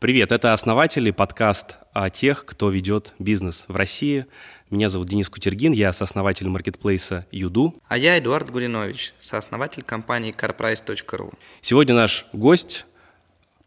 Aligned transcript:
Привет, 0.00 0.32
это 0.32 0.54
основатели, 0.54 1.10
подкаст 1.10 1.76
о 1.92 2.08
тех, 2.08 2.46
кто 2.46 2.70
ведет 2.70 3.12
бизнес 3.18 3.66
в 3.68 3.76
России. 3.76 4.24
Меня 4.70 4.88
зовут 4.88 5.10
Денис 5.10 5.28
Кутергин, 5.28 5.72
я 5.72 5.92
сооснователь 5.92 6.48
маркетплейса 6.48 7.26
Юду. 7.30 7.74
А 7.86 7.98
я 7.98 8.18
Эдуард 8.18 8.48
Гуринович, 8.48 9.12
сооснователь 9.20 9.82
компании 9.82 10.34
carprice.ru. 10.34 11.34
Сегодня 11.60 11.94
наш 11.94 12.24
гость 12.32 12.86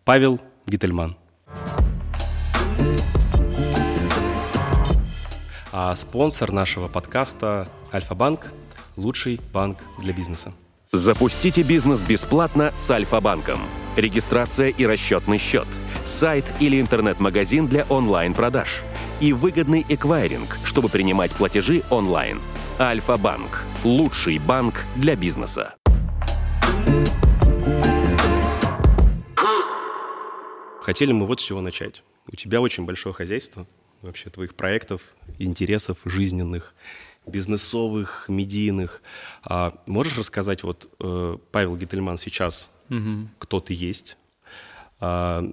Павел 0.06 0.42
Гительман. 0.66 1.18
А 5.72 5.96
спонсор 5.96 6.52
нашего 6.52 6.88
подкаста 6.88 7.68
Альфа-банк– 7.94 8.52
лучший 8.96 9.40
банк 9.54 9.84
для 10.00 10.14
бизнеса. 10.14 10.52
Запустите 10.92 11.62
бизнес 11.62 12.02
бесплатно 12.02 12.72
с 12.74 12.90
Альфа-банком. 12.90 13.60
Регистрация 13.96 14.70
и 14.70 14.84
расчетный 14.88 15.38
счет– 15.38 15.68
сайт 16.06 16.46
или 16.60 16.80
интернет-магазин 16.80 17.68
для 17.68 17.84
онлайн-продаж 17.90 18.82
и 19.20 19.34
выгодный 19.34 19.86
эквайринг, 19.88 20.58
чтобы 20.64 20.90
принимать 20.90 21.32
платежи 21.32 21.84
онлайн. 21.90 22.40
Альфа-банк– 22.80 23.64
лучший 23.84 24.40
банк 24.40 24.84
для 24.96 25.16
бизнеса. 25.16 25.76
Хотели 30.82 31.14
мы 31.14 31.26
вот 31.26 31.40
с 31.40 31.44
чего 31.44 31.62
начать. 31.62 32.04
У 32.28 32.36
тебя 32.36 32.60
очень 32.60 32.86
большое 32.86 33.14
хозяйство, 33.14 33.66
вообще 34.02 34.30
твоих 34.30 34.56
проектов, 34.56 35.02
интересов 35.40 35.98
жизненных, 36.04 36.76
бизнесовых, 37.26 38.26
медийных. 38.28 39.02
А 39.44 39.82
можешь 39.86 40.18
рассказать, 40.18 40.64
вот 40.64 40.92
э, 41.00 41.38
Павел 41.52 41.78
Гительман 41.78 42.18
сейчас, 42.18 42.70
угу. 42.90 43.30
кто 43.40 43.62
ты 43.62 43.74
есть, 43.74 44.18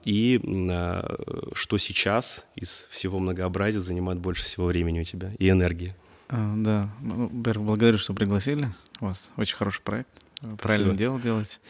и 0.04 0.40
а, 0.70 1.50
что 1.54 1.78
сейчас 1.78 2.45
из 2.54 2.86
всего 2.90 3.18
многообразия 3.18 3.80
занимает 3.80 4.18
больше 4.18 4.45
всего 4.45 4.66
времени 4.66 5.01
у 5.01 5.04
тебя 5.04 5.32
и 5.38 5.48
энергии? 5.48 5.95
А, 6.29 6.54
да, 6.57 6.90
ну, 7.01 7.29
во-первых, 7.29 7.66
благодарю, 7.66 7.98
что 7.98 8.15
пригласили. 8.15 8.73
Вас 9.01 9.32
очень 9.37 9.57
хороший 9.57 9.82
проект. 9.82 10.10
Спасибо. 10.37 10.57
Правильно 10.57 10.95
дело 10.95 11.20
делать. 11.20 11.60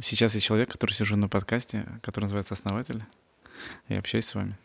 Сейчас 0.00 0.34
я 0.34 0.40
человек, 0.40 0.70
который 0.70 0.92
сижу 0.92 1.16
на 1.16 1.28
подкасте, 1.28 1.86
который 2.02 2.24
называется 2.24 2.54
«Основатель». 2.54 3.04
Я 3.88 3.98
общаюсь 3.98 4.26
с 4.26 4.34
вами. 4.34 4.56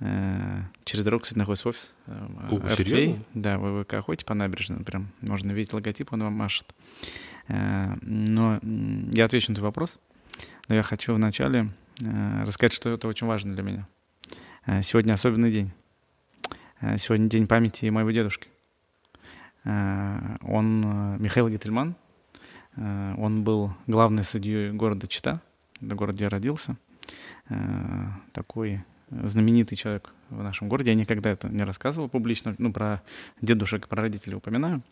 Э, 0.00 0.62
через 0.84 1.04
дорогу, 1.04 1.22
кстати, 1.22 1.38
находится 1.38 1.68
офис. 1.68 1.94
Э, 2.06 2.26
О, 2.50 2.56
RTA. 2.56 2.76
серьезно? 2.76 3.24
Да, 3.32 3.58
вы, 3.58 3.72
вы 3.72 4.02
ходите 4.02 4.24
по 4.24 4.34
набережной, 4.34 4.84
прям 4.84 5.08
можно 5.20 5.52
видеть 5.52 5.72
логотип, 5.72 6.12
он 6.12 6.24
вам 6.24 6.32
машет. 6.34 6.74
Э, 7.48 7.94
но 8.02 8.60
я 8.62 9.24
отвечу 9.24 9.52
на 9.52 9.56
твой 9.56 9.68
вопрос. 9.68 9.98
Но 10.68 10.74
я 10.74 10.82
хочу 10.82 11.14
вначале 11.14 11.70
рассказать, 12.00 12.72
что 12.72 12.90
это 12.90 13.08
очень 13.08 13.26
важно 13.26 13.54
для 13.54 13.62
меня. 13.62 13.86
Э, 14.66 14.82
сегодня 14.82 15.12
особенный 15.12 15.52
день. 15.52 15.70
Э, 16.80 16.96
сегодня 16.98 17.28
день 17.28 17.46
памяти 17.46 17.86
моего 17.86 18.10
дедушки. 18.10 18.48
Он 19.64 21.16
Михаил 21.18 21.48
Гительман. 21.48 21.94
Он 22.76 23.44
был 23.44 23.72
главный 23.86 24.22
судьей 24.22 24.72
города 24.72 25.06
Чита, 25.06 25.40
город, 25.80 26.16
где 26.16 26.24
я 26.24 26.30
родился. 26.30 26.76
Такой 28.34 28.84
знаменитый 29.10 29.78
человек 29.78 30.12
в 30.28 30.42
нашем 30.42 30.68
городе. 30.68 30.90
Я 30.90 30.96
никогда 30.96 31.30
это 31.30 31.48
не 31.48 31.64
рассказывал 31.64 32.10
публично, 32.10 32.54
ну, 32.58 32.74
про 32.74 33.02
дедушек, 33.40 33.88
про 33.88 34.02
родителей 34.02 34.36
упоминаю. 34.36 34.82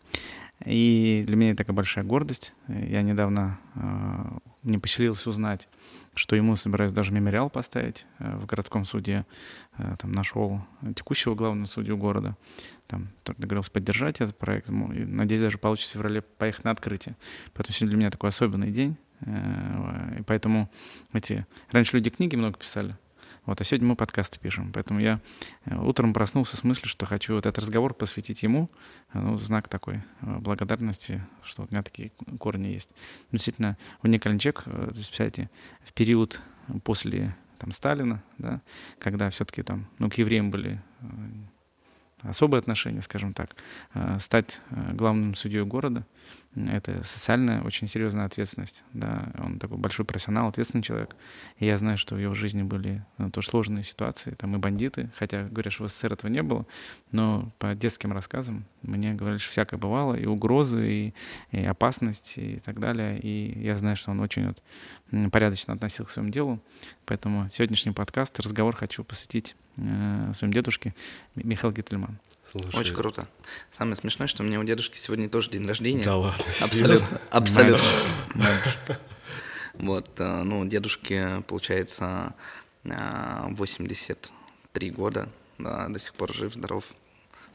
И 0.65 1.23
для 1.27 1.35
меня 1.35 1.51
это 1.51 1.59
такая 1.59 1.75
большая 1.75 2.05
гордость. 2.05 2.53
Я 2.67 3.01
недавно 3.01 3.59
э, 3.75 4.37
не 4.63 4.77
поселился 4.77 5.29
узнать, 5.29 5.67
что 6.15 6.35
ему 6.35 6.55
собираюсь 6.55 6.93
даже 6.93 7.11
мемориал 7.11 7.49
поставить 7.49 8.05
э, 8.19 8.37
в 8.37 8.45
городском 8.45 8.85
суде. 8.85 9.25
Э, 9.77 9.95
там 9.99 10.13
нашел 10.13 10.61
текущего 10.95 11.35
главного 11.35 11.65
судью 11.65 11.97
города. 11.97 12.37
Там 12.87 13.09
договорился 13.25 13.71
поддержать 13.71 14.21
этот 14.21 14.37
проект. 14.37 14.69
Надеюсь, 14.69 15.41
даже 15.41 15.57
получится 15.57 15.91
в 15.91 15.93
феврале 15.95 16.21
поехать 16.21 16.63
на 16.63 16.71
открытие. 16.71 17.17
Поэтому 17.53 17.73
сегодня 17.73 17.89
для 17.89 17.97
меня 17.97 18.11
такой 18.11 18.29
особенный 18.29 18.71
день. 18.71 18.97
И 19.21 20.21
поэтому 20.27 20.69
эти... 21.13 21.45
Раньше 21.71 21.95
люди 21.95 22.09
книги 22.09 22.35
много 22.35 22.57
писали. 22.57 22.97
Вот, 23.45 23.59
а 23.59 23.63
сегодня 23.65 23.89
мы 23.89 23.97
подкасты 23.97 24.39
пишем. 24.39 24.71
Поэтому 24.71 25.01
я 25.01 25.19
э, 25.65 25.75
утром 25.75 26.13
проснулся 26.13 26.55
с 26.55 26.63
мыслью, 26.63 26.87
что 26.87 27.05
хочу 27.05 27.35
вот 27.35 27.45
этот 27.45 27.61
разговор 27.61 27.93
посвятить 27.93 28.41
ему. 28.41 28.71
Э, 29.13 29.19
ну, 29.19 29.37
знак 29.37 29.67
такой 29.67 29.95
э, 30.21 30.37
благодарности, 30.39 31.21
что 31.43 31.63
у 31.63 31.67
меня 31.69 31.83
такие 31.83 32.13
корни 32.39 32.69
есть. 32.69 32.91
Действительно, 33.33 33.77
уникальный 34.01 34.39
человек. 34.39 34.63
То 34.63 34.71
есть, 34.95 35.07
представляете, 35.07 35.49
в 35.83 35.91
период 35.91 36.41
после 36.85 37.35
там, 37.59 37.73
Сталина, 37.73 38.23
да, 38.37 38.61
когда 38.97 39.29
все-таки 39.29 39.61
там, 39.61 39.89
ну, 39.99 40.09
к 40.09 40.13
евреям 40.13 40.49
были 40.49 40.81
особые 42.21 42.59
отношения, 42.59 43.01
скажем 43.01 43.33
так, 43.33 43.57
стать 44.19 44.61
главным 44.93 45.35
судьей 45.35 45.65
города— 45.65 46.05
это 46.55 47.03
социальная, 47.03 47.61
очень 47.61 47.87
серьезная 47.87 48.25
ответственность. 48.25 48.83
Да. 48.93 49.31
Он 49.39 49.57
такой 49.57 49.77
большой 49.77 50.05
профессионал, 50.05 50.49
ответственный 50.49 50.83
человек. 50.83 51.15
И 51.57 51.65
я 51.65 51.77
знаю, 51.77 51.97
что 51.97 52.15
в 52.15 52.19
его 52.19 52.33
жизни 52.35 52.61
были 52.61 53.03
ну, 53.17 53.31
тоже 53.31 53.47
сложные 53.47 53.83
ситуации, 53.83 54.31
там 54.31 54.55
и 54.55 54.59
бандиты, 54.59 55.09
хотя 55.17 55.43
говорят, 55.43 55.73
что 55.73 55.85
в 55.85 55.89
СССР 55.89 56.13
этого 56.13 56.29
не 56.29 56.43
было, 56.43 56.65
но 57.11 57.51
по 57.57 57.73
детским 57.73 58.13
рассказам 58.13 58.65
мне 58.83 59.13
говорили, 59.13 59.39
что 59.39 59.51
всякое 59.51 59.77
бывало, 59.77 60.13
и 60.13 60.25
угрозы, 60.25 60.87
и, 60.87 61.13
и 61.51 61.65
опасность, 61.65 62.37
и 62.37 62.59
так 62.63 62.79
далее. 62.79 63.19
И 63.19 63.59
я 63.59 63.75
знаю, 63.77 63.95
что 63.95 64.11
он 64.11 64.19
очень 64.19 64.47
вот, 64.47 65.31
порядочно 65.31 65.73
относился 65.73 66.09
к 66.09 66.13
своему 66.13 66.31
делу. 66.31 66.59
Поэтому 67.05 67.49
сегодняшний 67.49 67.93
подкаст, 67.93 68.39
разговор 68.39 68.75
хочу 68.75 69.03
посвятить 69.03 69.55
э, 69.77 70.31
своему 70.33 70.53
дедушке 70.53 70.93
Михаилу 71.35 71.73
Гительману. 71.73 72.17
Слушай. 72.53 72.79
Очень 72.81 72.93
круто. 72.93 73.27
Самое 73.71 73.95
смешное, 73.95 74.27
что 74.27 74.43
у 74.43 74.45
меня 74.45 74.59
у 74.59 74.63
дедушки 74.63 74.97
сегодня 74.97 75.27
тоже 75.27 75.49
день 75.49 75.65
рождения. 75.65 76.03
Да 76.03 76.17
ладно. 76.17 76.43
Абсолютно. 76.61 77.21
Абсолютно. 77.31 77.87
Вот, 79.73 80.07
э, 80.19 80.43
ну, 80.43 80.63
дедушке, 80.65 81.43
получается, 81.47 82.35
83 82.83 84.31
э, 84.87 84.91
года, 84.91 85.29
да, 85.57 85.87
до 85.89 85.97
сих 85.97 86.13
пор 86.13 86.31
жив, 86.31 86.53
здоров, 86.53 86.83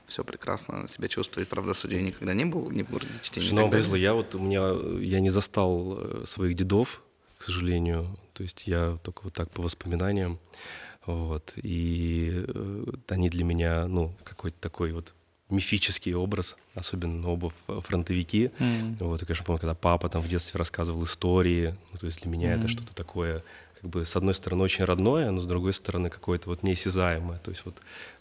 все 0.09 0.25
прекрасно 0.25 0.89
себя 0.89 1.07
чувствует. 1.07 1.49
Правда, 1.49 1.75
судьей 1.75 2.03
никогда 2.03 2.35
не 2.35 2.45
был, 2.45 2.69
не 2.71 2.83
в 2.83 2.91
городе 2.91 3.13
чтения. 3.23 3.51
Ну, 3.53 3.71
повезло. 3.71 3.95
Я 3.95 4.15
вот, 4.15 4.35
у 4.35 4.41
меня, 4.41 4.73
я 5.01 5.21
не 5.21 5.31
застал 5.31 5.97
э, 5.97 6.25
своих 6.27 6.57
дедов, 6.57 7.03
к 7.39 7.45
сожалению. 7.45 8.19
То 8.33 8.43
есть 8.43 8.67
я 8.67 8.99
только 9.05 9.23
вот 9.23 9.35
так 9.35 9.49
по 9.53 9.63
воспоминаниям. 9.63 10.41
Вот. 11.09 11.55
И 11.57 12.45
э, 12.47 12.85
они 13.09 13.31
для 13.31 13.43
меня, 13.43 13.87
ну, 13.87 14.13
какой-то 14.25 14.61
такой 14.61 14.93
вот 14.93 15.15
мифический 15.49 16.13
образ, 16.13 16.57
особенно 16.75 17.27
оба 17.29 17.51
фронтовики. 17.67 18.51
Mm. 18.59 18.97
Вот, 19.01 19.23
и, 19.23 19.25
конечно, 19.25 19.47
помню, 19.47 19.61
когда 19.61 19.75
папа 19.75 20.11
там 20.11 20.21
в 20.21 20.29
детстве 20.29 20.59
рассказывал 20.59 21.05
истории, 21.05 21.75
ну, 21.93 21.99
то 21.99 22.07
есть 22.07 22.21
для 22.21 22.31
меня 22.31 22.53
mm. 22.53 22.59
это 22.59 22.69
что-то 22.69 22.95
такое, 22.95 23.43
как 23.81 23.91
бы, 23.91 24.05
с 24.05 24.17
одной 24.17 24.35
стороны, 24.35 24.65
очень 24.65 24.85
родное, 24.85 25.31
но 25.31 25.41
с 25.41 25.47
другой 25.47 25.73
стороны, 25.73 26.11
какое-то 26.11 26.49
вот 26.49 26.63
неосязаемое. 26.63 27.39
То 27.39 27.51
есть 27.51 27.65
вот 27.65 27.77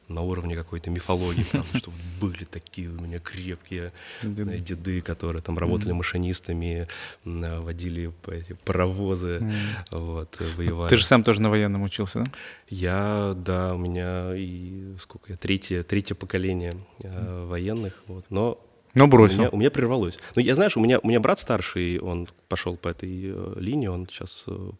на 0.08 0.22
уровне 0.22 0.56
какой-то 0.56 0.90
мифологии, 0.90 1.46
правда, 1.52 1.78
что 1.78 1.92
были 2.22 2.44
такие 2.46 2.90
у 2.90 3.02
меня 3.02 3.20
крепкие 3.20 3.92
деды, 4.24 4.60
деды 4.60 5.02
которые 5.02 5.42
там 5.42 5.58
работали 5.58 5.92
машинистами, 5.92 6.88
водили 7.24 8.12
эти 8.28 8.54
паровозы, 8.66 9.52
вот, 9.92 10.40
воевали. 10.58 10.90
Ты 10.90 10.98
же 10.98 11.06
сам 11.06 11.24
тоже 11.24 11.42
на 11.42 11.50
военном 11.50 11.84
учился, 11.84 12.20
да? 12.20 12.32
Я, 12.70 13.34
да, 13.36 13.74
у 13.74 13.78
меня 13.78 14.36
и 14.36 14.96
сколько 15.00 15.32
я, 15.32 15.38
третье, 15.38 15.84
третье 15.84 16.16
поколение 16.16 16.74
э, 17.02 17.46
военных, 17.46 17.94
вот, 18.08 18.26
но 18.30 18.60
но 18.94 19.08
бросил. 19.08 19.40
У 19.40 19.42
меня, 19.42 19.50
у 19.52 19.58
меня 19.58 19.72
прервалось. 19.72 20.18
Ну, 20.36 20.42
я, 20.42 20.56
знаешь, 20.56 20.76
у 20.76 20.80
меня, 20.80 20.98
у 21.00 21.08
меня 21.08 21.20
брат 21.20 21.40
старший, 21.40 22.00
он 22.00 22.28
пошел 22.48 22.78
по 22.78 22.88
этой 22.88 23.32
э, 23.32 23.54
линии, 23.58 23.88
он 23.88 24.08
сейчас 24.08 24.44
э, 24.48 24.72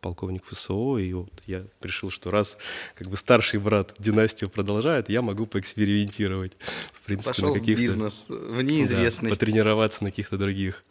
полковник 0.00 0.44
ФСО, 0.44 0.98
и 0.98 1.12
вот 1.12 1.30
я 1.46 1.64
решил, 1.82 2.10
что 2.10 2.30
раз 2.30 2.58
как 2.94 3.08
бы 3.08 3.16
старший 3.16 3.60
брат 3.60 3.94
династию 3.98 4.50
продолжает, 4.50 5.08
я 5.08 5.22
могу 5.22 5.46
поэкспериментировать. 5.46 6.56
В 6.92 7.00
принципе, 7.04 7.30
Пошел 7.30 7.54
на 7.54 7.60
каких-то... 7.60 7.82
бизнес, 7.82 8.24
в 8.28 8.62
неизвестность. 8.62 9.22
Да, 9.22 9.28
потренироваться 9.30 10.04
на 10.04 10.10
каких-то 10.10 10.36
других 10.38 10.84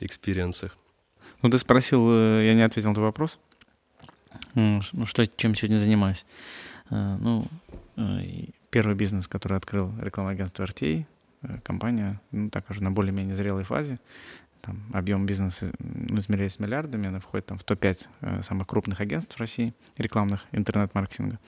экспириенсах. 0.00 0.76
Ну, 1.42 1.50
ты 1.50 1.58
спросил, 1.58 2.08
э, 2.10 2.46
я 2.46 2.54
не 2.54 2.62
ответил 2.62 2.90
на 2.90 2.94
твой 2.94 3.06
вопрос. 3.06 3.38
Ну, 4.54 4.80
что, 5.04 5.26
чем 5.26 5.54
сегодня 5.54 5.78
занимаюсь? 5.78 6.24
Э, 6.90 7.16
ну, 7.18 7.46
э, 7.96 8.46
первый 8.70 8.94
бизнес, 8.94 9.26
который 9.26 9.56
открыл 9.56 9.92
рекламное 10.00 10.34
агентство 10.34 10.64
RTA, 10.64 11.04
компания, 11.64 12.20
ну, 12.30 12.50
так 12.50 12.70
уже 12.70 12.82
на 12.82 12.92
более-менее 12.92 13.34
зрелой 13.34 13.64
фазе 13.64 13.98
там, 14.62 14.80
объем 14.92 15.26
бизнеса 15.26 15.72
ну, 15.80 16.18
измеряясь 16.20 16.58
миллиардами, 16.58 17.08
она 17.08 17.20
входит 17.20 17.46
там, 17.46 17.58
в 17.58 17.64
топ-5 17.64 18.08
э, 18.20 18.42
самых 18.42 18.68
крупных 18.68 19.00
агентств 19.00 19.36
в 19.36 19.40
России, 19.40 19.74
рекламных, 19.98 20.46
интернет-маркетинга. 20.52 21.38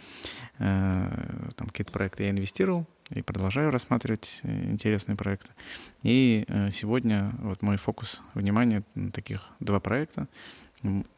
Э, 0.58 1.52
там 1.56 1.68
какие-то 1.68 1.92
проекты 1.92 2.24
я 2.24 2.30
инвестировал 2.30 2.86
и 3.10 3.22
продолжаю 3.22 3.70
рассматривать 3.70 4.40
э, 4.42 4.64
интересные 4.64 5.16
проекты. 5.16 5.52
И 6.02 6.44
э, 6.48 6.70
сегодня 6.70 7.32
вот 7.38 7.62
мой 7.62 7.76
фокус 7.76 8.20
внимания 8.34 8.82
на 8.94 9.10
таких 9.12 9.48
два 9.60 9.80
проекта. 9.80 10.26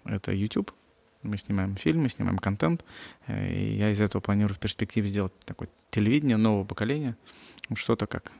Это 0.05 0.33
YouTube, 0.33 0.73
Мы 1.23 1.39
снимаем 1.39 1.77
фильмы, 1.77 2.09
снимаем 2.09 2.39
контент. 2.39 2.85
Э, 3.27 3.53
и 3.53 3.77
я 3.77 3.91
из 3.91 4.01
этого 4.01 4.21
планирую 4.21 4.55
в 4.55 4.59
перспективе 4.59 5.09
сделать 5.09 5.33
такое 5.45 5.69
телевидение 5.91 6.37
нового 6.37 6.65
поколения. 6.65 7.17
Что-то 7.75 8.07
как 8.07 8.31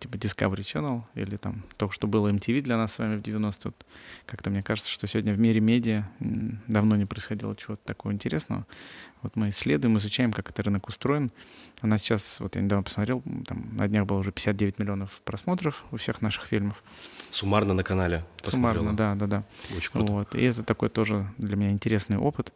типа 0.00 0.16
Discovery 0.16 0.60
Channel 0.60 1.02
или 1.14 1.36
там 1.36 1.62
то, 1.76 1.90
что 1.90 2.06
было 2.06 2.28
MTV 2.28 2.62
для 2.62 2.76
нас 2.76 2.94
с 2.94 2.98
вами 2.98 3.16
в 3.16 3.22
90-е. 3.22 3.60
Вот 3.64 3.86
как-то 4.26 4.50
мне 4.50 4.62
кажется, 4.62 4.90
что 4.90 5.06
сегодня 5.06 5.32
в 5.32 5.38
мире 5.38 5.60
медиа 5.60 6.08
давно 6.18 6.96
не 6.96 7.06
происходило 7.06 7.54
чего-то 7.54 7.80
такого 7.84 8.12
интересного. 8.12 8.66
Вот 9.22 9.36
мы 9.36 9.50
исследуем, 9.50 9.96
изучаем, 9.98 10.32
как 10.32 10.50
этот 10.50 10.66
рынок 10.66 10.88
устроен. 10.88 11.30
У 11.80 11.86
нас 11.86 12.02
сейчас, 12.02 12.40
вот 12.40 12.56
я 12.56 12.62
недавно 12.62 12.82
посмотрел, 12.82 13.22
там 13.46 13.76
на 13.76 13.86
днях 13.86 14.04
было 14.04 14.18
уже 14.18 14.32
59 14.32 14.80
миллионов 14.80 15.20
просмотров 15.24 15.84
у 15.92 15.96
всех 15.96 16.20
наших 16.20 16.46
фильмов. 16.46 16.82
Суммарно 17.30 17.74
на 17.74 17.84
канале. 17.84 18.24
Суммарно, 18.42 18.96
да, 18.96 19.14
да, 19.14 19.26
да. 19.26 19.44
Очень 19.76 19.92
круто. 19.92 20.12
Вот. 20.12 20.34
И 20.34 20.42
это 20.42 20.64
такой 20.64 20.88
тоже 20.88 21.32
для 21.38 21.54
меня 21.56 21.70
интересный 21.70 22.16
опыт. 22.16 22.52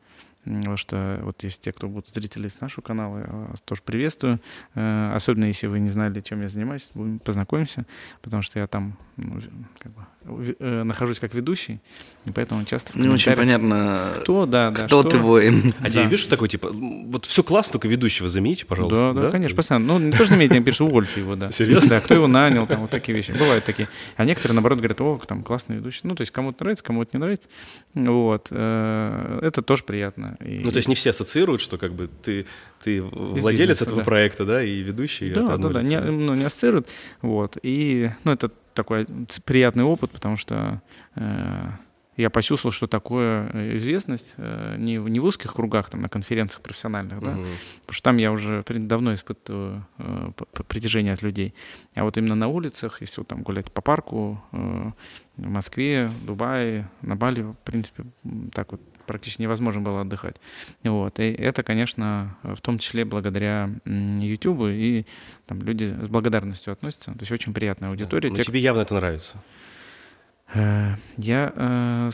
Потому 0.46 0.76
что 0.76 1.18
вот 1.22 1.42
есть 1.42 1.60
те, 1.60 1.72
кто 1.72 1.88
будут 1.88 2.08
зрители 2.08 2.46
с 2.46 2.60
нашего 2.60 2.80
канала, 2.80 3.18
я 3.18 3.26
вас 3.50 3.60
тоже 3.62 3.82
приветствую. 3.84 4.40
Э, 4.76 5.12
особенно 5.14 5.46
если 5.46 5.66
вы 5.66 5.80
не 5.80 5.90
знали, 5.90 6.20
чем 6.20 6.40
я 6.40 6.48
занимаюсь, 6.48 6.90
будем 6.94 7.18
познакомимся, 7.18 7.84
потому 8.22 8.42
что 8.42 8.60
я 8.60 8.68
там 8.68 8.96
ну, 9.16 9.40
как 9.78 9.92
бы, 9.92 10.56
э, 10.58 10.82
нахожусь 10.84 11.18
как 11.18 11.34
ведущий, 11.34 11.80
и 12.26 12.30
поэтому 12.30 12.64
часто 12.64 12.92
в 12.92 12.96
Не 12.96 13.08
очень 13.08 13.32
понятно, 13.32 14.12
кто, 14.18 14.46
да, 14.46 14.70
да, 14.70 14.86
кто 14.86 15.00
что. 15.00 15.10
ты 15.10 15.18
воин. 15.18 15.72
А 15.80 15.90
тебе 15.90 16.04
видишь 16.04 16.26
такой, 16.26 16.48
типа, 16.48 16.70
вот 16.72 17.24
все 17.24 17.42
классно, 17.42 17.72
только 17.72 17.88
ведущего 17.88 18.28
замените, 18.28 18.66
пожалуйста. 18.66 19.14
Да, 19.14 19.20
да, 19.22 19.30
конечно, 19.30 19.56
постоянно. 19.56 19.86
Ну, 19.86 19.98
не 19.98 20.10
то, 20.12 20.18
что 20.18 20.26
замените, 20.26 20.56
я 20.56 20.62
пишу, 20.62 20.86
увольте 20.86 21.20
его, 21.20 21.34
да. 21.34 21.50
Серьезно? 21.50 21.88
Да, 21.88 22.00
кто 22.00 22.14
его 22.14 22.26
нанял, 22.26 22.66
там 22.66 22.82
вот 22.82 22.90
такие 22.90 23.16
вещи. 23.16 23.32
Бывают 23.32 23.64
такие. 23.64 23.88
А 24.16 24.24
некоторые, 24.24 24.54
наоборот, 24.54 24.78
говорят, 24.78 25.00
о, 25.00 25.20
там 25.26 25.42
классный 25.42 25.76
ведущий. 25.76 26.00
Ну, 26.04 26.14
то 26.14 26.20
есть 26.20 26.32
кому-то 26.32 26.64
нравится, 26.64 26.84
кому-то 26.84 27.10
не 27.14 27.20
нравится. 27.20 27.48
Вот. 27.94 28.48
Э, 28.50 29.40
Это 29.42 29.62
тоже 29.62 29.82
приятно. 29.84 30.35
И- 30.40 30.60
Ну, 30.64 30.70
то 30.70 30.76
есть 30.78 30.88
не 30.88 30.94
все 30.94 31.10
ассоциируют, 31.10 31.60
что 31.60 31.78
как 31.78 31.92
бы 31.94 32.08
ты, 32.22 32.46
ты 32.82 33.02
владелец 33.02 33.68
бизнеса, 33.70 33.84
этого 33.84 33.98
да. 34.00 34.04
проекта, 34.04 34.44
да, 34.44 34.62
и 34.62 34.76
ведущий. 34.80 35.30
Да, 35.30 35.56
да, 35.56 35.68
да, 35.68 35.82
не, 35.82 36.00
ну, 36.00 36.34
не 36.34 36.44
ассоциируют. 36.44 36.88
Вот. 37.22 37.56
И, 37.62 38.10
ну, 38.24 38.32
это 38.32 38.50
такой 38.74 39.06
приятный 39.44 39.84
опыт, 39.84 40.10
потому 40.10 40.36
что 40.36 40.82
э, 41.14 41.66
я 42.18 42.30
почувствовал, 42.30 42.72
что 42.72 42.86
такое 42.86 43.50
э, 43.52 43.76
известность 43.76 44.34
э, 44.38 44.76
не, 44.78 44.98
в- 44.98 45.08
не 45.08 45.20
в 45.20 45.24
узких 45.24 45.54
кругах, 45.54 45.90
там, 45.90 46.00
на 46.02 46.08
конференциях 46.08 46.62
профессиональных, 46.62 47.22
да, 47.22 47.30
Мгм. 47.32 47.46
потому 47.80 47.94
что 47.94 48.02
там 48.02 48.16
я 48.18 48.32
уже 48.32 48.64
давно 48.68 49.14
испытываю 49.14 49.86
э, 49.98 50.30
притяжение 50.68 51.12
от 51.14 51.22
людей. 51.22 51.54
А 51.94 52.04
вот 52.04 52.16
именно 52.18 52.34
на 52.34 52.48
улицах, 52.48 53.00
если 53.00 53.20
вот 53.20 53.28
там 53.28 53.42
гулять 53.42 53.70
по 53.72 53.80
парку, 53.82 54.42
э, 54.52 54.90
в 55.36 55.48
Москве, 55.48 56.10
Дубае, 56.26 56.88
на 57.02 57.16
Бали, 57.16 57.42
в 57.42 57.54
принципе, 57.64 58.04
так 58.54 58.72
вот 58.72 58.80
практически 59.06 59.42
невозможно 59.42 59.80
было 59.80 60.02
отдыхать. 60.02 60.36
Вот. 60.82 61.18
И 61.20 61.32
это, 61.32 61.62
конечно, 61.62 62.36
в 62.42 62.60
том 62.60 62.78
числе 62.78 63.04
благодаря 63.04 63.70
YouTube, 63.84 64.64
и 64.68 65.06
там 65.46 65.60
люди 65.62 65.96
с 66.02 66.08
благодарностью 66.08 66.72
относятся. 66.72 67.12
То 67.12 67.20
есть 67.20 67.32
очень 67.32 67.54
приятная 67.54 67.90
аудитория. 67.90 68.30
Ну, 68.30 68.36
Те, 68.36 68.44
тебе 68.44 68.60
явно 68.60 68.80
это 68.80 68.94
нравится. 68.94 69.42
Э, 70.54 70.94
Я 71.16 71.52
э, 71.54 72.10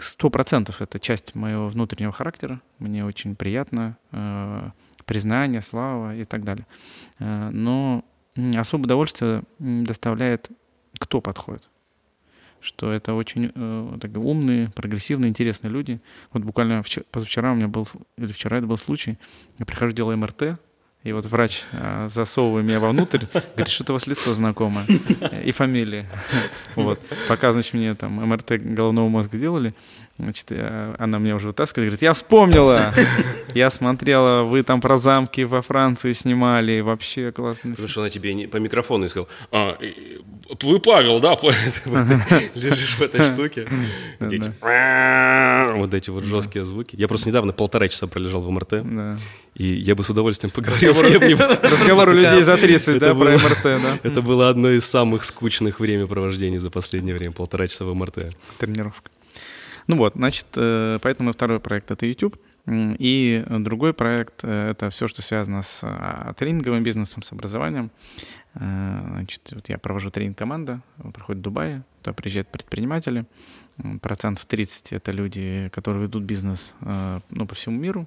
сто 0.00 0.30
процентов 0.30 0.82
это 0.82 0.98
часть 0.98 1.34
моего 1.34 1.68
внутреннего 1.68 2.12
характера. 2.12 2.60
Мне 2.78 3.04
очень 3.04 3.36
приятно 3.36 3.96
э, 4.12 4.70
признание, 5.06 5.62
слава 5.62 6.16
и 6.16 6.24
так 6.24 6.44
далее. 6.44 6.66
Но 7.18 8.04
особое 8.56 8.84
удовольствие 8.84 9.42
доставляет, 9.58 10.50
кто 10.98 11.20
подходит. 11.20 11.68
Что 12.62 12.92
это 12.92 13.14
очень 13.14 13.50
э, 13.54 13.98
так, 14.00 14.16
умные, 14.16 14.70
прогрессивные, 14.74 15.28
интересные 15.28 15.70
люди. 15.70 16.00
Вот 16.32 16.44
буквально 16.44 16.82
вчера, 16.82 17.04
позавчера 17.10 17.52
у 17.52 17.56
меня 17.56 17.68
был, 17.68 17.86
или 18.16 18.32
вчера 18.32 18.58
это 18.58 18.66
был 18.66 18.76
случай, 18.76 19.18
я 19.58 19.66
прихожу, 19.66 19.92
делаю 19.92 20.16
МРТ, 20.16 20.58
и 21.02 21.12
вот 21.12 21.26
врач 21.26 21.64
э, 21.72 22.06
засовывая 22.08 22.62
меня 22.62 22.78
вовнутрь, 22.78 23.26
говорит, 23.56 23.68
что-то 23.68 23.92
у 23.92 23.96
вас 23.96 24.06
лицо 24.06 24.32
знакомое. 24.34 24.86
И 25.44 25.50
фамилия. 25.50 26.08
Вот. 26.76 27.00
Пока, 27.28 27.52
значит, 27.52 27.74
мне 27.74 27.94
там 27.94 28.12
МРТ 28.12 28.52
головного 28.62 29.08
мозга 29.08 29.36
делали, 29.36 29.74
значит, 30.18 30.50
я- 30.50 30.94
она 30.98 31.18
меня 31.18 31.36
уже 31.36 31.48
вытаскивает, 31.48 31.88
говорит, 31.88 32.02
я 32.02 32.12
вспомнила! 32.14 32.92
Я 33.54 33.70
смотрела, 33.70 34.42
вы 34.44 34.62
там 34.62 34.80
про 34.80 34.96
замки 34.96 35.44
во 35.44 35.60
Франции 35.62 36.12
снимали, 36.12 36.80
вообще 36.80 37.32
классно. 37.32 37.70
Потому 37.72 37.88
что 37.88 38.00
она 38.02 38.10
тебе 38.10 38.34
не- 38.34 38.46
по 38.46 38.56
микрофону 38.58 39.08
сказала, 39.08 39.28
а, 39.50 39.76
вы 40.62 40.78
Павел, 40.80 41.20
да? 41.20 41.36
Лежишь 42.54 42.96
в 42.98 43.02
этой 43.02 43.26
штуке. 43.32 43.66
Вот 45.76 45.94
эти 45.94 46.10
вот 46.10 46.24
жесткие 46.24 46.64
звуки. 46.64 46.96
Я 46.96 47.08
просто 47.08 47.28
недавно 47.28 47.52
полтора 47.52 47.88
часа 47.88 48.06
пролежал 48.06 48.40
в 48.40 48.50
МРТ, 48.50 48.84
и 49.54 49.64
я 49.66 49.94
бы 49.94 50.02
с 50.02 50.10
удовольствием 50.10 50.50
поговорил 50.50 50.94
с 50.94 51.02
кем-нибудь. 51.02 51.62
Разговор 51.62 52.08
у 52.08 52.12
людей 52.12 52.42
за 52.42 52.56
30, 52.56 52.98
да, 52.98 53.14
про 53.14 53.32
МРТ, 53.32 53.62
да. 53.62 53.98
Это 54.02 54.22
было 54.22 54.48
одно 54.48 54.70
из 54.70 54.84
самых 54.84 55.24
скучных 55.24 55.80
времяпровождений 55.80 56.58
за 56.58 56.70
последнее 56.70 57.14
время, 57.14 57.32
полтора 57.32 57.68
часа 57.68 57.84
в 57.84 57.94
МРТ. 57.94 58.34
тренировка. 58.58 59.10
Ну 59.86 59.96
вот, 59.96 60.14
значит, 60.14 60.46
э, 60.56 60.98
поэтому 61.02 61.32
второй 61.32 61.60
проект— 61.60 61.90
это 61.90 62.06
YouTube. 62.06 62.36
И 62.68 63.44
другой 63.48 63.92
проект 63.92 64.44
э,— 64.44 64.70
это 64.70 64.90
все, 64.90 65.08
что 65.08 65.20
связано 65.20 65.62
с 65.62 65.80
а, 65.82 66.32
тренинговым 66.34 66.84
бизнесом, 66.84 67.22
с 67.22 67.32
образованием. 67.32 67.90
Э, 68.54 69.00
Значит, 69.08 69.52
вот 69.52 69.68
я 69.68 69.78
провожу 69.78 70.10
тренинг-команда, 70.10 70.80
проходит 71.12 71.40
в 71.40 71.42
Дубае, 71.42 71.82
туда 72.02 72.14
приезжают 72.14 72.48
предприниматели. 72.48 73.24
Процентов 74.00 74.44
30— 74.44 74.92
это 74.92 75.10
люди, 75.10 75.70
которые 75.72 76.02
ведут 76.02 76.24
бизнес 76.24 76.76
ну, 77.30 77.46
по 77.46 77.54
всему 77.54 77.78
миру. 77.78 78.06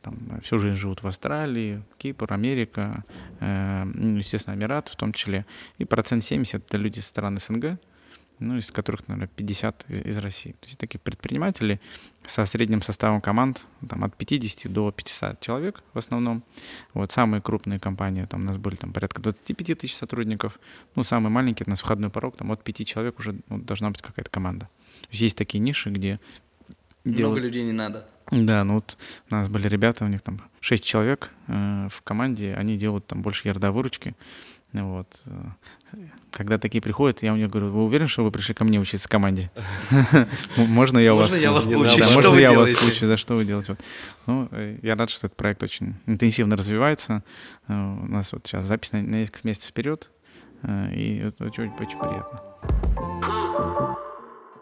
Там, 0.00 0.40
всю 0.42 0.58
жизнь 0.58 0.78
живут 0.78 1.02
в 1.02 1.08
Австралии, 1.08 1.82
Кипр, 1.98 2.32
Америка, 2.32 3.04
ну, 3.40 4.18
естественно, 4.18 4.54
Эмират 4.54 4.88
в 4.88 4.94
том 4.94 5.12
числе. 5.12 5.44
И 5.78 5.84
процент 5.84 6.22
70— 6.22 6.54
это 6.68 6.76
люди 6.76 7.00
со 7.00 7.08
стран 7.08 7.38
СНГ, 7.38 7.78
ну, 8.38 8.58
из 8.58 8.70
которых, 8.70 9.08
наверное, 9.08 9.28
50 9.28 9.86
из, 9.90 10.18
России. 10.18 10.52
То 10.52 10.66
есть 10.66 10.78
такие 10.78 10.98
предприниматели 10.98 11.80
со 12.26 12.44
средним 12.44 12.82
составом 12.82 13.20
команд 13.20 13.64
там, 13.88 14.04
от 14.04 14.14
50 14.16 14.70
до 14.72 14.90
500 14.90 15.40
человек 15.40 15.82
в 15.94 15.98
основном. 15.98 16.42
Вот 16.92 17.12
самые 17.12 17.40
крупные 17.40 17.78
компании, 17.78 18.24
там 18.26 18.42
у 18.42 18.44
нас 18.44 18.58
были 18.58 18.76
там, 18.76 18.92
порядка 18.92 19.22
25 19.22 19.78
тысяч 19.78 19.96
сотрудников. 19.96 20.58
Ну, 20.94 21.04
самые 21.04 21.30
маленькие, 21.30 21.64
у 21.66 21.70
нас 21.70 21.80
входной 21.80 22.10
порог, 22.10 22.36
там 22.36 22.52
от 22.52 22.62
5 22.62 22.86
человек 22.86 23.18
уже 23.18 23.36
ну, 23.48 23.58
должна 23.58 23.90
быть 23.90 24.02
какая-то 24.02 24.30
команда. 24.30 24.68
То 25.02 25.08
есть 25.10 25.22
есть 25.22 25.38
такие 25.38 25.60
ниши, 25.60 25.90
где 25.90 26.20
Много 27.04 27.16
делают- 27.18 27.44
людей 27.44 27.64
не 27.64 27.72
надо. 27.72 28.08
да, 28.30 28.64
ну 28.64 28.74
вот 28.74 28.98
у 29.30 29.34
нас 29.34 29.48
были 29.48 29.68
ребята, 29.68 30.04
у 30.04 30.08
них 30.08 30.20
там 30.20 30.40
6 30.60 30.84
человек 30.84 31.30
э, 31.46 31.88
в 31.90 32.02
команде, 32.02 32.54
они 32.54 32.76
делают 32.76 33.06
там 33.06 33.22
больше 33.22 33.48
ярда 33.48 33.72
выручки. 33.72 34.14
Вот. 34.72 35.22
Когда 36.36 36.58
такие 36.58 36.82
приходят, 36.82 37.22
я 37.22 37.32
у 37.32 37.36
них 37.36 37.48
говорю, 37.48 37.70
вы 37.70 37.84
уверены, 37.84 38.08
что 38.08 38.22
вы 38.22 38.30
пришли 38.30 38.52
ко 38.52 38.62
мне 38.62 38.78
учиться 38.78 39.08
команде? 39.08 39.50
Можно 40.56 40.98
я 40.98 41.14
вас 41.14 41.30
Что 41.30 41.38
Можно 42.14 42.38
я 42.38 42.52
вас 42.52 42.70
поучу? 42.72 43.06
За 43.06 43.16
что 43.16 43.36
вы 43.36 43.46
делаете? 43.46 43.78
Ну, 44.26 44.46
э, 44.50 44.78
я 44.82 44.96
рад, 44.96 45.08
что 45.08 45.28
этот 45.28 45.38
проект 45.38 45.62
очень 45.62 45.94
интенсивно 46.04 46.54
развивается. 46.54 47.24
Э, 47.68 47.72
У 47.72 48.06
нас 48.06 48.34
вот 48.34 48.46
сейчас 48.46 48.66
запись 48.66 48.92
на 48.92 49.00
несколько 49.00 49.48
месяцев 49.48 49.70
вперед, 49.70 50.10
э, 50.62 50.94
и 50.94 51.18
это 51.20 51.44
очень 51.46 51.72
приятно. 51.72 52.42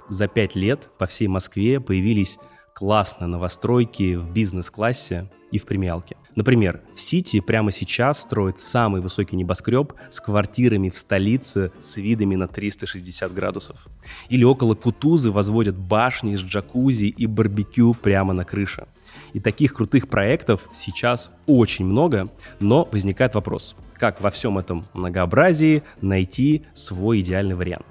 За 0.09 0.29
пять 0.29 0.55
лет 0.55 0.91
по 0.97 1.07
всей 1.07 1.27
Москве 1.27 1.81
появились 1.81 2.39
классные 2.73 3.27
новостройки 3.27 4.15
в 4.15 4.31
бизнес-классе 4.31 5.29
и 5.51 5.59
в 5.59 5.67
премиалке. 5.67 6.17
Например, 6.37 6.81
в 6.95 7.01
Сити 7.01 7.41
прямо 7.41 7.71
сейчас 7.71 8.21
строят 8.23 8.59
самый 8.59 9.01
высокий 9.01 9.37
небоскреб 9.37 9.93
с 10.11 10.21
квартирами 10.21 10.89
в 10.89 10.97
столице 10.97 11.71
с 11.79 11.97
видами 11.97 12.35
на 12.35 12.49
360 12.49 13.33
градусов. 13.33 13.87
Или 14.29 14.45
около 14.45 14.75
Кутузы 14.75 15.31
возводят 15.31 15.77
башни 15.77 16.35
с 16.35 16.41
джакузи 16.41 17.07
и 17.07 17.27
барбекю 17.27 17.95
прямо 17.95 18.33
на 18.33 18.45
крыше. 18.45 18.87
И 19.33 19.41
таких 19.41 19.75
крутых 19.75 20.09
проектов 20.09 20.69
сейчас 20.73 21.31
очень 21.47 21.85
много, 21.85 22.29
но 22.61 22.89
возникает 22.91 23.35
вопрос, 23.35 23.77
как 23.95 24.21
во 24.21 24.31
всем 24.31 24.59
этом 24.59 24.87
многообразии 24.93 25.83
найти 26.01 26.65
свой 26.75 27.21
идеальный 27.21 27.55
вариант. 27.55 27.87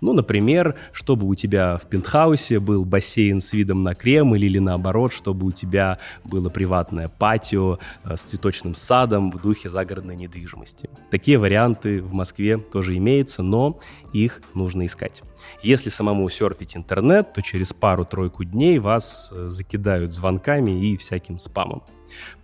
Ну, 0.00 0.12
например, 0.12 0.76
чтобы 0.92 1.26
у 1.26 1.34
тебя 1.34 1.76
в 1.76 1.86
пентхаусе 1.88 2.58
был 2.58 2.84
бассейн 2.84 3.40
с 3.40 3.52
видом 3.52 3.82
на 3.82 3.94
Кремль 3.94 4.44
или 4.44 4.58
наоборот, 4.58 5.12
чтобы 5.12 5.46
у 5.46 5.52
тебя 5.52 5.98
было 6.24 6.48
приватное 6.48 7.08
патио 7.08 7.78
э, 8.04 8.16
с 8.16 8.22
цветочным 8.22 8.74
садом 8.74 9.30
в 9.30 9.40
духе 9.40 9.68
загородной 9.68 10.16
недвижимости. 10.16 10.88
Такие 11.10 11.38
варианты 11.38 12.00
в 12.02 12.12
Москве 12.12 12.58
тоже 12.58 12.96
имеются, 12.96 13.42
но 13.42 13.78
их 14.12 14.42
нужно 14.54 14.86
искать. 14.86 15.22
Если 15.62 15.90
самому 15.90 16.28
серфить 16.28 16.76
интернет, 16.76 17.32
то 17.32 17.42
через 17.42 17.72
пару-тройку 17.72 18.44
дней 18.44 18.78
вас 18.78 19.30
э, 19.32 19.48
закидают 19.48 20.14
звонками 20.14 20.70
и 20.70 20.96
всяким 20.96 21.38
спамом. 21.38 21.82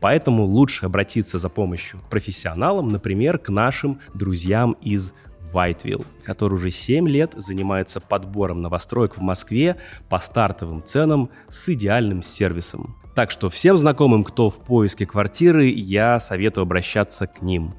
Поэтому 0.00 0.44
лучше 0.44 0.86
обратиться 0.86 1.38
за 1.38 1.48
помощью 1.48 2.00
к 2.00 2.08
профессионалам, 2.08 2.88
например, 2.88 3.38
к 3.38 3.48
нашим 3.48 4.00
друзьям 4.14 4.76
из 4.80 5.12
Whiteville, 5.52 6.04
который 6.24 6.54
уже 6.54 6.70
7 6.70 7.08
лет 7.08 7.32
занимается 7.36 8.00
подбором 8.00 8.60
новостроек 8.60 9.16
в 9.16 9.20
Москве 9.20 9.76
по 10.08 10.18
стартовым 10.18 10.82
ценам 10.82 11.30
с 11.48 11.68
идеальным 11.68 12.22
сервисом. 12.22 12.96
Так 13.14 13.30
что 13.30 13.48
всем 13.48 13.78
знакомым, 13.78 14.24
кто 14.24 14.50
в 14.50 14.58
поиске 14.58 15.06
квартиры, 15.06 15.66
я 15.66 16.20
советую 16.20 16.62
обращаться 16.62 17.26
к 17.26 17.40
ним. 17.40 17.74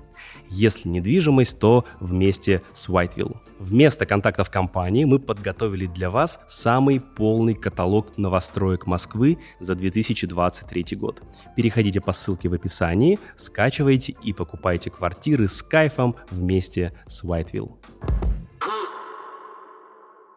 Если 0.49 0.89
недвижимость, 0.89 1.59
то 1.59 1.85
вместе 1.99 2.61
с 2.73 2.89
Whiteville. 2.89 3.37
Вместо 3.59 4.05
контактов 4.05 4.49
компании 4.49 5.05
мы 5.05 5.19
подготовили 5.19 5.87
для 5.87 6.09
вас 6.09 6.39
самый 6.47 6.99
полный 6.99 7.53
каталог 7.53 8.17
новостроек 8.17 8.85
Москвы 8.85 9.37
за 9.59 9.75
2023 9.75 10.97
год. 10.97 11.21
Переходите 11.55 12.01
по 12.01 12.13
ссылке 12.13 12.49
в 12.49 12.53
описании, 12.53 13.19
скачивайте 13.35 14.15
и 14.23 14.33
покупайте 14.33 14.89
квартиры 14.89 15.47
с 15.47 15.61
кайфом 15.61 16.15
вместе 16.31 16.93
с 17.07 17.23
Whiteville. 17.23 17.71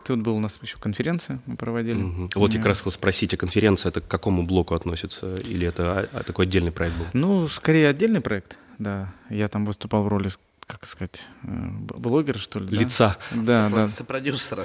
Тут 0.04 0.22
был 0.22 0.36
у 0.36 0.40
нас 0.40 0.58
еще 0.62 0.76
конференция, 0.78 1.40
мы 1.46 1.56
проводили. 1.56 2.02
Мгм. 2.02 2.30
Вот 2.34 2.52
я 2.52 2.58
как 2.58 2.68
раз 2.68 2.78
хотел 2.78 2.92
спросить, 2.92 3.34
а 3.34 3.36
конференция 3.36 3.90
это 3.90 4.00
к 4.00 4.08
какому 4.08 4.44
блоку 4.44 4.74
относится? 4.74 5.36
Или 5.36 5.66
это 5.66 6.08
а, 6.12 6.22
такой 6.24 6.46
отдельный 6.46 6.72
проект 6.72 6.96
был? 6.96 7.06
Ну, 7.12 7.48
скорее 7.48 7.88
отдельный 7.88 8.20
проект, 8.20 8.56
да. 8.80 9.12
Я 9.28 9.46
там 9.48 9.64
выступал 9.64 10.02
в 10.02 10.08
роли, 10.08 10.28
как 10.66 10.84
сказать, 10.86 11.28
э, 11.44 11.48
блогера, 11.48 12.38
что 12.38 12.58
ли. 12.58 12.66
да? 12.66 12.76
Лица. 12.76 13.16
Да, 13.30 13.68
да. 13.68 13.88
Сопродюсера. 13.88 14.64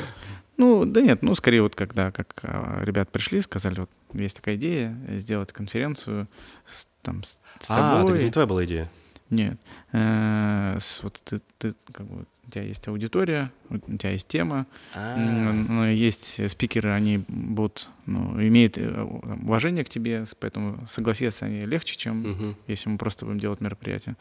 Ну, 0.57 0.85
да 0.85 1.01
нет, 1.01 1.21
ну, 1.21 1.35
скорее 1.35 1.61
вот 1.61 1.75
когда, 1.75 2.11
как 2.11 2.33
а, 2.43 2.81
ребят 2.83 3.11
пришли, 3.11 3.41
сказали, 3.41 3.81
вот 3.81 3.89
есть 4.13 4.37
такая 4.37 4.55
идея 4.55 4.97
сделать 5.17 5.51
конференцию 5.51 6.27
с, 6.65 6.87
там, 7.01 7.23
с, 7.23 7.41
с 7.59 7.71
А, 7.71 7.75
тобой. 7.99 8.15
это 8.15 8.23
не 8.25 8.31
твоя 8.31 8.47
была 8.47 8.63
идея. 8.65 8.89
Нет. 9.29 9.59
Э, 9.91 10.77
с- 10.79 11.03
вот 11.03 11.21
ты, 11.25 11.41
ты 11.57 11.75
как 11.91 12.05
бы, 12.05 12.25
тебя 12.55 12.63
есть 12.63 12.87
аудитория, 12.87 13.51
у 13.69 13.77
тебя 13.77 14.11
есть 14.11 14.27
тема, 14.27 14.65
А. 14.95 15.15
но 15.17 15.87
есть 15.87 16.49
спикеры, 16.49 16.91
они 16.91 17.23
будут, 17.27 17.89
ну, 18.05 18.41
имеют 18.41 18.77
э, 18.77 19.01
уважение 19.01 19.83
к 19.83 19.89
тебе, 19.89 20.23
поэтому 20.39 20.85
согласиться 20.87 21.45
они 21.45 21.65
легче, 21.65 21.97
чем 21.97 22.21
Мгм. 22.21 22.55
если 22.67 22.89
мы 22.89 22.97
просто 22.97 23.25
будем 23.25 23.39
делать 23.39 23.61
мероприятие. 23.61 24.15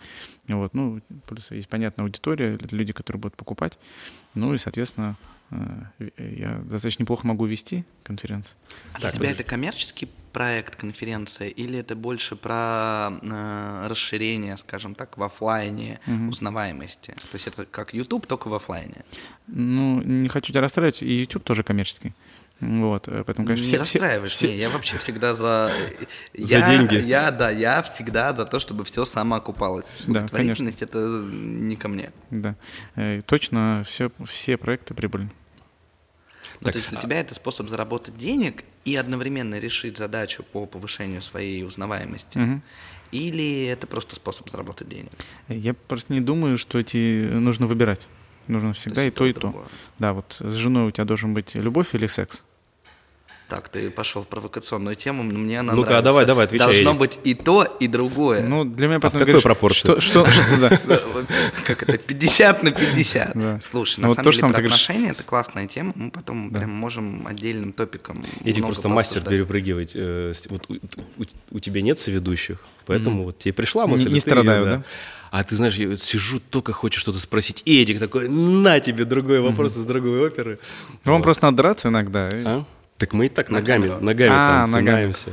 Вот, 0.48 0.74
ну, 0.74 1.00
плюс 1.28 1.50
есть 1.50 1.68
понятная 1.68 2.04
аудитория, 2.04 2.54
это 2.54 2.74
люди, 2.74 2.92
которые 2.92 3.20
будут 3.20 3.36
покупать. 3.36 3.78
Ну 4.34 4.52
и, 4.54 4.58
соответственно, 4.58 5.16
э, 5.50 6.08
я 6.18 6.58
достаточно 6.64 7.02
неплохо 7.02 7.26
могу 7.26 7.46
вести 7.46 7.84
конференцию. 8.02 8.56
А 8.94 9.00
для 9.00 9.10
тебя 9.12 9.30
это 9.30 9.44
коммерческий 9.44 10.08
проект, 10.34 10.76
конференция, 10.76 11.48
или 11.48 11.78
это 11.78 11.94
больше 11.96 12.36
про 12.36 13.10
э, 13.22 13.86
расширение, 13.88 14.56
скажем 14.58 14.94
так, 14.94 15.16
в 15.16 15.22
оффлайне 15.22 16.00
Мгм. 16.06 16.28
узнаваемости? 16.28 17.12
То 17.12 17.34
есть 17.34 17.46
это 17.46 17.64
как 17.64 17.94
YouTube, 17.94 18.26
только 18.26 18.48
в 18.48 18.54
оффлайне? 18.54 19.04
Ну, 19.46 20.02
не 20.02 20.28
хочу 20.28 20.52
тебя 20.52 20.60
расстраивать, 20.60 21.02
и 21.02 21.12
YouTube 21.20 21.44
тоже 21.44 21.62
коммерческий. 21.62 22.12
Вот, 22.60 23.08
э, 23.08 23.24
поэтому, 23.26 23.46
конечно, 23.46 23.62
не 23.64 23.66
все, 23.68 23.84
все- 23.84 23.98
расстраивайся, 23.98 24.34
все- 24.36 24.48
не, 24.48 24.58
я 24.58 24.70
вообще 24.70 24.96
всегда 24.98 25.34
за... 25.34 25.72
За 26.38 26.58
я, 26.58 26.66
деньги. 26.66 26.96
Я, 27.06 27.30
да, 27.30 27.50
я 27.50 27.82
всегда 27.82 28.32
за 28.34 28.44
то, 28.44 28.58
чтобы 28.60 28.84
все 28.84 29.04
самоокупалось. 29.04 29.84
Да, 30.06 30.12
Благотворительность 30.20 30.82
это 30.82 30.98
не 31.32 31.76
ко 31.76 31.88
мне. 31.88 32.12
Да, 32.30 32.54
Э, 32.96 33.20
точно 33.26 33.82
все, 33.86 34.10
все 34.26 34.56
проекты 34.56 34.94
прибыльны. 34.94 35.30
Ну, 36.64 36.72
Так, 36.72 36.72
то 36.72 36.78
есть 36.78 36.88
для 36.88 36.98
а- 36.98 37.02
тебя 37.02 37.20
это 37.20 37.34
способ 37.34 37.68
заработать 37.68 38.16
денег 38.16 38.64
и 38.86 38.96
одновременно 38.96 39.58
решить 39.58 39.98
задачу 39.98 40.42
по 40.42 40.64
повышению 40.64 41.20
своей 41.20 41.62
узнаваемости? 41.62 42.38
Мгм. 42.38 42.62
Или 43.12 43.66
это 43.66 43.86
просто 43.86 44.16
способ 44.16 44.48
заработать 44.48 44.88
денег? 44.88 45.10
Я 45.48 45.74
просто 45.74 46.14
не 46.14 46.22
думаю, 46.22 46.56
что 46.56 46.78
эти 46.78 47.28
нужно 47.32 47.66
выбирать. 47.66 48.08
Нужно 48.48 48.72
всегда 48.72 49.02
то, 49.02 49.06
и 49.06 49.10
то, 49.10 49.26
и 49.26 49.32
то. 49.34 49.40
другое. 49.40 49.66
Да, 49.98 50.14
вот 50.14 50.36
с 50.40 50.54
женой 50.54 50.88
у 50.88 50.90
тебя 50.90 51.04
должен 51.04 51.34
быть 51.34 51.54
любовь 51.54 51.94
или 51.94 52.06
секс. 52.06 52.42
Так, 53.54 53.68
ты 53.68 53.88
пошел 53.90 54.22
в 54.22 54.26
провокационную 54.26 54.96
тему, 54.96 55.22
но 55.22 55.38
мне 55.38 55.60
она 55.60 55.74
Ну-ка, 55.74 55.90
нравится. 55.90 56.04
давай, 56.04 56.26
давай, 56.26 56.44
отвечай, 56.46 56.66
Должно 56.66 56.94
быть 56.94 57.18
и 57.22 57.34
то, 57.34 57.62
и 57.62 57.86
другое. 57.86 58.42
Ну, 58.42 58.64
для 58.64 58.86
меня 58.88 58.96
А 58.96 58.98
в 58.98 59.02
потом 59.02 59.20
какой 59.20 59.26
говоришь, 59.34 59.42
пропорции? 59.44 60.00
Что. 60.00 60.26
Как 61.64 61.82
это, 61.84 61.98
50 61.98 62.62
на 62.64 62.70
50. 62.72 63.30
Да. 63.34 63.60
Слушай, 63.70 64.00
Ну 64.00 64.08
на 64.08 64.14
самом 64.14 64.32
деле 64.32 64.52
про 64.52 64.74
отношения 64.74 65.10
это 65.10 65.22
классная 65.22 65.66
тема, 65.68 65.92
мы 65.94 66.10
потом 66.10 66.50
прям 66.50 66.70
можем 66.70 67.26
отдельным 67.26 67.72
топиком 67.72 68.16
Эдик 68.44 68.64
просто 68.64 68.88
мастер 68.88 69.20
перепрыгивать. 69.22 69.92
Э, 69.94 70.32
Вот 70.48 70.68
у, 71.50 71.58
тебя 71.60 71.80
нет 71.82 71.98
соведущих, 71.98 72.58
поэтому 72.86 73.24
вот 73.24 73.38
тебе 73.38 73.52
пришла 73.52 73.84
Не- 73.86 73.92
мысль. 73.92 74.12
не 74.12 74.20
страдаю, 74.20 74.64
да? 74.66 74.82
А 75.30 75.42
ты 75.42 75.56
знаешь, 75.56 75.74
я 75.76 75.88
вот 75.88 76.00
сижу, 76.00 76.38
только 76.38 76.72
хочешь 76.72 77.00
что-то 77.00 77.18
спросить. 77.18 77.62
И 77.64 77.82
Эдик 77.82 77.98
такой, 77.98 78.28
на 78.28 78.78
тебе 78.78 79.04
другой 79.04 79.40
вопрос 79.40 79.76
из 79.76 79.84
другой 79.84 80.26
оперы. 80.26 80.60
Вам 81.04 81.16
Вот. 81.16 81.22
просто 81.24 81.46
надо 81.46 81.56
драться 81.56 81.88
иногда. 81.88 82.30
А? 82.32 82.64
Так 83.04 83.12
мы 83.12 83.26
и 83.26 83.28
так 83.28 83.50
На 83.50 83.58
ногами, 83.60 83.86
камеру. 83.86 84.02
ногами 84.02 84.30
А, 84.34 84.46
там 84.62 84.70
ногами. 84.70 84.86
пинаемся. 84.86 85.30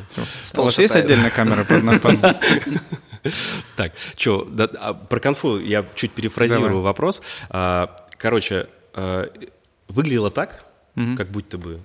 У 0.58 0.64
вас 0.64 0.78
есть 0.78 0.94
отдельная 0.94 1.30
камера 1.30 1.64
под 1.64 1.84
Так, 3.78 3.94
что, 4.18 4.46
про 5.10 5.20
конфу 5.22 5.58
я 5.58 5.86
чуть 5.96 6.12
перефразирую 6.12 6.82
вопрос. 6.82 7.22
А, 7.50 7.96
Короче, 8.18 8.68
а, 8.94 9.32
выглядело 9.88 10.30
так, 10.32 10.66
как 11.18 11.32
будто 11.32 11.58
бы, 11.58 11.80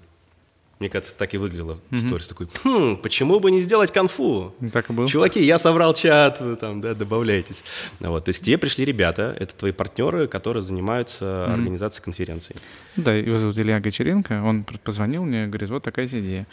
мне 0.78 0.90
кажется, 0.90 1.16
так 1.16 1.32
и 1.32 1.38
выглядело 1.38 1.78
в 1.90 1.98
сторис. 1.98 2.28
Такой, 2.28 2.48
«Хм, 2.62 2.98
почему 2.98 3.40
бы 3.40 3.50
не 3.50 3.60
сделать 3.60 3.92
конфу? 3.92 4.54
Так 4.72 4.90
и 4.90 4.92
было. 4.92 5.08
Чуваки, 5.08 5.42
я 5.42 5.58
соврал 5.58 5.94
чат, 5.94 6.40
там, 6.60 6.82
да, 6.82 6.94
добавляйтесь. 6.94 7.64
Ну 8.00 8.10
Вот, 8.10 8.26
то 8.26 8.28
есть 8.28 8.40
к 8.40 8.44
тебе 8.44 8.58
пришли 8.58 8.84
ребята, 8.84 9.34
это 9.38 9.54
твои 9.54 9.72
партнеры, 9.72 10.26
которые 10.28 10.62
занимаются 10.62 11.46
организацией 11.52 12.04
конференций. 12.04 12.56
Да, 12.96 13.14
его 13.14 13.38
зовут 13.38 13.58
Илья 13.58 13.80
Гончаренко. 13.80 14.42
Он 14.42 14.64
позвонил 14.64 15.24
мне, 15.24 15.46
говорит, 15.46 15.70
вот 15.70 15.82
такая 15.82 16.06
идея. 16.06 16.46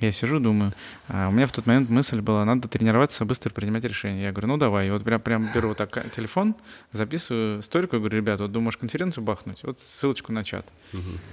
Я 0.00 0.12
сижу, 0.12 0.38
думаю, 0.38 0.74
а 1.08 1.28
у 1.28 1.32
меня 1.32 1.46
в 1.48 1.52
тот 1.52 1.66
момент 1.66 1.90
мысль 1.90 2.20
была, 2.20 2.44
надо 2.44 2.68
тренироваться, 2.68 3.24
быстро 3.24 3.50
принимать 3.50 3.82
решения. 3.82 4.24
Я 4.24 4.32
говорю, 4.32 4.48
ну 4.48 4.56
давай. 4.56 4.86
И 4.86 4.90
вот 4.90 5.02
прям, 5.02 5.20
прям 5.20 5.50
беру 5.52 5.70
вот 5.70 5.78
так 5.78 5.96
а, 5.96 6.04
телефон, 6.14 6.54
записываю 6.92 7.62
сторику, 7.62 7.96
и 7.96 7.98
говорю, 7.98 8.16
ребята, 8.18 8.44
вот 8.44 8.52
думаешь 8.52 8.76
конференцию 8.76 9.24
бахнуть? 9.24 9.58
Вот 9.64 9.80
ссылочку 9.80 10.32
на 10.32 10.44
чат. 10.44 10.66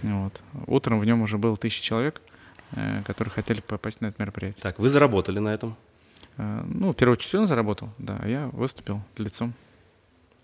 Вот. 0.02 0.42
Утром 0.66 1.00
в 1.00 1.06
нем 1.06 1.22
уже 1.22 1.38
было 1.38 1.56
тысяча 1.58 1.84
человек, 1.84 2.22
которые 3.06 3.32
хотели 3.32 3.62
попасть 3.62 4.02
на 4.02 4.08
это 4.08 4.16
мероприятие. 4.20 4.62
Так, 4.62 4.80
вы 4.80 4.90
заработали 4.90 5.40
на 5.40 5.54
этом. 5.54 5.76
Э, 6.38 6.64
Ну, 6.66 6.92
в 6.92 6.96
первую 6.96 7.18
очередь 7.18 7.36
он 7.36 7.48
заработал, 7.48 7.90
да, 7.98 8.22
я 8.26 8.48
выступил 8.54 9.02
лицом. 9.18 9.54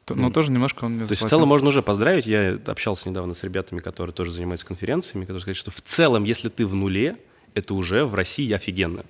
Но 0.09 0.15
Ну, 0.15 0.31
тоже 0.31 0.51
немножко 0.51 0.83
он 0.85 0.93
мне 0.93 1.05
То 1.05 1.11
есть 1.11 1.21
в 1.21 1.23
заплатил. 1.23 1.37
целом 1.37 1.49
можно 1.49 1.69
уже 1.69 1.81
поздравить. 1.81 2.25
Я 2.25 2.59
общался 2.67 3.07
недавно 3.09 3.33
с 3.33 3.43
ребятами, 3.43 3.79
которые 3.79 4.13
тоже 4.13 4.31
занимаются 4.31 4.65
конференциями, 4.65 5.23
которые 5.23 5.41
сказали, 5.41 5.57
что 5.57 5.71
в 5.71 5.79
целом, 5.81 6.25
если 6.25 6.49
ты 6.49 6.65
в 6.67 6.75
нуле, 6.75 7.17
это 7.53 7.73
уже 7.73 8.03
в 8.05 8.13
России 8.15 8.51
офигенно. 8.51 9.05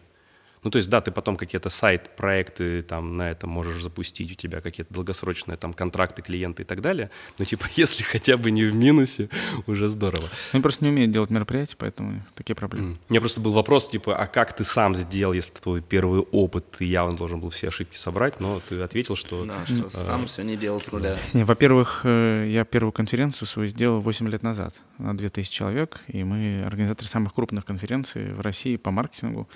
Ну, 0.63 0.69
то 0.69 0.77
есть, 0.77 0.89
да, 0.89 1.01
ты 1.01 1.11
потом 1.11 1.37
какие-то 1.37 1.69
сайт, 1.69 2.15
проекты 2.15 2.83
там 2.83 3.17
на 3.17 3.31
этом 3.31 3.49
можешь 3.49 3.81
запустить, 3.81 4.31
у 4.31 4.35
тебя 4.35 4.61
какие-то 4.61 4.93
долгосрочные 4.93 5.57
там 5.57 5.73
контракты, 5.73 6.21
клиенты 6.21 6.61
и 6.61 6.65
так 6.65 6.81
далее. 6.81 7.09
Но, 7.39 7.45
типа, 7.45 7.65
если 7.75 8.03
хотя 8.03 8.37
бы 8.37 8.51
не 8.51 8.65
в 8.65 8.75
минусе, 8.75 9.29
уже 9.65 9.87
здорово. 9.87 10.29
Они 10.51 10.61
просто 10.61 10.83
не 10.83 10.91
умеют 10.91 11.11
делать 11.11 11.31
мероприятия, 11.31 11.75
поэтому 11.77 12.23
такие 12.35 12.55
проблемы. 12.55 12.91
М. 12.91 12.99
У 13.09 13.13
меня 13.13 13.21
просто 13.21 13.41
был 13.41 13.53
вопрос, 13.53 13.89
типа, 13.89 14.15
а 14.15 14.27
как 14.27 14.55
ты 14.55 14.63
сам 14.63 14.95
сделал, 14.95 15.33
если 15.33 15.51
это 15.51 15.63
твой 15.63 15.81
первый 15.81 16.19
опыт, 16.19 16.69
ты 16.71 16.85
явно 16.85 17.17
должен 17.17 17.39
был 17.39 17.49
все 17.49 17.69
ошибки 17.69 17.97
собрать, 17.97 18.39
но 18.39 18.61
ты 18.69 18.79
ответил, 18.81 19.15
что... 19.15 19.45
Да, 19.45 19.65
что 19.65 19.89
сам 19.89 20.27
все 20.27 20.43
не 20.43 20.57
делал 20.57 20.79
с 20.79 20.91
нуля. 20.91 21.17
Не, 21.33 21.43
Во-первых, 21.43 22.01
э, 22.03 22.47
я 22.49 22.65
первую 22.65 22.91
конференцию 22.91 23.47
свою 23.47 23.67
сделал 23.67 23.99
8 23.99 24.27
лет 24.29 24.43
назад 24.43 24.75
на 24.99 25.17
2000 25.17 25.51
человек, 25.51 26.01
и 26.07 26.23
мы 26.23 26.63
организаторы 26.65 27.07
самых 27.07 27.33
крупных 27.33 27.65
конференций 27.65 28.33
в 28.33 28.41
России 28.41 28.75
по 28.75 28.91
маркетингу. 28.91 29.49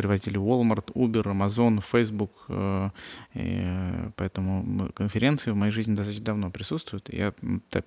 Привозили 0.00 0.38
Walmart, 0.38 0.92
Uber, 0.94 1.24
Amazon, 1.24 1.82
Facebook, 1.82 2.32
э, 2.48 2.90
и, 3.34 4.10
поэтому 4.16 4.90
конференции 4.94 5.50
в 5.50 5.56
моей 5.56 5.72
жизни 5.72 5.94
достаточно 5.94 6.24
давно 6.24 6.50
присутствуют. 6.50 7.12
Я 7.12 7.34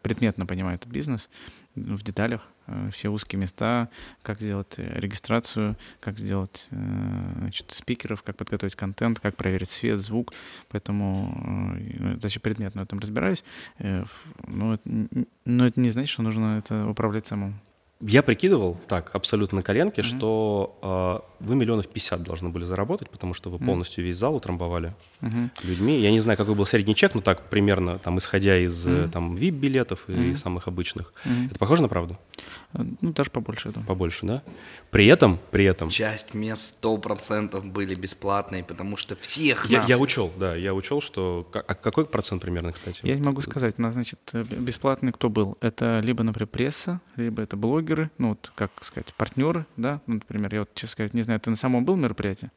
предметно 0.02 0.46
понимаю 0.46 0.76
этот 0.76 0.92
бизнес 0.92 1.30
в 1.76 2.04
деталях, 2.04 2.48
э, 2.68 2.90
все 2.92 3.10
узкие 3.10 3.40
места, 3.40 3.90
как 4.22 4.40
сделать 4.40 4.74
э, 4.78 5.00
регистрацию, 5.00 5.76
как 6.00 6.20
сделать 6.20 6.68
значит, 6.70 7.72
спикеров, 7.72 8.24
как 8.24 8.38
подготовить 8.38 8.76
контент, 8.76 9.20
как 9.20 9.36
проверить 9.36 9.70
свет, 9.70 10.00
звук. 10.00 10.34
Поэтому 10.70 11.76
э, 11.80 11.96
ну, 12.00 12.18
даже 12.18 12.40
предметно 12.40 12.82
в 12.82 12.86
этом 12.86 13.00
разбираюсь. 13.00 13.44
Но 14.48 14.78
но 15.46 15.68
это 15.68 15.80
не 15.80 15.90
значит, 15.90 16.12
что 16.12 16.22
нужно 16.22 16.60
это 16.60 16.88
управлять 16.88 17.26
самому. 17.26 17.56
Я 18.02 18.22
прикидывал 18.22 18.78
так, 18.88 19.12
абсолютно 19.16 19.58
на 19.58 19.64
коленке, 19.64 20.02
что 20.02 21.26
вы 21.44 21.56
миллионов 21.56 21.88
50 21.88 22.24
должны 22.24 22.50
были 22.50 22.64
заработать, 22.66 23.10
потому 23.10 23.34
что 23.34 23.50
вы 23.50 23.60
полностью 23.60 24.04
весь 24.04 24.18
зал 24.18 24.36
утрамбовали 24.36 24.94
Мгм. 25.22 25.52
людьми. 25.64 26.00
Я 26.00 26.12
не 26.12 26.20
знаю, 26.20 26.38
какой 26.38 26.56
был 26.56 26.66
средний 26.66 26.96
чек, 26.96 27.16
но 27.16 27.22
так 27.22 27.50
примерно, 27.50 27.98
там, 28.00 28.18
исходя 28.18 28.58
из 28.58 28.86
Мгм. 28.86 29.10
там 29.12 29.36
VIP-билетов 29.36 30.06
и 30.08 30.12
Мгм. 30.14 30.36
самых 30.36 30.68
обычных. 30.68 31.14
Мгм. 31.26 31.48
Это 31.52 31.60
похоже 31.60 31.82
на 31.82 31.88
правду? 31.88 32.18
Э, 32.74 32.84
Ну, 33.02 33.14
даже 33.14 33.30
побольше, 33.30 33.70
думаю. 33.70 33.88
Побольше, 33.88 34.26
да? 34.26 34.42
При 34.92 35.06
этом, 35.08 35.40
при 35.52 35.66
этом, 35.66 35.90
Часть 35.90 36.34
мест 36.34 36.64
сто 36.76 36.98
процентов 36.98 37.66
были 37.66 37.96
бесплатные, 37.96 38.64
потому 38.64 38.98
что 38.98 39.16
всех 39.16 39.66
я, 39.70 39.80
нас... 39.82 39.90
я 39.90 39.98
учел, 39.98 40.32
да, 40.38 40.56
я 40.56 40.74
учел, 40.74 41.02
что... 41.02 41.48
А 41.54 41.74
какой 41.76 42.06
процент 42.06 42.42
примерно, 42.42 42.72
кстати? 42.72 43.00
Я 43.04 43.16
не 43.16 43.22
могу 43.22 43.42
сказать. 43.42 43.76
У 43.78 43.82
нас, 43.82 43.94
значит, 43.94 44.20
э, 44.34 44.44
бесплатный 44.44 45.12
кто 45.12 45.30
был? 45.30 45.56
Это 45.62 46.00
либо, 46.04 46.24
например, 46.24 46.48
пресса, 46.48 47.00
либо 47.16 47.42
это 47.42 47.56
блогеры, 47.58 48.10
ну, 48.18 48.30
вот, 48.30 48.52
как 48.56 48.72
сказать, 48.82 49.14
партнеры, 49.16 49.66
да? 49.78 50.02
Ну, 50.08 50.16
например, 50.16 50.54
я 50.54 50.60
вот, 50.62 50.74
честно 50.74 50.90
сказать, 50.90 51.14
не 51.14 51.22
знаю, 51.22 51.33
ты 51.40 51.50
на 51.50 51.56
самом 51.56 51.86
был 51.86 51.96
мероприятии? 51.96 52.50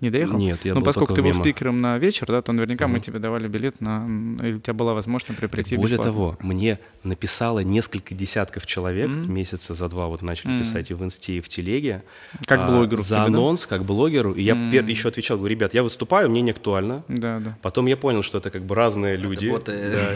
Не 0.00 0.10
доехал? 0.10 0.38
Нет, 0.38 0.64
я 0.64 0.74
ну, 0.74 0.80
был 0.80 0.84
поскольку 0.84 1.12
ты 1.14 1.22
был 1.22 1.30
мимо. 1.30 1.42
спикером 1.42 1.80
на 1.80 1.98
вечер, 1.98 2.28
да, 2.28 2.40
то 2.40 2.52
наверняка 2.52 2.86
мы 2.86 2.94
Мгм. 2.98 3.02
тебе 3.02 3.18
давали 3.18 3.48
билет 3.48 3.80
на... 3.80 4.06
Или 4.40 4.52
у 4.54 4.60
тебя 4.60 4.72
была 4.72 4.94
возможность, 4.94 5.40
прийти 5.50 5.74
Более 5.76 5.96
бесплатно. 5.96 6.12
того, 6.12 6.36
мне 6.40 6.78
написало 7.02 7.60
несколько 7.64 8.14
десятков 8.14 8.64
человек, 8.64 9.08
Мгм. 9.08 9.34
месяца 9.34 9.74
за 9.74 9.88
два 9.88 10.06
вот 10.06 10.22
начали 10.22 10.52
Мгм. 10.52 10.58
писать 10.60 10.92
и 10.92 10.94
в 10.94 11.02
инсте, 11.02 11.38
и 11.38 11.40
в 11.40 11.48
телеге. 11.48 12.04
Как 12.46 12.60
а, 12.60 12.66
блогеру 12.68 13.02
За 13.02 13.08
тебе, 13.08 13.16
да? 13.16 13.24
анонс, 13.24 13.66
как 13.66 13.84
блогеру. 13.84 14.34
И 14.34 14.42
я 14.42 14.54
Мгм. 14.54 14.86
еще 14.86 15.08
отвечал, 15.08 15.36
говорю, 15.36 15.56
ребят, 15.56 15.74
я 15.74 15.82
выступаю, 15.82 16.30
мне 16.30 16.42
не 16.42 16.52
актуально. 16.52 17.02
Да, 17.08 17.40
да. 17.40 17.58
Потом 17.60 17.86
я 17.86 17.96
понял, 17.96 18.22
что 18.22 18.38
это 18.38 18.50
как 18.52 18.62
бы 18.62 18.76
разные 18.76 19.16
люди. 19.16 19.48
боты. 19.48 19.72
Да. 19.96 20.10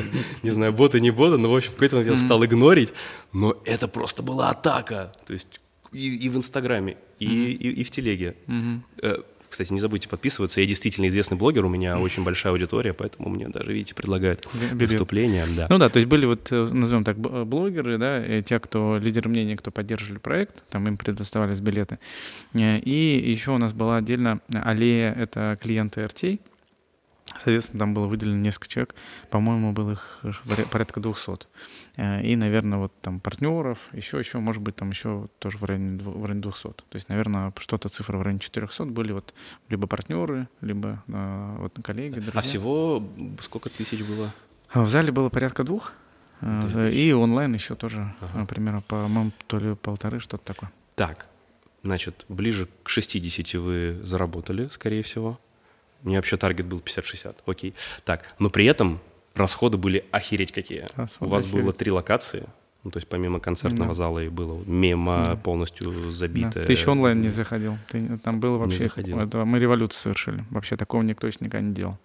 Не 0.45 0.51
знаю, 0.51 0.73
боты, 0.73 1.01
не 1.01 1.11
боты, 1.11 1.39
но, 1.39 1.51
в 1.51 1.57
общем, 1.57 1.71
в 1.73 1.75
какой-то 1.75 1.97
момент 1.97 2.13
я 2.21 2.25
стал 2.25 2.45
игнорить. 2.45 2.93
Но 3.33 3.57
это 3.65 3.89
просто 3.89 4.23
была 4.23 4.51
атака. 4.51 5.13
То 5.27 5.33
есть 5.33 5.61
и, 5.93 6.27
и 6.27 6.29
в 6.29 6.37
Инстаграме, 6.37 6.97
и, 7.25 7.53
и, 7.53 7.81
и 7.81 7.85
в 7.85 7.91
телеге. 7.91 8.35
Э, 9.03 9.17
Кстати, 9.49 9.73
не 9.73 9.81
забудьте 9.81 10.09
подписываться. 10.09 10.61
Я 10.63 10.67
действительно 10.67 11.09
известный 11.09 11.37
блогер, 11.37 11.67
у 11.67 11.69
меня 11.69 11.99
очень 11.99 12.25
большая 12.25 12.53
аудитория, 12.55 12.95
поэтому 12.95 13.29
мне 13.29 13.49
даже, 13.49 13.73
видите, 13.73 13.95
предлагают 13.95 14.47
выступления. 14.73 15.47
Да. 15.57 15.67
Ну 15.69 15.77
да, 15.79 15.89
то 15.91 15.99
есть 15.99 16.09
были 16.09 16.25
вот, 16.27 16.49
э, 16.51 16.69
назовем 16.73 17.05
так, 17.05 17.19
б- 17.19 17.45
блогеры, 17.45 17.99
да, 17.99 18.19
э, 18.19 18.43
те, 18.43 18.59
кто 18.59 18.97
лидеры 18.99 19.29
мнения, 19.29 19.57
кто 19.57 19.71
поддерживали 19.71 20.19
проект, 20.19 20.65
там 20.71 20.87
им 20.89 20.97
предоставлялись 20.97 21.61
билеты. 21.61 21.99
Э, 22.55 22.79
И 22.79 23.31
еще 23.31 23.51
у 23.51 23.59
нас 23.59 23.73
была 23.75 23.99
отдельно 23.99 24.41
аллея, 24.53 25.13
это 25.13 25.59
клиенты 25.61 26.01
RT. 26.01 26.41
Соответственно, 27.37 27.81
там 27.81 27.95
было 27.95 28.07
выделено 28.07 28.37
несколько 28.37 28.69
человек, 28.69 28.95
по-моему, 29.31 29.73
было 29.73 29.93
их 29.93 30.21
порядка 30.71 31.01
200. 31.01 31.47
Э, 31.97 32.23
И, 32.23 32.37
наверное, 32.37 32.79
вот 32.79 32.93
там 33.01 33.21
партнеров, 33.21 33.79
еще, 33.93 34.19
еще, 34.19 34.39
может 34.39 34.63
быть, 34.63 34.77
там 34.77 34.91
еще 34.91 35.29
тоже 35.39 35.59
в 35.59 35.65
районе, 35.65 35.99
в 36.03 36.25
районе 36.25 36.41
200. 36.43 36.63
То 36.63 36.75
есть, 36.95 37.09
наверное, 37.09 37.53
что-то 37.59 37.89
цифры 37.89 38.19
в 38.19 38.23
районе 38.23 38.41
400 38.41 38.85
были 38.87 39.13
вот 39.13 39.35
либо 39.69 39.87
партнеры, 39.87 40.49
либо 40.61 41.03
э, 41.09 41.57
вот 41.59 41.79
коллеги, 41.83 42.15
друзья. 42.21 42.33
А 42.39 42.43
всего 42.43 43.03
сколько 43.43 43.69
тысяч 43.71 44.03
было? 44.03 44.33
В 44.75 44.89
зале 44.89 45.13
было 45.13 45.29
порядка 45.29 45.65
двух. 45.65 45.93
э. 46.41 46.91
И 46.93 47.13
онлайн 47.13 47.55
еще 47.55 47.75
тоже 47.75 48.15
Ага. 48.21 48.47
примерно, 48.47 48.81
по-моему, 48.83 49.33
то 49.47 49.59
ли 49.59 49.75
полторы, 49.75 50.19
что-то 50.21 50.45
такое. 50.45 50.71
Так, 50.95 51.27
значит, 51.83 52.25
ближе 52.29 52.69
к 52.83 52.89
60 52.89 53.55
вы 53.61 54.01
заработали, 54.03 54.69
скорее 54.69 55.03
всего. 55.03 55.39
У 56.05 56.09
меня 56.09 56.19
вообще 56.19 56.37
таргет 56.37 56.67
был 56.67 56.79
50-60, 56.79 57.37
окей. 57.47 57.75
Так, 58.05 58.23
но 58.39 58.51
при 58.51 58.65
этом 58.67 58.99
расходы 59.35 59.77
были 59.79 60.05
охереть 60.11 60.53
какие. 60.53 60.87
Расходы 60.97 61.29
У 61.31 61.33
вас 61.33 61.47
было 61.47 61.61
охереть. 61.61 61.77
три 61.79 61.91
локации, 61.93 62.45
ну, 62.85 62.91
то 62.91 62.99
есть 62.99 63.09
помимо 63.09 63.39
концертного 63.39 63.91
Да. 63.91 63.95
зала 63.95 64.19
и 64.19 64.29
было 64.29 64.61
мимо 64.67 65.25
Да. 65.27 65.37
полностью 65.37 65.93
Да. 65.93 66.11
забитое. 66.11 66.65
Ты 66.65 66.73
еще 66.73 66.91
онлайн 66.91 67.21
не 67.21 67.29
заходил. 67.29 67.79
Ты, 67.89 68.19
там 68.19 68.41
было 68.41 68.57
Не 68.57 68.63
вообще... 68.65 68.79
заходил. 68.81 69.21
это 69.21 69.45
мы 69.45 69.59
революцию 69.61 70.01
совершили. 70.01 70.45
Вообще 70.51 70.77
такого 70.77 71.03
никто 71.03 71.27
еще 71.29 71.39
никогда 71.41 71.67
не 71.67 71.73
делал. 71.75 71.99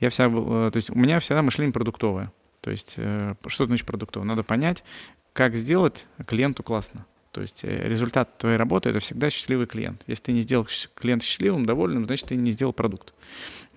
Я 0.00 0.10
вся, 0.10 0.28
был, 0.28 0.66
э, 0.68 0.70
то 0.70 0.76
есть 0.76 0.90
у 0.90 0.94
меня 0.96 1.18
всегда 1.18 1.42
мышление 1.42 1.72
продуктовое. 1.72 2.32
То 2.60 2.70
есть 2.70 2.94
э, 2.96 3.34
что 3.48 3.66
значит 3.66 3.86
продуктовое? 3.86 4.26
Надо 4.26 4.44
понять, 4.44 4.84
как 5.32 5.56
сделать 5.56 6.06
клиенту 6.26 6.62
классно. 6.62 7.06
То 7.32 7.40
есть 7.40 7.64
э, 7.64 7.88
результат 7.88 8.36
твоей 8.36 8.56
работы— 8.56 8.88
это 8.90 9.00
всегда 9.00 9.30
счастливый 9.30 9.66
клиент. 9.66 10.02
Если 10.06 10.24
ты 10.24 10.32
не 10.32 10.42
сделал 10.42 10.66
клиента 10.94 11.24
счастливым, 11.24 11.64
довольным, 11.64 12.04
значит, 12.04 12.26
ты 12.26 12.36
не 12.36 12.52
сделал 12.52 12.74
продукт. 12.74 13.14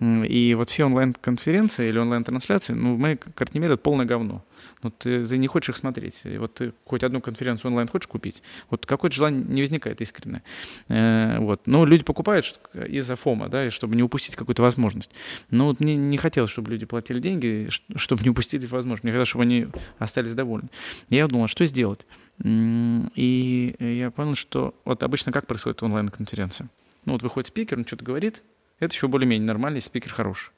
И 0.01 0.53
вот 0.57 0.69
все 0.69 0.83
онлайн-конференции 0.83 1.88
или 1.88 1.97
онлайн-трансляции, 1.97 2.74
ну, 2.74 2.97
мы, 2.97 3.15
карте 3.15 3.57
мира, 3.59 3.74
это 3.74 3.81
полное 3.81 4.05
говно. 4.05 4.43
Ну, 4.83 4.91
ты, 4.91 5.25
ты 5.25 5.38
не 5.38 5.47
хочешь 5.47 5.69
их 5.69 5.77
смотреть. 5.77 6.19
И 6.25 6.38
вот 6.38 6.55
ты 6.55 6.74
хоть 6.83 7.03
одну 7.03 7.21
конференцию 7.21 7.71
онлайн 7.71 7.88
хочешь 7.88 8.07
купить, 8.07 8.43
вот 8.69 8.85
какое-то 8.85 9.15
желание 9.15 9.41
не 9.41 9.62
возникает 9.62 10.01
искренне. 10.01 10.43
Э, 10.89 11.39
вот. 11.39 11.62
Но 11.65 11.85
люди 11.85 12.03
покупают 12.03 12.45
что- 12.45 12.59
из-за 12.83 13.15
фома, 13.15 13.47
да, 13.47 13.67
и 13.67 13.69
чтобы 13.69 13.95
не 13.95 14.03
упустить 14.03 14.35
какую-то 14.35 14.63
возможность. 14.63 15.12
Но 15.50 15.67
вот 15.67 15.79
мне 15.79 15.95
не 15.95 16.17
хотелось, 16.17 16.51
чтобы 16.51 16.71
люди 16.71 16.85
платили 16.85 17.21
деньги, 17.21 17.69
чтобы 17.95 18.21
не 18.24 18.29
упустили 18.31 18.65
возможность. 18.65 19.03
Мне 19.05 19.13
хотелось, 19.13 19.29
чтобы 19.29 19.44
они 19.44 19.68
остались 19.98 20.33
довольны. 20.33 20.68
Я 21.09 21.27
думал, 21.27 21.48
что 21.48 21.65
сделать? 21.65 22.05
И 22.43 23.75
я 23.79 24.11
понял, 24.11 24.35
что 24.35 24.75
вот 24.85 25.03
обычно 25.03 25.31
как 25.31 25.48
происходит 25.48 25.81
онлайн-конференция? 25.83 26.69
Ну 27.05 27.13
вот 27.13 27.24
выходит 27.24 27.48
спикер, 27.48 27.77
он 27.77 27.85
что-то 27.85 28.03
говорит, 28.03 28.41
это 28.79 28.93
еще 28.93 29.07
более-менее 29.07 29.48
нормально, 29.48 29.77
если 29.77 29.89
спикер 29.89 30.11
хороший. 30.13 30.51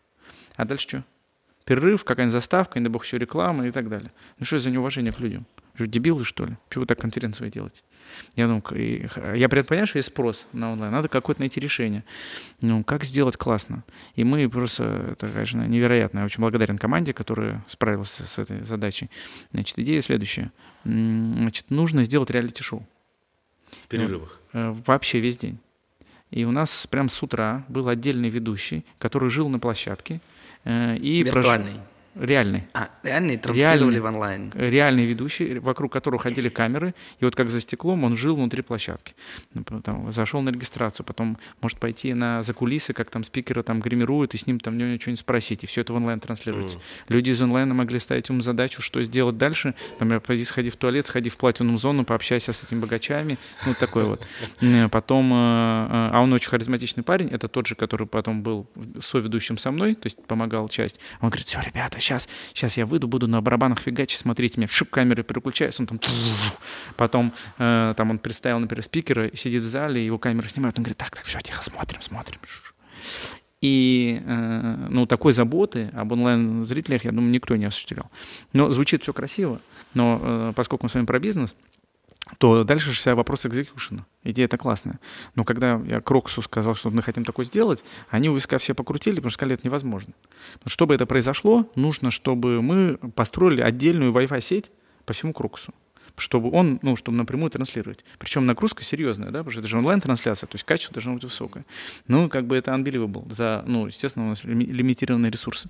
А 0.55 0.65
дальше 0.65 0.87
что? 0.87 1.03
Перерыв, 1.65 2.05
какая-нибудь 2.05 2.31
заставка, 2.33 2.79
не 2.79 2.87
бог 2.87 3.03
еще 3.03 3.17
реклама 3.17 3.67
и 3.67 3.71
так 3.71 3.89
далее. 3.89 4.11
Ну 4.39 4.45
что 4.45 4.57
за 4.57 4.71
неуважение 4.71 5.11
к 5.11 5.19
людям? 5.19 5.45
Что, 5.75 5.85
дебилы, 5.85 6.23
что 6.23 6.45
ли? 6.45 6.57
Вы 6.73 6.85
так 6.85 6.99
конференцию 6.99 7.51
делаете? 7.51 7.81
Я 8.35 8.47
х- 8.61 9.35
я 9.35 9.49
при 9.49 9.59
этом 9.59 9.67
понимаю, 9.67 9.85
что 9.85 9.97
есть 9.99 10.07
спрос 10.09 10.47
на 10.53 10.71
онлайн, 10.71 10.91
надо 10.93 11.09
какое-то 11.09 11.41
найти 11.41 11.59
решение. 11.59 12.05
Ну, 12.61 12.83
как 12.85 13.03
сделать 13.03 13.35
классно? 13.35 13.83
И 14.15 14.23
мы 14.23 14.49
просто, 14.49 15.09
это, 15.11 15.27
конечно, 15.27 15.67
невероятно. 15.67 16.19
Я 16.19 16.25
очень 16.25 16.39
благодарен 16.39 16.77
команде, 16.77 17.13
которая 17.13 17.63
справилась 17.67 18.11
с 18.11 18.39
этой 18.39 18.63
задачей. 18.63 19.11
Значит, 19.51 19.77
идея 19.77 20.01
следующая. 20.01 20.51
Значит, 20.87 21.65
нужно 21.69 22.03
сделать 22.03 22.29
реалити-шоу. 22.29 22.85
В 23.83 23.87
перерывах. 23.87 24.39
Э, 24.53 24.73
вообще 24.85 25.19
весь 25.19 25.37
день. 25.37 25.57
И 26.31 26.45
у 26.45 26.51
нас 26.51 26.87
прям 26.87 27.09
с 27.09 27.21
утра 27.21 27.65
был 27.67 27.87
отдельный 27.89 28.29
ведущий, 28.29 28.85
который 28.97 29.29
жил 29.29 29.49
на 29.49 29.59
площадке. 29.59 30.21
э, 30.63 30.97
И 30.97 31.23
Виртуальный. 31.23 31.73
Реальный. 32.19 32.63
А, 32.73 32.89
реальные 33.03 33.37
транслировали 33.37 33.77
Реальный. 33.77 33.99
в 33.99 34.05
онлайн. 34.05 34.51
Реальный 34.55 35.05
ведущий, 35.05 35.59
вокруг 35.59 35.93
которого 35.93 36.21
ходили 36.21 36.49
камеры, 36.49 36.93
и 37.19 37.25
вот 37.25 37.35
как 37.35 37.49
за 37.49 37.61
стеклом 37.61 38.03
он 38.03 38.17
жил 38.17 38.35
внутри 38.35 38.61
площадки. 38.61 39.13
Ну, 39.53 39.63
Потом 39.63 40.11
зашел 40.11 40.41
на 40.41 40.49
регистрацию, 40.49 41.05
потом 41.05 41.37
может 41.61 41.79
пойти 41.79 42.13
на 42.13 42.41
закулисы, 42.43 42.93
как 42.93 43.09
там 43.09 43.23
спикера 43.23 43.63
там 43.63 43.79
гримируют, 43.79 44.33
и 44.33 44.37
с 44.37 44.47
ним 44.47 44.59
там 44.59 44.75
что-нибудь 44.75 45.19
спросить, 45.19 45.63
и 45.63 45.67
все 45.67 45.81
это 45.81 45.93
в 45.93 45.95
онлайн 45.95 46.19
транслируется. 46.19 46.79
Люди 47.09 47.29
из 47.29 47.41
онлайна 47.41 47.73
могли 47.73 47.99
ставить 47.99 48.29
ему 48.29 48.41
задачу, 48.41 48.81
что 48.81 49.01
сделать 49.03 49.37
дальше. 49.37 49.75
Например, 49.99 50.19
пойди 50.19 50.43
сходи 50.43 50.69
в 50.69 50.75
туалет, 50.75 51.07
сходи 51.07 51.29
в 51.29 51.37
платиновую 51.37 51.77
зону, 51.77 52.05
пообщайся 52.05 52.53
с 52.53 52.63
этими 52.63 52.79
богачами. 52.79 53.37
Ну, 53.65 53.73
такой 53.73 54.03
вот. 54.05 54.25
Э, 54.61 54.89
Потом, 54.89 55.31
э, 55.31 55.35
э, 55.35 56.09
а 56.13 56.21
он 56.21 56.33
очень 56.33 56.49
харизматичный 56.49 57.03
парень, 57.03 57.27
это 57.29 57.47
тот 57.47 57.67
же, 57.67 57.75
который 57.75 58.07
потом 58.07 58.41
был 58.41 58.67
соведущим 58.99 59.57
со 59.57 59.71
мной, 59.71 59.95
то 59.95 60.07
есть 60.07 60.23
помогал 60.25 60.67
часть. 60.69 60.99
Он 61.21 61.29
говорит, 61.29 61.47
все, 61.47 61.59
ребята, 61.61 61.99
сейчас, 62.07 62.29
сейчас 62.53 62.77
я 62.77 62.85
выйду, 62.85 63.07
буду 63.07 63.27
на 63.27 63.41
барабанах 63.41 63.79
фигачить, 63.79 64.19
смотрите, 64.19 64.55
меня 64.57 64.67
шип 64.67 64.89
камеры 64.89 65.23
переключаются, 65.23 65.83
он 65.83 65.87
там 65.87 65.99
потом 66.95 67.33
э, 67.57 67.93
там 67.95 68.11
он 68.11 68.19
представил, 68.19 68.59
например, 68.59 68.83
спикера, 68.83 69.35
сидит 69.35 69.61
в 69.61 69.65
зале, 69.65 70.05
его 70.05 70.17
камера 70.17 70.47
снимает, 70.47 70.77
он 70.77 70.83
говорит, 70.83 70.97
так, 70.97 71.11
так, 71.11 71.25
все, 71.25 71.39
тихо, 71.39 71.63
смотрим, 71.63 72.01
смотрим. 72.01 72.39
И 73.61 74.21
э, 74.23 74.87
ну, 74.89 75.05
такой 75.05 75.33
заботы 75.33 75.89
об 75.93 76.11
онлайн-зрителях, 76.11 77.05
я 77.05 77.11
думаю, 77.11 77.31
никто 77.31 77.55
не 77.55 77.65
осуществлял. 77.65 78.09
Но 78.53 78.69
звучит 78.71 79.01
все 79.01 79.13
красиво, 79.13 79.61
но 79.93 80.19
э, 80.21 80.53
поскольку 80.55 80.85
мы 80.85 80.89
с 80.89 80.93
вами 80.93 81.05
про 81.05 81.19
бизнес, 81.19 81.55
то 82.37 82.63
дальше 82.63 82.91
же 82.91 82.97
вся 82.97 83.15
вопрос 83.15 83.45
экзекьюшена. 83.45 84.05
Идея 84.23 84.45
это 84.45 84.57
классная. 84.57 84.99
Но 85.35 85.43
когда 85.43 85.81
я 85.85 86.01
Кроксу 86.01 86.41
сказал, 86.41 86.75
что 86.75 86.89
мы 86.89 87.01
хотим 87.01 87.25
такое 87.25 87.45
сделать, 87.45 87.83
они 88.09 88.29
у 88.29 88.35
виска 88.35 88.57
все 88.57 88.73
покрутили, 88.73 89.15
потому 89.15 89.29
что 89.29 89.37
сказали, 89.37 89.55
это 89.55 89.65
невозможно. 89.65 90.13
Но 90.63 90.69
чтобы 90.69 90.93
это 90.95 91.05
произошло, 91.05 91.69
нужно, 91.75 92.11
чтобы 92.11 92.61
мы 92.61 92.97
построили 92.97 93.61
отдельную 93.61 94.11
Wi-Fi 94.11 94.41
сеть 94.41 94.71
по 95.05 95.13
всему 95.13 95.33
Кроксу 95.33 95.73
чтобы 96.19 96.49
он, 96.51 96.79
ну, 96.81 96.95
чтобы 96.95 97.17
напрямую 97.17 97.51
транслировать. 97.51 98.03
Причем 98.17 98.45
нагрузка 98.45 98.83
серьезная, 98.83 99.29
да, 99.29 99.39
потому 99.39 99.51
что 99.51 99.59
это 99.61 99.69
же 99.69 99.77
онлайн-трансляция, 99.77 100.47
то 100.47 100.55
есть 100.55 100.65
качество 100.65 100.93
должно 100.93 101.13
быть 101.13 101.23
высокое. 101.23 101.65
Ну, 102.07 102.27
как 102.27 102.47
бы 102.47 102.57
это 102.57 102.71
unbelievable 102.71 103.31
за, 103.33 103.63
ну, 103.67 103.87
естественно, 103.87 104.25
у 104.25 104.29
нас 104.29 104.43
лими- 104.43 104.65
лимитированные 104.65 105.31
ресурсы. 105.31 105.69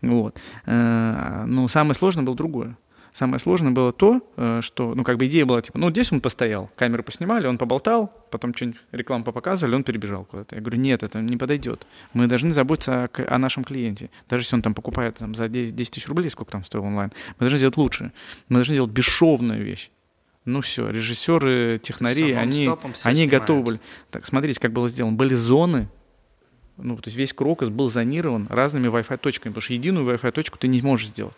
Вот. 0.00 0.38
Э, 0.66 1.44
Но 1.46 1.68
самое 1.68 1.94
сложное 1.94 2.24
было 2.24 2.36
другое. 2.36 2.76
Самое 3.12 3.40
сложное 3.40 3.72
было 3.72 3.92
то, 3.92 4.20
э, 4.36 4.60
что, 4.62 4.94
ну, 4.94 5.04
как 5.04 5.16
бы 5.16 5.26
идея 5.26 5.44
была, 5.46 5.62
типа, 5.62 5.78
ну, 5.78 5.90
здесь 5.90 6.12
он 6.12 6.20
постоял, 6.20 6.70
камеры 6.76 7.02
поснимали, 7.02 7.46
он 7.46 7.58
поболтал, 7.58 8.12
потом 8.30 8.54
что-нибудь 8.54 8.80
рекламу 8.92 9.24
попоказывали, 9.24 9.74
он 9.74 9.82
перебежал 9.84 10.24
куда-то. 10.24 10.54
Я 10.54 10.60
говорю, 10.60 10.78
нет, 10.78 11.02
это 11.02 11.20
не 11.20 11.36
подойдет. 11.36 11.86
Мы 12.12 12.26
должны 12.26 12.52
заботиться 12.52 13.04
о, 13.04 13.34
о 13.34 13.38
нашем 13.38 13.64
клиенте. 13.64 14.10
Даже 14.28 14.42
если 14.44 14.56
он 14.56 14.62
там 14.62 14.74
покупает 14.74 15.16
там, 15.16 15.34
за 15.34 15.48
10 15.48 15.74
10 15.74 15.92
тысяч 15.92 16.08
рублей, 16.08 16.30
сколько 16.30 16.52
там 16.52 16.64
стоил 16.64 16.84
онлайн, 16.84 17.10
мы 17.38 17.40
должны 17.40 17.58
сделать 17.58 17.76
лучше. 17.76 18.12
Мы 18.48 18.56
должны 18.56 18.74
делать 18.74 18.90
бесшовную 18.90 19.64
вещь. 19.64 19.90
ну 20.44 20.60
все, 20.60 20.88
режиссеры, 20.88 21.78
технари, 21.82 22.32
Самым 22.32 22.38
они, 22.38 22.68
они 22.68 22.92
снимают. 22.94 23.30
готовы 23.30 23.62
были. 23.62 23.80
Так, 24.10 24.26
смотрите, 24.26 24.60
как 24.60 24.72
было 24.72 24.88
сделано. 24.88 25.16
Были 25.16 25.34
зоны, 25.34 25.88
ну, 26.78 26.96
то 26.96 27.08
есть 27.08 27.16
весь 27.16 27.32
Крокус 27.32 27.68
был 27.70 27.90
зонирован 27.90 28.46
разными 28.48 28.86
Wi-Fi 28.88 29.18
точками, 29.18 29.52
потому 29.52 29.62
что 29.62 29.74
единую 29.74 30.06
Wi-Fi 30.06 30.30
точку 30.30 30.58
ты 30.58 30.68
не 30.68 30.80
можешь 30.80 31.08
сделать. 31.08 31.36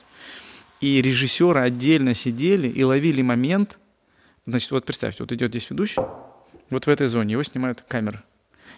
И 0.80 1.02
режиссеры 1.02 1.60
отдельно 1.60 2.14
сидели 2.14 2.68
и 2.68 2.82
ловили 2.82 3.22
момент. 3.22 3.78
Значит, 4.46 4.70
вот 4.70 4.84
представьте, 4.84 5.22
вот 5.22 5.32
идет 5.32 5.50
здесь 5.50 5.68
ведущий, 5.70 6.00
вот 6.70 6.86
в 6.86 6.88
этой 6.88 7.06
зоне 7.06 7.32
его 7.32 7.42
снимают 7.42 7.84
камеры. 7.86 8.22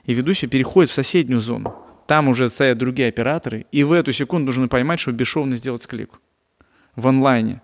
И 0.05 0.15
ведущий 0.15 0.49
переходит 0.49 0.91
в 0.91 0.95
соседнюю 0.95 1.41
зону. 1.41 1.77
Там 2.07 2.29
уже 2.29 2.49
стоят 2.49 2.79
другие 2.79 3.09
операторы, 3.09 3.67
и 3.71 3.85
в 3.85 3.93
эту 3.93 4.13
секунду 4.13 4.47
нужно 4.47 4.69
поймать, 4.69 5.01
чтобы 5.01 5.19
бесшовно 5.19 5.57
сделать 5.57 5.83
склейку. 5.83 6.19
В 6.97 7.07
онлайне. 7.07 7.63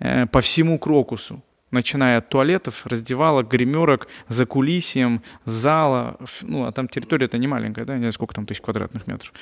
Э, 0.00 0.26
по 0.26 0.40
всему 0.40 0.78
Крокусу. 0.78 1.42
Начиная 1.70 2.18
от 2.18 2.28
туалетов, 2.30 2.86
раздевалок, 2.86 3.48
гримерок, 3.48 4.08
за 4.28 4.46
кулисием, 4.46 5.22
зала. 5.44 6.16
Ну, 6.42 6.64
а 6.64 6.72
там 6.72 6.88
территория-то 6.88 7.36
не 7.38 7.46
маленькая, 7.46 7.84
да, 7.84 7.94
не 7.94 8.00
знаю, 8.00 8.12
сколько 8.12 8.34
там 8.34 8.46
тысяч 8.46 8.60
квадратных 8.62 9.06
метров. 9.06 9.32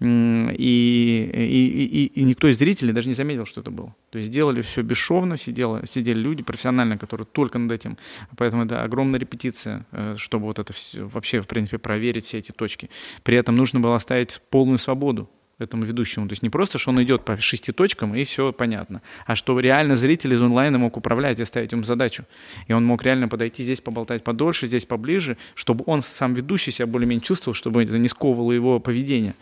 И, 0.00 0.54
и, 0.56 1.86
и, 2.14 2.20
и 2.20 2.24
никто 2.24 2.48
из 2.48 2.58
зрителей 2.58 2.92
даже 2.92 3.08
не 3.08 3.14
заметил, 3.14 3.46
что 3.46 3.60
это 3.60 3.70
было. 3.70 3.94
То 4.10 4.18
есть 4.18 4.30
делали 4.30 4.62
все 4.62 4.82
бесшовно, 4.82 5.36
сидело, 5.36 5.86
сидели 5.86 6.18
люди 6.18 6.42
профессионально, 6.42 6.98
которые 6.98 7.26
только 7.26 7.58
над 7.58 7.72
этим. 7.72 7.96
Поэтому 8.36 8.64
это 8.64 8.82
огромная 8.82 9.20
репетиция, 9.20 9.86
э, 9.92 10.14
чтобы 10.18 10.46
вот 10.46 10.58
это 10.58 10.72
всё- 10.72 11.06
вообще, 11.06 11.40
в 11.40 11.46
принципе, 11.46 11.78
проверить 11.78 12.24
все 12.24 12.38
эти 12.38 12.52
точки. 12.52 12.90
При 13.22 13.36
этом 13.36 13.56
нужно 13.56 13.80
было 13.80 13.96
оставить 13.96 14.40
полную 14.50 14.78
свободу 14.78 15.30
этому 15.58 15.84
ведущему. 15.84 16.28
То 16.28 16.32
есть 16.32 16.42
не 16.42 16.50
просто, 16.50 16.78
что 16.78 16.90
он 16.90 17.02
идет 17.02 17.24
по 17.24 17.36
шести 17.38 17.72
точкам 17.72 18.14
и 18.14 18.24
все 18.24 18.52
понятно, 18.52 19.02
а 19.26 19.34
что 19.34 19.58
реально 19.58 19.96
зритель 19.96 20.34
из 20.34 20.40
онлайна 20.40 20.78
мог 20.78 20.96
управлять 20.96 21.40
и 21.40 21.44
ставить 21.44 21.72
ему 21.72 21.82
задачу. 21.82 22.24
И 22.68 22.72
он 22.72 22.84
мог 22.84 23.02
реально 23.02 23.28
подойти 23.28 23.64
здесь 23.64 23.80
поболтать 23.80 24.22
подольше, 24.22 24.66
здесь 24.66 24.86
поближе, 24.86 25.36
чтобы 25.54 25.84
он 25.86 26.02
сам 26.02 26.34
ведущий 26.34 26.70
себя 26.70 26.86
более-менее 26.86 27.22
чувствовал, 27.22 27.54
чтобы 27.54 27.82
это 27.82 27.98
не 27.98 28.08
сковывало 28.08 28.52
его 28.52 28.78
поведение. 28.78 29.34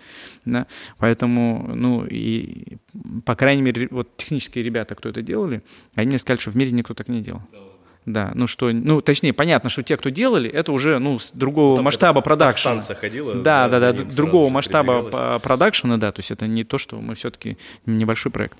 Да? 0.45 0.67
Поэтому, 0.99 1.71
ну, 1.75 2.07
и, 2.07 2.79
по 3.25 3.35
крайней 3.35 3.63
мере, 3.63 3.89
вот 3.91 4.17
технические 4.17 4.65
ребята, 4.65 4.95
кто 4.95 5.09
это 5.09 5.23
делали, 5.23 5.63
они 5.95 6.09
мне 6.09 6.19
сказали, 6.19 6.41
что 6.41 6.51
в 6.51 6.57
мире 6.57 6.71
никто 6.73 6.95
так 6.95 7.09
не 7.09 7.21
делал. 7.21 7.43
Ну 8.07 8.47
что, 8.47 8.71
ну 8.71 9.01
точнее, 9.01 9.33
понятно, 9.33 9.69
что 9.69 9.83
те, 9.83 9.97
кто 9.97 10.11
делали, 10.11 10.49
это 10.49 10.73
уже, 10.73 10.99
ну, 10.99 11.19
с 11.19 11.31
другого 11.33 11.77
Там 11.77 11.85
масштаба 11.85 12.21
продакшена. 12.21 12.77
подстанция 12.77 12.97
ходила, 13.01 13.35
Да, 13.35 13.69
да, 13.69 13.81
да, 13.81 13.93
да, 13.93 14.05
другого 14.05 14.49
масштаба 14.49 15.39
продакшена, 15.41 15.99
да, 15.99 16.13
то 16.13 16.21
есть 16.21 16.31
это 16.31 16.47
не 16.47 16.65
то, 16.65 16.79
что 16.79 17.01
мы 17.01 17.17
все-таки 17.17 17.59
небольшой 17.85 18.31
проект. 18.31 18.57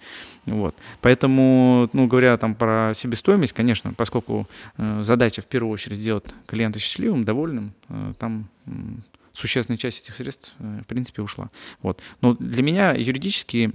Вот. 0.47 0.75
Поэтому, 1.01 1.89
ну, 1.93 2.07
говоря 2.07 2.37
там 2.37 2.55
про 2.55 2.93
себестоимость, 2.95 3.53
конечно, 3.53 3.93
поскольку 3.97 4.49
э, 4.79 5.03
задача 5.03 5.43
в 5.43 5.47
первую 5.47 5.73
очередь 5.73 5.99
сделать 5.99 6.25
клиента 6.47 6.79
счастливым, 6.79 7.25
довольным, 7.25 7.73
э, 7.89 8.13
там 8.19 8.49
существенная 9.37 9.77
часть 9.77 10.01
этих 10.03 10.17
средств, 10.17 10.55
э, 10.59 10.81
в 10.83 10.87
принципе, 10.87 11.23
ушла. 11.23 11.51
Вот. 11.83 12.01
Но 12.23 12.35
для 12.35 12.63
меня 12.63 12.93
юридически, 12.93 13.71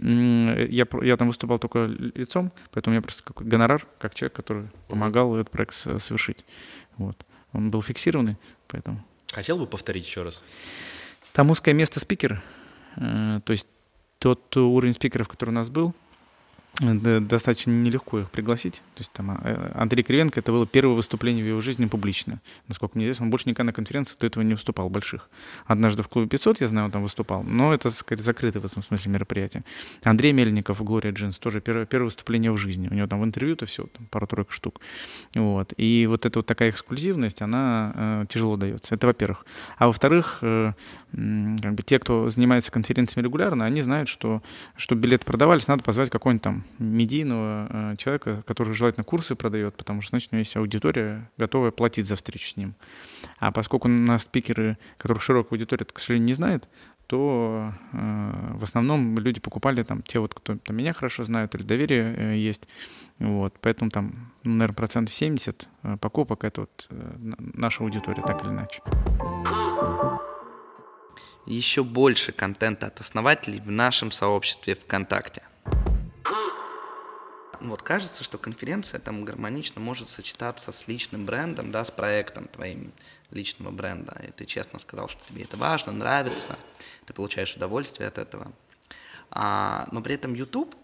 я, 0.72 0.88
я 1.04 1.18
там 1.18 1.28
выступал 1.28 1.60
только 1.60 1.86
лицом, 1.86 2.52
поэтому 2.72 2.96
меня 2.96 3.02
просто 3.02 3.24
какой 3.24 3.46
гонорар, 3.46 3.86
как 4.00 4.16
человек, 4.16 4.34
который 4.34 4.68
помогал 4.88 5.36
этот 5.36 5.52
проект 5.52 5.74
совершить. 5.74 6.44
Вот. 6.98 7.18
Он 7.54 7.70
был 7.70 7.82
фиксированный, 7.82 8.38
поэтому... 8.68 9.04
Хотел 9.32 9.58
бы 9.58 9.68
повторить 9.68 10.06
еще 10.06 10.24
раз? 10.24 10.42
Там 11.32 11.52
узкое 11.52 11.74
место 11.74 12.00
спикера. 12.00 12.42
Э, 12.96 13.40
То 13.46 13.54
есть 13.54 13.68
тот 14.18 14.58
уровень 14.58 14.94
спикеров, 14.94 15.28
который 15.28 15.52
у 15.52 15.54
нас 15.54 15.70
был, 15.70 15.94
достаточно 16.80 17.72
нелегко 17.72 18.20
их 18.20 18.32
пригласить. 18.32 18.76
То 18.96 19.02
есть 19.02 19.12
там 19.12 19.32
э, 19.44 19.72
Андрей 19.76 20.04
Кривенко, 20.04 20.40
это 20.40 20.52
было 20.52 20.66
первое 20.66 20.96
выступление 20.96 21.44
в 21.44 21.48
его 21.48 21.62
жизни 21.62 21.86
публичное. 21.86 22.42
Насколько 22.68 22.98
мне 22.98 23.06
известно, 23.06 23.26
он 23.26 23.32
больше 23.32 23.50
никогда 23.50 23.66
на 23.66 23.74
конференции 23.74 24.16
до 24.20 24.28
этого 24.28 24.44
не 24.44 24.54
выступал 24.54 24.90
больших. 24.90 25.30
Однажды 25.66 26.02
в 26.02 26.08
клубе 26.08 26.28
500, 26.28 26.62
я 26.62 26.68
знаю, 26.68 26.86
он 26.86 26.92
там 26.92 27.04
выступал, 27.04 27.44
но 27.44 27.74
это 27.74 27.90
скорее 27.90 28.24
закрытое 28.24 28.62
в 28.62 28.66
этом 28.66 28.82
смысле 28.82 29.12
мероприятие. 29.12 29.64
Андрей 30.04 30.32
Мельников, 30.32 30.82
Глория 30.84 31.12
Джинс, 31.12 31.38
тоже 31.38 31.62
первое, 31.62 31.86
первое 31.86 32.06
выступление 32.06 32.52
в 32.52 32.58
жизни. 32.58 32.88
У 32.90 32.94
него 32.94 33.08
там 33.08 33.22
в 33.22 33.26
интервью-то 33.26 33.66
все, 33.66 33.86
там 33.86 34.08
пару-тройку 34.08 34.52
штук. 34.52 34.82
Вот. 35.36 35.74
И 35.78 36.08
вот 36.08 36.26
эта 36.26 36.40
вот 36.40 36.46
такая 36.46 36.70
эксклюзивность, 36.70 37.42
она 37.42 37.94
э, 37.96 38.26
тяжело 38.30 38.58
дается. 38.58 38.96
Это 38.96 39.08
во-первых. 39.08 39.46
А 39.78 39.88
во-вторых, 39.88 40.40
э, 40.42 40.74
как 41.12 41.76
бы 41.76 41.84
те, 41.84 42.00
кто 42.00 42.30
занимается 42.30 42.72
конференциями 42.72 43.26
регулярно, 43.26 43.66
они 43.66 43.82
знают, 43.82 44.10
что 44.10 44.42
чтобы 44.76 45.02
билеты 45.02 45.26
продавались, 45.26 45.68
надо 45.68 45.84
позвать 45.84 46.10
какого-нибудь 46.10 46.44
там 46.44 46.61
медийного 46.80 47.68
э, 47.70 47.96
человека, 47.98 48.44
который 48.46 48.74
желательно 48.74 49.04
курсы 49.04 49.36
продает, 49.36 49.76
потому 49.76 50.02
что, 50.02 50.12
значит, 50.12 50.32
у 50.32 50.36
него 50.36 50.40
есть 50.40 50.56
аудитория, 50.56 51.30
готовая 51.38 51.72
платить 51.72 52.08
за 52.08 52.16
встречу 52.16 52.50
с 52.50 52.58
ним. 52.58 52.76
А 53.40 53.52
поскольку 53.52 53.88
у 53.88 53.92
нас 53.92 54.24
спикеры, 54.24 54.78
которых 54.98 55.22
широкая 55.22 55.58
аудитория, 55.58 55.86
к 55.86 56.00
сожалению, 56.00 56.28
не 56.28 56.34
знает, 56.34 56.68
то 57.12 57.74
э, 57.92 58.54
в 58.54 58.64
основном 58.64 59.18
люди 59.20 59.42
покупали 59.42 59.84
там 59.84 60.02
те 60.02 60.20
вот, 60.20 60.34
кто 60.34 60.56
там, 60.56 60.78
меня 60.78 60.94
хорошо 60.94 61.26
знают 61.26 61.54
или 61.56 61.64
доверие 61.64 62.16
э, 62.16 62.38
есть. 62.38 62.70
Вот, 63.20 63.54
поэтому 63.60 63.92
там, 63.92 64.32
ну, 64.44 64.54
наверное, 64.54 64.76
процентов 64.76 65.14
70 65.14 65.68
э, 65.84 65.98
покупок 65.98 66.46
это 66.46 66.62
вот 66.62 66.88
э, 66.90 67.18
наша 67.54 67.84
аудитория, 67.84 68.24
так 68.24 68.42
или 68.44 68.52
иначе. 68.52 68.82
Еще 71.46 71.84
больше 71.84 72.32
контента 72.32 72.88
от 72.88 73.02
основателей 73.02 73.60
в 73.60 73.70
нашем 73.70 74.12
сообществе 74.12 74.76
ВКонтакте. 74.76 75.42
Вот 77.70 77.82
кажется, 77.82 78.24
что 78.24 78.38
конференция 78.38 79.00
там 79.00 79.24
гармонично 79.24 79.80
может 79.80 80.10
сочетаться 80.10 80.72
с 80.72 80.88
личным 80.88 81.26
брендом, 81.26 81.72
да, 81.72 81.86
с 81.86 81.92
проектом 81.92 82.48
твоим 82.48 82.92
личного 83.30 83.72
бренда. 83.72 84.20
И 84.28 84.32
ты 84.32 84.46
честно 84.46 84.80
сказал, 84.80 85.08
что 85.08 85.20
тебе 85.28 85.44
это 85.44 85.58
важно, 85.58 85.92
нравится, 85.92 86.58
ты 87.06 87.14
получаешь 87.14 87.56
удовольствие 87.56 88.08
от 88.08 88.18
этого. 88.18 88.52
А, 89.30 89.88
но 89.92 90.02
при 90.02 90.16
этом 90.16 90.34
YouTube 90.34 90.76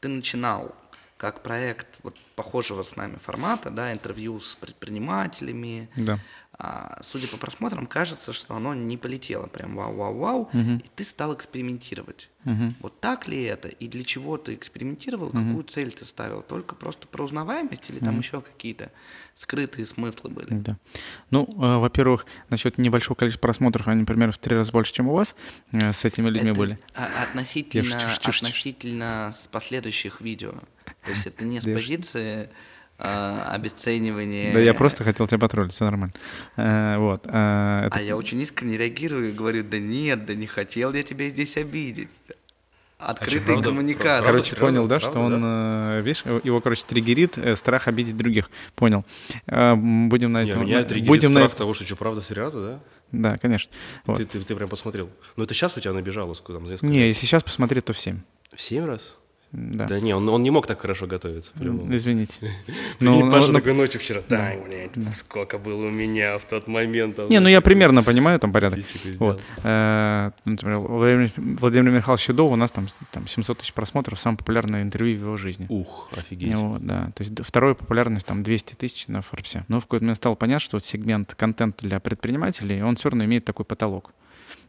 ты 0.00 0.08
начинал 0.08 0.74
как 1.16 1.44
проект 1.44 2.00
вот 2.02 2.18
похожего 2.34 2.82
с 2.82 2.96
нами 2.96 3.16
формата, 3.22 3.70
да, 3.70 3.92
интервью 3.92 4.40
с 4.40 4.56
предпринимателями, 4.56 5.88
Да. 5.94 6.18
А, 6.64 6.98
судя 7.02 7.26
по 7.26 7.38
просмотрам, 7.38 7.88
кажется, 7.88 8.32
что 8.32 8.54
оно 8.54 8.72
не 8.72 8.96
полетело 8.96 9.46
прям 9.48 9.74
вау-вау-вау, 9.74 10.48
Мгм. 10.52 10.76
и 10.76 10.88
ты 10.94 11.02
стал 11.02 11.34
экспериментировать. 11.34 12.28
Мгм. 12.44 12.76
Вот 12.80 13.00
так 13.00 13.26
ли 13.26 13.42
это? 13.42 13.66
И 13.66 13.88
для 13.88 14.04
чего 14.04 14.36
ты 14.36 14.54
экспериментировал? 14.54 15.30
Какую 15.30 15.64
цель 15.64 15.92
ты 15.92 16.04
ставил? 16.04 16.42
Только 16.42 16.76
просто 16.76 17.08
про 17.08 17.24
узнаваемость 17.24 17.82
или 17.88 17.98
там 17.98 18.18
еще 18.20 18.40
какие-то 18.40 18.92
скрытые 19.34 19.86
смыслы 19.86 20.30
были? 20.30 20.54
Да. 20.54 20.76
Ну, 21.30 21.46
э, 21.48 21.78
во-первых, 21.78 22.26
насчет 22.48 22.78
небольшого 22.78 23.16
количества 23.16 23.42
просмотров, 23.42 23.88
они 23.88 24.04
примерно 24.04 24.32
в 24.32 24.38
три 24.38 24.56
раза 24.56 24.70
больше, 24.70 24.92
чем 24.92 25.08
у 25.08 25.14
вас 25.14 25.34
э, 25.72 25.92
с 25.92 26.04
этими 26.04 26.28
людьми 26.30 26.50
Это 26.50 26.58
были. 26.58 26.78
а- 26.94 27.08
относительно, 27.24 27.84
Я 27.84 27.90
шучу, 28.00 28.08
шучу, 28.14 28.32
шучу. 28.32 28.46
относительно 28.46 29.32
с 29.34 29.48
последующих 29.48 30.20
видео. 30.20 30.54
То 31.04 31.10
есть 31.10 31.26
это 31.26 31.44
не 31.44 31.60
с 31.60 31.64
позиции 31.64 32.50
а, 33.04 33.50
обесценивания. 33.54 34.52
Да, 34.54 34.60
я 34.60 34.74
просто 34.74 35.02
хотел 35.04 35.26
тебя 35.26 35.38
потроллить, 35.38 35.72
все 35.72 35.84
нормально. 35.84 36.14
Э, 36.56 36.96
Вот. 36.98 37.26
э, 37.26 37.28
это- 37.86 37.98
А 37.98 38.00
я 38.00 38.16
очень 38.16 38.40
искренне 38.40 38.76
реагирую 38.76 39.30
и 39.30 39.32
говорю, 39.32 39.64
да 39.64 39.78
нет, 39.78 40.24
да 40.24 40.34
не 40.34 40.46
хотел 40.46 40.92
я 40.92 41.02
тебя 41.02 41.28
здесь 41.28 41.56
обидеть. 41.56 42.08
Открытые 42.98 43.40
А 43.58 43.62
правда? 43.62 43.70
Правда? 43.72 44.22
Короче, 44.24 44.44
серьезно? 44.50 44.66
понял, 44.66 44.86
да, 44.86 45.00
Правда, 45.00 45.18
что 45.18 45.20
он, 45.26 45.42
э, 45.44 46.02
видишь, 46.02 46.24
его, 46.44 46.60
короче, 46.60 46.84
триггерит 46.86 47.36
э, 47.36 47.56
страх 47.56 47.88
обидеть 47.88 48.16
других. 48.16 48.48
Понял. 48.76 49.04
Э, 49.48 49.74
Будем 49.74 50.30
на 50.30 50.44
Не, 50.44 50.50
этом... 50.50 50.62
меня 50.64 50.78
на- 50.78 50.84
триггерит 50.84 51.08
будем 51.08 51.32
на 51.32 51.40
страх 51.40 51.48
этом- 51.48 51.58
того, 51.58 51.74
что 51.74 51.84
что, 51.84 51.96
правда 51.96 52.22
серьезно, 52.22 52.60
да? 52.60 52.80
Да, 53.10 53.38
конечно. 53.38 53.72
Вот. 54.06 54.18
Ты, 54.18 54.24
ты, 54.26 54.38
ты 54.40 54.54
прям 54.54 54.68
посмотрел. 54.68 55.10
Ну 55.36 55.42
это 55.42 55.52
сейчас 55.52 55.76
у 55.76 55.80
тебя 55.80 55.92
набежало, 55.92 56.32
сколько 56.34 56.52
там, 56.60 56.66
за 56.68 56.74
несколько 56.74 56.86
Не, 56.86 57.08
если 57.08 57.26
сейчас 57.26 57.42
посмотреть, 57.42 57.84
то 57.86 57.92
в 57.92 57.98
7. 57.98 58.20
В 58.54 58.60
семь 58.60 58.84
раз? 58.86 59.16
Да. 59.52 59.86
Да 59.86 60.00
не, 60.00 60.14
он, 60.14 60.26
он 60.30 60.42
не 60.42 60.50
мог 60.50 60.66
так 60.66 60.80
хорошо 60.80 61.06
готовиться. 61.06 61.52
по-любому. 61.52 61.94
Извините. 61.94 62.50
Ну, 63.00 63.30
Паша 63.30 63.48
ну, 63.48 63.54
такой 63.54 63.74
ночью 63.74 64.00
вчера, 64.00 64.22
да, 64.28 64.52
блядь, 64.64 65.14
сколько 65.14 65.58
было 65.58 65.86
у 65.86 65.90
меня 65.90 66.38
в 66.38 66.46
тот 66.46 66.68
момент. 66.68 67.16
там, 67.16 67.28
Не, 67.28 67.38
ну 67.40 67.48
я 67.48 67.60
примерно 67.60 68.02
понимаю 68.02 68.38
там 68.38 68.52
порядок. 68.52 68.80
Вот. 69.18 69.42
Э, 69.62 70.30
Например, 70.44 70.78
Владимир, 70.78 71.30
Владимир 71.36 71.90
Михайлович 71.90 72.24
Седов, 72.24 72.50
у 72.50 72.56
нас 72.56 72.70
там, 72.70 72.88
там 73.10 73.26
700 73.26 73.58
тысяч 73.58 73.72
просмотров, 73.72 74.18
самое 74.18 74.38
популярное 74.38 74.82
интервью 74.82 75.18
в 75.18 75.20
его 75.22 75.36
жизни. 75.36 75.66
Ух, 75.68 76.08
офигеть. 76.16 76.54
Вот, 76.54 76.84
да. 76.86 77.10
То 77.14 77.22
есть 77.22 77.32
второй 77.44 77.74
популярность 77.74 78.26
там 78.26 78.42
200 78.42 78.74
тысяч 78.74 79.08
на 79.08 79.20
Форбсе. 79.20 79.64
Но 79.68 79.80
в 79.80 79.84
какой-то 79.84 80.04
момент 80.04 80.16
стало 80.16 80.34
понятно, 80.34 80.60
что 80.60 80.76
вот 80.76 80.84
сегмент 80.84 81.34
контента 81.34 81.86
для 81.86 82.00
предпринимателей, 82.00 82.82
он 82.82 82.96
все 82.96 83.10
равно 83.10 83.24
имеет 83.24 83.44
такой 83.44 83.66
потолок. 83.66 84.12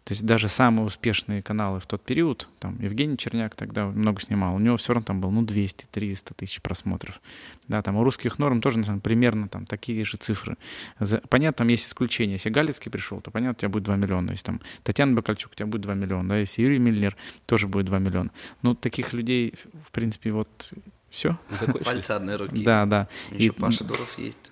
То 0.04 0.12
есть 0.12 0.26
даже 0.26 0.50
самые 0.50 0.86
успешные 0.86 1.42
каналы 1.42 1.80
в 1.80 1.86
тот 1.86 2.04
период, 2.04 2.50
там 2.60 2.78
Евгений 2.82 3.18
Черняк 3.18 3.56
тогда 3.56 3.86
много 3.86 4.22
снимал, 4.22 4.56
у 4.56 4.60
него 4.60 4.76
все 4.76 4.94
равно 4.94 5.06
там 5.06 5.22
было 5.22 5.32
ну 5.32 5.44
200-300 5.46 6.34
тысяч 6.36 6.62
просмотров. 6.62 7.22
Да, 7.70 7.82
там 7.82 7.96
у 7.96 8.04
русских 8.04 8.38
норм 8.38 8.60
тоже 8.60 8.80
на 8.80 8.84
самом 8.84 9.00
примерно 9.00 9.48
там 9.48 9.66
такие 9.66 10.04
же 10.04 10.18
цифры. 10.18 10.58
За- 11.00 11.22
Понятно, 11.30 11.60
там 11.60 11.68
есть 11.70 11.88
исключения. 11.88 12.34
Если 12.34 12.50
Галицкий 12.50 12.92
пришел, 12.92 13.22
то 13.22 13.32
понятно, 13.32 13.54
у 13.54 13.60
тебя 13.62 13.70
будет 13.70 13.84
2 13.84 13.96
миллиона. 13.96 14.32
Если 14.32 14.46
там 14.46 14.62
Татьяна 14.84 15.14
Бакальчук, 15.16 15.54
у 15.54 15.56
тебя 15.56 15.68
будет 15.68 15.82
2 15.84 15.94
миллиона. 15.94 16.30
Да, 16.30 16.38
если 16.38 16.64
Юрий 16.64 16.80
Миллер, 16.80 17.16
тоже 17.46 17.70
будет 17.70 17.86
2 17.86 18.00
миллиона. 18.00 18.32
Ну, 18.62 18.76
таких 18.76 19.14
людей, 19.14 19.54
в 19.88 19.92
принципе, 19.92 20.34
вот 20.34 20.74
Все. 21.14 21.38
Пальцы 21.86 22.10
одной 22.10 22.38
руки. 22.38 22.64
Да, 22.64 22.88
да. 22.88 23.08
Еще 23.30 23.46
и, 23.46 23.50
Паша 23.52 23.84
Дуров 23.84 24.18
есть. 24.18 24.50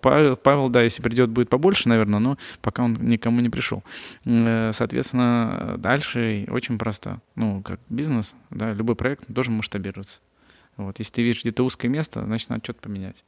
Павел, 0.00 0.36
Павел, 0.36 0.68
да, 0.68 0.80
если 0.80 1.02
придет, 1.02 1.28
будет 1.28 1.48
побольше, 1.48 1.88
наверное, 1.88 2.20
но 2.20 2.38
пока 2.62 2.84
он 2.84 2.94
никому 3.00 3.40
не 3.40 3.50
пришел. 3.50 3.82
Э, 4.24 4.70
соответственно, 4.72 5.74
дальше 5.76 6.46
очень 6.50 6.78
просто. 6.78 7.20
Ну, 7.34 7.62
как 7.62 7.80
бизнес, 7.88 8.36
да, 8.50 8.72
любой 8.72 8.94
проект 8.94 9.24
должен 9.26 9.54
масштабироваться. 9.54 10.20
Вот. 10.76 11.00
Если 11.00 11.14
ты 11.14 11.22
видишь 11.22 11.40
где-то 11.40 11.64
узкое 11.64 11.88
место, 11.88 12.22
значит, 12.24 12.48
надо 12.48 12.62
что-то 12.62 12.82
поменять. 12.82 13.24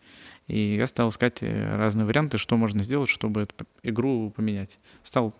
И 0.46 0.76
я 0.76 0.86
стал 0.86 1.08
искать 1.08 1.38
э, 1.40 1.76
разные 1.76 2.06
варианты, 2.06 2.38
что 2.38 2.56
можно 2.56 2.84
сделать, 2.84 3.10
чтобы 3.10 3.42
эту 3.42 3.66
игру 3.82 4.30
поменять. 4.30 4.78
Стал 5.02 5.34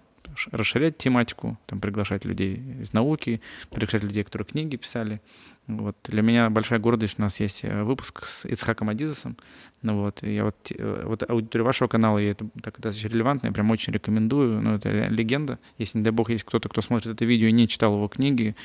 расширять 0.51 0.99
тематику, 0.99 1.59
там, 1.67 1.81
приглашать 1.81 2.25
людей 2.25 2.63
из 2.81 2.93
науки, 2.93 3.41
приглашать 3.71 4.03
людей, 4.03 4.25
которые 4.25 4.47
книги 4.47 4.77
писали. 4.77 5.21
Вот. 5.67 5.97
Для 6.05 6.23
меня 6.23 6.49
большая 6.51 6.79
гордость, 6.79 7.19
у 7.19 7.23
нас 7.23 7.41
есть 7.41 7.65
э, 7.65 7.83
выпуск 7.83 8.25
с 8.25 8.45
Ицхаком 8.47 8.89
Адизесом, 8.89 9.37
ну 9.83 10.03
вот, 10.03 10.23
я 10.23 10.45
вот, 10.45 10.57
э, 10.71 11.03
вот 11.05 11.29
аудитория 11.29 11.63
вашего 11.63 11.87
канала, 11.87 12.19
я 12.19 12.31
это 12.31 12.47
так 12.63 12.81
достаточно 12.81 13.09
релевантно, 13.09 13.49
я 13.49 13.53
прям 13.53 13.71
очень 13.71 13.93
рекомендую. 13.93 14.61
Ну, 14.61 14.75
это 14.75 14.89
легенда. 15.09 15.59
Если, 15.79 15.99
не 15.99 16.05
дай 16.05 16.13
бог, 16.13 16.31
есть 16.31 16.45
кто-то, 16.45 16.69
кто 16.69 16.81
смотрит 16.81 17.13
это 17.13 17.25
видео 17.25 17.49
и 17.49 17.53
не 17.53 17.69
читал 17.69 17.95
его 17.95 18.09
книги, 18.09 18.57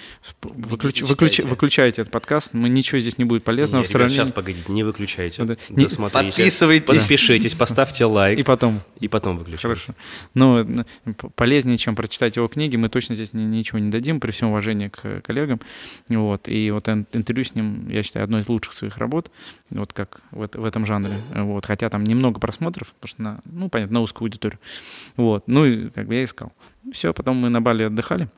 выключ, 0.41 1.01
выключ, 1.01 1.39
выключайте 1.39 2.01
этот 2.01 2.11
подкаст. 2.11 2.53
Мы 2.53 2.69
ничего 2.69 2.99
здесь 2.99 3.17
не 3.17 3.25
будет 3.25 3.43
полезного. 3.43 3.81
Не, 3.81 3.87
в 3.87 3.87
сравнении... 3.87 4.15
сейчас, 4.15 4.31
погодите, 4.31 4.71
не 4.71 4.83
выключайте. 4.83 5.43
Да, 5.43 5.57
не, 5.69 5.87
подписывайтесь. 5.87 6.87
Подпишитесь, 6.87 7.53
поставьте 7.55 8.05
лайк. 8.05 8.39
И 8.39 8.43
потом. 8.43 8.79
И 8.99 9.07
потом 9.07 9.37
выключайте. 9.37 9.61
Хорошо. 9.67 9.93
Ну, 10.33 10.65
полезнее, 11.35 11.77
чем 11.77 11.95
прочитать 11.95 12.37
его 12.37 12.47
книги, 12.47 12.77
мы 12.77 12.89
точно 12.89 13.15
здесь 13.15 13.33
ничего 13.33 13.79
не 13.79 13.91
дадим, 13.91 14.19
при 14.19 14.31
всем 14.31 14.49
уважении 14.49 14.87
к 14.87 15.21
коллегам. 15.21 15.59
Вот. 16.07 16.47
И 16.47 16.71
вот 16.71 16.87
интервью 16.87 17.43
с 17.43 17.53
ним, 17.53 17.89
я 17.89 18.01
считаю, 18.01 18.23
одно 18.23 18.39
из 18.39 18.47
лучших 18.47 18.73
своих 18.73 18.97
работ, 18.97 19.29
вот 19.69 19.93
как 19.93 20.21
в, 20.31 20.47
в 20.51 20.65
этом 20.65 20.85
жанре 20.85 21.00
жанре, 21.03 21.17
вот, 21.33 21.65
хотя 21.65 21.89
там 21.89 22.03
немного 22.03 22.39
просмотров, 22.39 22.93
потому 22.93 23.09
что, 23.09 23.21
на, 23.21 23.41
ну, 23.45 23.69
понятно, 23.69 23.95
на 23.95 24.01
узкую 24.01 24.27
аудиторию, 24.27 24.59
вот, 25.17 25.47
ну, 25.47 25.65
и 25.65 25.89
как 25.89 26.07
бы 26.07 26.15
я 26.15 26.23
искал. 26.23 26.51
Все, 26.91 27.13
потом 27.13 27.37
мы 27.37 27.49
на 27.49 27.61
Бали 27.61 27.83
отдыхали, 27.83 28.29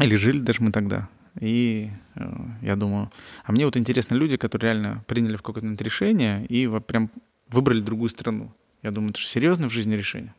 или 0.00 0.14
жили 0.16 0.40
даже 0.40 0.62
мы 0.62 0.72
тогда, 0.72 1.08
и 1.40 1.90
э, 2.14 2.34
я 2.62 2.76
думаю, 2.76 3.10
а 3.44 3.52
мне 3.52 3.64
вот 3.64 3.76
интересны 3.76 4.14
люди, 4.14 4.36
которые 4.36 4.72
реально 4.72 5.04
приняли 5.06 5.36
в 5.36 5.42
какое-то 5.42 5.84
решение 5.84 6.46
и 6.46 6.66
вот 6.66 6.86
прям 6.86 7.10
выбрали 7.48 7.80
другую 7.80 8.10
страну. 8.10 8.52
Я 8.82 8.90
думаю, 8.90 9.10
это 9.10 9.20
же 9.20 9.26
серьезное 9.26 9.68
в 9.68 9.72
жизни 9.72 9.94
решение. 9.94 10.34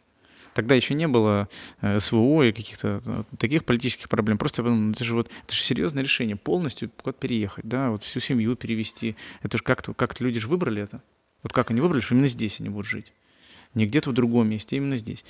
Тогда 0.53 0.73
еще 0.73 0.95
не 0.95 1.07
было 1.07 1.49
э, 1.81 1.99
СВО 1.99 2.43
и 2.43 2.51
каких-то 2.51 3.01
э, 3.05 3.23
таких 3.37 3.63
политических 3.63 4.09
проблем. 4.09 4.39
Просто 4.39 4.63
ну, 4.63 4.91
это 4.91 5.03
же 5.03 5.13
вот 5.13 5.29
это 5.45 5.55
же 5.55 5.61
серьезное 5.61 6.01
решение 6.01 6.35
полностью 6.35 6.89
куда-то 6.89 7.19
переехать, 7.19 7.67
да, 7.67 7.91
вот 7.91 8.03
всю 8.03 8.19
семью 8.19 8.55
перевести. 8.55 9.15
Это 9.43 9.57
же 9.59 9.63
как-то 9.63 9.93
как 9.93 10.19
люди 10.19 10.39
же 10.39 10.47
выбрали 10.47 10.81
это. 10.81 11.01
Вот 11.47 11.53
как 11.53 11.71
они 11.71 11.79
выбрали, 11.79 12.01
что 12.01 12.13
именно 12.13 12.27
здесь 12.27 12.59
они 12.59 12.67
будут 12.67 12.87
жить. 12.87 13.13
Не 13.73 13.85
где-то 13.85 14.09
в 14.09 14.13
другом 14.13 14.49
месте, 14.49 14.75
а 14.75 14.79
именно 14.79 14.97
здесь. 14.97 15.23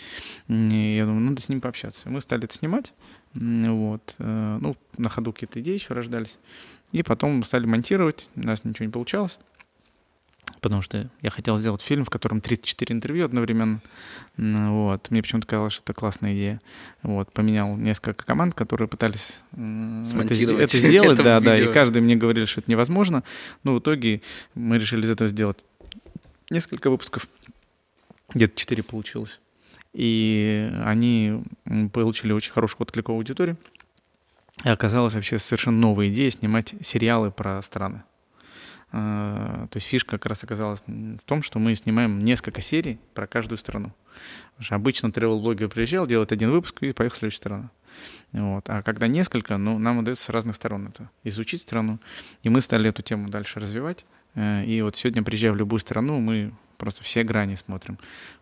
И 0.47 0.95
я 0.97 1.05
думаю, 1.05 1.21
надо 1.21 1.43
с 1.43 1.47
ним 1.47 1.61
пообщаться. 1.61 2.09
Мы 2.09 2.21
стали 2.21 2.45
это 2.45 2.55
снимать. 2.55 2.91
Вот. 3.35 4.15
Э, 4.17 4.57
ну, 4.59 4.75
на 4.97 5.09
ходу 5.09 5.31
какие-то 5.31 5.61
идеи 5.61 5.75
еще 5.75 5.93
рождались. 5.93 6.39
И 6.91 7.03
потом 7.03 7.43
стали 7.43 7.67
монтировать. 7.67 8.29
У 8.35 8.39
нас 8.39 8.63
ничего 8.63 8.87
не 8.87 8.91
получалось. 8.91 9.37
Потому 10.59 10.81
что 10.81 11.07
я 11.21 11.29
хотел 11.29 11.55
сделать 11.57 11.83
фильм, 11.83 12.03
в 12.03 12.09
котором 12.09 12.41
34 12.41 12.95
интервью 12.95 13.25
одновременно. 13.25 13.79
Вот. 14.37 15.11
Мне 15.11 15.21
почему-то 15.21 15.45
казалось, 15.45 15.73
что 15.73 15.83
это 15.83 15.93
классная 15.93 16.33
идея. 16.33 16.61
Вот. 17.03 17.31
Поменял 17.31 17.77
несколько 17.77 18.25
команд, 18.25 18.55
которые 18.55 18.87
пытались 18.87 19.43
это, 19.51 20.33
это 20.33 20.77
сделать. 20.79 21.19
да, 21.23 21.39
да. 21.41 21.61
И 21.61 21.71
каждый 21.71 22.01
мне 22.01 22.15
говорили, 22.15 22.45
что 22.45 22.61
это 22.61 22.71
невозможно. 22.71 23.23
Но 23.63 23.75
в 23.75 23.79
итоге 23.81 24.23
мы 24.55 24.79
решили 24.79 25.03
из 25.05 25.11
этого 25.11 25.27
сделать 25.27 25.59
несколько 26.49 26.89
выпусков, 26.89 27.27
где-то 28.33 28.55
четыре 28.55 28.83
получилось. 28.83 29.39
И 29.93 30.71
они 30.83 31.43
получили 31.93 32.31
очень 32.31 32.51
хорошую 32.51 32.83
отклик 32.83 33.09
аудитории. 33.09 33.55
И 34.63 34.69
оказалась 34.69 35.13
вообще 35.13 35.39
совершенно 35.39 35.77
новая 35.77 36.09
идея 36.09 36.29
снимать 36.29 36.75
сериалы 36.81 37.31
про 37.31 37.61
страны. 37.61 38.03
А, 38.91 39.67
то 39.69 39.77
есть 39.77 39.87
фишка 39.87 40.11
как 40.11 40.27
раз 40.27 40.43
оказалась 40.43 40.81
в 40.87 41.19
том, 41.25 41.43
что 41.43 41.59
мы 41.59 41.75
снимаем 41.75 42.19
несколько 42.19 42.61
серий 42.61 42.99
про 43.13 43.27
каждую 43.27 43.57
страну. 43.57 43.91
Потому 44.51 44.65
что 44.65 44.75
обычно 44.75 45.07
travel-блогер 45.07 45.67
приезжал, 45.67 46.07
делает 46.07 46.31
один 46.31 46.51
выпуск 46.51 46.81
и 46.83 46.93
поехал 46.93 47.15
в 47.15 47.19
следующую 47.19 47.39
страну. 47.39 47.69
Вот. 48.31 48.69
А 48.69 48.81
когда 48.81 49.07
несколько, 49.07 49.57
ну, 49.57 49.77
нам 49.77 49.99
удается 49.99 50.25
с 50.25 50.29
разных 50.29 50.55
сторон 50.55 50.87
это 50.87 51.09
изучить 51.23 51.61
страну. 51.61 51.99
И 52.43 52.49
мы 52.49 52.61
стали 52.61 52.89
эту 52.89 53.01
тему 53.01 53.29
дальше 53.29 53.59
развивать. 53.59 54.05
Э, 54.37 54.63
и 54.63 54.81
вот 54.81 54.95
сегодня, 54.95 55.23
приезжая 55.23 55.51
в 55.51 55.57
любую 55.57 55.79
страну, 55.79 56.19
мы 56.19 56.53
просто 56.77 57.03
все 57.03 57.23
грани 57.23 57.55
смотрим. 57.55 57.97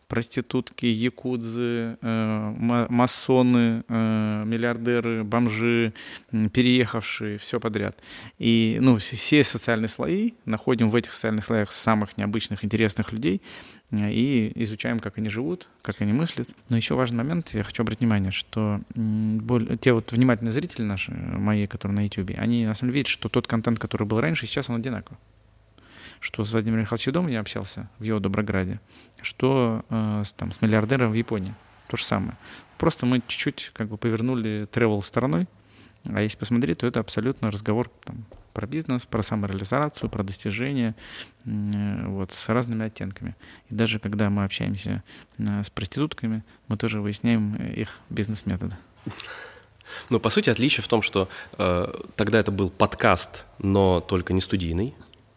Проститутки, 0.08 0.86
якудзы, 0.86 1.98
э, 2.00 2.86
масоны, 2.90 3.84
э, 3.88 4.44
миллиардеры, 4.46 5.24
бомжи, 5.24 5.94
переехавшие, 6.30 7.40
все 7.40 7.60
подряд. 7.60 7.98
И 8.38 8.78
ну, 8.82 8.98
все 8.98 9.44
социальные 9.44 9.90
слои 9.90 10.34
находим 10.44 10.92
в 10.92 10.96
этих 10.96 11.14
социальных 11.14 11.46
слоях 11.46 11.72
самых 11.72 12.18
необычных, 12.18 12.64
интересных 12.64 13.14
людей 13.14 13.42
и 13.92 14.52
изучаем, 14.56 15.00
как 15.00 15.18
они 15.18 15.30
живут, 15.30 15.70
как 15.82 16.02
они 16.02 16.12
мыслят. 16.12 16.50
Но 16.70 16.78
еще 16.78 16.96
важный 16.96 17.18
момент, 17.18 17.52
я 17.54 17.64
хочу 17.64 17.82
обратить 17.82 18.02
внимание, 18.02 18.32
что 18.32 18.82
те 19.80 19.94
вот 19.94 20.12
внимательные 20.12 20.52
зрители 20.52 20.84
наши, 20.84 21.12
мои, 21.12 21.66
которые 21.66 21.96
на 21.96 22.04
YouTube, 22.04 22.32
они 22.38 22.66
на 22.66 22.76
самом 22.76 22.92
деле 22.92 23.00
видят, 23.00 23.08
что 23.08 23.30
тот 23.30 23.48
контент, 23.48 23.80
который 23.80 24.06
был 24.06 24.20
раньше, 24.20 24.46
сейчас 24.46 24.70
он 24.70 24.76
одинаковый 24.76 25.18
что 26.20 26.44
с 26.46 26.52
Владимиром 26.52 26.82
Михайловичем 26.82 27.12
Домом 27.14 27.30
я 27.30 27.40
общался 27.40 27.90
в 28.00 28.04
его 28.04 28.20
Доброграде, 28.20 28.80
что 29.22 29.84
э, 29.90 30.24
там, 30.38 30.52
с 30.52 30.62
миллиардером 30.62 31.12
в 31.12 31.16
Японии. 31.16 31.54
То 31.88 31.98
же 31.98 32.04
самое. 32.04 32.38
Просто 32.78 33.06
мы 33.06 33.22
чуть-чуть 33.28 33.72
как 33.74 33.88
бы 33.88 33.98
повернули 33.98 34.68
travel 34.72 35.02
стороной, 35.02 35.48
а 36.04 36.22
если 36.22 36.38
посмотреть, 36.38 36.80
то 36.80 36.88
это 36.88 37.00
абсолютно 37.00 37.52
разговор 37.52 37.90
там, 38.04 38.26
про 38.54 38.68
бизнес, 38.68 39.06
про 39.06 39.24
самореализацию, 39.24 40.10
про 40.10 40.24
достижения, 40.24 40.96
э, 41.46 42.08
вот, 42.08 42.32
с 42.32 42.50
разными 42.50 42.86
оттенками. 42.86 43.36
И 43.70 43.76
даже 43.76 44.00
когда 44.00 44.30
мы 44.30 44.44
общаемся 44.44 45.04
э, 45.38 45.64
с 45.64 45.70
проститутками, 45.70 46.44
мы 46.68 46.78
тоже 46.78 47.02
выясняем 47.02 47.56
их 47.56 48.00
бизнес-методы. 48.10 48.76
Ну, 50.10 50.20
по 50.20 50.30
сути, 50.30 50.50
отличие 50.50 50.84
в 50.84 50.88
том, 50.88 51.02
что 51.02 51.30
э, 51.58 51.94
тогда 52.16 52.40
это 52.40 52.52
был 52.52 52.70
подкаст, 52.70 53.46
но 53.60 54.02
только 54.02 54.34
не 54.34 54.42
студийный. 54.42 54.96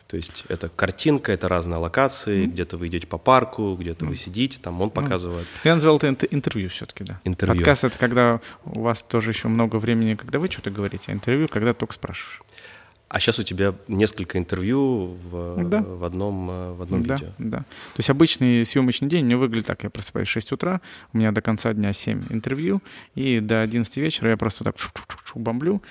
То 0.08 0.16
есть 0.16 0.44
это 0.48 0.70
картинка, 0.70 1.32
это 1.32 1.48
разные 1.48 1.76
локации, 1.76 2.44
mm-hmm. 2.44 2.50
где-то 2.50 2.76
вы 2.78 2.88
идете 2.88 3.06
по 3.06 3.18
парку, 3.18 3.76
где-то 3.78 4.06
mm-hmm. 4.06 4.08
вы 4.08 4.16
сидите, 4.16 4.58
там 4.58 4.80
он 4.80 4.88
ну, 4.88 4.90
показывает. 4.90 5.46
Я 5.64 5.74
назвал 5.74 5.98
это 5.98 6.26
интервью 6.26 6.70
все-таки, 6.70 7.04
да. 7.04 7.20
Интервью. 7.24 7.58
Подкаст— 7.58 7.84
это 7.84 7.98
когда 7.98 8.40
у 8.64 8.80
вас 8.80 9.02
тоже 9.02 9.32
еще 9.32 9.48
много 9.48 9.76
времени, 9.76 10.14
когда 10.14 10.38
вы 10.38 10.50
что-то 10.50 10.70
говорите, 10.70 11.04
а 11.08 11.12
интервью— 11.12 11.46
когда 11.52 11.74
только 11.74 11.92
спрашиваешь. 11.92 12.40
А 13.08 13.20
сейчас 13.20 13.38
у 13.38 13.42
тебя 13.42 13.74
несколько 13.86 14.38
интервью 14.38 15.16
в, 15.30 15.64
да. 15.64 15.80
в 15.80 16.04
одном, 16.04 16.50
э, 16.50 16.72
в 16.72 16.82
одном 16.82 17.02
да, 17.02 17.14
видео. 17.14 17.28
Да. 17.38 17.58
То 17.58 17.98
есть 17.98 18.10
обычный 18.10 18.66
съемочный 18.66 19.08
день 19.08 19.26
не 19.26 19.34
выглядит 19.34 19.66
так. 19.66 19.82
Я 19.82 19.90
просыпаюсь 19.90 20.28
в 20.28 20.32
6 20.32 20.52
утра, 20.52 20.82
у 21.14 21.18
меня 21.18 21.32
до 21.32 21.40
конца 21.40 21.72
дня 21.72 21.94
7 21.94 22.24
интервью, 22.28 22.82
и 23.14 23.40
до 23.40 23.62
11 23.62 23.96
вечера 23.96 24.30
я 24.30 24.36
просто 24.36 24.64
так 24.64 24.76
бомблю, 25.34 25.82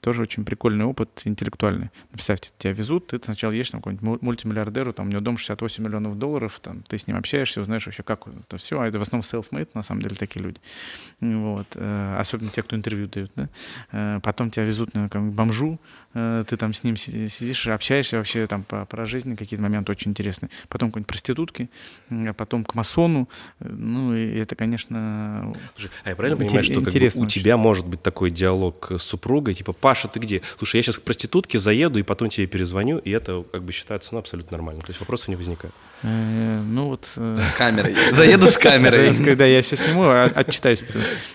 тоже 0.00 0.22
очень 0.22 0.44
прикольный 0.44 0.84
опыт, 0.84 1.22
интеллектуальный. 1.24 1.90
Представьте, 2.10 2.50
тебя 2.58 2.72
везут, 2.72 3.08
ты 3.08 3.20
сначала 3.22 3.52
едешь 3.52 3.70
там 3.70 3.80
какой-нибудь 3.80 4.22
мультимиллиардеру, 4.22 4.92
там 4.92 5.06
у 5.06 5.10
него 5.10 5.20
дом 5.20 5.36
68 5.36 5.84
миллионов 5.84 6.18
долларов, 6.18 6.58
там, 6.60 6.82
ты 6.82 6.98
с 6.98 7.06
ним 7.06 7.16
общаешься, 7.16 7.60
узнаешь 7.60 7.86
вообще, 7.86 8.02
как 8.02 8.26
это 8.26 8.56
все. 8.58 8.80
А 8.80 8.86
это 8.86 8.98
в 8.98 9.02
основном 9.02 9.24
self-made, 9.24 9.68
на 9.74 9.82
самом 9.82 10.02
деле, 10.02 10.16
такие 10.16 10.42
люди. 10.42 10.58
Вот. 11.20 11.66
Э, 11.74 12.16
особенно 12.18 12.50
те, 12.50 12.62
кто 12.62 12.76
интервью 12.76 13.08
дают. 13.08 13.30
Да? 13.36 13.48
Э, 13.92 14.20
потом 14.22 14.50
тебя 14.50 14.64
везут 14.64 14.94
на 14.94 15.08
как, 15.08 15.22
бомжу, 15.22 15.78
э, 16.14 16.44
ты 16.48 16.56
там 16.56 16.72
с 16.72 16.82
ним 16.82 16.96
сидишь, 16.96 17.66
общаешься 17.66 18.16
вообще 18.16 18.46
там 18.46 18.62
по, 18.64 18.84
про 18.86 19.06
жизнь, 19.06 19.36
какие-то 19.36 19.62
моменты 19.62 19.92
очень 19.92 20.12
интересные. 20.12 20.50
Потом 20.68 20.90
какой-нибудь 20.90 21.08
проститутки, 21.08 21.68
а 22.10 22.32
потом 22.32 22.64
к 22.64 22.74
масону. 22.74 23.28
Ну, 23.60 24.14
и 24.14 24.38
это, 24.38 24.56
конечно, 24.56 25.52
а 26.04 26.08
я 26.08 26.16
правильно 26.16 26.38
понимаю, 26.38 26.64
что 26.64 26.80
как 26.82 26.92
бы, 26.92 27.10
у 27.16 27.26
тебя 27.26 27.56
может 27.56 27.86
быть 27.86 28.02
такой 28.02 28.30
диалог 28.30 28.92
с 28.92 29.02
супругой, 29.02 29.54
типа, 29.54 29.73
Паша, 29.74 30.08
ты 30.08 30.18
где? 30.18 30.42
Слушай, 30.58 30.76
я 30.76 30.82
сейчас 30.82 30.98
к 30.98 31.02
проститутке 31.02 31.58
заеду 31.58 31.98
и 31.98 32.02
потом 32.02 32.28
тебе 32.28 32.46
перезвоню, 32.46 32.98
и 32.98 33.10
это 33.10 33.44
как 33.52 33.62
бы 33.62 33.72
считается 33.72 34.10
ну, 34.12 34.18
абсолютно 34.18 34.56
нормально. 34.56 34.80
То 34.80 34.88
есть 34.88 35.00
вопросов 35.00 35.28
не 35.28 35.36
возникает. 35.36 35.74
Э, 36.02 36.62
ну 36.62 36.88
вот... 36.88 37.12
Э, 37.16 37.40
с 37.40 37.56
камерой. 37.56 37.96
Заеду 38.12 38.48
с 38.48 38.58
камерой. 38.58 39.14
Когда 39.24 39.46
я 39.46 39.62
все 39.62 39.76
сниму, 39.76 40.04
а, 40.04 40.24
отчитаюсь. 40.34 40.84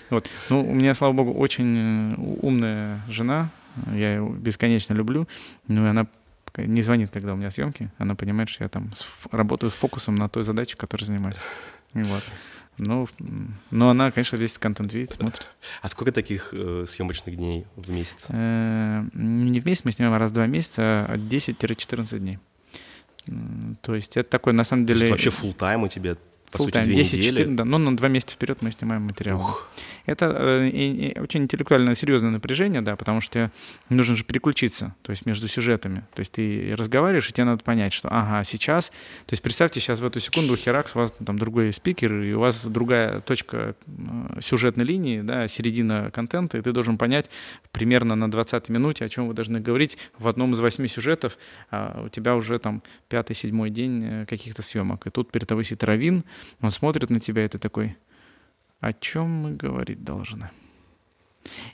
Вот. 0.09 0.29
Ну, 0.49 0.69
у 0.69 0.73
меня, 0.73 0.93
слава 0.93 1.13
богу, 1.13 1.33
очень 1.33 1.77
э, 1.77 2.15
умная 2.41 3.01
жена. 3.09 3.49
Я 3.93 4.15
ее 4.15 4.29
бесконечно 4.29 4.93
люблю. 4.93 5.27
Ну, 5.67 5.85
и 5.85 5.89
она 5.89 6.07
не 6.57 6.81
звонит, 6.81 7.11
когда 7.11 7.33
у 7.33 7.37
меня 7.37 7.49
съемки. 7.49 7.91
Она 7.97 8.15
понимает, 8.15 8.49
что 8.49 8.63
я 8.63 8.69
там 8.69 8.91
работаю 9.31 9.71
с 9.71 9.73
фокусом 9.73 10.15
на 10.15 10.29
той 10.29 10.43
задаче, 10.43 10.75
которой 10.75 11.03
занимаюсь. 11.03 11.37
Вот. 11.93 12.23
Ну, 12.79 13.07
но 13.71 13.89
она, 13.89 14.09
конечно, 14.11 14.37
весь 14.37 14.57
контент 14.57 14.93
видит, 14.93 15.13
смотрит. 15.13 15.45
А 15.81 15.89
сколько 15.89 16.11
таких 16.13 16.49
э, 16.53 16.85
съемочных 16.87 17.35
дней 17.35 17.65
в 17.75 17.89
месяц? 17.91 18.25
Э, 18.29 19.03
Не 19.13 19.59
в 19.59 19.65
месяц, 19.65 19.83
мы 19.83 19.91
снимаем 19.91 20.17
раз 20.17 20.31
в 20.31 20.33
два 20.33 20.47
месяца, 20.47 21.05
а 21.09 21.17
10-14 21.17 22.19
дней. 22.19 22.39
То 23.81 23.95
есть 23.95 24.17
это 24.17 24.29
такой, 24.29 24.53
на 24.53 24.63
самом 24.63 24.85
То 24.85 24.93
есть 24.93 25.01
деле... 25.01 25.11
вообще 25.11 25.29
full 25.29 25.53
тайм 25.53 25.83
у 25.83 25.87
тебя, 25.89 26.15
по 26.51 26.57
Full 26.57 26.63
сути, 26.65 26.77
time, 26.77 26.83
две 26.85 26.95
10 26.95 27.13
недели? 27.13 27.29
4, 27.37 27.55
да, 27.55 27.65
ну, 27.65 27.77
на 27.77 27.95
два 27.97 28.07
месяца 28.07 28.33
вперед 28.33 28.61
мы 28.61 28.71
снимаем 28.71 29.03
материал. 29.03 29.39
да. 29.39 29.53
Это 30.09 30.25
э, 30.25 31.21
очень 31.21 31.43
интеллектуально 31.43 31.93
серьезное 31.93 32.31
напряжение, 32.31 32.81
да, 32.81 32.95
потому 32.95 33.21
что 33.21 33.51
нужно 33.89 34.15
же 34.15 34.23
переключиться, 34.23 34.95
то 35.03 35.11
есть 35.11 35.27
между 35.27 35.47
сюжетами. 35.47 36.03
То 36.15 36.21
есть 36.21 36.31
ты 36.31 36.73
разговариваешь, 36.75 37.29
и 37.29 37.31
тебе 37.31 37.43
надо 37.43 37.63
понять, 37.63 37.93
что 37.93 38.09
ага, 38.09 38.43
сейчас, 38.43 38.89
то 38.89 39.33
есть 39.33 39.43
представьте, 39.43 39.79
сейчас 39.79 39.99
в 39.99 40.05
эту 40.05 40.19
секунду 40.19 40.55
херакс, 40.55 40.95
у 40.95 40.99
вас 40.99 41.13
там 41.23 41.37
другой 41.37 41.71
спикер, 41.73 42.23
и 42.23 42.33
у 42.33 42.39
вас 42.39 42.65
другая 42.65 43.21
точка 43.21 43.75
э, 43.85 44.39
сюжетной 44.41 44.83
линии, 44.83 45.21
да, 45.21 45.47
середина 45.47 46.09
контента, 46.09 46.57
и 46.57 46.61
ты 46.63 46.71
должен 46.71 46.97
понять 46.97 47.29
примерно 47.71 48.15
на 48.15 48.31
20 48.31 48.69
минуте, 48.69 49.05
о 49.05 49.09
чем 49.09 49.27
вы 49.27 49.35
должны 49.35 49.59
говорить 49.59 49.99
в 50.17 50.27
одном 50.27 50.53
из 50.53 50.59
восьми 50.59 50.87
сюжетов, 50.87 51.37
а 51.69 52.05
у 52.05 52.09
тебя 52.09 52.35
уже 52.35 52.57
там 52.57 52.81
пятый-седьмой 53.09 53.69
день 53.69 54.03
э, 54.03 54.25
каких-то 54.25 54.63
съемок. 54.63 55.05
И 55.05 55.11
тут 55.11 55.31
перед 55.31 55.47
тобой 55.47 55.65
сидит 55.65 55.83
Равин, 55.83 56.23
он 56.61 56.71
смотрит 56.71 57.11
на 57.11 57.19
тебя, 57.19 57.45
и 57.45 57.47
ты 57.47 57.59
такой, 57.59 57.95
о 58.79 58.93
чем 58.93 59.29
мы 59.29 59.51
говорить 59.51 60.03
должны? 60.03 60.51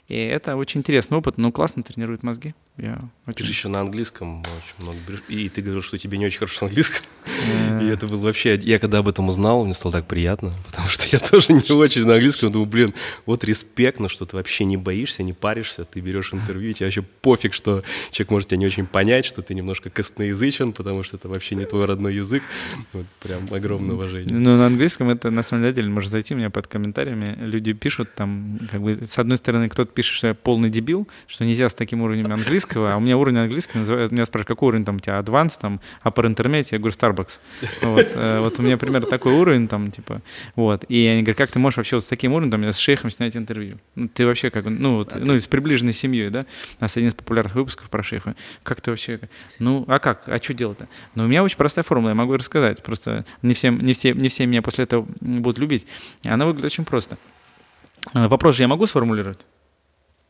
И 0.08 0.16
это 0.16 0.56
очень 0.56 0.80
интересный 0.80 1.18
опыт, 1.18 1.38
но 1.38 1.52
классно 1.52 1.82
тренирует 1.82 2.22
мозги. 2.22 2.54
Я 2.78 2.98
Ты 3.24 3.30
очень... 3.30 3.46
же 3.46 3.52
еще 3.52 3.68
на 3.68 3.80
английском 3.80 4.40
очень 4.40 4.84
много. 4.84 4.98
И 5.28 5.48
ты 5.48 5.62
говорил, 5.62 5.82
что 5.82 5.96
тебе 5.96 6.18
не 6.18 6.26
очень 6.26 6.38
хорошо 6.40 6.66
на 6.66 6.68
английском. 6.68 7.06
Э, 7.24 7.80
И 7.82 7.86
это 7.86 8.06
было 8.06 8.20
вообще... 8.20 8.56
Я 8.62 8.78
когда 8.78 8.98
об 8.98 9.08
этом 9.08 9.28
узнал, 9.28 9.64
мне 9.64 9.72
стало 9.72 9.92
так 9.92 10.06
приятно, 10.06 10.52
потому 10.66 10.88
что 10.88 11.06
я 11.10 11.18
тоже 11.18 11.54
не 11.54 11.72
очень 11.72 12.04
на 12.04 12.14
английском. 12.14 12.52
Думаю, 12.52 12.68
блин, 12.68 12.94
вот 13.24 13.44
респект, 13.44 13.98
но 13.98 14.08
что 14.08 14.26
ты 14.26 14.36
вообще 14.36 14.66
не 14.66 14.76
боишься, 14.76 15.22
не 15.22 15.32
паришься, 15.32 15.84
ты 15.84 16.00
берешь 16.00 16.34
интервью, 16.34 16.70
и 16.70 16.74
тебе 16.74 16.86
вообще 16.86 17.02
пофиг, 17.02 17.54
что 17.54 17.82
человек 18.10 18.30
может 18.30 18.48
тебя 18.50 18.58
не 18.58 18.66
очень 18.66 18.86
понять, 18.86 19.24
что 19.24 19.40
ты 19.40 19.54
немножко 19.54 19.88
косноязычен, 19.88 20.72
потому 20.72 21.02
что 21.02 21.16
это 21.16 21.28
вообще 21.28 21.54
не 21.54 21.64
твой 21.64 21.86
родной 21.86 22.14
язык. 22.14 22.42
Вот 22.92 23.06
прям 23.20 23.48
огромное 23.50 23.94
уважение. 23.94 24.34
Ну, 24.34 24.56
на 24.58 24.66
английском 24.66 25.08
это 25.08 25.30
на 25.30 25.42
самом 25.42 25.72
деле 25.72 25.88
можно 25.88 26.10
зайти 26.10 26.34
у 26.34 26.36
меня 26.36 26.50
под 26.50 26.66
комментариями. 26.66 27.36
Люди 27.40 27.72
пишут 27.72 28.14
там, 28.14 28.60
как 28.70 28.82
бы, 28.82 28.98
с 29.08 29.18
одной 29.18 29.38
стороны, 29.38 29.70
кто-то 29.70 29.90
пишет, 29.90 30.14
что 30.14 30.26
я 30.26 30.34
полный 30.34 30.68
дебил, 30.68 31.08
что 31.26 31.46
нельзя 31.46 31.70
с 31.70 31.74
таким 31.74 32.02
уровнем 32.02 32.30
английского, 32.30 32.65
а 32.74 32.96
у 32.96 33.00
меня 33.00 33.16
уровень 33.16 33.38
английского 33.38 33.80
называют, 33.80 34.12
меня 34.12 34.26
спрашивают, 34.26 34.48
какой 34.48 34.68
уровень 34.68 34.84
там 34.84 34.96
у 34.96 35.00
тебя, 35.00 35.18
advanced, 35.18 35.60
там, 35.60 35.80
upper 36.04 36.24
intermediate, 36.34 36.68
я 36.72 36.78
говорю, 36.78 36.94
Starbucks. 36.96 37.38
Вот, 37.82 38.06
э, 38.14 38.40
вот 38.40 38.58
у 38.58 38.62
меня 38.62 38.76
примерно 38.76 39.06
такой 39.06 39.32
уровень, 39.34 39.68
там, 39.68 39.90
типа, 39.90 40.22
вот. 40.54 40.84
И 40.88 41.06
они 41.06 41.22
говорят, 41.22 41.38
как 41.38 41.50
ты 41.50 41.58
можешь 41.58 41.76
вообще 41.76 41.96
вот 41.96 42.02
с 42.02 42.06
таким 42.06 42.32
уровнем, 42.32 42.50
там, 42.50 42.64
с 42.64 42.78
шейхом 42.78 43.10
снять 43.10 43.36
интервью? 43.36 43.78
Ну, 43.94 44.08
ты 44.08 44.26
вообще 44.26 44.50
как, 44.50 44.64
ну, 44.64 44.96
вот, 44.96 45.14
ну, 45.14 45.38
с 45.38 45.46
приближенной 45.46 45.92
семьей, 45.92 46.30
да? 46.30 46.46
У 46.80 46.82
нас 46.82 46.96
один 46.96 47.10
из 47.10 47.14
популярных 47.14 47.54
выпусков 47.54 47.88
про 47.90 48.02
шейха. 48.02 48.34
Как 48.62 48.80
ты 48.80 48.90
вообще, 48.90 49.20
ну, 49.58 49.84
а 49.88 49.98
как, 49.98 50.28
а 50.28 50.38
что 50.38 50.54
делать-то? 50.54 50.88
Ну, 51.14 51.24
у 51.24 51.26
меня 51.26 51.44
очень 51.44 51.56
простая 51.56 51.84
формула, 51.84 52.10
я 52.10 52.14
могу 52.14 52.36
рассказать, 52.36 52.82
просто 52.82 53.24
не, 53.42 53.54
всем, 53.54 53.78
не, 53.78 53.92
все, 53.92 54.12
не 54.12 54.28
все 54.28 54.46
меня 54.46 54.62
после 54.62 54.84
этого 54.84 55.06
будут 55.20 55.58
любить. 55.58 55.86
Она 56.24 56.46
выглядит 56.46 56.66
очень 56.66 56.84
просто. 56.84 57.18
Э, 58.14 58.28
Вопрос 58.28 58.56
же 58.56 58.62
я 58.62 58.68
могу 58.68 58.86
сформулировать? 58.86 59.40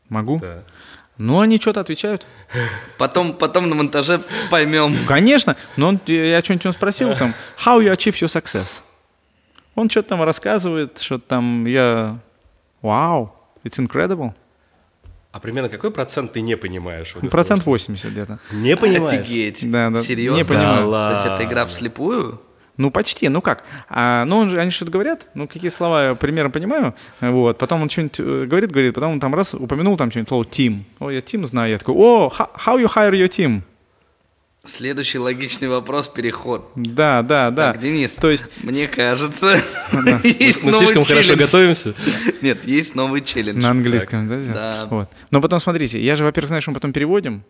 Могу. 0.09 0.39
Да. 0.39 0.63
Ну, 1.17 1.39
они 1.39 1.59
что-то 1.59 1.79
отвечают. 1.79 2.27
Потом, 2.97 3.33
потом 3.33 3.69
на 3.69 3.75
монтаже 3.75 4.21
поймем. 4.51 4.95
Конечно, 5.07 5.55
но 5.75 5.89
он, 5.89 5.99
я 6.05 6.41
что-нибудь 6.41 6.65
у 6.65 6.67
него 6.69 6.73
спросил, 6.73 7.15
там, 7.15 7.33
how 7.65 7.79
you 7.79 7.91
achieve 7.91 8.13
your 8.21 8.27
success? 8.27 8.81
Он 9.73 9.89
что-то 9.89 10.09
там 10.09 10.23
рассказывает, 10.23 10.99
что 10.99 11.17
там 11.17 11.65
я, 11.65 12.19
вау, 12.81 13.33
it's 13.63 13.79
incredible. 13.79 14.33
А 15.31 15.39
примерно 15.39 15.69
какой 15.69 15.91
процент 15.91 16.33
ты 16.33 16.41
не 16.41 16.55
понимаешь? 16.57 17.13
Вот 17.13 17.29
Процент 17.29 17.63
того, 17.63 17.73
80 17.73 18.11
где-то. 18.11 18.39
Не 18.51 18.75
понимаешь? 18.75 19.21
Офигеть. 19.21 19.69
Да, 19.69 19.89
да. 19.89 20.01
Серьезно? 20.01 20.37
Не 20.37 20.43
понимаю. 20.43 20.89
То 20.89 21.11
есть 21.13 21.25
Да 21.25 21.35
это 21.35 21.43
игра 21.45 21.65
вслепую? 21.65 22.41
Ну, 22.77 22.91
почти, 22.91 23.27
ну 23.27 23.41
как? 23.41 23.63
А, 23.89 24.23
ну, 24.25 24.37
он 24.37 24.49
же, 24.49 24.59
они 24.59 24.69
что-то 24.69 24.91
говорят, 24.91 25.27
ну, 25.33 25.47
какие 25.47 25.71
слова 25.71 26.09
я 26.09 26.15
примерно 26.15 26.51
понимаю, 26.51 26.93
вот, 27.19 27.57
потом 27.57 27.81
он 27.81 27.89
что-нибудь 27.89 28.19
э, 28.19 28.45
говорит, 28.45 28.71
говорит, 28.71 28.93
потом 28.93 29.13
он 29.13 29.19
там 29.19 29.33
раз 29.33 29.55
упомянул 29.55 29.97
там 29.97 30.11
что-нибудь 30.11 30.29
слово 30.29 30.43
team. 30.43 30.83
О, 30.99 31.09
я 31.09 31.19
team 31.19 31.45
знаю, 31.47 31.71
я 31.71 31.77
такой, 31.79 31.95
о, 31.95 32.27
ho- 32.29 32.49
how 32.65 32.77
you 32.79 32.85
hire 32.85 33.11
your 33.13 33.27
team? 33.27 33.61
Следующий 34.63 35.17
логичный 35.17 35.69
вопрос– 35.69 36.07
переход. 36.15 36.69
Да, 36.75 37.21
да, 37.23 37.51
да. 37.51 37.71
Так, 37.71 37.81
Денис, 37.81 38.13
То 38.15 38.29
есть, 38.29 38.45
мне 38.63 38.87
кажется, 38.89 39.61
Мы, 39.93 40.19
есть 40.39 40.61
мы 40.61 40.73
слишком 40.73 41.03
хорошо 41.05 41.23
челлендж. 41.23 41.39
готовимся. 41.45 41.93
Нет, 42.41 42.65
есть 42.65 42.93
новый 42.93 43.21
челлендж. 43.21 43.61
На 43.61 43.69
английском, 43.71 44.27
да? 44.27 44.35
Да. 44.35 44.87
Вот. 44.89 45.09
Но 45.31 45.41
потом 45.41 45.59
смотрите, 45.59 46.01
я 46.01 46.17
же, 46.17 46.25
во-первых, 46.25 46.49
знаю, 46.49 46.61
что 46.61 46.71
мы 46.71 46.75
потом 46.75 46.91
переводим, 46.91 47.43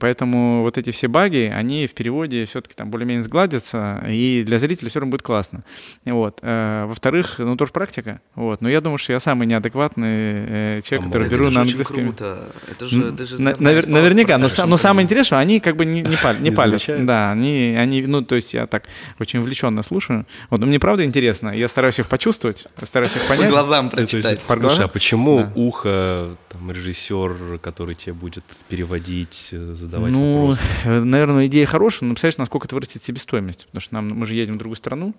поэтому 0.00 0.62
вот 0.62 0.78
эти 0.78 0.90
все 0.90 1.08
баги, 1.08 1.52
они 1.54 1.86
в 1.86 1.94
переводе 1.94 2.44
все-таки 2.46 2.74
там 2.74 2.90
более-менее 2.90 3.24
сгладятся, 3.24 4.02
и 4.08 4.42
для 4.46 4.58
зрителя 4.58 4.88
все 4.90 5.00
равно 5.00 5.10
будет 5.10 5.22
классно. 5.22 5.64
Вот. 6.04 6.38
Э, 6.42 6.84
Во-вторых, 6.86 7.34
ну 7.38 7.56
тоже 7.56 7.72
практика. 7.72 8.20
Вот. 8.34 8.60
Но 8.62 8.68
я 8.68 8.80
думаю, 8.80 8.98
что 8.98 9.12
я 9.12 9.20
самый 9.20 9.46
неадекватный 9.46 10.06
э, 10.08 10.80
человек, 10.84 11.06
А, 11.06 11.10
который 11.10 11.26
это 11.26 11.34
беру 11.34 11.44
это 11.50 11.64
же 11.64 11.76
на 11.78 11.84
круто. 11.84 12.52
Это 12.70 12.86
же, 12.88 13.08
это 13.08 13.26
же 13.26 13.36
навер- 13.36 13.88
наверняка, 13.88 14.38
но, 14.38 14.48
но 14.66 14.76
самое 14.76 15.04
интересное, 15.04 15.26
что 15.26 15.38
они 15.38 15.60
как 15.60 15.76
бы 15.76 15.84
не, 15.84 16.00
не, 16.02 16.16
палят, 16.16 16.40
не 16.40 16.50
палят. 16.50 16.82
Да, 17.06 17.32
они, 17.32 17.76
они, 17.78 18.02
ну, 18.02 18.22
то 18.22 18.36
есть 18.36 18.54
я 18.54 18.66
так 18.66 18.84
очень 19.18 19.40
увлеченно 19.40 19.82
слушаю. 19.82 20.26
Вот, 20.50 20.60
но 20.60 20.66
мне 20.66 20.78
правда 20.78 21.04
интересно, 21.04 21.50
я 21.50 21.68
стараюсь 21.68 21.98
их 21.98 22.08
почувствовать, 22.08 22.66
стараюсь 22.82 23.16
их 23.16 23.22
По 23.22 23.34
понять. 23.34 23.50
глазам 23.50 23.90
прочитать. 23.90 24.40
По 24.40 24.54
Слушай, 24.54 24.60
глазам? 24.60 24.84
а 24.84 24.88
почему 24.88 25.38
Да. 25.38 25.52
ухо, 25.54 26.36
там, 26.48 26.70
режиссер, 26.70 27.58
который 27.62 27.94
тебе 27.94 28.12
будет 28.12 28.44
переводить, 28.68 29.48
э, 29.52 29.65
задавать 29.74 30.12
Ну, 30.12 30.46
вопросы? 30.48 30.62
э, 30.84 31.00
наверное, 31.00 31.46
идея 31.46 31.66
хорошая, 31.66 32.08
но 32.08 32.14
представляешь, 32.14 32.38
насколько 32.38 32.66
это 32.66 32.74
вырастет 32.76 33.02
себестоимость. 33.02 33.66
Потому 33.66 33.80
что 33.80 33.94
нам, 33.94 34.08
мы 34.10 34.26
же 34.26 34.34
едем 34.34 34.54
в 34.54 34.58
другую 34.58 34.76
страну. 34.76 35.14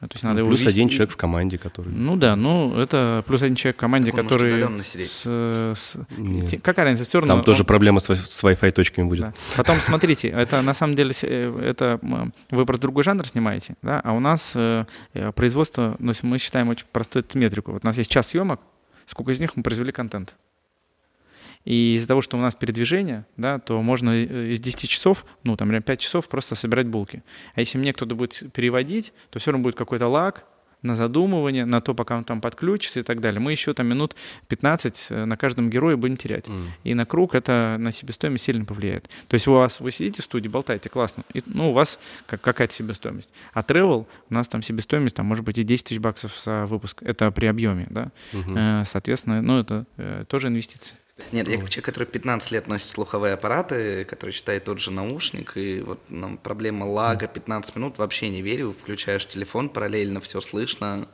А, 0.00 0.08
То 0.08 0.14
есть 0.14 0.24
надо 0.24 0.40
его 0.40 0.48
Плюс 0.48 0.66
один 0.66 0.88
человек 0.88 1.12
в 1.12 1.16
команде, 1.16 1.58
который... 1.58 1.92
Ну 1.92 2.16
да, 2.16 2.34
ну 2.34 2.76
это 2.76 3.22
плюс 3.24 3.40
один 3.42 3.54
человек 3.54 3.76
в 3.76 3.78
команде, 3.80 4.10
Так 4.10 4.18
он 4.18 4.26
который... 4.26 4.48
удаленно 4.48 4.82
сидеть. 4.82 5.08
с, 5.08 5.24
с- 5.76 5.96
Нет. 6.18 6.60
какая 6.60 6.86
разница? 6.86 7.08
Все 7.08 7.20
равно 7.20 7.34
Там 7.36 7.44
тоже 7.44 7.60
он- 7.60 7.66
проблема 7.66 8.00
с, 8.00 8.12
с 8.12 8.42
Wi-Fi 8.42 8.72
точками 8.72 9.04
будет. 9.06 9.20
Да. 9.20 9.34
Потом 9.56 9.78
смотрите, 9.80 10.26
это 10.26 10.60
на 10.60 10.74
самом 10.74 10.96
деле 10.96 11.12
с- 11.12 11.22
э, 11.22 11.56
это 11.62 12.00
вы 12.50 12.66
просто 12.66 12.82
другой 12.82 13.04
жанр 13.04 13.24
снимаете, 13.28 13.76
да, 13.80 14.00
а 14.02 14.12
у 14.12 14.18
нас 14.18 14.54
э, 14.56 14.86
э, 15.14 15.30
производство, 15.30 15.94
ну, 16.00 16.12
мы 16.22 16.38
считаем 16.38 16.68
очень 16.70 16.86
простую 16.90 17.22
эту 17.22 17.38
метрику. 17.38 17.70
Вот 17.70 17.84
у 17.84 17.86
нас 17.86 17.96
есть 17.96 18.10
час 18.10 18.26
съемок, 18.26 18.58
сколько 19.06 19.30
из 19.30 19.38
них 19.38 19.54
мы 19.54 19.62
произвели 19.62 19.92
контент. 19.92 20.34
И 21.64 21.94
из-за 21.96 22.08
того, 22.08 22.20
что 22.20 22.36
у 22.36 22.40
нас 22.40 22.54
передвижение, 22.54 23.24
да, 23.36 23.58
то 23.58 23.80
можно 23.82 24.10
э, 24.10 24.52
из 24.52 24.60
10 24.60 24.88
часов, 24.88 25.24
ну, 25.44 25.56
там, 25.56 25.68
прям 25.68 25.82
5 25.82 26.00
часов 26.00 26.28
просто 26.28 26.54
собирать 26.54 26.86
булки. 26.86 27.22
А 27.54 27.60
если 27.60 27.78
мне 27.78 27.92
кто-то 27.92 28.14
будет 28.14 28.52
переводить, 28.52 29.12
то 29.30 29.38
все 29.38 29.52
равно 29.52 29.62
будет 29.62 29.76
какой-то 29.76 30.08
лаг 30.08 30.44
на 30.82 30.96
задумывание, 30.96 31.64
на 31.64 31.80
то, 31.80 31.94
пока 31.94 32.16
он 32.16 32.24
там 32.24 32.40
подключится 32.40 33.00
и 33.00 33.02
так 33.02 33.20
далее. 33.20 33.40
Мы 33.40 33.52
еще 33.52 33.72
там 33.72 33.86
минут 33.86 34.16
15 34.48 35.06
э, 35.10 35.24
на 35.24 35.36
каждом 35.36 35.70
герое 35.70 35.96
будем 35.96 36.16
терять. 36.16 36.48
М. 36.48 36.72
И 36.82 36.94
на 36.94 37.06
круг 37.06 37.34
это 37.34 37.76
на 37.78 37.92
себестоимость 37.92 38.44
сильно 38.44 38.64
повлияет. 38.64 39.08
То 39.28 39.34
есть 39.34 39.46
у 39.46 39.52
вас, 39.52 39.80
вы 39.80 39.90
сидите 39.92 40.22
в 40.22 40.24
студии, 40.24 40.48
болтаете, 40.48 40.90
классно, 40.90 41.22
и, 41.32 41.42
ну, 41.46 41.70
у 41.70 41.72
вас 41.72 41.98
как, 42.26 42.40
какая-то 42.40 42.74
себестоимость. 42.74 43.30
А 43.52 43.62
travel, 43.62 44.06
у 44.28 44.34
нас 44.34 44.48
там 44.48 44.62
себестоимость, 44.62 45.16
там, 45.16 45.26
может 45.26 45.44
быть, 45.44 45.58
и 45.58 45.62
10 45.62 45.86
тысяч 45.86 46.00
баксов 46.00 46.32
за 46.44 46.66
выпуск. 46.66 47.02
Это 47.02 47.30
при 47.30 47.46
объеме, 47.46 47.86
да. 47.88 48.10
Э, 48.32 48.82
соответственно, 48.84 49.40
ну, 49.40 49.60
это 49.60 49.86
тоже 50.28 50.48
инвестиции. 50.48 50.96
Нет, 51.30 51.46
я 51.48 51.58
как 51.58 51.68
человек, 51.68 51.84
который 51.84 52.04
15 52.04 52.50
лет 52.52 52.68
носит 52.68 52.88
слуховые 52.88 53.34
аппараты, 53.34 54.04
который 54.04 54.30
считает 54.30 54.64
тот 54.64 54.80
же 54.80 54.90
наушник, 54.90 55.56
и 55.56 55.80
вот 55.80 56.00
нам 56.08 56.38
проблема 56.38 56.84
лага 56.84 57.26
15 57.26 57.76
минут, 57.76 57.98
вообще 57.98 58.30
не 58.30 58.40
верю, 58.40 58.72
включаешь 58.72 59.28
телефон, 59.28 59.68
параллельно 59.68 60.20
все 60.20 60.40
слышно. 60.40 61.06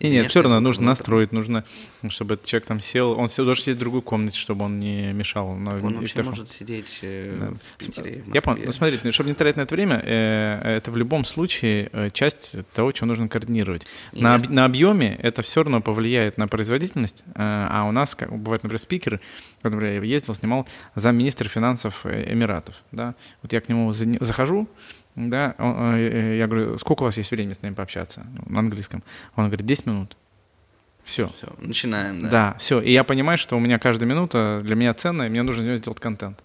И 0.00 0.10
нет, 0.10 0.30
все 0.30 0.42
равно 0.42 0.58
нужно 0.58 0.86
настроить, 0.86 1.30
нужно, 1.32 1.64
чтобы 2.08 2.34
этот 2.34 2.46
человек 2.46 2.66
там 2.66 2.80
сел, 2.80 3.12
он 3.12 3.28
сел, 3.28 3.44
должен 3.44 3.62
сидеть 3.62 3.76
в 3.76 3.80
другой 3.80 4.02
комнате, 4.02 4.36
чтобы 4.36 4.64
он 4.64 4.80
не 4.80 5.12
мешал. 5.12 5.54
на 5.54 5.76
Он 5.76 5.94
вообще 5.94 6.22
может 6.24 6.50
сидеть 6.50 6.98
э, 7.02 7.36
Да. 7.40 7.52
в 7.52 7.78
Питере, 7.78 8.24
в 8.26 8.34
Я 8.34 8.42
понял. 8.42 8.62
Ну, 8.66 8.72
смотрите, 8.72 9.10
чтобы 9.12 9.28
не 9.28 9.34
тратить 9.34 9.56
на 9.56 9.62
это 9.62 9.74
время, 9.74 10.02
э, 10.04 10.76
это 10.78 10.90
в 10.90 10.96
любом 10.96 11.24
случае 11.24 11.88
э, 11.92 12.10
часть 12.10 12.56
того, 12.72 12.90
чего 12.90 13.06
нужно 13.06 13.28
координировать. 13.28 13.86
На, 14.12 14.38
на 14.38 14.64
объеме 14.64 15.16
это 15.22 15.42
все 15.42 15.62
равно 15.62 15.80
повлияет 15.80 16.38
на 16.38 16.48
производительность, 16.48 17.22
а 17.34 17.84
у 17.88 17.92
нас, 17.92 18.16
как 18.16 18.36
бывает, 18.36 18.64
например, 18.64 18.80
вот, 19.62 19.72
например, 19.72 20.02
я 20.02 20.08
ездил, 20.08 20.34
снимал 20.34 20.66
замминистра 20.94 21.48
финансов 21.48 22.00
э, 22.04 22.32
Эмиратов, 22.32 22.76
да, 22.92 23.14
вот 23.42 23.52
я 23.52 23.60
к 23.60 23.68
нему 23.68 23.92
за- 23.92 24.24
захожу, 24.24 24.68
да, 25.16 25.54
он, 25.58 25.94
э, 25.94 25.98
э, 25.98 26.36
я 26.38 26.46
говорю, 26.46 26.78
сколько 26.78 27.02
у 27.02 27.04
вас 27.06 27.16
есть 27.16 27.30
времени 27.30 27.52
с 27.52 27.62
нами 27.62 27.74
пообщаться 27.74 28.26
Ну, 28.34 28.42
на 28.52 28.60
английском? 28.60 29.02
Он 29.36 29.46
говорит, 29.46 29.66
10 29.66 29.86
минут. 29.86 30.16
Все. 31.04 31.28
Все, 31.36 31.48
начинаем, 31.58 32.22
да. 32.22 32.28
Да, 32.30 32.56
все. 32.58 32.80
И 32.80 32.92
я 32.92 33.02
понимаю, 33.02 33.36
что 33.36 33.56
у 33.56 33.60
меня 33.60 33.78
каждая 33.80 34.08
минута 34.08 34.60
для 34.62 34.76
меня 34.76 34.94
ценная, 34.94 35.26
и 35.26 35.30
мне 35.30 35.42
нужно 35.42 35.62
из 35.62 35.64
нее 35.66 35.78
сделать 35.78 35.98
контент. 35.98 36.38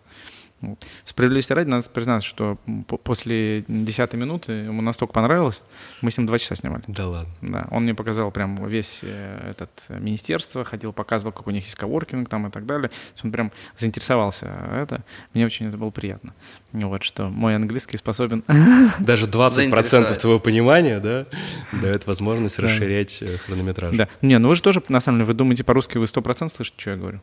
Справедливости 1.05 1.53
ради, 1.53 1.67
надо 1.67 1.87
признаться, 1.89 2.27
что 2.27 2.57
после 3.03 3.63
десятой 3.67 4.15
минуты 4.15 4.51
ему 4.53 4.81
настолько 4.81 5.13
понравилось, 5.13 5.63
мы 6.01 6.09
с 6.09 6.17
ним 6.17 6.25
два 6.25 6.39
часа 6.39 6.55
снимали. 6.55 6.83
Да 6.87 7.07
ладно. 7.07 7.33
Да, 7.41 7.67
он 7.69 7.83
мне 7.83 7.93
показал 7.93 8.31
прям 8.31 8.67
весь 8.67 9.01
э, 9.03 9.51
этот 9.51 9.69
э, 9.89 9.99
министерство, 9.99 10.63
ходил, 10.63 10.93
показывал, 10.93 11.31
как 11.31 11.45
у 11.45 11.51
них 11.51 11.65
есть 11.65 11.75
коворкинг 11.75 12.27
там 12.27 12.47
и 12.47 12.49
так 12.49 12.65
далее. 12.65 12.89
Он 13.23 13.31
прям 13.31 13.51
заинтересовался 13.77 14.47
это. 14.73 15.03
Мне 15.33 15.45
очень 15.45 15.67
это 15.67 15.77
было 15.77 15.91
приятно. 15.91 16.33
Вот, 16.71 17.03
что 17.03 17.29
мой 17.29 17.55
английский 17.55 17.97
способен... 17.97 18.43
Даже 18.99 19.27
20% 19.27 20.15
твоего 20.15 20.39
понимания, 20.39 20.99
да, 20.99 21.25
дает 21.81 22.07
возможность 22.07 22.57
расширять 22.57 23.21
э, 23.21 23.37
хронометраж. 23.37 23.95
Да. 23.95 24.07
Не, 24.23 24.39
ну 24.39 24.49
вы 24.49 24.55
же 24.55 24.63
тоже, 24.63 24.81
на 24.89 24.99
самом 24.99 25.19
деле, 25.19 25.27
вы 25.27 25.33
думаете 25.35 25.63
по-русски, 25.63 25.99
вы 25.99 26.05
100% 26.05 26.49
слышите, 26.55 26.75
что 26.79 26.89
я 26.89 26.97
говорю? 26.97 27.21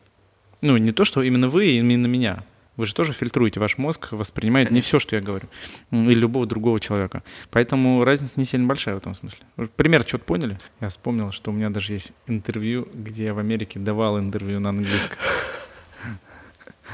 Ну, 0.61 0.77
не 0.77 0.91
то, 0.91 1.03
что 1.03 1.21
именно 1.21 1.49
вы, 1.49 1.67
именно 1.67 2.07
меня. 2.07 2.43
Вы 2.77 2.85
же 2.85 2.93
тоже 2.93 3.13
фильтруете, 3.13 3.59
ваш 3.59 3.77
мозг 3.77 4.11
воспринимает 4.11 4.69
не 4.71 4.81
все, 4.81 4.99
что 4.99 5.15
я 5.15 5.21
говорю, 5.21 5.47
или 5.91 6.13
любого 6.13 6.45
другого 6.45 6.79
человека. 6.79 7.23
Поэтому 7.51 8.03
разница 8.03 8.33
не 8.35 8.45
сильно 8.45 8.67
большая 8.67 8.95
в 8.95 8.97
этом 8.97 9.15
смысле. 9.15 9.39
Пример 9.75 10.03
что-то 10.05 10.25
поняли? 10.25 10.57
Я 10.81 10.89
вспомнил, 10.89 11.31
что 11.31 11.51
у 11.51 11.53
меня 11.53 11.69
даже 11.69 11.93
есть 11.93 12.13
интервью, 12.27 12.87
где 12.93 13.25
я 13.25 13.33
в 13.33 13.39
Америке 13.39 13.79
давал 13.79 14.19
интервью 14.19 14.59
на 14.59 14.69
английском. 14.69 15.17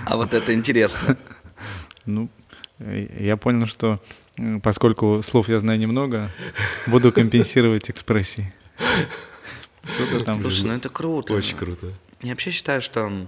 А 0.06 0.18
вот 0.18 0.34
это 0.34 0.54
интересно. 0.54 1.18
Ну, 2.06 2.30
я 2.80 3.38
понял, 3.38 3.68
что 3.68 4.00
поскольку 4.64 5.22
слов 5.24 5.50
я 5.50 5.60
знаю 5.60 5.80
немного, 5.80 6.32
буду 6.88 7.12
компенсировать 7.12 7.90
экспрессии. 7.90 8.54
Слушай, 10.40 10.66
ну 10.66 10.74
это 10.74 10.90
круто. 10.90 11.34
Очень 11.34 11.58
круто. 11.58 11.92
Я 12.22 12.32
вообще 12.32 12.52
считаю, 12.52 12.82
что 12.82 13.28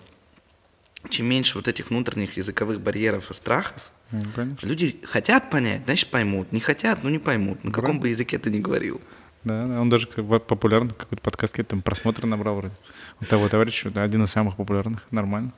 чем 1.09 1.25
меньше 1.27 1.57
вот 1.57 1.67
этих 1.67 1.89
внутренних 1.89 2.37
языковых 2.37 2.81
барьеров 2.81 3.31
и 3.31 3.33
страхов, 3.33 3.91
ну, 4.11 4.21
люди 4.61 4.99
хотят 5.03 5.49
понять, 5.49 5.83
значит 5.85 6.09
поймут, 6.09 6.51
не 6.51 6.59
хотят, 6.59 7.03
ну 7.03 7.09
не 7.09 7.19
поймут, 7.19 7.63
на 7.63 7.71
Правильно. 7.71 7.81
каком 7.81 7.99
бы 7.99 8.09
языке 8.09 8.37
ты 8.37 8.51
ни 8.51 8.59
говорил. 8.59 9.01
Да, 9.43 9.63
он 9.81 9.89
даже 9.89 10.07
популярный, 10.07 10.93
какой-то 10.93 11.21
подкаст, 11.21 11.59
там 11.67 11.81
просмотры 11.81 12.27
набрал 12.27 12.55
вроде. 12.55 12.75
Вот 13.19 13.27
того 13.27 13.49
товарища, 13.49 13.89
да, 13.89 14.03
один 14.03 14.23
из 14.23 14.31
самых 14.31 14.55
популярных, 14.55 15.03
нормально. 15.11 15.51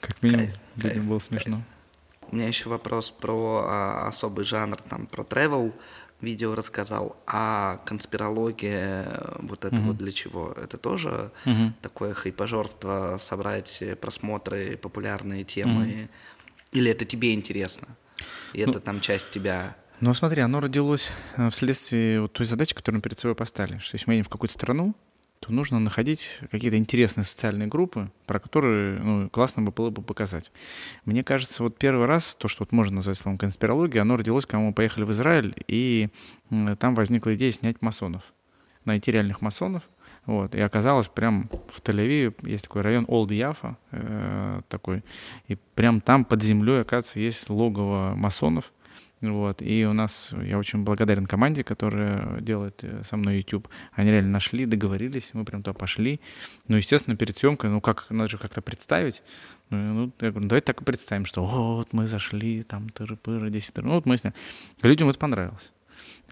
Как 0.00 0.22
минимум, 0.22 0.46
кайф, 0.46 0.58
людям 0.76 0.92
кайф, 0.92 1.04
было 1.04 1.18
смешно. 1.18 1.56
Кайф. 1.56 1.66
У 2.30 2.36
меня 2.36 2.48
еще 2.48 2.68
вопрос 2.68 3.10
про 3.10 3.64
а, 3.66 4.08
особый 4.08 4.44
жанр, 4.44 4.76
там, 4.76 5.06
про 5.06 5.22
travel 5.22 5.72
видео 6.20 6.54
рассказал, 6.54 7.16
а 7.26 7.80
конспирология, 7.84 9.06
вот 9.38 9.64
это 9.64 9.76
угу. 9.76 9.88
вот 9.88 9.96
для 9.98 10.12
чего? 10.12 10.52
Это 10.52 10.78
тоже 10.78 11.30
угу. 11.44 11.72
такое 11.82 12.14
хайпожорство, 12.14 13.18
собрать 13.20 13.82
просмотры, 14.00 14.76
популярные 14.76 15.44
темы? 15.44 15.82
Угу. 15.82 16.78
Или 16.78 16.90
это 16.90 17.04
тебе 17.04 17.34
интересно? 17.34 17.88
И 18.52 18.64
ну, 18.64 18.70
это 18.70 18.80
там 18.80 19.00
часть 19.00 19.30
тебя? 19.30 19.76
Ну, 20.00 20.12
смотри, 20.14 20.42
оно 20.42 20.60
родилось 20.60 21.10
э, 21.36 21.50
вследствие 21.50 22.20
вот 22.20 22.32
той 22.32 22.46
задачи, 22.46 22.74
которую 22.74 22.98
мы 22.98 23.02
перед 23.02 23.18
собой 23.18 23.34
поставили. 23.34 23.78
Что 23.78 23.94
если 23.94 24.08
мы 24.08 24.14
едем 24.14 24.24
в 24.24 24.28
какую-то 24.28 24.54
страну, 24.54 24.94
то 25.40 25.52
нужно 25.52 25.78
находить 25.78 26.40
какие-то 26.50 26.76
интересные 26.76 27.24
социальные 27.24 27.68
группы, 27.68 28.10
про 28.26 28.38
которые 28.38 28.98
ну, 28.98 29.28
классно 29.30 29.62
бы 29.62 29.72
было 29.72 29.90
бы 29.90 30.02
показать. 30.02 30.50
Мне 31.04 31.22
кажется, 31.22 31.62
вот 31.62 31.78
первый 31.78 32.06
раз, 32.06 32.36
то, 32.36 32.48
что 32.48 32.62
вот 32.62 32.72
можно 32.72 32.96
назвать 32.96 33.18
словом 33.18 33.38
конспирология, 33.38 34.02
оно 34.02 34.16
родилось, 34.16 34.46
когда 34.46 34.60
мы 34.60 34.72
поехали 34.72 35.04
в 35.04 35.12
Израиль, 35.12 35.54
и 35.68 36.08
там 36.78 36.94
возникла 36.94 37.34
идея 37.34 37.50
снять 37.50 37.82
масонов, 37.82 38.22
найти 38.84 39.10
реальных 39.12 39.40
масонов, 39.40 39.82
вот, 40.26 40.56
и 40.56 40.60
оказалось, 40.60 41.06
прям 41.06 41.48
в 41.72 41.80
Тель-Авиве 41.80 42.34
есть 42.48 42.64
такой 42.64 42.82
район 42.82 43.04
Олд 43.06 43.30
Яфа, 43.30 43.76
э, 43.92 44.60
такой, 44.68 45.04
и 45.46 45.56
прям 45.76 46.00
там 46.00 46.24
под 46.24 46.42
землей, 46.42 46.80
оказывается, 46.80 47.20
есть 47.20 47.48
логово 47.48 48.14
масонов, 48.16 48.72
вот. 49.20 49.62
И 49.62 49.86
у 49.86 49.92
нас, 49.92 50.32
я 50.42 50.58
очень 50.58 50.84
благодарен 50.84 51.26
команде, 51.26 51.64
которая 51.64 52.40
делает 52.40 52.84
э, 52.84 53.02
со 53.02 53.16
мной 53.16 53.38
YouTube. 53.38 53.68
Они 53.92 54.10
реально 54.10 54.30
нашли, 54.30 54.66
договорились, 54.66 55.30
мы 55.32 55.44
прям 55.44 55.62
туда 55.62 55.72
пошли. 55.72 56.20
Ну, 56.68 56.76
естественно, 56.76 57.16
перед 57.16 57.36
съемкой, 57.36 57.70
ну, 57.70 57.80
как, 57.80 58.06
надо 58.10 58.28
же 58.28 58.38
как-то 58.38 58.60
представить. 58.60 59.22
Ну, 59.70 59.78
ну 59.78 60.12
я 60.20 60.30
говорю, 60.30 60.42
ну, 60.42 60.48
давайте 60.48 60.66
так 60.66 60.82
и 60.82 60.84
представим, 60.84 61.24
что 61.24 61.44
вот 61.44 61.92
мы 61.92 62.06
зашли, 62.06 62.62
там, 62.62 62.88
тыры-пыры, 62.88 63.50
10 63.50 63.78
Ну, 63.78 63.94
вот 63.94 64.06
мы 64.06 64.18
сняли. 64.18 64.34
Людям 64.82 65.08
это 65.08 65.18
понравилось. 65.18 65.72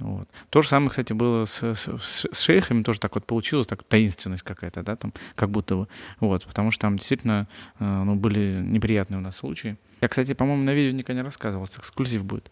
Вот. 0.00 0.28
То 0.50 0.60
же 0.60 0.68
самое, 0.68 0.90
кстати, 0.90 1.12
было 1.12 1.44
с, 1.44 1.62
с, 1.62 1.88
с 1.98 2.40
шейхами, 2.40 2.82
тоже 2.82 2.98
так 2.98 3.14
вот 3.14 3.26
получилось, 3.26 3.66
так 3.66 3.84
таинственность 3.84 4.42
какая-то, 4.42 4.82
да, 4.82 4.96
там, 4.96 5.12
как 5.36 5.50
будто 5.50 5.76
бы, 5.76 5.88
вот, 6.18 6.44
потому 6.46 6.72
что 6.72 6.82
там 6.82 6.96
действительно, 6.96 7.46
э, 7.78 7.84
ну, 7.84 8.16
были 8.16 8.60
неприятные 8.60 9.18
у 9.18 9.20
нас 9.20 9.36
случаи. 9.36 9.76
Я, 10.00 10.08
кстати, 10.08 10.34
по-моему, 10.34 10.64
на 10.64 10.74
видео 10.74 10.96
никогда 10.96 11.22
не 11.22 11.24
рассказывал, 11.24 11.66
эксклюзив 11.66 12.24
будет. 12.24 12.50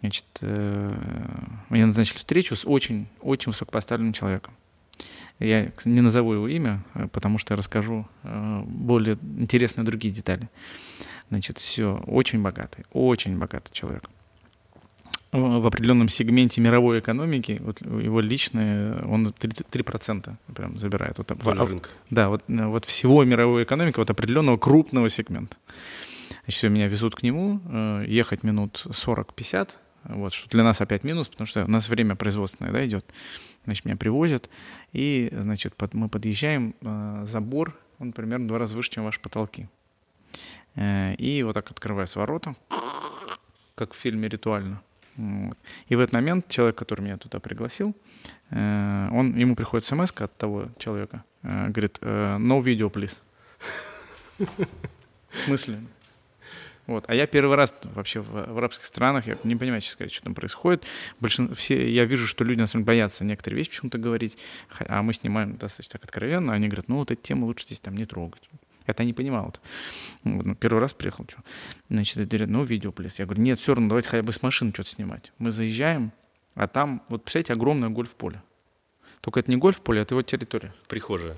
Значит, 0.00 0.24
э, 0.40 0.96
мне 1.68 1.84
назначили 1.84 2.16
встречу 2.16 2.56
с 2.56 2.66
очень, 2.66 3.06
очень 3.20 3.52
высокопоставленным 3.52 4.12
человеком. 4.12 4.54
Я 5.38 5.70
не 5.84 6.00
назову 6.00 6.32
его 6.32 6.48
имя, 6.48 6.84
э, 6.94 7.08
потому 7.08 7.38
что 7.38 7.56
расскажу 7.56 8.08
э, 8.22 8.62
более 8.66 9.18
интересные 9.38 9.84
другие 9.84 10.12
детали. 10.12 10.48
Значит, 11.30 11.58
все, 11.58 12.02
очень 12.06 12.42
богатый, 12.42 12.86
очень 12.92 13.38
богатый 13.38 13.72
человек. 13.72 14.08
В 15.30 15.66
определенном 15.66 16.08
сегменте 16.08 16.62
мировой 16.62 17.00
экономики, 17.00 17.58
вот 17.60 17.82
его 17.82 18.20
личное, 18.20 19.04
он 19.04 19.26
3%, 19.26 19.66
3% 19.70 20.34
прям 20.54 20.78
забирает. 20.78 21.18
Вот, 21.18 21.30
в, 21.30 21.82
да, 22.08 22.30
вот, 22.30 22.44
вот 22.48 22.84
всего 22.86 23.24
мировой 23.24 23.64
экономики, 23.64 23.98
вот 23.98 24.08
определенного 24.08 24.56
крупного 24.56 25.10
сегмента. 25.10 25.56
Значит, 26.44 26.58
все, 26.58 26.68
меня 26.70 26.88
везут 26.88 27.14
к 27.14 27.22
нему, 27.22 27.60
э, 27.66 28.04
ехать 28.06 28.42
минут 28.42 28.86
40-50, 28.86 29.68
вот, 30.04 30.32
что 30.32 30.48
для 30.48 30.64
нас 30.64 30.80
опять 30.80 31.04
минус, 31.04 31.28
потому 31.28 31.46
что 31.46 31.64
у 31.64 31.68
нас 31.68 31.90
время 31.90 32.16
производственное, 32.16 32.72
да, 32.72 32.86
идет. 32.86 33.04
Значит, 33.64 33.84
меня 33.84 33.96
привозят, 33.96 34.48
и, 34.92 35.28
значит, 35.32 35.76
под, 35.76 35.92
мы 35.92 36.08
подъезжаем, 36.08 36.74
э, 36.80 37.24
забор, 37.26 37.78
он 37.98 38.12
примерно 38.12 38.46
в 38.46 38.48
два 38.48 38.58
раза 38.58 38.76
выше, 38.76 38.92
чем 38.92 39.04
ваши 39.04 39.20
потолки. 39.20 39.68
Э, 40.74 41.14
и 41.16 41.42
вот 41.42 41.52
так 41.52 41.70
открываются 41.70 42.18
ворота, 42.18 42.54
как 43.74 43.92
в 43.92 43.96
фильме 43.96 44.28
«Ритуально». 44.28 44.80
Вот. 45.18 45.58
И 45.88 45.96
в 45.96 46.00
этот 46.00 46.14
момент 46.14 46.48
человек, 46.48 46.76
который 46.76 47.02
меня 47.02 47.18
туда 47.18 47.40
пригласил, 47.40 47.94
он, 48.50 49.36
ему 49.36 49.54
приходит 49.56 49.84
смс 49.84 50.12
от 50.16 50.36
того 50.38 50.68
человека, 50.78 51.24
говорит, 51.42 51.98
no 52.00 52.62
video, 52.62 52.90
please. 52.90 53.20
В 54.38 55.38
смысле? 55.44 55.80
Вот. 56.86 57.04
А 57.06 57.14
я 57.14 57.26
первый 57.26 57.56
раз 57.56 57.74
вообще 57.82 58.20
в, 58.20 58.30
в 58.30 58.56
арабских 58.56 58.86
странах, 58.86 59.26
я 59.26 59.36
не 59.44 59.56
понимаю, 59.56 59.82
честно 59.82 59.94
сказать, 59.94 60.12
что 60.12 60.24
там 60.24 60.34
происходит. 60.34 60.84
Большин... 61.20 61.54
Все, 61.54 61.92
я 61.92 62.06
вижу, 62.06 62.26
что 62.26 62.44
люди, 62.44 62.60
на 62.60 62.66
самом 62.66 62.84
деле, 62.84 62.96
боятся 62.96 63.24
некоторые 63.24 63.58
вещи 63.58 63.70
почему-то 63.70 63.98
говорить, 63.98 64.38
а 64.78 65.02
мы 65.02 65.12
снимаем 65.12 65.58
достаточно 65.58 65.92
так 65.98 66.04
откровенно, 66.04 66.54
они 66.54 66.68
говорят, 66.68 66.88
ну, 66.88 66.96
вот 66.96 67.10
эту 67.10 67.20
тему 67.20 67.44
лучше 67.44 67.66
здесь 67.66 67.80
там 67.80 67.94
не 67.94 68.06
трогать. 68.06 68.48
Это 68.88 69.04
не 69.04 69.12
понимал. 69.12 69.44
Вот, 69.44 69.60
ну, 70.24 70.54
первый 70.54 70.80
раз 70.80 70.94
приехал, 70.94 71.26
что. 71.28 71.42
Значит, 71.90 72.26
говорят, 72.26 72.48
ну, 72.48 72.64
видео, 72.64 72.90
плес. 72.90 73.18
Я 73.18 73.26
говорю, 73.26 73.42
нет, 73.42 73.60
все 73.60 73.74
равно, 73.74 73.90
давайте 73.90 74.08
хотя 74.08 74.22
бы 74.22 74.32
с 74.32 74.42
машины 74.42 74.72
что-то 74.72 74.88
снимать. 74.88 75.30
Мы 75.36 75.50
заезжаем, 75.50 76.10
а 76.54 76.66
там, 76.68 77.02
вот, 77.10 77.22
представляете, 77.22 77.52
огромное 77.52 77.90
гольф-поле. 77.90 78.42
Только 79.20 79.40
это 79.40 79.50
не 79.50 79.58
гольф-поле, 79.58 80.00
это 80.00 80.14
его 80.14 80.22
территория. 80.22 80.74
Прихожая. 80.88 81.36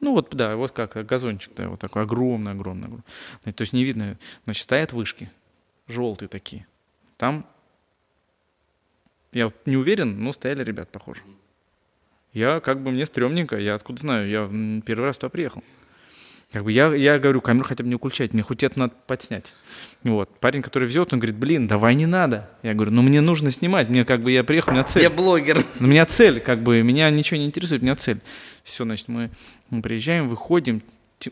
Ну 0.00 0.14
вот, 0.14 0.34
да, 0.34 0.56
вот 0.56 0.72
как 0.72 1.06
газончик, 1.06 1.52
да, 1.54 1.68
вот 1.68 1.78
такой 1.78 2.02
огромный, 2.02 2.52
огромный. 2.52 2.86
огромный. 2.86 3.04
То 3.44 3.62
есть 3.62 3.72
не 3.72 3.84
видно, 3.84 4.18
значит, 4.44 4.64
стоят 4.64 4.92
вышки, 4.92 5.30
желтые 5.86 6.28
такие. 6.28 6.66
Там, 7.16 7.46
я 9.30 9.52
не 9.64 9.76
уверен, 9.76 10.20
но 10.20 10.32
стояли 10.32 10.64
ребят, 10.64 10.90
похоже. 10.90 11.22
Я 12.32 12.58
как 12.58 12.82
бы, 12.82 12.90
мне 12.90 13.06
стрёмненько, 13.06 13.56
я 13.58 13.76
откуда 13.76 14.00
знаю, 14.00 14.28
я 14.28 14.82
первый 14.84 15.04
раз 15.04 15.18
туда 15.18 15.28
приехал. 15.28 15.62
Как 16.52 16.64
бы 16.64 16.72
я, 16.72 16.92
я 16.92 17.20
говорю, 17.20 17.40
камеру 17.40 17.64
хотя 17.64 17.84
бы 17.84 17.90
не 17.90 17.96
включать, 17.96 18.34
мне 18.34 18.42
хоть 18.42 18.64
это 18.64 18.76
надо 18.76 18.94
подснять. 19.06 19.54
Вот. 20.02 20.28
Парень, 20.40 20.62
который 20.62 20.88
везет, 20.88 21.12
он 21.12 21.20
говорит, 21.20 21.36
блин, 21.36 21.68
давай 21.68 21.94
не 21.94 22.06
надо. 22.06 22.50
Я 22.64 22.74
говорю, 22.74 22.90
ну 22.90 23.02
мне 23.02 23.20
нужно 23.20 23.52
снимать, 23.52 23.88
мне 23.88 24.04
как 24.04 24.22
бы 24.22 24.32
я 24.32 24.42
приехал, 24.42 24.72
у 24.72 24.74
меня 24.74 24.84
цель. 24.84 25.02
Я 25.02 25.10
блогер. 25.10 25.64
У 25.78 25.84
меня 25.84 26.04
цель, 26.06 26.40
как 26.40 26.62
бы, 26.64 26.82
меня 26.82 27.08
ничего 27.10 27.38
не 27.38 27.46
интересует, 27.46 27.82
у 27.82 27.84
меня 27.84 27.94
цель. 27.94 28.20
Все, 28.64 28.84
значит, 28.84 29.06
мы, 29.06 29.30
мы 29.70 29.80
приезжаем, 29.80 30.28
выходим, 30.28 30.82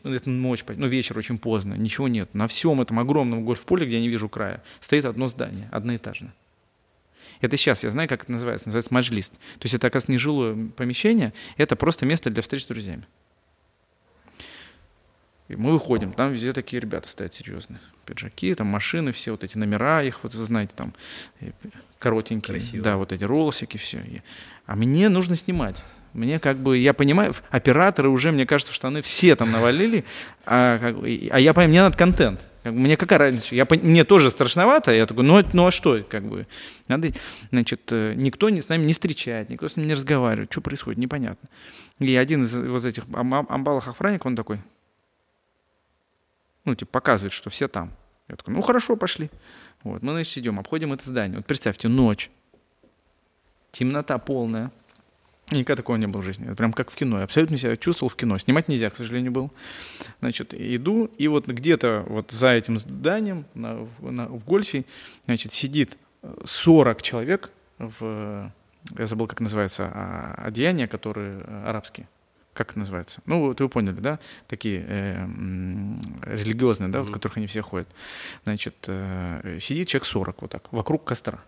это 0.05 0.31
ночь, 0.31 0.65
ну 0.69 0.87
вечер 0.87 1.19
очень 1.19 1.39
поздно, 1.39 1.75
ничего 1.75 2.07
нет. 2.07 2.33
На 2.33 2.47
всем 2.47 2.81
этом 2.81 3.01
огромном 3.01 3.45
гольф-поле, 3.45 3.87
где 3.87 3.97
я 3.97 4.03
не 4.03 4.09
вижу 4.09 4.29
края, 4.29 4.63
стоит 4.81 5.05
одно 5.05 5.27
здание, 5.27 5.69
одноэтажное. 5.73 6.33
Это 7.41 7.57
сейчас, 7.57 7.83
я 7.83 7.91
знаю, 7.91 8.09
как 8.09 8.25
это 8.25 8.33
называется, 8.33 8.69
называется 8.69 8.95
маджлист. 8.95 9.33
То 9.33 9.65
есть 9.65 9.75
это, 9.75 9.87
оказывается, 9.87 10.13
не 10.13 10.19
жилое 10.19 10.69
помещение, 10.77 11.33
это 11.57 11.75
просто 11.75 12.07
место 12.07 12.31
для 12.31 12.43
встреч 12.43 12.65
с 12.65 12.67
друзьями. 12.67 13.07
И 15.49 15.57
мы 15.57 15.73
выходим, 15.73 16.13
там 16.13 16.33
везде 16.33 16.53
такие 16.53 16.81
ребята 16.81 17.09
стоят 17.09 17.33
серьезные. 17.33 17.81
Пиджаки, 18.05 18.55
там 18.55 18.67
машины, 18.67 19.13
все 19.13 19.31
вот 19.31 19.45
эти 19.45 19.57
номера 19.57 20.03
их, 20.03 20.23
вот 20.23 20.35
вы 20.35 20.45
знаете, 20.45 20.73
там 20.77 20.95
коротенькие. 21.99 22.59
Красиво. 22.59 22.85
Да, 22.85 22.97
вот 22.97 23.13
эти 23.13 23.25
роллсики, 23.25 23.79
все. 23.79 24.23
А 24.67 24.77
мне 24.77 25.09
нужно 25.09 25.37
снимать. 25.37 25.77
Мне 26.13 26.39
как 26.39 26.59
бы, 26.59 26.77
я 26.79 26.95
понимаю, 26.95 27.35
операторы 27.51 28.09
уже, 28.09 28.33
мне 28.33 28.47
кажется, 28.47 28.73
в 28.73 28.77
штаны 28.77 29.03
все 29.03 29.37
там 29.37 29.51
навалили, 29.51 30.05
а, 30.45 30.79
как, 30.79 30.97
а 30.97 31.41
я 31.41 31.55
понимаю, 31.55 31.69
мне 31.69 31.83
надо 31.83 31.97
контент. 31.97 32.41
Мне 32.65 32.97
какая 32.97 33.19
разница? 33.19 33.55
Я, 33.55 33.67
мне 33.71 34.05
тоже 34.05 34.31
страшновато. 34.31 34.93
Я 34.93 35.07
такой, 35.07 35.25
ну, 35.25 35.43
ну 35.53 35.67
а 35.67 35.71
что, 35.71 36.03
как 36.03 36.25
бы, 36.25 36.47
надо, 36.89 37.13
значит, 37.51 37.81
э, 37.93 38.15
никто 38.15 38.51
не, 38.51 38.61
с 38.61 38.69
нами 38.69 38.85
не 38.85 38.93
встречает, 38.93 39.49
никто 39.49 39.69
с 39.69 39.77
нами 39.77 39.87
не 39.87 39.95
разговаривает. 39.95 40.51
Что 40.53 40.61
происходит, 40.61 40.99
непонятно. 40.99 41.49
И 41.99 42.15
один 42.17 42.45
из 42.45 42.55
вот 42.55 42.85
этих 42.85 43.05
амбалах 43.13 43.89
охранников, 43.89 44.27
он 44.27 44.37
такой, 44.37 44.59
ну, 46.69 46.75
типа, 46.75 46.91
показывает, 46.93 47.33
что 47.33 47.51
все 47.51 47.69
там. 47.69 47.93
Я 48.29 48.37
такой, 48.37 48.55
ну, 48.55 48.61
хорошо, 48.61 48.97
пошли. 48.97 49.31
Вот, 49.83 50.03
мы, 50.03 50.13
значит, 50.13 50.37
идем, 50.39 50.61
обходим 50.61 50.93
это 50.93 51.09
здание. 51.09 51.39
Вот 51.39 51.47
представьте, 51.47 51.89
ночь, 51.89 52.31
темнота 53.73 54.19
полная. 54.19 54.71
Никогда 55.51 55.77
такого 55.77 55.97
не 55.97 56.07
было 56.07 56.21
в 56.21 56.25
жизни. 56.25 56.45
Это 56.45 56.57
прям 56.57 56.75
как 56.75 56.91
в 56.91 56.95
кино. 56.95 57.19
Я 57.19 57.25
абсолютно 57.25 57.57
себя 57.57 57.75
чувствовал 57.77 58.11
в 58.11 58.17
кино. 58.17 58.37
Снимать 58.37 58.69
нельзя, 58.69 58.91
к 58.91 58.97
сожалению, 58.97 59.33
был. 59.33 59.51
Значит, 60.21 60.53
иду, 60.53 61.07
и 61.17 61.27
вот 61.27 61.47
где-то 61.47 62.05
вот 62.07 62.33
за 62.33 62.49
этим 62.49 62.79
зданием 62.79 63.47
на, 63.55 63.89
на, 64.01 64.27
в 64.27 64.45
гольфе, 64.45 64.85
значит, 65.25 65.53
сидит 65.53 65.97
40 66.45 67.01
человек 67.01 67.51
в, 67.79 68.53
я 68.99 69.07
забыл, 69.07 69.27
как 69.27 69.41
называется, 69.41 69.91
а, 69.95 70.35
одеяния, 70.45 70.87
которые 70.87 71.41
э, 71.41 71.63
арабские 71.67 72.09
как 72.59 72.71
это 72.71 72.81
называется? 72.81 73.23
Ну, 73.25 73.41
вот 73.47 73.61
вы 73.61 73.69
поняли, 73.69 74.01
да? 74.01 74.19
Такие 74.49 74.85
э, 74.89 75.27
религиозные, 76.23 76.89
да, 76.89 76.99
mm-hmm. 76.99 77.03
вот, 77.03 77.11
в 77.11 77.13
которых 77.13 77.37
они 77.37 77.47
все 77.47 77.63
ходят. 77.63 77.89
Значит, 78.43 78.75
э, 78.89 79.59
сидит 79.61 79.87
человек 79.87 80.07
40 80.07 80.43
вот 80.43 80.51
так, 80.51 80.73
вокруг 80.73 81.05
костра. 81.05 81.39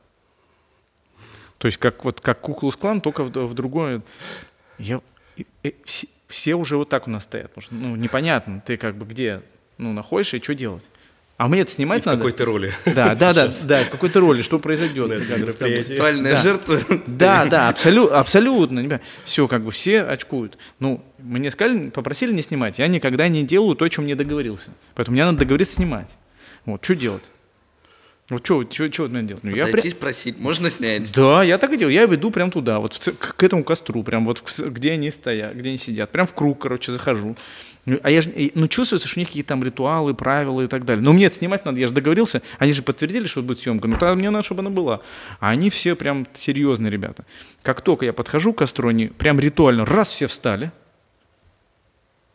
То 1.58 1.66
есть 1.66 1.78
как 1.78 2.04
вот 2.04 2.20
как 2.20 2.40
куклу 2.40 2.70
склан, 2.70 3.00
только 3.00 3.24
в, 3.24 3.30
в 3.30 3.54
другое. 3.54 4.02
Я, 4.78 5.00
и, 5.36 5.46
и, 5.64 5.74
все, 5.84 6.06
все 6.28 6.54
уже 6.54 6.76
вот 6.76 6.88
так 6.88 7.08
у 7.08 7.10
нас 7.10 7.24
стоят. 7.24 7.48
Потому 7.52 7.62
что, 7.62 7.74
ну, 7.74 7.96
непонятно, 7.96 8.62
ты 8.64 8.76
как 8.76 8.94
бы 8.94 9.04
где 9.04 9.42
ну, 9.78 9.92
находишься 9.92 10.36
и 10.36 10.42
что 10.42 10.54
делать. 10.54 10.88
А 11.40 11.48
мне 11.48 11.62
это 11.62 11.70
снимать 11.70 12.04
и 12.04 12.06
надо? 12.06 12.18
в 12.18 12.20
какой-то 12.20 12.44
роли. 12.44 12.74
Да, 12.84 13.14
да, 13.14 13.32
да, 13.32 13.50
да, 13.64 13.84
в 13.84 13.88
какой-то 13.88 14.20
роли, 14.20 14.42
что 14.42 14.58
произойдет. 14.58 15.10
Виртуальная 15.10 16.36
жертва. 16.36 16.78
Да, 17.06 17.46
да, 17.46 17.70
абсолютно, 17.70 18.18
абсолютно. 18.18 19.00
Все, 19.24 19.48
как 19.48 19.64
бы 19.64 19.70
все 19.70 20.02
очкуют. 20.02 20.58
Ну, 20.80 21.02
мне 21.16 21.50
сказали, 21.50 21.88
попросили 21.88 22.34
не 22.34 22.42
снимать. 22.42 22.78
Я 22.78 22.88
никогда 22.88 23.26
не 23.28 23.42
делаю 23.42 23.74
то, 23.74 23.86
о 23.86 23.88
чем 23.88 24.04
не 24.04 24.14
договорился. 24.14 24.68
Поэтому 24.94 25.14
мне 25.14 25.24
надо 25.24 25.38
договориться 25.38 25.76
снимать. 25.76 26.08
Вот, 26.66 26.84
что 26.84 26.94
делать? 26.94 27.24
Вот 28.30 28.44
что, 28.44 28.62
что, 28.62 28.92
что 28.92 29.08
надо 29.08 29.26
делать? 29.26 29.42
Ну, 29.42 29.50
я 29.50 29.66
при... 29.66 29.88
спросить, 29.90 30.38
можно 30.38 30.70
снять? 30.70 31.12
Да, 31.12 31.42
я 31.42 31.58
так 31.58 31.72
и 31.72 31.76
делаю. 31.76 31.92
Я 31.92 32.06
веду 32.06 32.30
прям 32.30 32.52
туда, 32.52 32.78
вот 32.78 32.96
к, 32.96 33.34
к 33.34 33.42
этому 33.42 33.64
костру, 33.64 34.04
прям 34.04 34.24
вот 34.24 34.42
где 34.58 34.92
они 34.92 35.10
стоят, 35.10 35.54
где 35.56 35.70
они 35.70 35.78
сидят. 35.78 36.10
Прям 36.10 36.28
в 36.28 36.34
круг, 36.34 36.60
короче, 36.60 36.92
захожу. 36.92 37.36
Ну, 37.86 37.98
а 38.04 38.10
я 38.10 38.22
же, 38.22 38.30
ну, 38.54 38.68
чувствуется, 38.68 39.08
что 39.08 39.18
у 39.18 39.20
них 39.20 39.28
какие-то 39.28 39.48
там 39.48 39.64
ритуалы, 39.64 40.14
правила 40.14 40.60
и 40.62 40.68
так 40.68 40.84
далее. 40.84 41.02
Но 41.02 41.12
мне 41.12 41.26
это 41.26 41.36
снимать 41.36 41.64
надо, 41.64 41.80
я 41.80 41.88
же 41.88 41.92
договорился. 41.92 42.40
Они 42.58 42.72
же 42.72 42.82
подтвердили, 42.82 43.26
что 43.26 43.42
будет 43.42 43.58
съемка. 43.58 43.88
Ну, 43.88 43.94
тогда 43.94 44.14
мне 44.14 44.30
надо, 44.30 44.44
чтобы 44.44 44.60
она 44.60 44.70
была. 44.70 45.00
А 45.40 45.50
они 45.50 45.68
все 45.68 45.96
прям 45.96 46.24
серьезные 46.32 46.90
ребята. 46.90 47.24
Как 47.62 47.80
только 47.80 48.04
я 48.04 48.12
подхожу 48.12 48.52
к 48.52 48.58
костру, 48.58 48.90
они 48.90 49.06
прям 49.06 49.40
ритуально, 49.40 49.84
раз, 49.84 50.08
все 50.08 50.28
встали. 50.28 50.70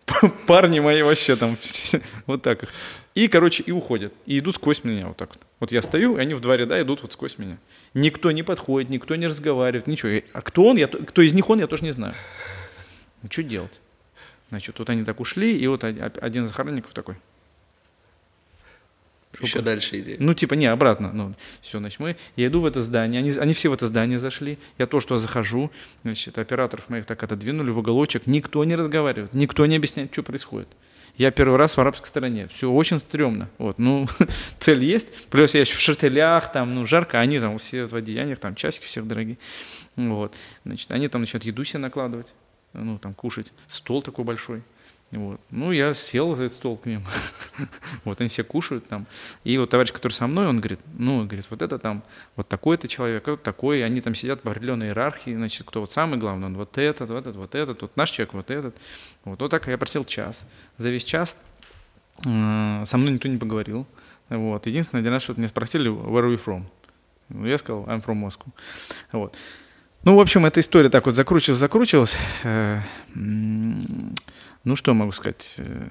Парни 0.46 0.82
мои 0.82 1.02
вообще 1.04 1.38
там, 1.38 1.58
вот 2.26 2.41
так 2.41 2.64
их. 2.64 2.74
И, 3.16 3.30
короче, 3.30 3.63
и 3.63 3.72
уходят. 3.72 4.13
И 4.26 4.38
идут 4.38 4.55
сквозь 4.55 4.84
меня 4.84 5.07
вот 5.07 5.18
так 5.18 5.30
вот. 5.30 5.39
Вот 5.61 5.72
я 5.72 5.82
стою, 5.82 6.18
и 6.18 6.20
они 6.20 6.34
в 6.34 6.41
два 6.41 6.57
ряда 6.57 6.82
идут 6.82 7.01
вот 7.01 7.13
сквозь 7.13 7.38
меня. 7.38 7.57
Никто 7.93 8.32
не 8.32 8.43
подходит, 8.43 8.89
никто 8.89 9.16
не 9.16 9.26
разговаривает, 9.26 9.88
ничего. 9.88 10.22
А 10.34 10.41
кто 10.41 10.66
он, 10.66 10.76
я, 10.76 10.88
кто 10.88 11.22
из 11.22 11.34
них 11.34 11.49
он, 11.49 11.59
я 11.59 11.68
тоже 11.68 11.84
не 11.84 11.91
знаю. 11.91 12.13
Ну, 13.24 13.30
что 13.32 13.41
делать? 13.41 13.80
Значит, 14.49 14.78
вот 14.78 14.89
они 14.89 15.05
так 15.05 15.20
ушли, 15.22 15.57
и 15.57 15.66
вот 15.66 15.86
один 15.86 16.45
из 16.45 16.51
охранников 16.51 16.91
такой. 16.91 17.16
Еще 19.41 19.61
дальше 19.61 19.99
иди. 19.99 20.18
Ну, 20.20 20.34
типа, 20.34 20.53
не, 20.53 20.66
обратно. 20.66 21.11
Ну, 21.13 21.34
все, 21.61 21.80
значит, 21.80 21.99
мы, 21.99 22.18
я 22.36 22.47
иду 22.47 22.61
в 22.61 22.66
это 22.66 22.82
здание, 22.82 23.20
они, 23.20 23.32
они 23.32 23.53
все 23.53 23.70
в 23.70 23.74
это 23.74 23.88
здание 23.88 24.20
зашли, 24.20 24.57
я 24.78 24.88
то, 24.88 24.99
что 24.99 25.18
захожу, 25.18 25.72
значит, 26.03 26.38
операторов 26.38 26.89
моих 26.89 27.05
так 27.05 27.24
отодвинули 27.24 27.70
в 27.70 27.80
уголочек, 27.80 28.28
никто 28.28 28.63
не 28.63 28.76
разговаривает, 28.76 29.34
никто 29.34 29.66
не 29.66 29.76
объясняет, 29.76 30.11
что 30.11 30.24
происходит. 30.24 30.68
Я 31.18 31.32
первый 31.32 31.57
раз 31.57 31.78
в 31.78 31.82
арабской 31.82 32.07
стране. 32.07 32.49
Все 32.53 32.70
очень 32.70 32.99
стрёмно. 32.99 33.49
Вот, 33.57 33.80
ну, 33.80 34.07
цель 34.59 34.84
есть. 34.84 35.07
Плюс 35.30 35.53
я 35.53 35.61
еще 35.61 35.76
в 35.76 35.80
шертелях, 35.80 36.51
там, 36.51 36.76
ну, 36.76 36.86
жарко, 36.86 37.20
они 37.20 37.39
там 37.39 37.57
все 37.57 37.86
в 37.86 37.95
одеяниях, 37.95 38.39
там, 38.39 38.55
часики 38.55 38.86
всех 38.86 39.07
дорогие. 39.07 39.38
Вот. 39.95 40.36
Значит, 40.66 40.91
они 40.91 41.07
там 41.07 41.22
начинают 41.22 41.45
еду 41.45 41.63
себе 41.63 41.80
накладывать, 41.80 42.34
ну, 42.74 42.97
там, 42.97 43.13
кушать. 43.13 43.53
Стол 43.68 44.01
такой 44.01 44.26
большой. 44.26 44.61
Вот. 45.12 45.39
Ну, 45.51 45.72
я 45.72 45.93
сел 45.93 46.36
за 46.36 46.43
этот 46.43 46.58
стол 46.58 46.78
к 46.78 46.86
ним. 46.86 47.03
вот 48.03 48.20
они 48.20 48.30
все 48.30 48.43
кушают 48.43 48.88
там. 48.88 49.06
И 49.43 49.58
вот 49.58 49.70
товарищ, 49.70 49.93
который 49.93 50.14
со 50.14 50.28
мной, 50.28 50.47
он 50.47 50.60
говорит, 50.60 50.80
ну, 50.97 51.26
говорит, 51.26 51.45
вот 51.49 51.62
это 51.62 51.80
там, 51.80 52.03
вот 52.36 52.47
такой-то 52.47 52.88
человек, 52.88 53.28
вот 53.28 53.43
такой, 53.43 53.86
они 53.86 54.01
там 54.01 54.16
сидят 54.16 54.43
в 54.43 54.49
определенной 54.49 54.88
иерархии, 54.88 55.34
значит, 55.34 55.66
кто 55.66 55.82
вот 55.82 55.91
самый 55.91 56.20
главный, 56.20 56.47
он 56.47 56.58
вот 56.58 56.78
этот, 56.78 57.10
вот 57.10 57.20
этот, 57.20 57.36
вот 57.36 57.56
этот, 57.56 57.82
вот 57.82 57.95
наш 57.95 58.10
человек, 58.10 58.34
вот 58.34 58.51
этот. 58.51 58.76
Вот, 59.24 59.39
вот 59.39 59.51
так 59.51 59.68
я 59.68 59.78
просил 59.78 60.03
час. 60.03 60.43
За 60.78 60.89
весь 60.89 61.03
час 61.03 61.36
э, 62.26 62.84
со 62.86 62.97
мной 62.97 63.14
никто 63.14 63.28
не 63.28 63.38
поговорил. 63.38 63.88
Вот. 64.30 64.66
Единственное, 64.66 65.01
один 65.01 65.14
раз 65.14 65.24
что-то 65.24 65.39
меня 65.39 65.49
спросили, 65.49 65.89
where 65.89 66.26
are 66.26 66.34
you 66.34 66.43
from? 66.43 66.64
Я 67.47 67.58
сказал, 67.58 67.86
I'm 67.86 68.03
from 68.03 68.28
Moscow. 68.28 68.47
Вот. 69.12 69.36
Ну, 70.03 70.16
в 70.16 70.20
общем, 70.20 70.45
эта 70.45 70.60
история 70.60 70.89
так 70.89 71.06
вот 71.06 71.16
закручивалась, 71.16 71.60
закручивалась. 71.60 72.18
Э, 72.43 72.82
ну, 74.66 74.76
что 74.76 74.93
могу 74.93 75.11
сказать? 75.11 75.55
Э, 75.59 75.89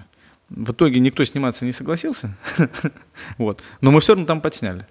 в 0.51 0.73
итоге 0.73 1.01
никто 1.01 1.25
сниматься 1.25 1.65
не 1.65 1.73
согласился, 1.73 2.37
вот. 3.39 3.63
но 3.81 3.91
мы 3.91 4.01
все 4.01 4.13
равно 4.13 4.27
там 4.27 4.41
подсняли. 4.41 4.87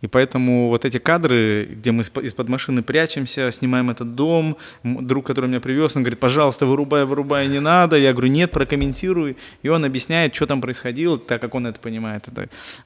И 0.00 0.06
поэтому 0.06 0.68
вот 0.68 0.84
эти 0.84 0.98
кадры, 0.98 1.66
где 1.70 1.90
мы 1.90 2.02
из-под 2.02 2.48
машины 2.48 2.82
прячемся, 2.82 3.50
снимаем 3.50 3.90
этот 3.90 4.14
дом, 4.14 4.56
друг, 4.84 5.26
который 5.26 5.48
меня 5.48 5.60
привез, 5.60 5.96
он 5.96 6.02
говорит, 6.04 6.20
пожалуйста, 6.20 6.66
вырубай, 6.66 7.04
вырубай, 7.04 7.48
не 7.48 7.60
надо. 7.60 7.96
Я 7.96 8.12
говорю, 8.12 8.28
нет, 8.28 8.52
прокомментируй. 8.52 9.36
И 9.62 9.68
он 9.68 9.84
объясняет, 9.84 10.34
что 10.34 10.46
там 10.46 10.60
происходило, 10.60 11.18
так 11.18 11.40
как 11.40 11.54
он 11.54 11.66
это 11.66 11.80
понимает. 11.80 12.28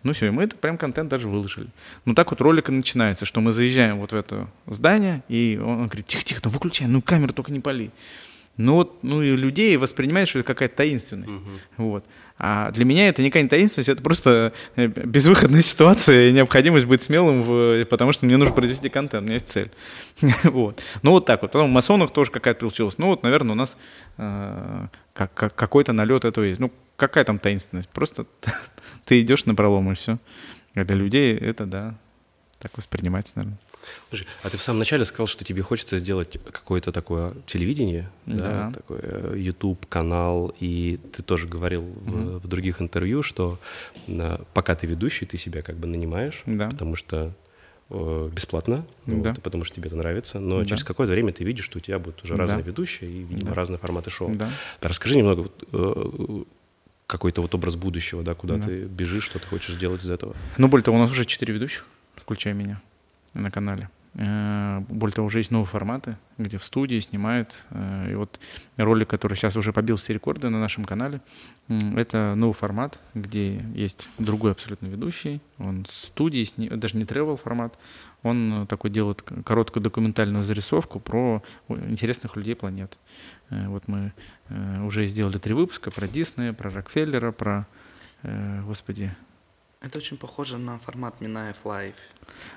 Ну 0.03 0.15
все, 0.15 0.29
и 0.29 0.31
мы 0.31 0.45
это 0.45 0.57
прям 0.57 0.79
контент 0.79 1.11
даже 1.11 1.29
выложили. 1.29 1.69
Ну 2.07 2.15
так 2.15 2.31
вот 2.31 2.41
ролик 2.41 2.71
и 2.71 2.73
начинается, 2.73 3.27
что 3.27 3.43
мы 3.43 3.53
заезжаем 3.53 3.99
вот 3.99 4.13
в 4.13 4.17
это 4.17 4.49
здание, 4.67 5.23
и 5.29 5.61
он 5.63 5.89
говорит, 5.89 6.07
тихо-тихо, 6.07 6.41
ну 6.45 6.51
выключай, 6.51 6.89
ну 6.89 7.03
камеру 7.03 7.35
только 7.35 7.53
не 7.53 7.61
пали. 7.61 7.91
Ну 8.59 8.75
вот, 8.75 9.03
ну 9.03 9.23
и 9.23 9.35
людей 9.35 9.77
воспринимают, 9.79 10.29
что 10.29 10.41
это 10.41 10.47
какая-то 10.47 10.77
таинственность. 10.77 11.33
Uh-huh. 11.33 11.59
Вот. 11.79 12.05
А 12.39 12.71
для 12.73 12.85
меня 12.85 13.09
это 13.09 13.23
никакая 13.23 13.45
не 13.45 13.49
таинственность, 13.49 13.89
это 13.89 14.03
просто 14.03 14.53
э, 14.77 14.89
безвыходная 14.89 15.63
ситуация 15.63 16.29
и 16.29 16.33
необходимость 16.33 16.87
быть 16.87 17.03
смелым, 17.03 17.45
в, 17.45 17.85
потому 17.87 18.13
что 18.13 18.27
мне 18.27 18.37
нужно 18.37 18.55
произвести 18.55 18.89
контент, 18.89 19.23
у 19.23 19.25
меня 19.25 19.35
есть 19.35 19.49
цель. 19.49 19.71
вот. 20.45 20.83
Ну 21.03 21.13
вот 21.13 21.25
так 21.25 21.41
вот. 21.43 21.53
Потом 21.53 21.71
в 21.71 21.73
масонах 21.73 22.13
тоже 22.13 22.31
какая-то 22.31 22.61
получилась. 22.61 22.99
Ну 22.99 23.07
вот, 23.07 23.23
наверное, 23.23 23.53
у 23.53 23.57
нас 23.57 23.79
э, 24.19 24.87
как, 25.15 25.33
как, 25.35 25.55
какой-то 25.55 25.93
налет 25.93 26.25
этого 26.25 26.45
есть. 26.45 26.61
Ну 26.61 26.71
какая 26.97 27.25
там 27.25 27.39
таинственность? 27.39 27.89
Просто 27.89 28.27
ты 29.07 29.21
идешь 29.21 29.47
на 29.47 29.55
пролом 29.55 29.91
и 29.93 29.95
все. 29.95 30.19
А 30.75 30.85
для 30.85 30.97
людей 30.97 31.37
это, 31.37 31.65
да, 31.65 31.95
так 32.59 32.77
воспринимается, 32.77 33.35
наверное. 33.37 33.59
Слушай, 34.09 34.27
а 34.43 34.51
ты 34.51 34.57
в 34.57 34.63
самом 34.63 34.81
начале 34.81 35.05
сказал, 35.05 35.27
что 35.27 35.45
тебе 35.45 35.63
хочется 35.63 35.99
сделать 35.99 36.39
какое-то 36.51 36.93
такое 36.93 37.35
телевидение, 37.47 38.11
да, 38.27 38.37
да 38.37 38.71
такой 38.73 38.99
э, 39.03 39.35
YouTube 39.39 39.87
канал, 39.87 40.55
и 40.61 40.99
ты 41.13 41.23
тоже 41.23 41.47
говорил 41.47 41.83
mm-hmm. 41.83 42.39
в, 42.39 42.45
в 42.45 42.49
других 42.49 42.81
интервью, 42.81 43.23
что 43.23 43.59
э, 44.07 44.39
пока 44.55 44.75
ты 44.75 44.87
ведущий, 44.87 45.27
ты 45.27 45.39
себя 45.39 45.63
как 45.63 45.77
бы 45.77 45.87
нанимаешь, 45.87 46.43
да. 46.47 46.69
потому 46.69 46.97
что 46.97 47.33
э, 47.91 48.31
бесплатно, 48.33 48.87
да. 49.07 49.31
вот, 49.31 49.43
потому 49.43 49.65
что 49.65 49.77
тебе 49.77 49.89
это 49.89 49.97
нравится, 49.97 50.39
но 50.39 50.61
да. 50.61 50.67
через 50.67 50.85
какое-то 50.85 51.13
время 51.13 51.33
ты 51.33 51.45
видишь, 51.45 51.65
что 51.65 51.79
у 51.79 51.81
тебя 51.81 51.99
будут 51.99 52.23
уже 52.25 52.37
разные 52.37 52.63
да. 52.63 52.69
ведущие 52.69 53.11
и, 53.11 53.23
видимо, 53.23 53.51
да. 53.51 53.55
разные 53.55 53.79
форматы 53.79 54.11
шоу. 54.11 54.35
Да. 54.35 54.49
Расскажи 54.81 55.17
немного 55.17 55.51
э, 55.73 56.45
какой-то 57.07 57.43
вот 57.43 57.55
образ 57.55 57.77
будущего, 57.77 58.23
да, 58.23 58.35
куда 58.35 58.57
да. 58.57 58.67
ты 58.67 58.85
бежишь, 58.85 59.25
что 59.25 59.39
ты 59.39 59.47
хочешь 59.47 59.75
сделать 59.75 60.05
из 60.05 60.11
этого. 60.11 60.35
Ну, 60.59 60.69
более 60.69 60.85
того, 60.85 60.97
у 60.97 61.01
нас 61.01 61.11
уже 61.11 61.25
четыре 61.25 61.55
ведущих, 61.55 61.87
включая 62.17 62.55
меня 62.55 62.81
на 63.35 63.51
канале. 63.51 63.89
Э, 64.15 64.81
более 64.91 65.15
того, 65.15 65.27
уже 65.27 65.39
есть 65.39 65.51
новые 65.51 65.67
форматы, 65.67 66.19
где 66.37 66.59
в 66.59 66.65
студии 66.65 67.01
снимают. 67.01 67.65
Э, 67.71 68.11
и 68.11 68.15
вот 68.15 68.39
ролик, 68.77 69.09
который 69.09 69.37
сейчас 69.37 69.57
уже 69.57 69.73
побил 69.73 69.97
все 69.97 70.13
рекорды 70.13 70.51
на 70.51 70.61
нашем 70.61 70.85
канале, 70.85 71.21
это 71.97 72.35
новый 72.37 72.53
формат, 72.53 73.01
где 73.15 73.65
есть 73.75 74.11
другой 74.19 74.53
абсолютно 74.53 74.87
ведущий. 74.87 75.41
Он 75.59 75.85
в 75.85 75.93
студии, 75.93 76.47
даже 76.75 76.99
не 76.99 77.07
тревел 77.07 77.37
формат, 77.37 77.79
он 78.23 78.67
такой 78.69 78.91
делает 78.91 79.23
короткую 79.23 79.83
документальную 79.83 80.45
зарисовку 80.45 81.01
про 81.01 81.43
интересных 81.69 82.37
людей 82.37 82.55
планеты. 82.55 82.99
Э, 83.49 83.69
вот 83.69 83.89
мы 83.89 84.13
уже 84.85 85.07
сделали 85.07 85.39
три 85.39 85.55
выпуска 85.55 85.91
про 85.91 86.07
Диснея, 86.07 86.53
про 86.53 86.69
Рокфеллера, 86.69 87.33
про, 87.33 87.67
господи, 88.23 89.15
это 89.83 89.99
очень 89.99 90.17
похоже 90.17 90.59
на 90.59 90.79
формат 90.79 91.21
Минаев 91.21 91.57
Лайв. 91.65 91.95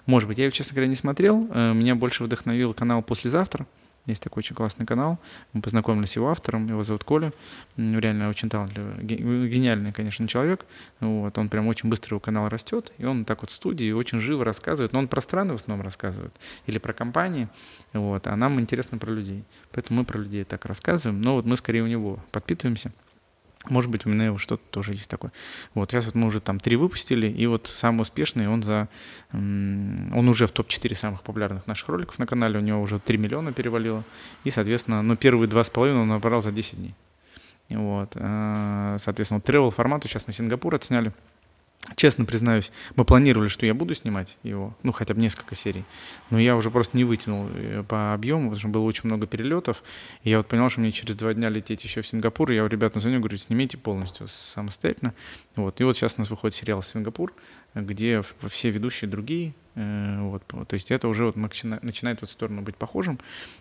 Может 0.05 0.27
быть, 0.27 0.37
я 0.37 0.45
его, 0.45 0.51
честно 0.51 0.75
говоря, 0.75 0.87
не 0.87 0.95
смотрел. 0.95 1.47
Э, 1.51 1.73
меня 1.73 1.95
больше 1.95 2.23
вдохновил 2.23 2.73
канал 2.73 3.01
«Послезавтра», 3.01 3.65
Есть 4.05 4.21
такой 4.21 4.41
очень 4.41 4.55
классный 4.55 4.85
канал. 4.85 5.17
Мы 5.53 5.61
познакомились 5.61 6.11
с 6.11 6.15
его 6.15 6.29
автором, 6.29 6.67
его 6.67 6.83
зовут 6.83 7.03
Коля. 7.03 7.33
Реально 7.75 8.29
очень 8.29 8.49
талантливый, 8.49 9.03
гениальный, 9.03 9.91
конечно, 9.91 10.27
человек. 10.27 10.65
Вот, 10.99 11.35
он 11.39 11.49
прям 11.49 11.67
очень 11.67 11.89
быстро 11.89 12.13
его 12.13 12.19
канал 12.19 12.47
растет, 12.47 12.93
и 12.99 13.05
он 13.05 13.25
так 13.25 13.41
вот 13.41 13.49
в 13.49 13.53
студии 13.53 13.91
очень 13.91 14.19
живо 14.19 14.45
рассказывает. 14.45 14.93
Но 14.93 14.99
он 14.99 15.07
про 15.07 15.21
страны 15.21 15.53
в 15.53 15.55
основном 15.55 15.83
рассказывает, 15.83 16.33
или 16.67 16.77
про 16.77 16.93
компании. 16.93 17.47
Вот, 17.93 18.27
а 18.27 18.35
нам 18.35 18.59
интересно 18.59 18.99
про 18.99 19.11
людей. 19.11 19.43
Поэтому 19.71 20.01
мы 20.01 20.05
про 20.05 20.19
людей 20.19 20.43
так 20.43 20.65
рассказываем. 20.65 21.19
Но 21.21 21.33
вот 21.33 21.45
мы 21.45 21.57
скорее 21.57 21.81
у 21.81 21.87
него 21.87 22.19
подпитываемся. 22.31 22.91
Может 23.69 23.89
быть, 23.89 24.05
у 24.05 24.09
меня 24.09 24.25
его 24.25 24.37
что-то 24.37 24.63
тоже 24.69 24.93
есть 24.93 25.09
такое. 25.09 25.31
Вот 25.73 25.91
сейчас 25.91 26.05
вот 26.05 26.15
мы 26.15 26.27
уже 26.27 26.39
там 26.39 26.59
три 26.59 26.75
выпустили, 26.75 27.27
и 27.27 27.47
вот 27.47 27.67
самый 27.67 28.01
успешный, 28.01 28.47
он 28.47 28.63
за... 28.63 28.87
Он 29.31 30.27
уже 30.27 30.47
в 30.47 30.51
топ-4 30.51 30.95
самых 30.95 31.23
популярных 31.23 31.67
наших 31.67 31.89
роликов 31.89 32.19
на 32.19 32.25
канале, 32.25 32.59
у 32.59 32.61
него 32.61 32.81
уже 32.81 32.99
3 32.99 33.17
миллиона 33.17 33.53
перевалило. 33.53 34.03
И, 34.43 34.51
соответственно, 34.51 35.01
ну, 35.01 35.15
первые 35.15 35.47
два 35.47 35.63
с 35.63 35.69
половиной 35.69 36.01
он 36.01 36.07
набрал 36.09 36.41
за 36.41 36.51
10 36.51 36.77
дней. 36.77 36.95
Вот. 37.69 38.11
А, 38.15 38.97
соответственно, 38.99 39.39
travel 39.39 39.71
формату 39.71 40.07
сейчас 40.07 40.27
мы 40.27 40.33
Сингапур 40.33 40.75
отсняли. 40.75 41.13
Честно 41.95 42.25
признаюсь, 42.25 42.71
мы 42.95 43.05
планировали, 43.05 43.47
что 43.47 43.67
я 43.67 43.75
буду 43.75 43.93
снимать 43.93 44.37
его, 44.41 44.75
ну, 44.81 44.91
хотя 44.91 45.13
бы 45.13 45.21
несколько 45.21 45.53
серий, 45.53 45.85
но 46.31 46.39
я 46.39 46.55
уже 46.55 46.71
просто 46.71 46.97
не 46.97 47.03
вытянул 47.03 47.47
э, 47.53 47.83
по 47.87 48.13
объему, 48.13 48.49
потому 48.49 48.59
что 48.59 48.67
было 48.69 48.83
очень 48.83 49.03
много 49.03 49.27
перелетов, 49.27 49.83
и 50.23 50.31
я 50.31 50.37
вот 50.37 50.47
понял, 50.47 50.67
что 50.71 50.81
мне 50.81 50.91
через 50.91 51.15
два 51.15 51.35
дня 51.35 51.47
лететь 51.47 51.83
еще 51.83 52.01
в 52.01 52.07
Сингапур, 52.07 52.51
и 52.51 52.55
я 52.55 52.63
у 52.63 52.67
ребят 52.67 52.95
назвоню, 52.95 53.19
говорю, 53.19 53.37
снимите 53.37 53.77
полностью 53.77 54.27
самостоятельно, 54.27 55.13
вот, 55.55 55.79
и 55.79 55.83
вот 55.83 55.95
сейчас 55.95 56.15
у 56.17 56.21
нас 56.21 56.29
выходит 56.31 56.55
сериал 56.55 56.81
«Сингапур», 56.81 57.33
где 57.75 58.23
все 58.49 58.71
ведущие 58.71 59.07
другие, 59.07 59.53
э, 59.75 60.17
вот, 60.21 60.41
то 60.47 60.73
есть 60.73 60.89
это 60.89 61.07
уже 61.07 61.25
вот 61.25 61.35
начинает 61.35 62.19
в 62.19 62.23
эту 62.23 62.31
сторону 62.31 62.63
быть 62.63 62.77
похожим, 62.77 63.19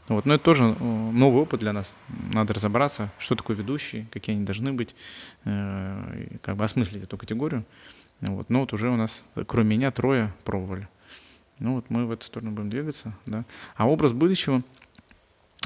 вот, 0.09 0.25
но 0.25 0.37
это 0.37 0.45
тоже 0.45 0.64
э, 0.64 0.83
новый 0.83 1.43
опыт 1.43 1.61
для 1.61 1.75
нас, 1.75 1.95
надо 2.33 2.55
разобраться, 2.55 3.12
что 3.18 3.35
такое 3.35 3.55
ведущие, 3.55 4.07
какие 4.11 4.35
они 4.35 4.47
должны 4.47 4.72
быть, 4.72 4.97
как 5.45 6.57
бы 6.57 6.64
осмыслить 6.64 7.03
эту 7.03 7.18
категорию, 7.18 7.66
вот. 8.20 8.50
Но 8.50 8.60
вот 8.60 8.72
уже 8.72 8.90
у 8.90 8.96
нас, 8.96 9.24
кроме 9.46 9.76
меня, 9.76 9.90
трое 9.90 10.32
пробовали. 10.44 10.88
Ну 11.58 11.76
вот 11.76 11.88
мы 11.88 12.06
в 12.06 12.10
эту 12.10 12.26
сторону 12.26 12.52
будем 12.52 12.70
двигаться. 12.70 13.14
Да. 13.26 13.44
А 13.76 13.88
образ 13.88 14.12
будущего, 14.12 14.62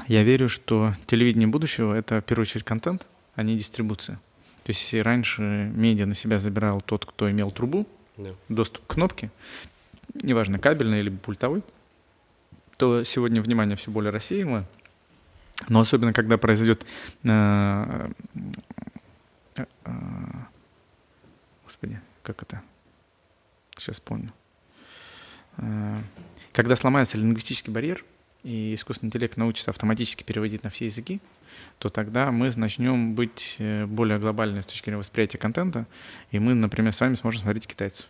я 0.07 0.23
верю, 0.23 0.49
что 0.49 0.93
телевидение 1.07 1.47
будущего— 1.47 1.93
это 1.95 2.21
в 2.21 2.25
первую 2.25 2.43
очередь 2.43 2.65
контент, 2.65 3.07
а 3.35 3.43
не 3.43 3.57
дистрибуция. 3.57 4.19
То 4.63 4.71
есть 4.71 4.81
если 4.81 4.99
раньше 4.99 5.41
медиа 5.41 6.05
на 6.05 6.15
себя 6.15 6.37
забирал 6.37 6.81
тот, 6.81 7.05
кто 7.05 7.29
имел 7.31 7.51
трубу, 7.51 7.87
yeah. 8.17 8.35
доступ 8.49 8.85
к 8.85 8.93
кнопке, 8.93 9.31
неважно, 10.13 10.59
кабельный 10.59 10.99
или 10.99 11.09
пультовой, 11.09 11.63
то 12.77 13.03
сегодня 13.03 13.41
внимание 13.41 13.75
все 13.75 13.91
более 13.91 14.11
рассеянное. 14.11 14.65
Но 15.67 15.81
особенно, 15.81 16.13
когда 16.13 16.37
произойдет 16.37 16.85
э, 17.23 18.09
э, 19.57 19.63
как 22.29 22.43
это? 22.43 22.61
Сейчас 23.75 23.99
помню. 23.99 24.31
Э, 25.57 25.97
когда 26.53 26.75
сломается 26.75 27.17
лингвистический 27.17 27.73
барьер, 27.73 28.05
и 28.43 28.75
искусственный 28.75 29.07
интеллект 29.07 29.35
научится 29.35 29.71
автоматически 29.71 30.23
переводить 30.23 30.63
на 30.63 30.69
все 30.69 30.85
языки, 30.85 31.19
то 31.79 31.89
тогда 31.89 32.31
мы 32.31 32.51
начнем 32.55 33.15
быть 33.15 33.55
э, 33.57 33.87
более 33.87 34.19
глобальны 34.19 34.61
с 34.61 34.67
точки 34.67 34.85
зрения 34.85 34.99
восприятия 34.99 35.39
контента, 35.39 35.87
и 36.29 36.37
мы, 36.37 36.53
например, 36.53 36.93
с 36.93 37.01
вами 37.01 37.15
сможем 37.15 37.41
смотреть 37.41 37.65
китайцев. 37.65 38.07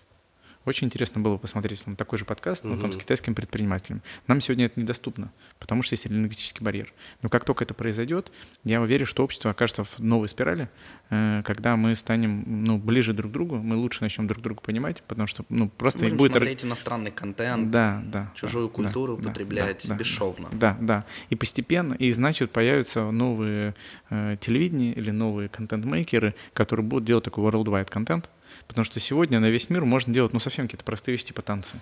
Очень 0.65 0.87
интересно 0.87 1.21
было 1.21 1.37
посмотреть 1.37 1.83
там, 1.83 1.95
такой 1.95 2.19
же 2.19 2.25
подкаст, 2.25 2.63
но 2.63 2.77
там 2.77 2.91
с 2.91 2.97
китайским 2.97 3.33
предпринимателем. 3.33 4.01
Нам 4.27 4.41
сегодня 4.41 4.65
это 4.65 4.79
недоступно, 4.79 5.31
потому 5.57 5.83
что 5.83 5.93
есть 5.93 6.05
лингвистический 6.05 6.63
барьер. 6.63 6.93
Но 7.21 7.29
как 7.29 7.45
только 7.45 7.63
это 7.63 7.73
произойдет, 7.73 8.31
я 8.65 8.81
уверен, 8.81 9.05
что 9.05 9.23
общество 9.23 9.51
окажется 9.51 9.85
в 9.85 9.99
новой 9.99 10.27
спирали, 10.27 10.69
э, 11.09 11.43
когда 11.45 11.77
мы 11.77 11.95
станем 11.95 12.43
ну, 12.45 12.77
ближе 12.77 13.13
друг 13.13 13.31
к 13.31 13.33
другу, 13.33 13.57
мы 13.57 13.77
лучше 13.77 14.03
начнем 14.03 14.27
друг 14.27 14.43
друга 14.43 14.61
понимать, 14.61 15.01
потому 15.07 15.27
что 15.27 15.45
ну, 15.47 15.69
просто 15.69 15.99
Будем 15.99 16.17
будет... 16.17 16.31
смотреть 16.33 16.65
иностранный 16.65 17.11
контент, 17.11 17.71
да, 17.71 18.03
да, 18.05 18.31
чужую 18.35 18.67
да, 18.67 18.73
культуру 18.73 19.15
да, 19.15 19.29
употреблять 19.29 19.87
да, 19.87 19.95
бесшовно. 19.95 20.49
Да, 20.51 20.77
да. 20.81 21.05
И 21.29 21.35
постепенно, 21.35 21.93
и 21.93 22.11
значит, 22.11 22.51
появятся 22.51 23.11
новые 23.11 23.75
э, 24.09 24.35
телевидения 24.41 24.91
или 24.91 25.11
новые 25.11 25.47
контент-мейкеры, 25.47 26.35
которые 26.53 26.85
будут 26.85 27.05
делать 27.05 27.23
такой 27.23 27.49
worldwide 27.49 27.89
контент, 27.89 28.29
Потому 28.69 28.85
что 28.85 28.99
сегодня 28.99 29.39
на 29.39 29.49
весь 29.49 29.71
мир 29.71 29.83
можно 29.83 30.13
делать, 30.13 30.31
ну, 30.31 30.39
совсем 30.39 30.65
какие-то 30.67 30.85
простые 30.85 31.13
вещи, 31.13 31.25
типа 31.25 31.41
танцы. 31.41 31.77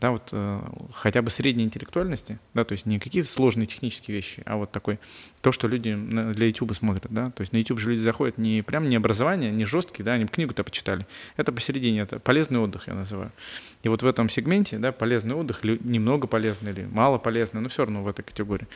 Да, 0.00 0.10
вот 0.10 0.30
э, 0.32 0.60
хотя 0.92 1.22
бы 1.22 1.30
средней 1.30 1.62
интеллектуальности, 1.62 2.40
да, 2.54 2.64
то 2.64 2.72
есть 2.72 2.86
не 2.86 2.98
какие-то 2.98 3.28
сложные 3.28 3.68
технические 3.68 4.16
вещи, 4.16 4.42
а 4.44 4.56
вот 4.56 4.72
такой, 4.72 4.98
то, 5.42 5.52
что 5.52 5.68
люди 5.68 5.94
для 5.94 6.46
YouTube 6.46 6.74
смотрят, 6.74 7.06
да, 7.10 7.30
то 7.30 7.42
есть 7.42 7.52
на 7.52 7.58
YouTube 7.58 7.78
же 7.78 7.90
люди 7.90 8.00
заходят 8.00 8.36
не 8.36 8.62
прям 8.62 8.88
не 8.88 8.96
образование, 8.96 9.52
не 9.52 9.64
жесткий, 9.64 10.02
да, 10.02 10.14
они 10.14 10.26
книгу-то 10.26 10.64
почитали, 10.64 11.06
это 11.36 11.52
посередине, 11.52 12.00
это 12.00 12.18
полезный 12.18 12.58
отдых, 12.58 12.88
я 12.88 12.94
называю. 12.94 13.30
И 13.84 13.88
вот 13.88 14.02
в 14.02 14.06
этом 14.06 14.28
сегменте, 14.28 14.78
да, 14.78 14.90
полезный 14.90 15.36
отдых, 15.36 15.64
или 15.64 15.78
немного 15.84 16.26
полезный, 16.26 16.72
или 16.72 16.84
мало 16.84 17.18
полезный, 17.18 17.60
но 17.60 17.68
все 17.68 17.84
равно 17.84 18.02
в 18.02 18.08
этой 18.08 18.22
категории 18.22 18.66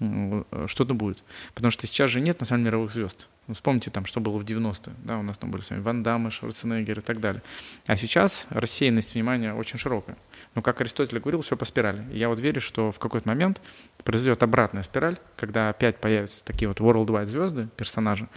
э, 0.00 0.44
что-то 0.66 0.94
будет. 0.94 1.22
Потому 1.54 1.70
что 1.70 1.86
сейчас 1.86 2.10
же 2.10 2.22
нет, 2.22 2.40
на 2.40 2.46
самом 2.46 2.62
деле, 2.62 2.70
мировых 2.70 2.92
звезд. 2.92 3.28
Ну, 3.48 3.54
вспомните 3.54 3.90
там, 3.90 4.04
что 4.04 4.20
было 4.20 4.38
в 4.38 4.44
90-е. 4.44 4.94
Да, 5.04 5.18
у 5.18 5.22
нас 5.22 5.36
там 5.36 5.50
были 5.50 5.62
сами 5.62 5.80
Ван 5.80 6.02
Даммы, 6.02 6.30
Шварценеггер 6.30 7.00
и 7.00 7.02
так 7.02 7.20
далее. 7.20 7.42
А 7.86 7.96
сейчас 7.96 8.46
рассеянность 8.50 9.14
внимания 9.14 9.52
очень 9.52 9.78
широкая. 9.78 10.16
Но, 10.54 10.62
как 10.62 10.80
Аристотель 10.80 11.18
говорил, 11.18 11.42
все 11.42 11.56
по 11.56 11.64
спирали. 11.64 12.04
И 12.12 12.18
я 12.18 12.28
вот 12.28 12.38
верю, 12.38 12.60
что 12.60 12.92
в 12.92 12.98
какой-то 13.00 13.28
момент 13.28 13.60
произойдет 14.04 14.42
обратная 14.42 14.84
спираль, 14.84 15.16
когда 15.36 15.70
опять 15.70 15.98
появятся 15.98 16.44
такие 16.44 16.68
вот 16.68 16.78
worldwide 16.80 17.26
звезды, 17.26 17.68
персонажи, 17.76 18.28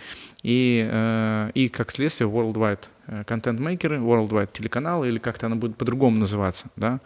и, 0.42 0.88
э, 0.92 1.52
и 1.54 1.70
как 1.70 1.92
следствие 1.92 2.30
worldwide 2.30 2.88
Э, 3.08 3.24
контент-мейкеры, 3.24 4.00
worldwide 4.00 4.50
телеканалы, 4.52 5.08
или 5.10 5.20
как-то 5.20 5.46
оно 5.46 5.56
будет 5.56 5.78
по-другому 5.78 6.18
называться, 6.18 6.70
да, 6.76 7.00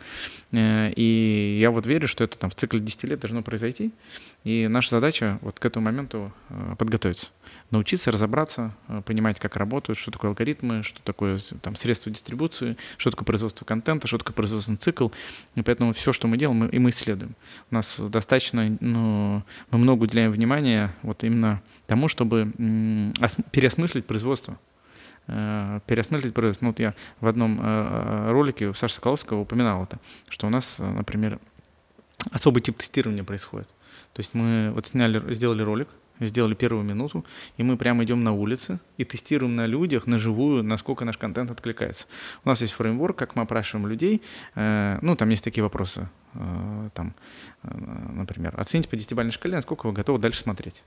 э, 0.51 0.93
и 0.95 1.59
я 1.59 1.71
вот 1.71 1.85
верю, 1.85 2.07
что 2.07 2.23
это 2.23 2.37
там 2.37 2.49
в 2.49 2.55
цикле 2.55 2.79
10 2.79 3.03
лет 3.03 3.19
должно 3.19 3.41
произойти, 3.43 3.91
и 4.43 4.67
наша 4.67 4.91
задача 4.91 5.37
вот 5.41 5.59
к 5.59 5.65
этому 5.65 5.85
моменту 5.85 6.31
э, 6.49 6.75
подготовиться, 6.77 7.27
научиться 7.71 8.11
разобраться, 8.11 8.73
понимать, 9.05 9.39
как 9.39 9.55
работают, 9.55 9.97
что 9.97 10.11
такое 10.11 10.31
алгоритмы, 10.31 10.83
что 10.83 11.01
такое 11.01 11.39
там 11.61 11.75
средства 11.75 12.11
дистрибуции, 12.11 12.77
что 12.97 13.11
такое 13.11 13.25
производство 13.25 13.65
контента, 13.65 14.07
что 14.07 14.17
такое 14.17 14.33
производственный 14.33 14.77
цикл, 14.77 15.09
и 15.55 15.61
поэтому 15.61 15.93
все, 15.93 16.11
что 16.11 16.27
мы 16.27 16.37
делаем, 16.37 16.59
мы, 16.59 16.69
и 16.69 16.79
мы 16.79 16.89
исследуем. 16.91 17.35
У 17.71 17.75
нас 17.75 17.95
достаточно, 17.97 18.77
ну, 18.79 19.43
мы 19.71 19.77
много 19.77 20.03
уделяем 20.03 20.31
внимания 20.31 20.95
вот 21.01 21.23
именно 21.23 21.61
тому, 21.87 22.07
чтобы 22.07 22.51
переосмыслить 23.51 24.05
производство, 24.05 24.57
Э, 25.31 25.79
переосмыслить 25.85 26.33
производство. 26.33 26.65
Ну, 26.65 26.71
вот 26.71 26.79
я 26.79 26.95
в 27.19 27.27
одном 27.27 27.59
э, 27.59 27.63
э, 27.63 28.31
ролике 28.31 28.67
у 28.67 28.73
Саши 28.73 28.95
Соколовского 28.95 29.41
упоминал 29.41 29.83
это, 29.83 29.99
что 30.27 30.47
у 30.47 30.49
нас, 30.49 30.77
например, 30.79 31.39
особый 32.31 32.63
тип 32.63 32.77
тестирования 32.77 33.23
происходит. 33.23 33.69
То 34.13 34.19
есть 34.19 34.33
мы 34.33 34.71
вот 34.73 34.87
сняли, 34.87 35.33
сделали 35.33 35.61
ролик, 35.61 35.87
сделали 36.19 36.53
первую 36.53 36.83
минуту, 36.83 37.25
и 37.57 37.63
мы 37.63 37.77
прямо 37.77 38.03
идем 38.03 38.23
на 38.23 38.33
улице 38.33 38.79
и 38.97 39.05
тестируем 39.05 39.55
на 39.55 39.65
людях, 39.65 40.07
на 40.07 40.17
живую, 40.17 40.63
насколько 40.63 41.05
наш 41.05 41.17
контент 41.17 41.51
откликается. 41.51 42.05
У 42.43 42.49
нас 42.49 42.61
есть 42.61 42.73
фреймворк, 42.73 43.17
как 43.17 43.35
мы 43.35 43.43
опрашиваем 43.43 43.87
людей. 43.87 44.21
Ну, 44.55 45.15
там 45.15 45.29
есть 45.29 45.43
такие 45.43 45.63
вопросы, 45.63 46.09
там, 46.33 47.15
например, 47.63 48.53
оцените 48.59 48.89
по 48.89 48.97
десятибалльной 48.97 49.31
шкале, 49.31 49.55
насколько 49.55 49.87
вы 49.87 49.93
готовы 49.93 50.19
дальше 50.19 50.41
смотреть. 50.41 50.83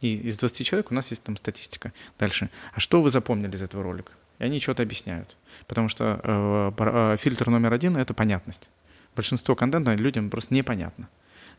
И 0.00 0.16
из 0.16 0.36
20 0.38 0.66
человек 0.66 0.90
у 0.90 0.94
нас 0.94 1.10
есть 1.10 1.22
там 1.22 1.36
статистика. 1.36 1.92
Дальше. 2.18 2.50
А 2.74 2.80
что 2.80 3.00
вы 3.00 3.10
запомнили 3.10 3.56
из 3.56 3.62
этого 3.62 3.82
ролика? 3.82 4.12
И 4.38 4.44
они 4.44 4.60
что-то 4.60 4.82
объясняют. 4.82 5.36
Потому 5.66 5.88
что 5.88 6.20
э, 6.22 6.72
э, 6.78 7.16
фильтр 7.18 7.48
номер 7.48 7.72
один— 7.72 7.96
это 7.98 8.12
понятность. 8.12 8.68
Большинство 9.14 9.54
контента 9.54 9.94
людям 9.94 10.28
просто 10.28 10.52
непонятно. 10.52 11.08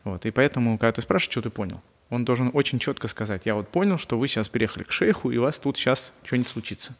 Вот. 0.04 0.26
И 0.26 0.30
поэтому, 0.30 0.78
когда 0.78 0.92
ты 0.92 1.02
спрашиваешь, 1.02 1.32
что 1.32 1.42
ты 1.42 1.50
понял, 1.50 1.82
он 2.10 2.24
должен 2.24 2.50
очень 2.54 2.78
четко 2.78 3.08
сказать, 3.08 3.42
я 3.44 3.54
вот 3.54 3.68
понял, 3.68 3.98
что 3.98 4.18
вы 4.18 4.28
сейчас 4.28 4.48
приехали 4.48 4.82
к 4.84 4.92
шейху, 4.92 5.30
и 5.30 5.36
у 5.36 5.42
вас 5.42 5.58
тут 5.58 5.76
сейчас 5.76 6.12
что-нибудь 6.24 6.48
случится. 6.48 6.96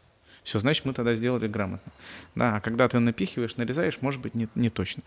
Все, 0.48 0.60
значит, 0.60 0.86
мы 0.86 0.94
тогда 0.94 1.14
сделали 1.14 1.46
грамотно. 1.46 1.92
Да, 2.34 2.56
а 2.56 2.60
когда 2.60 2.88
ты 2.88 2.98
напихиваешь, 2.98 3.58
нарезаешь, 3.58 3.98
может 4.00 4.22
быть, 4.22 4.34
не, 4.34 4.48
не 4.54 4.70
точно. 4.70 5.02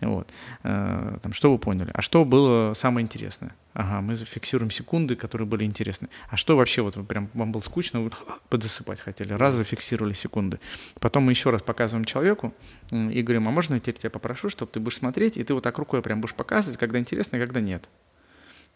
Вот. 0.00 0.28
Э, 0.64 1.16
там, 1.22 1.32
что 1.32 1.52
вы 1.52 1.58
поняли? 1.58 1.92
А 1.94 2.02
что 2.02 2.24
было 2.24 2.74
самое 2.74 3.04
интересное? 3.04 3.54
Ага, 3.72 4.00
мы 4.00 4.16
зафиксируем 4.16 4.72
секунды, 4.72 5.14
которые 5.14 5.46
были 5.46 5.62
интересны. 5.62 6.08
А 6.28 6.36
что 6.36 6.56
вообще, 6.56 6.82
вот 6.82 7.06
прям 7.06 7.30
вам 7.34 7.52
было 7.52 7.60
скучно, 7.60 8.00
вы 8.00 8.10
подзасыпать 8.48 9.00
хотели. 9.00 9.32
Раз 9.32 9.54
зафиксировали 9.54 10.12
секунды. 10.12 10.58
Потом 10.98 11.22
мы 11.22 11.30
еще 11.30 11.50
раз 11.50 11.62
показываем 11.62 12.04
человеку 12.04 12.52
и 12.90 13.22
говорим, 13.22 13.46
а 13.46 13.52
можно 13.52 13.74
я 13.74 13.78
теперь 13.78 13.94
тебя 13.94 14.10
попрошу, 14.10 14.48
чтобы 14.48 14.72
ты 14.72 14.80
будешь 14.80 14.96
смотреть, 14.96 15.36
и 15.36 15.44
ты 15.44 15.54
вот 15.54 15.62
так 15.62 15.78
рукой 15.78 16.02
прям 16.02 16.20
будешь 16.20 16.34
показывать, 16.34 16.80
когда 16.80 16.98
интересно, 16.98 17.38
а 17.38 17.40
когда 17.40 17.60
нет. 17.60 17.88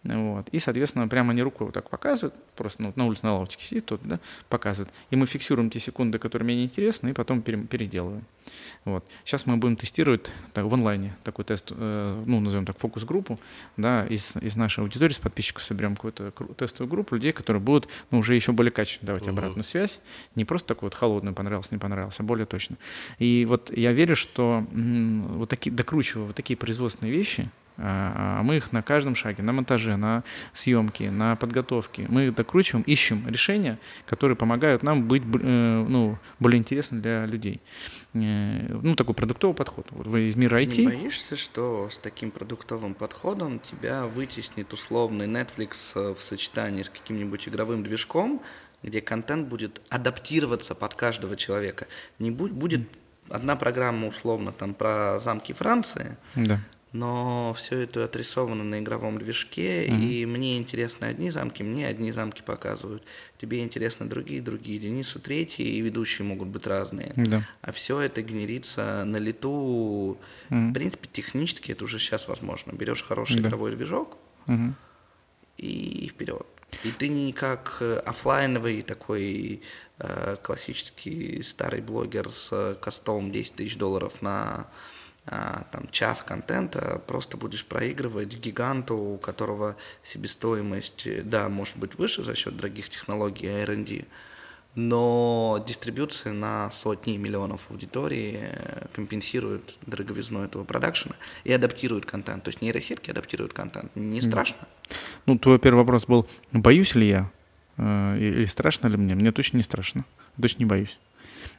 Вот. 0.05 0.49
И, 0.51 0.59
соответственно, 0.59 1.09
прямо 1.09 1.33
они 1.33 1.43
рукой 1.43 1.67
вот 1.67 1.75
так 1.75 1.89
показывают, 1.89 2.35
просто 2.57 2.83
ну, 2.83 2.93
на 2.95 3.07
улице 3.07 3.25
на 3.25 3.35
лавочке 3.35 3.65
сидит 3.65 3.87
тот, 3.87 4.01
да, 4.05 4.21
показывает. 4.51 4.93
И 5.11 5.17
мы 5.17 5.27
фиксируем 5.27 5.71
те 5.71 5.81
секунды, 5.81 6.19
которые 6.19 6.45
мне 6.45 6.65
интересны, 6.65 7.11
и 7.11 7.13
потом 7.13 7.41
переделываем. 7.41 8.25
Вот. 8.85 9.03
Сейчас 9.25 9.47
мы 9.47 9.57
будем 9.57 9.77
тестировать 9.77 10.31
так, 10.53 10.67
в 10.67 10.75
онлайне 10.75 11.17
такой 11.25 11.47
тест, 11.47 11.69
э, 11.71 12.23
ну, 12.27 12.41
назовем 12.41 12.67
так, 12.67 12.79
фокус-группу, 12.79 13.41
да, 13.79 14.07
из, 14.07 14.37
из 14.37 14.57
нашей 14.57 14.81
аудитории, 14.81 15.15
с 15.15 15.19
подписчиков 15.19 15.63
соберем 15.63 15.97
какую-то 15.97 16.33
тестовую 16.55 16.91
группу 16.91 17.15
людей, 17.15 17.33
которые 17.33 17.63
будут, 17.63 17.89
ну, 18.11 18.19
уже 18.19 18.35
еще 18.35 18.53
более 18.53 18.73
качественно 18.73 19.07
давать 19.07 19.23
uh-huh. 19.23 19.31
обратную 19.31 19.65
связь, 19.65 20.01
не 20.35 20.45
просто 20.45 20.69
такой 20.69 20.89
вот 20.89 20.95
холодную 20.95 21.35
понравился, 21.35 21.71
не 21.73 21.79
понравился, 21.79 22.23
а 22.23 22.25
более 22.25 22.45
точно. 22.45 22.77
И 23.19 23.47
вот 23.49 23.75
я 23.75 23.93
верю, 23.93 24.17
что 24.17 24.67
м- 24.73 25.39
вот 25.39 25.49
такие, 25.49 25.75
докручивая 25.75 26.27
вот 26.27 26.37
такие 26.37 26.59
производственные 26.59 27.13
вещи, 27.13 27.51
а, 27.77 28.39
а 28.39 28.43
мы 28.43 28.57
их 28.57 28.73
на 28.73 28.83
каждом 28.83 29.17
шаге, 29.17 29.43
на 29.43 29.53
монтаже, 29.53 29.97
на 29.97 30.23
съемке, 30.53 31.11
на 31.11 31.35
подготовке, 31.35 32.07
мы 32.09 32.31
докручиваем, 32.31 32.85
ищем 32.85 33.27
решения, 33.27 33.79
которые 34.07 34.37
помогают 34.37 34.83
нам 34.85 35.09
быть 35.09 35.23
э, 35.25 35.87
ну, 35.89 36.19
более 36.39 36.61
интересным 36.61 37.03
для 37.03 37.27
людей. 37.27 37.61
Э, 38.15 38.79
ну, 38.83 38.95
такой 38.95 39.15
продуктовый 39.15 39.57
подход. 39.57 39.87
Вы 39.91 40.29
из 40.29 40.37
мира 40.37 40.61
IT. 40.61 40.83
Не 40.83 40.87
боишься, 40.87 41.37
что 41.37 41.89
с 41.91 41.99
таким 41.99 42.31
продуктовым 42.31 42.95
подходом 42.95 43.59
тебя 43.59 44.07
вытеснит 44.07 44.73
условный 44.73 45.27
Netflix 45.27 45.73
э, 45.97 46.15
в 46.15 46.23
сочетании 46.23 46.85
с 46.85 46.89
каким-нибудь 46.89 47.49
игровым 47.49 47.83
движком, 47.83 48.41
где 48.85 49.01
контент 49.01 49.49
будет 49.49 49.81
адаптироваться 49.89 50.77
под 50.77 50.95
каждого 50.95 51.35
человека? 51.35 51.89
Не 52.21 52.31
будет, 52.31 52.53
будет 52.53 52.89
одна 53.31 53.57
программа 53.57 54.07
условно 54.07 54.53
там 54.53 54.75
про 54.75 55.19
замки 55.19 55.53
Франции, 55.53 56.17
да 56.37 56.61
но 56.95 57.53
все 57.55 57.81
это 57.81 58.05
отрисовано 58.05 58.63
на 58.63 58.79
игровом 58.79 59.19
движке, 59.19 59.85
mm-hmm. 59.85 60.01
и 60.01 60.27
мне 60.27 60.57
интересны 60.57 61.07
одни 61.07 61.29
замки, 61.33 61.65
мне 61.65 61.89
одни 61.89 62.13
замки 62.13 62.41
показывают. 62.41 63.03
Тебе 63.37 63.65
интересны 63.65 64.07
другие, 64.07 64.41
другие. 64.41 64.79
Денису 64.79 65.19
третьи, 65.19 65.67
и 65.67 65.81
ведущие 65.81 66.25
могут 66.25 66.49
быть 66.49 66.69
разные. 66.69 67.13
Да. 67.17 67.43
А 67.63 67.73
все 67.73 67.99
это 67.99 68.23
генерится 68.23 69.03
на 69.05 69.17
лету. 69.17 70.19
Mm-hmm. 70.51 70.71
В 70.71 70.73
принципе, 70.73 71.09
технически 71.13 71.73
это 71.73 71.85
уже 71.85 71.99
сейчас 71.99 72.29
возможно. 72.29 72.71
Берешь 72.71 73.03
хороший 73.03 73.41
да. 73.41 73.49
игровой 73.49 73.75
движок 73.75 74.17
mm-hmm. 74.47 74.73
и 75.59 76.09
вперед. 76.15 76.47
И 76.85 76.93
ты 76.93 77.09
не 77.09 77.33
как 77.33 77.83
офлайновый 78.07 78.83
такой 78.83 79.63
э, 79.99 80.37
классический 80.45 81.43
старый 81.43 81.81
блогер 81.81 82.31
с 82.31 82.79
костом 82.81 83.33
10 83.33 83.55
тысяч 83.57 83.77
долларов 83.77 84.23
на 84.23 84.69
там, 85.27 85.89
час 85.91 86.23
контента 86.23 87.01
просто 87.07 87.37
будешь 87.37 87.65
проигрывать 87.65 88.35
гиганту, 88.35 88.97
у 88.97 89.17
которого 89.17 89.77
себестоимость, 90.03 91.07
да, 91.25 91.49
может 91.49 91.79
быть 91.79 91.97
выше 91.97 92.23
за 92.23 92.35
счет 92.35 92.57
дорогих 92.57 92.91
технологий 92.91 93.47
R&D, 93.47 94.05
но 94.75 95.65
дистрибьюция 95.67 96.33
на 96.33 96.71
сотни 96.73 97.17
миллионов 97.17 97.61
аудитории 97.71 98.41
э, 98.41 98.87
компенсирует 98.93 99.77
дороговизну 99.87 100.43
этого 100.43 100.65
продакшена 100.65 101.15
и 101.45 101.53
адаптирует 101.53 102.07
контент. 102.07 102.43
То 102.43 102.49
есть 102.49 102.61
нейросетки 102.61 103.11
адаптируют 103.11 103.53
контент. 103.53 103.95
Не 103.95 104.21
страшно? 104.21 104.57
Ну, 105.27 105.39
твой 105.39 105.61
первый 105.61 105.79
вопрос 105.79 106.07
был, 106.07 106.27
боюсь 106.53 106.97
ли 106.97 107.09
я 107.09 107.31
э, 107.77 108.19
или 108.19 108.45
страшно 108.47 108.89
ли 108.89 108.97
мне? 108.97 109.15
Мне 109.15 109.31
точно 109.31 109.59
не 109.59 109.63
страшно. 109.63 110.05
Точно 110.41 110.59
не 110.59 110.67
боюсь. 110.67 110.99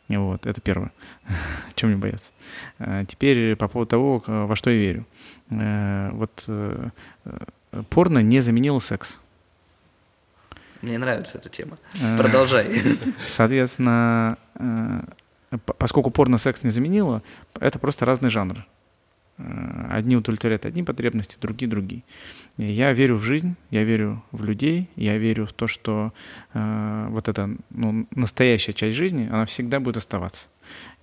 Вот, 0.08 0.46
это 0.46 0.62
первое. 0.62 0.92
Чем 1.76 1.90
мне 1.90 1.98
бояться? 1.98 2.32
А, 2.80 3.06
теперь 3.06 3.56
по 3.56 3.68
поводу 3.68 3.90
того, 3.90 4.24
во 4.28 4.56
что 4.56 4.70
я 4.70 4.78
верю. 4.78 5.06
Э, 5.50 6.10
вот 6.12 6.46
э, 6.48 6.90
порно 7.90 8.20
не 8.20 8.42
заменило 8.42 8.80
секс. 8.80 9.20
Мне 10.82 10.98
нравится 10.98 11.38
эта 11.38 11.50
тема. 11.50 11.78
Э, 12.02 12.18
Продолжай. 12.18 12.68
Соответственно, 13.28 14.38
поскольку 15.78 16.12
порно 16.12 16.38
секс 16.38 16.64
не 16.64 16.70
заменило, 16.70 17.22
это 17.60 17.80
просто 17.80 18.06
разный 18.06 18.30
жанр. 18.30 18.66
Э, 19.38 19.88
одни 19.92 20.16
удовлетворяют 20.16 20.66
одни 20.66 20.84
потребности, 20.84 21.38
другие 21.40 21.70
другие. 21.70 22.04
Я 22.58 22.94
верю 22.94 23.18
в 23.18 23.24
жизнь, 23.24 23.56
я 23.70 23.84
верю 23.84 24.24
в 24.32 24.46
людей, 24.46 24.90
я 24.96 25.18
верю 25.18 25.46
в 25.46 25.54
то, 25.54 25.68
что 25.68 26.14
э, 26.54 27.08
вот 27.10 27.28
эта 27.28 27.50
ну, 27.70 28.08
настоящая 28.12 28.74
часть 28.74 28.96
жизни, 28.96 29.28
она 29.28 29.46
всегда 29.46 29.80
будет 29.80 29.98
оставаться. 29.98 30.48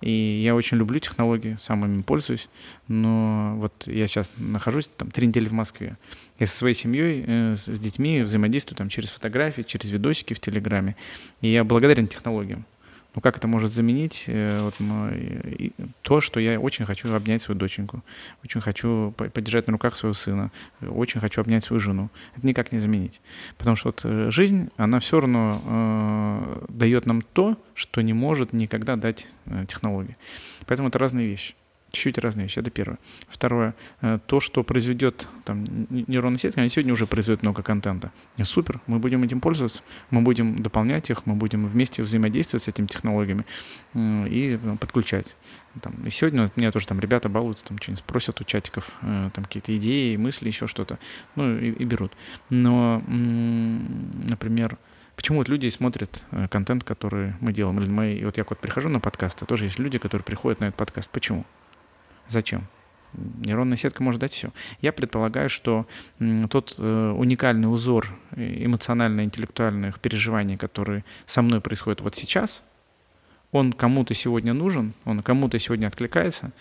И 0.01 0.41
я 0.43 0.55
очень 0.55 0.77
люблю 0.77 0.99
технологии, 0.99 1.57
сам 1.61 1.85
ими 1.85 2.01
пользуюсь, 2.01 2.49
но 2.87 3.55
вот 3.57 3.87
я 3.87 4.07
сейчас 4.07 4.31
нахожусь 4.37 4.89
там 4.97 5.11
три 5.11 5.27
недели 5.27 5.47
в 5.47 5.53
Москве. 5.53 5.97
Я 6.39 6.47
со 6.47 6.57
своей 6.57 6.75
семьей, 6.75 7.23
э, 7.25 7.55
с 7.55 7.79
детьми 7.79 8.23
взаимодействую 8.23 8.77
там 8.77 8.89
через 8.89 9.11
фотографии, 9.11 9.61
через 9.61 9.91
видосики 9.91 10.33
в 10.33 10.39
Телеграме. 10.39 10.95
И 11.41 11.49
я 11.49 11.63
благодарен 11.63 12.07
технологиям. 12.07 12.65
Ну 13.15 13.21
как 13.21 13.37
это 13.37 13.47
может 13.47 13.71
заменить 13.71 14.25
э, 14.27 14.59
вот, 14.61 14.75
то, 16.01 16.21
что 16.21 16.39
я 16.39 16.59
очень 16.59 16.85
хочу 16.85 17.13
обнять 17.13 17.41
свою 17.41 17.59
доченьку, 17.59 18.03
очень 18.43 18.59
хочу 18.59 19.13
подержать 19.17 19.67
на 19.67 19.73
руках 19.73 19.95
своего 19.95 20.13
сына, 20.13 20.51
очень 20.81 21.19
хочу 21.19 21.41
обнять 21.41 21.63
свою 21.63 21.79
жену. 21.79 22.09
Это 22.35 22.47
никак 22.47 22.71
не 22.71 22.79
заменить. 22.79 23.21
Потому 23.57 23.75
что 23.75 23.89
вот 23.89 24.01
э, 24.03 24.31
жизнь, 24.31 24.69
она 24.77 24.99
все 24.99 25.19
равно 25.19 25.61
э, 25.63 26.65
дает 26.69 27.05
нам 27.05 27.21
то, 27.21 27.57
что 27.75 28.01
не 28.01 28.13
может 28.13 28.51
никогда 28.51 28.95
дать 28.95 29.27
э, 29.45 29.65
технология. 29.67 30.17
Поэтому 30.65 30.89
это 30.89 30.97
разные 30.97 31.27
вещи 31.27 31.53
чуть-чуть 31.93 32.17
разные 32.17 32.45
вещи. 32.45 32.59
Это 32.59 32.71
первое. 32.71 32.97
Второе. 33.29 33.75
Э, 34.01 34.19
то, 34.25 34.39
что 34.39 34.63
произведет 34.63 35.27
там, 35.45 35.63
нейронная 35.89 36.39
сеть, 36.39 36.57
они 36.57 36.67
сегодня 36.67 36.91
уже 36.91 37.05
производят 37.05 37.43
много 37.43 37.61
контента. 37.61 38.11
И 38.37 38.43
супер, 38.43 38.81
мы 38.87 38.99
будем 38.99 39.23
этим 39.23 39.39
пользоваться, 39.39 39.83
мы 40.09 40.21
будем 40.21 40.61
дополнять 40.61 41.09
их, 41.11 41.25
мы 41.25 41.35
будем 41.35 41.65
вместе 41.67 42.01
взаимодействовать 42.01 42.63
с 42.63 42.67
этими 42.67 42.87
технологиями 42.87 43.45
и 43.93 44.59
ну, 44.61 44.75
подключать. 44.77 45.35
Там, 45.81 45.93
и 46.05 46.09
сегодня 46.09 46.43
вот, 46.43 46.57
меня 46.57 46.71
тоже 46.71 46.87
там 46.87 46.99
ребята 46.99 47.29
балуются, 47.29 47.65
там 47.65 47.77
что-нибудь 47.77 48.03
просят 48.03 48.41
у 48.41 48.43
чатиков, 48.43 48.89
э, 49.01 49.29
там 49.33 49.45
какие-то 49.45 49.75
идеи, 49.77 50.15
мысли, 50.15 50.47
еще 50.47 50.67
что-то. 50.67 50.97
Ну 51.35 51.57
и, 51.57 51.71
и 51.71 51.85
берут. 51.85 52.11
Но, 52.49 53.01
например, 53.07 54.77
Почему 55.15 55.37
вот 55.37 55.47
люди 55.47 55.69
смотрят 55.69 56.25
э, 56.31 56.47
контент, 56.47 56.83
который 56.83 57.35
мы 57.39 57.53
делаем? 57.53 57.79
Или 57.79 57.87
мы, 57.87 58.13
и 58.13 58.25
вот 58.25 58.35
я 58.37 58.45
вот 58.49 58.57
прихожу 58.57 58.89
на 58.89 58.99
подкаст, 58.99 59.43
а 59.43 59.45
тоже 59.45 59.65
есть 59.65 59.77
люди, 59.77 59.99
которые 59.99 60.25
приходят 60.25 60.59
на 60.59 60.65
этот 60.65 60.75
подкаст. 60.75 61.07
Почему? 61.11 61.45
Зачем? 62.27 62.67
Нейронная 63.13 63.77
сетка 63.77 64.01
может 64.01 64.21
дать 64.21 64.33
все. 64.33 64.51
Я 64.81 64.91
предполагаю, 64.91 65.49
что 65.49 65.85
тот 66.49 66.75
э, 66.77 67.13
уникальный 67.15 67.71
узор 67.71 68.07
э, 68.31 68.65
эмоционально-интеллектуальных 68.65 69.99
переживаний, 69.99 70.57
которые 70.57 71.05
со 71.25 71.41
мной 71.41 71.61
происходят 71.61 72.01
вот 72.01 72.15
сейчас, 72.15 72.63
он 73.51 73.71
кому-то 73.71 74.15
сегодня 74.15 74.53
нужен, 74.53 74.93
он 75.05 75.21
кому-то 75.21 75.59
сегодня 75.59 75.85
откликается, 75.87 76.51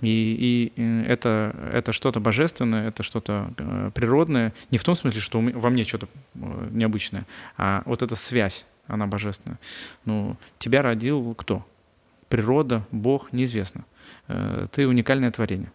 и, 0.00 0.72
и 0.76 0.80
э, 0.80 1.02
это, 1.06 1.54
это 1.74 1.92
что-то 1.92 2.20
божественное, 2.20 2.88
это 2.88 3.02
что-то 3.02 3.52
природное, 3.94 4.54
не 4.70 4.78
в 4.78 4.84
том 4.84 4.96
смысле, 4.96 5.20
что 5.20 5.40
во 5.40 5.68
мне 5.68 5.84
что-то 5.84 6.08
необычное, 6.34 7.26
а 7.58 7.82
вот 7.84 8.02
эта 8.02 8.16
связь, 8.16 8.66
она 8.86 9.06
божественная. 9.06 9.58
Ну, 10.06 10.36
тебя 10.58 10.80
родил 10.80 11.34
кто? 11.34 11.66
Природа, 12.30 12.84
Бог, 12.92 13.32
неизвестно. 13.32 13.84
Э, 14.28 14.66
ты 14.72 14.86
уникальное 14.86 15.30
творение. 15.30 15.72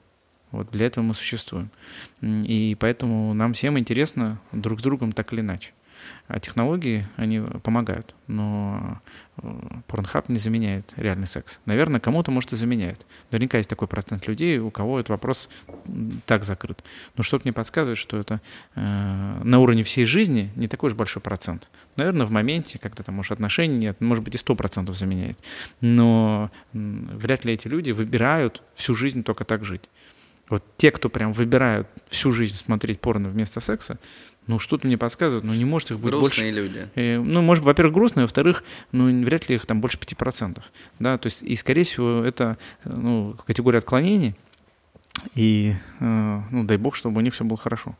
Вот 0.51 0.69
для 0.71 0.85
этого 0.85 1.03
мы 1.03 1.15
существуем. 1.15 1.71
И 2.21 2.77
поэтому 2.79 3.33
нам 3.33 3.53
всем 3.53 3.79
интересно 3.79 4.39
друг 4.51 4.79
с 4.79 4.83
другом 4.83 5.11
так 5.11 5.33
или 5.33 5.41
иначе. 5.41 5.71
А 6.27 6.39
технологии, 6.39 7.07
они 7.17 7.39
помогают, 7.39 8.15
но 8.27 9.01
Порнхаб 9.87 10.29
не 10.29 10.37
заменяет 10.37 10.93
реальный 10.95 11.27
секс. 11.27 11.59
Наверное, 11.65 11.99
кому-то, 11.99 12.31
может, 12.31 12.53
и 12.53 12.55
заменяет. 12.55 13.05
Наверняка 13.31 13.57
есть 13.57 13.69
такой 13.69 13.87
процент 13.87 14.27
людей, 14.27 14.59
у 14.59 14.71
кого 14.71 14.99
этот 14.99 15.09
вопрос 15.09 15.49
так 16.25 16.43
закрыт. 16.43 16.83
Но 17.15 17.23
что-то 17.23 17.45
мне 17.45 17.53
подсказывает, 17.53 17.97
что 17.97 18.17
это 18.17 18.41
э, 18.75 19.41
на 19.43 19.59
уровне 19.59 19.83
всей 19.83 20.05
жизни 20.05 20.51
не 20.55 20.67
такой 20.67 20.91
уж 20.91 20.95
большой 20.95 21.21
процент. 21.21 21.69
Наверное, 21.95 22.25
в 22.25 22.31
моменте, 22.31 22.79
когда 22.79 23.03
там, 23.03 23.15
может, 23.15 23.31
отношений 23.31 23.77
нет, 23.77 24.01
может 24.01 24.23
быть, 24.23 24.35
и 24.35 24.37
сто 24.37 24.55
процентов 24.55 24.97
заменяет. 24.97 25.39
Но 25.81 26.51
вряд 26.71 27.45
ли 27.45 27.53
эти 27.53 27.67
люди 27.67 27.91
выбирают 27.91 28.61
всю 28.75 28.95
жизнь 28.95 29.23
только 29.23 29.45
так 29.45 29.65
жить. 29.65 29.89
Вот 30.49 30.63
те, 30.77 30.91
кто 30.91 31.09
прям 31.09 31.33
выбирают 31.33 31.87
всю 32.07 32.31
жизнь 32.31 32.55
смотреть 32.55 32.99
порно 32.99 33.29
вместо 33.29 33.59
секса, 33.59 33.97
ну, 34.47 34.59
что-то 34.59 34.87
мне 34.87 34.97
подсказывает, 34.97 35.43
ну, 35.43 35.53
не 35.53 35.65
может 35.65 35.91
их 35.91 35.99
быть 35.99 36.11
грустные 36.11 36.51
больше. 36.51 36.67
люди. 36.67 36.89
Э, 36.95 37.19
ну, 37.19 37.41
может, 37.41 37.63
во-первых, 37.63 37.93
грустные, 37.93 38.23
во-вторых, 38.25 38.63
ну, 38.91 39.23
вряд 39.23 39.49
ли 39.49 39.55
их 39.55 39.65
там 39.65 39.81
больше 39.81 39.97
5%. 39.97 40.61
Да, 40.99 41.17
то 41.17 41.27
есть, 41.27 41.43
и, 41.43 41.55
скорее 41.55 41.83
всего, 41.83 42.23
это, 42.23 42.57
ну, 42.83 43.35
категория 43.45 43.79
отклонений, 43.79 44.35
и, 45.35 45.73
э, 45.99 46.41
ну, 46.51 46.63
дай 46.65 46.77
бог, 46.77 46.95
чтобы 46.95 47.19
у 47.19 47.21
них 47.21 47.33
все 47.33 47.43
было 47.43 47.57
хорошо. 47.57 47.95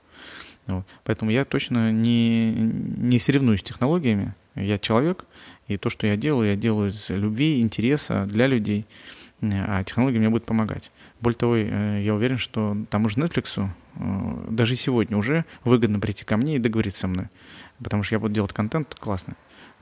Вот. 0.68 0.86
Поэтому 1.04 1.32
я 1.32 1.46
точно 1.46 1.92
не, 1.92 2.52
не 2.52 3.20
соревнуюсь 3.20 3.60
с 3.60 3.64
технологиями. 3.64 4.34
Я 4.56 4.78
человек, 4.78 5.26
и 5.68 5.78
то, 5.78 5.90
что 5.90 6.08
я 6.08 6.16
делаю, 6.16 6.50
я 6.50 6.56
делаю 6.56 6.92
из 6.92 7.10
любви, 7.10 7.60
интереса 7.60 8.26
для 8.26 8.48
людей. 8.48 8.86
А 9.52 9.84
технология 9.84 10.20
мне 10.20 10.30
будет 10.30 10.46
помогать. 10.46 10.92
Более 11.20 11.38
того, 11.38 11.56
э, 11.56 12.02
я 12.04 12.14
уверен, 12.14 12.38
что 12.38 12.78
тому 12.90 13.10
же 13.10 13.18
Netflix 13.18 13.68
э, 13.96 14.46
даже 14.50 14.76
сегодня 14.76 15.18
уже 15.18 15.46
выгодно 15.64 16.00
прийти 16.00 16.24
ко 16.24 16.38
мне 16.38 16.56
и 16.56 16.60
договориться 16.60 17.02
со 17.02 17.08
мной, 17.08 17.28
потому 17.84 18.04
что 18.04 18.16
я 18.16 18.20
буду 18.20 18.34
делать 18.34 18.54
контент 18.54 18.96
классный. 18.96 19.36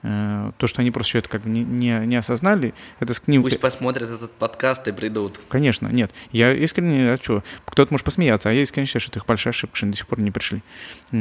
Э, 0.04 0.52
то, 0.58 0.66
что 0.66 0.82
они 0.82 0.90
просто 0.90 1.10
еще 1.10 1.20
это 1.20 1.30
как 1.30 1.42
бы 1.42 1.50
не, 1.50 1.64
не, 1.64 2.06
не 2.08 2.16
осознали, 2.16 2.74
это 3.00 3.14
с 3.14 3.28
ним... 3.28 3.44
Пусть 3.44 3.60
посмотрят 3.60 4.10
этот 4.10 4.32
подкаст 4.32 4.88
и 4.88 4.92
придут. 4.92 5.40
Конечно, 5.48 5.88
нет. 5.90 6.12
Я 6.32 6.54
искренне, 6.54 7.14
а 7.14 7.18
что, 7.22 7.44
кто-то 7.66 7.94
может 7.94 8.06
посмеяться, 8.06 8.50
а 8.50 8.54
я 8.54 8.64
искренне 8.64 8.88
считаю, 8.88 9.02
что 9.02 9.12
это 9.12 9.20
их 9.20 9.26
большая 9.28 9.52
ошибка, 9.52 9.78
что 9.78 9.86
они 9.86 9.92
до 9.92 9.98
сих 9.98 10.08
пор 10.08 10.20
не 10.20 10.32
пришли. 10.32 10.64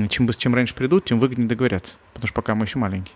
Чем, 0.09 0.29
чем 0.31 0.55
раньше 0.55 0.75
придут, 0.75 1.05
тем 1.05 1.21
выгоднее 1.21 1.49
договорятся, 1.49 1.97
потому 2.15 2.29
что 2.29 2.35
пока 2.35 2.55
мы 2.55 2.65
еще 2.65 2.79
маленькие. 2.79 3.15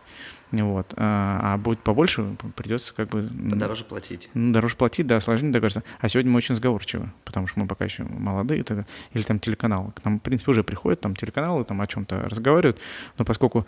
Вот. 0.52 0.94
А, 0.96 1.54
а 1.54 1.58
будет 1.58 1.80
побольше, 1.80 2.36
придется 2.54 2.94
как 2.94 3.08
бы... 3.08 3.22
Дороже 3.22 3.84
платить. 3.84 4.30
Ну, 4.34 4.52
дороже 4.52 4.76
платить, 4.76 5.06
да, 5.06 5.20
сложнее 5.20 5.52
договориться. 5.52 5.82
А 6.00 6.08
сегодня 6.08 6.30
мы 6.30 6.38
очень 6.38 6.54
сговорчивы, 6.54 7.10
потому 7.24 7.46
что 7.46 7.60
мы 7.60 7.66
пока 7.66 7.84
еще 7.84 8.04
молодые. 8.04 8.62
Тогда, 8.62 8.84
или 9.12 9.22
там 9.22 9.38
телеканалы. 9.38 9.92
К 9.92 10.04
нам, 10.04 10.18
в 10.18 10.22
принципе, 10.22 10.50
уже 10.50 10.62
приходят 10.62 11.00
там 11.00 11.16
телеканалы, 11.16 11.64
там 11.64 11.80
о 11.80 11.86
чем-то 11.86 12.28
разговаривают. 12.28 12.78
Но 13.18 13.24
поскольку 13.24 13.66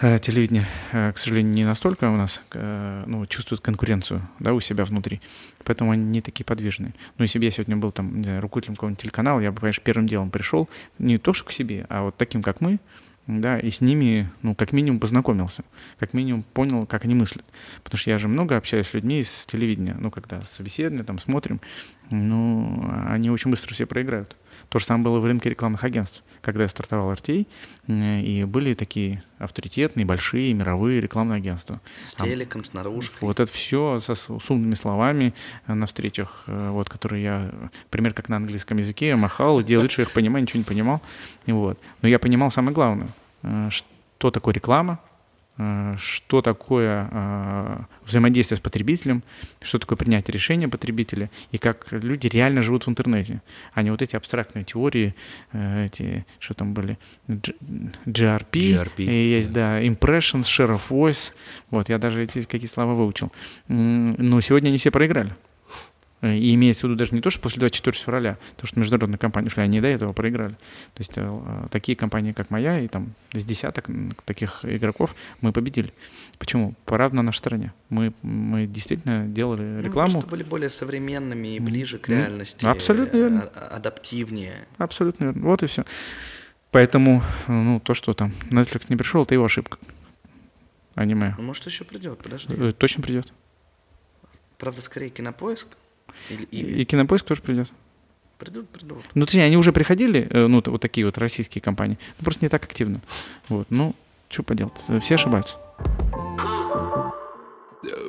э, 0.00 0.18
телевидение, 0.18 0.66
э, 0.92 1.12
к 1.12 1.18
сожалению, 1.18 1.54
не 1.54 1.64
настолько 1.64 2.10
у 2.10 2.16
нас 2.16 2.42
э, 2.52 3.04
ну, 3.06 3.26
чувствует 3.26 3.60
конкуренцию 3.60 4.22
да, 4.38 4.52
у 4.54 4.60
себя 4.60 4.84
внутри, 4.84 5.20
поэтому 5.64 5.90
они 5.90 6.04
не 6.04 6.20
такие 6.20 6.44
подвижные. 6.44 6.94
Но 7.16 7.24
если 7.24 7.38
бы 7.38 7.44
я 7.44 7.50
сегодня 7.50 7.76
был 7.76 7.90
там 7.90 8.22
знаю, 8.22 8.40
руководителем 8.40 8.76
какого-нибудь 8.76 9.02
телеканала, 9.02 9.40
я 9.40 9.52
бы, 9.52 9.60
конечно, 9.60 9.82
первым 9.84 10.06
делом 10.06 10.30
пришел 10.30 10.68
не 10.98 11.18
то, 11.18 11.32
что 11.32 11.46
к 11.46 11.52
себе, 11.52 11.86
а 11.88 12.02
вот 12.02 12.16
таким, 12.16 12.42
как 12.42 12.60
мы, 12.60 12.78
да, 13.28 13.58
и 13.58 13.70
с 13.70 13.82
ними, 13.82 14.30
ну, 14.40 14.54
как 14.54 14.72
минимум 14.72 14.98
познакомился, 14.98 15.62
как 15.98 16.14
минимум 16.14 16.42
понял, 16.54 16.86
как 16.86 17.04
они 17.04 17.14
мыслят. 17.14 17.44
Потому 17.84 17.98
что 17.98 18.10
я 18.10 18.16
же 18.16 18.26
много 18.26 18.56
общаюсь 18.56 18.86
с 18.88 18.94
людьми 18.94 19.20
из 19.20 19.44
телевидения, 19.44 19.94
ну, 20.00 20.10
когда 20.10 20.42
собеседование, 20.46 21.04
там, 21.04 21.18
смотрим, 21.18 21.60
ну, 22.10 22.90
они 23.06 23.30
очень 23.30 23.50
быстро 23.50 23.74
все 23.74 23.86
проиграют. 23.86 24.34
То 24.68 24.78
же 24.78 24.84
самое 24.84 25.04
было 25.04 25.18
в 25.18 25.24
рынке 25.24 25.48
рекламных 25.48 25.82
агентств, 25.84 26.22
когда 26.42 26.64
я 26.64 26.68
стартовал 26.68 27.12
RTA, 27.12 27.46
и 27.86 28.44
были 28.44 28.74
такие 28.74 29.22
авторитетные, 29.38 30.04
большие 30.04 30.52
мировые 30.52 31.00
рекламные 31.00 31.38
агентства. 31.38 31.80
С 32.08 32.14
телеком, 32.14 32.64
с 32.64 32.72
наружкой. 32.74 33.26
Вот 33.26 33.40
это 33.40 33.50
все 33.50 33.98
со, 34.00 34.14
с 34.14 34.50
умными 34.50 34.74
словами 34.74 35.32
э, 35.66 35.74
на 35.74 35.86
встречах, 35.86 36.44
э, 36.46 36.70
вот, 36.70 36.90
которые 36.90 37.22
я, 37.22 37.50
пример, 37.88 38.12
как 38.12 38.28
на 38.28 38.36
английском 38.36 38.76
языке, 38.78 39.08
я 39.08 39.16
махал, 39.16 39.62
делал 39.62 39.84
вид, 39.84 39.92
что 39.92 40.02
я 40.02 40.06
их 40.06 40.12
понимаю, 40.12 40.42
ничего 40.42 40.58
не 40.58 40.64
понимал. 40.64 41.00
Вот. 41.46 41.78
Но 42.02 42.08
я 42.08 42.18
понимал 42.18 42.50
самое 42.50 42.74
главное, 42.74 43.08
э, 43.42 43.70
что 43.70 44.30
такое 44.30 44.54
реклама, 44.54 45.00
что 45.96 46.40
такое 46.40 47.08
э, 47.10 47.78
взаимодействие 48.04 48.58
с 48.58 48.60
потребителем, 48.60 49.24
что 49.60 49.78
такое 49.78 49.96
принятие 49.96 50.32
решения 50.32 50.68
потребителя 50.68 51.30
и 51.50 51.58
как 51.58 51.88
люди 51.90 52.28
реально 52.28 52.62
живут 52.62 52.86
в 52.86 52.90
интернете, 52.90 53.42
а 53.74 53.82
не 53.82 53.90
вот 53.90 54.00
эти 54.00 54.14
абстрактные 54.14 54.64
теории, 54.64 55.14
э, 55.52 55.86
эти, 55.86 56.24
что 56.38 56.54
там 56.54 56.74
были, 56.74 56.96
GRP, 57.26 58.52
GRP 58.52 59.02
есть, 59.02 59.52
да. 59.52 59.80
да, 59.80 59.82
Impressions, 59.82 60.42
Share 60.42 60.78
of 60.78 60.82
Voice, 60.90 61.32
вот, 61.70 61.88
я 61.88 61.98
даже 61.98 62.22
эти 62.22 62.42
какие 62.44 62.68
слова 62.68 62.94
выучил. 62.94 63.32
Но 63.66 64.40
сегодня 64.40 64.68
они 64.68 64.78
все 64.78 64.92
проиграли. 64.92 65.34
Э, 66.20 66.36
и 66.36 66.54
имеется 66.54 66.86
в 66.86 66.90
виду 66.90 66.96
даже 66.96 67.14
не 67.14 67.20
то, 67.20 67.30
что 67.30 67.40
после 67.40 67.60
24 67.60 67.96
февраля, 67.96 68.38
то, 68.56 68.66
что 68.66 68.78
международные 68.78 69.18
компании 69.18 69.48
ушли, 69.48 69.62
они 69.62 69.80
до 69.80 69.88
этого 69.88 70.12
проиграли. 70.12 70.54
То 70.94 71.00
есть 71.00 71.12
э, 71.16 71.40
такие 71.70 71.96
компании, 71.96 72.32
как 72.32 72.50
моя, 72.50 72.80
и 72.80 72.88
там 72.88 73.14
с 73.32 73.44
десяток 73.44 73.86
таких 74.24 74.64
игроков 74.64 75.14
мы 75.40 75.52
победили. 75.52 75.92
Почему? 76.38 76.74
Правда 76.84 77.16
на 77.16 77.22
нашей 77.22 77.38
стороне. 77.38 77.72
Мы, 77.88 78.12
мы 78.22 78.66
действительно 78.66 79.26
делали 79.26 79.62
ну, 79.62 79.82
рекламу. 79.82 80.14
Ну, 80.14 80.20
что 80.20 80.28
были 80.28 80.42
более 80.42 80.70
современными 80.70 81.56
и 81.56 81.60
ближе 81.60 81.98
к 81.98 82.08
реальности. 82.08 82.64
Абсолютно 82.64 83.16
верно. 83.16 83.50
А, 83.54 83.76
адаптивнее. 83.76 84.66
Абсолютно 84.78 85.26
верно. 85.26 85.42
Вот 85.42 85.62
и 85.62 85.66
все. 85.66 85.84
Поэтому, 86.70 87.22
ну, 87.46 87.80
то, 87.80 87.94
что 87.94 88.12
там 88.12 88.32
Netflix 88.50 88.86
не 88.88 88.96
пришел, 88.96 89.22
это 89.22 89.34
его 89.34 89.44
ошибка. 89.44 89.78
Аниме. 90.94 91.34
Ну, 91.38 91.44
может, 91.44 91.64
еще 91.64 91.84
придет, 91.84 92.18
подожди. 92.18 92.52
Э, 92.54 92.72
точно 92.72 93.02
придет. 93.02 93.32
Правда, 94.58 94.82
скорее 94.82 95.10
кинопоиск. 95.10 95.68
Или, 96.30 96.44
и... 96.44 96.82
и 96.82 96.84
кинопоиск 96.84 97.24
тоже 97.24 97.42
придет. 97.42 97.70
Придут, 98.38 98.68
придут. 98.68 99.04
Ну, 99.14 99.24
точнее, 99.24 99.44
они 99.44 99.56
уже 99.56 99.72
приходили, 99.72 100.28
э, 100.30 100.46
ну, 100.46 100.62
вот 100.64 100.80
такие 100.80 101.04
вот 101.04 101.18
российские 101.18 101.60
компании, 101.60 101.98
но 102.18 102.24
просто 102.24 102.44
не 102.44 102.48
так 102.48 102.62
активно. 102.64 103.00
Вот, 103.48 103.66
ну, 103.70 103.96
что 104.28 104.44
поделать, 104.44 104.78
все 105.00 105.16
ошибаются. 105.16 105.56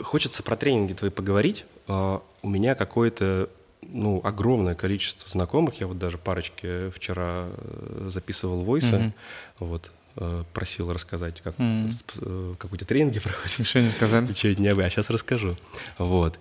Хочется 0.04 0.44
про 0.44 0.56
тренинги 0.56 0.94
твои 0.94 1.10
поговорить. 1.10 1.66
А, 1.88 2.22
у 2.42 2.50
меня 2.50 2.76
какое-то 2.76 3.50
ну, 3.82 4.22
огромное 4.24 4.76
количество 4.76 5.30
знакомых. 5.30 5.80
Я 5.80 5.88
вот 5.88 5.98
даже 5.98 6.18
парочки 6.18 6.90
вчера 6.92 7.48
э, 7.48 8.10
записывал 8.12 8.62
войсы. 8.62 8.88
Mm-hmm. 8.88 9.12
Вот, 9.60 9.92
э, 10.18 10.44
просил 10.54 10.92
рассказать, 10.92 11.42
как, 11.42 11.56
mm-hmm. 11.58 12.56
как 12.58 12.72
у 12.72 12.76
тебя 12.76 12.88
тренинги 12.88 13.20
проходят. 13.24 13.68
Что 13.68 13.82
не 13.82 13.90
сказали? 13.90 14.28
Ничего 14.28 14.54
не 14.62 14.70
а 14.70 14.90
сейчас 14.90 15.10
расскажу. 15.10 15.56
Вот. 15.98 16.40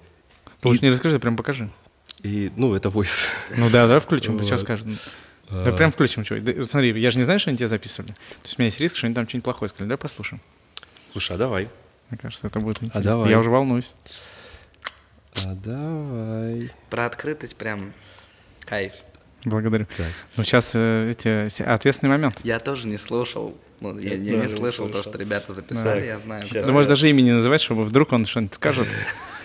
Ты 0.61 0.69
и... 0.69 0.79
не 0.81 0.91
расскажи, 0.91 1.19
прям 1.19 1.37
покажи. 1.37 1.71
И, 2.23 2.51
ну, 2.57 2.75
это 2.75 2.89
voice. 2.89 3.17
Ну 3.57 3.71
да, 3.71 3.87
давай 3.87 4.01
включим, 4.01 4.37
вот. 4.37 4.45
сейчас 4.45 4.63
скажем. 4.63 4.99
А... 5.49 5.65
Да, 5.65 5.73
прям 5.73 5.93
включим, 5.93 6.25
что. 6.25 6.41
Да, 6.41 6.65
смотри, 6.65 6.99
я 7.01 7.11
же 7.11 7.19
не 7.19 7.25
знаю, 7.25 7.39
что 7.39 7.51
они 7.51 7.59
тебя 7.59 7.69
записывали. 7.69 8.09
То 8.09 8.45
есть 8.45 8.59
у 8.59 8.63
меня 8.63 8.67
есть 8.67 8.81
риск, 8.81 8.97
что 8.97 9.07
они 9.07 9.15
там 9.15 9.29
что-нибудь 9.29 9.45
плохое 9.45 9.69
сказали. 9.69 9.89
Давай 9.89 9.99
послушаем. 9.99 10.43
Слушай, 11.13 11.37
а 11.37 11.39
давай. 11.39 11.69
Мне 12.11 12.19
кажется, 12.19 12.47
это 12.47 12.61
будет 12.61 12.83
а 12.83 12.87
интересно. 12.87 13.11
А 13.11 13.15
давай. 13.15 13.31
Я 13.31 13.39
уже 13.39 13.51
волнуюсь. 13.51 13.95
А 15.37 15.55
давай. 15.55 16.73
Про 16.91 17.07
открытость 17.07 17.57
прям 17.57 17.93
кайф. 18.61 18.93
Благодарю. 19.45 19.87
Так. 19.97 20.07
Ну, 20.37 20.43
сейчас 20.43 20.73
э, 20.75 21.11
эти, 21.11 21.63
ответственный 21.63 22.11
момент. 22.11 22.41
Я 22.43 22.59
тоже 22.59 22.89
не 22.89 22.99
слушал. 22.99 23.57
Ну, 23.81 23.97
я, 23.99 24.15
я, 24.15 24.33
я 24.33 24.39
не 24.39 24.49
слышал 24.49 24.89
то, 24.89 25.03
что 25.05 25.17
ребята 25.17 25.55
записали, 25.55 26.01
да. 26.01 26.07
я 26.07 26.19
знаю. 26.19 26.43
Сейчас. 26.45 26.65
Ты 26.65 26.73
можешь 26.73 26.89
даже 26.89 27.09
имя 27.09 27.23
не 27.23 27.33
называть, 27.33 27.61
чтобы 27.61 27.85
вдруг 27.85 28.13
он 28.13 28.27
что-нибудь 28.27 28.55
скажет. 28.55 28.89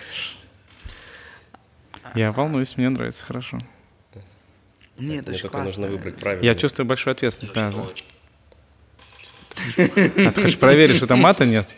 Я 2.14 2.32
волнуюсь, 2.32 2.76
мне 2.76 2.88
нравится, 2.88 3.24
хорошо. 3.24 3.58
Нет, 4.96 5.26
Мне 5.26 5.38
только 5.38 5.58
нужно 5.58 5.88
выбрать 5.88 6.16
правильно. 6.16 6.44
Я 6.44 6.54
чувствую 6.54 6.86
большую 6.86 7.12
ответственность, 7.12 7.54
да. 7.54 7.72
За... 7.72 7.82
А 9.76 10.32
ты 10.32 10.42
хочешь 10.42 10.58
проверить, 10.58 10.96
что 10.96 11.06
там 11.06 11.20
мата 11.20 11.44
нет? 11.44 11.68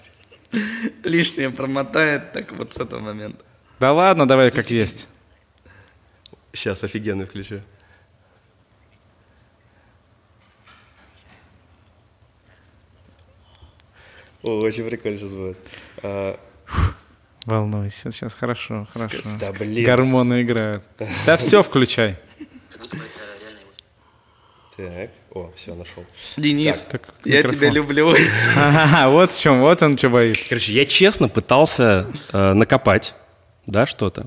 Лишнее 1.04 1.50
промотает, 1.50 2.32
так 2.32 2.52
вот 2.52 2.74
с 2.74 2.78
этого 2.78 3.00
момента. 3.00 3.42
Да 3.80 3.92
ладно, 3.92 4.26
давай 4.26 4.50
как 4.50 4.70
есть. 4.70 5.08
Сейчас 6.52 6.84
офигенный 6.84 7.26
включу. 7.26 7.60
О, 14.42 14.60
очень 14.60 14.86
прикольно 14.88 15.18
сейчас 15.18 15.34
будет. 15.34 15.58
А, 16.02 16.38
Волнуйся, 17.46 18.10
сейчас 18.10 18.34
хорошо, 18.34 18.88
хорошо. 18.92 19.18
Да, 19.40 19.52
блин. 19.52 19.84
Гормоны 19.84 20.42
играют. 20.42 20.82
Да 21.26 21.36
все 21.36 21.62
включай. 21.62 22.16
Так, 24.76 25.10
о, 25.30 25.50
все, 25.54 25.74
нашел. 25.74 26.04
Денис, 26.36 26.84
так, 26.90 27.02
я 27.24 27.42
тебя 27.44 27.70
люблю. 27.70 28.12
Ага, 28.56 29.08
вот 29.10 29.30
в 29.30 29.40
чем, 29.40 29.60
вот 29.60 29.80
он 29.82 29.96
что 29.96 30.10
боится. 30.10 30.42
Короче, 30.48 30.72
я 30.72 30.84
честно 30.84 31.28
пытался 31.28 32.08
э, 32.32 32.52
накопать, 32.52 33.14
да, 33.66 33.86
что-то. 33.86 34.26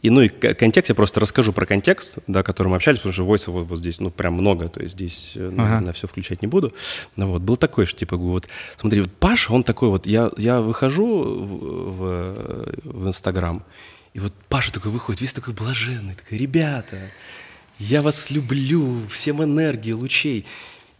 И, 0.00 0.10
ну, 0.10 0.22
и 0.22 0.28
контекст, 0.28 0.88
я 0.88 0.94
просто 0.94 1.20
расскажу 1.20 1.52
про 1.52 1.66
контекст, 1.66 2.18
да, 2.26 2.42
который 2.42 2.68
мы 2.68 2.76
общались, 2.76 2.98
потому 2.98 3.12
что 3.12 3.24
войса 3.24 3.50
вот, 3.50 3.66
вот 3.66 3.78
здесь, 3.78 4.00
ну, 4.00 4.10
прям 4.10 4.34
много, 4.34 4.68
то 4.68 4.80
есть 4.80 4.94
здесь 4.94 5.32
э, 5.34 5.52
ага. 5.56 5.80
на, 5.80 5.92
все 5.92 6.06
включать 6.06 6.42
не 6.42 6.48
буду. 6.48 6.74
Ну, 7.16 7.28
вот, 7.28 7.42
был 7.42 7.56
такой, 7.56 7.86
что, 7.86 7.98
типа, 7.98 8.16
вот, 8.16 8.48
смотри, 8.76 9.00
вот 9.00 9.12
Паша, 9.12 9.52
он 9.52 9.64
такой 9.64 9.90
вот, 9.90 10.06
я, 10.06 10.30
я 10.36 10.60
выхожу 10.60 11.22
в, 11.22 11.96
в, 11.96 12.72
в 12.84 13.08
Инстаграм, 13.08 13.64
и 14.14 14.20
вот 14.20 14.32
Паша 14.48 14.72
такой 14.72 14.90
выходит, 14.90 15.20
весь 15.20 15.32
такой 15.32 15.54
блаженный, 15.54 16.14
такой, 16.14 16.38
ребята, 16.38 16.98
я 17.78 18.02
вас 18.02 18.30
люблю, 18.30 19.06
всем 19.10 19.42
энергии, 19.42 19.92
лучей. 19.92 20.46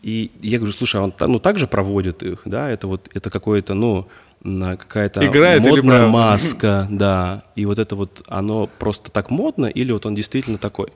И 0.03 0.33
я 0.41 0.59
говорю, 0.59 0.73
слушай, 0.73 1.01
а 1.01 1.05
он 1.05 1.15
ну, 1.21 1.39
так 1.39 1.59
же 1.59 1.67
проводит 1.67 2.23
их, 2.23 2.43
да, 2.45 2.69
это 2.69 2.89
вот, 2.89 3.09
это 3.15 3.31
какое-то, 3.31 3.75
ну, 3.75 4.09
какая-то 4.43 5.25
Играет 5.25 5.63
модная 5.63 6.07
маска, 6.07 6.87
да, 6.91 7.45
и 7.55 7.65
вот 7.65 7.79
это 7.79 7.95
вот, 7.95 8.23
оно 8.27 8.67
просто 8.67 9.11
так 9.11 9.31
модно, 9.31 9.67
или 9.67 9.93
вот 9.93 10.05
он 10.07 10.15
действительно 10.15 10.59
такой, 10.59 10.89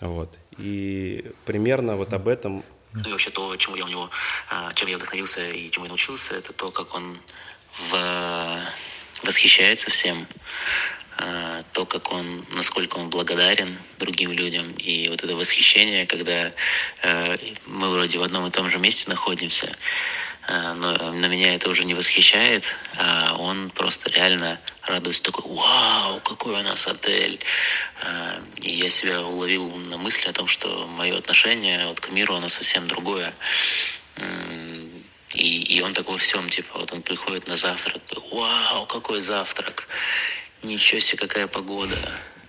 вот, 0.00 0.32
и 0.58 1.24
примерно 1.44 1.96
вот 1.96 2.12
об 2.12 2.28
этом. 2.28 2.62
Ну 2.92 3.08
и 3.08 3.12
вообще 3.12 3.30
то, 3.30 3.56
чему 3.56 3.74
я 3.76 3.84
у 3.84 3.88
него, 3.88 4.08
а, 4.48 4.72
чем 4.74 4.88
я 4.88 4.96
вдохновился 4.96 5.44
и 5.50 5.70
чему 5.70 5.86
я 5.86 5.88
научился, 5.88 6.36
это 6.36 6.52
то, 6.52 6.70
как 6.70 6.94
он 6.94 7.16
в... 7.90 7.98
восхищается 9.24 9.90
всем, 9.90 10.26
а, 11.16 11.58
то, 11.72 11.86
как 11.86 12.12
он, 12.12 12.42
насколько 12.52 12.98
он 12.98 13.10
благодарен 13.10 13.76
другим 13.98 14.30
людям, 14.30 14.72
и 14.78 15.08
вот 15.08 15.24
это 15.24 15.34
восхищение, 15.34 16.06
когда 16.06 16.52
э, 17.02 17.34
мы 17.66 17.90
вроде 17.90 18.18
в 18.18 18.22
одном 18.22 18.46
и 18.46 18.50
том 18.50 18.70
же 18.70 18.78
месте 18.78 19.08
находимся, 19.10 19.72
но 20.48 21.12
на 21.12 21.26
меня 21.26 21.54
это 21.54 21.70
уже 21.70 21.84
не 21.84 21.94
восхищает, 21.94 22.76
а 22.96 23.36
он 23.38 23.70
просто 23.70 24.10
реально 24.10 24.60
радуется 24.82 25.22
такой, 25.22 25.44
вау, 25.54 26.20
какой 26.20 26.60
у 26.60 26.62
нас 26.62 26.86
отель. 26.86 27.40
Э, 28.02 28.40
и 28.60 28.70
я 28.70 28.88
себя 28.88 29.22
уловил 29.22 29.68
на 29.76 29.96
мысли 29.96 30.28
о 30.28 30.32
том, 30.32 30.46
что 30.46 30.86
мое 30.86 31.16
отношение 31.16 31.86
вот 31.86 32.00
к 32.00 32.10
миру, 32.10 32.34
оно 32.34 32.48
совсем 32.48 32.86
другое. 32.88 33.32
И, 35.34 35.62
и 35.62 35.80
он 35.80 35.94
такой 35.94 36.18
всем, 36.18 36.48
типа, 36.48 36.78
вот 36.78 36.92
он 36.92 37.02
приходит 37.02 37.48
на 37.48 37.56
завтрак, 37.56 38.00
вау, 38.32 38.86
какой 38.86 39.20
завтрак, 39.20 39.88
ничего 40.62 41.00
себе, 41.00 41.18
какая 41.18 41.48
погода, 41.48 41.96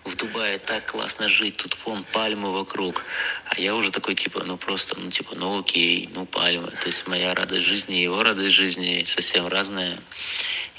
в 0.05 0.15
Дубае 0.15 0.59
так 0.59 0.85
классно 0.91 1.27
жить, 1.27 1.57
тут 1.57 1.75
вон 1.83 2.03
пальмы 2.03 2.53
вокруг. 2.53 3.03
А 3.45 3.59
я 3.59 3.75
уже 3.75 3.91
такой, 3.91 4.13
типа, 4.13 4.43
ну 4.45 4.55
просто, 4.55 4.97
ну 4.99 5.09
типа, 5.09 5.35
ну 5.35 5.59
окей, 5.59 6.09
ну 6.13 6.25
пальмы. 6.25 6.71
То 6.79 6.85
есть 6.85 7.07
моя 7.07 7.33
радость 7.33 7.65
жизни, 7.65 7.95
его 7.95 8.21
радость 8.21 8.53
жизни 8.53 9.03
совсем 9.07 9.47
разная. 9.47 9.97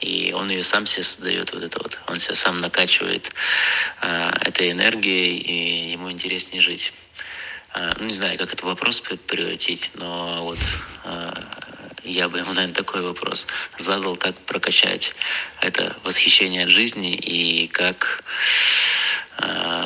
И 0.00 0.32
он 0.32 0.48
ее 0.48 0.62
сам 0.62 0.86
себе 0.86 1.02
создает, 1.02 1.52
вот 1.52 1.62
это 1.62 1.78
вот. 1.82 1.98
Он 2.06 2.18
себя 2.18 2.36
сам 2.36 2.60
накачивает 2.60 3.32
а, 4.00 4.32
этой 4.40 4.70
энергией, 4.70 5.36
и 5.38 5.90
ему 5.92 6.10
интереснее 6.10 6.60
жить. 6.60 6.92
А, 7.72 7.94
ну, 7.98 8.06
не 8.06 8.14
знаю, 8.14 8.38
как 8.38 8.52
этот 8.52 8.62
вопрос 8.62 9.00
превратить, 9.00 9.90
но 9.94 10.44
вот 10.44 10.60
а, 11.04 11.34
я 12.04 12.28
бы 12.28 12.38
ему, 12.38 12.52
наверное, 12.52 12.74
такой 12.74 13.02
вопрос 13.02 13.48
задал, 13.76 14.16
как 14.16 14.36
прокачать 14.36 15.12
это 15.60 15.96
восхищение 16.04 16.64
от 16.64 16.70
жизни 16.70 17.14
и 17.14 17.66
как 17.66 18.22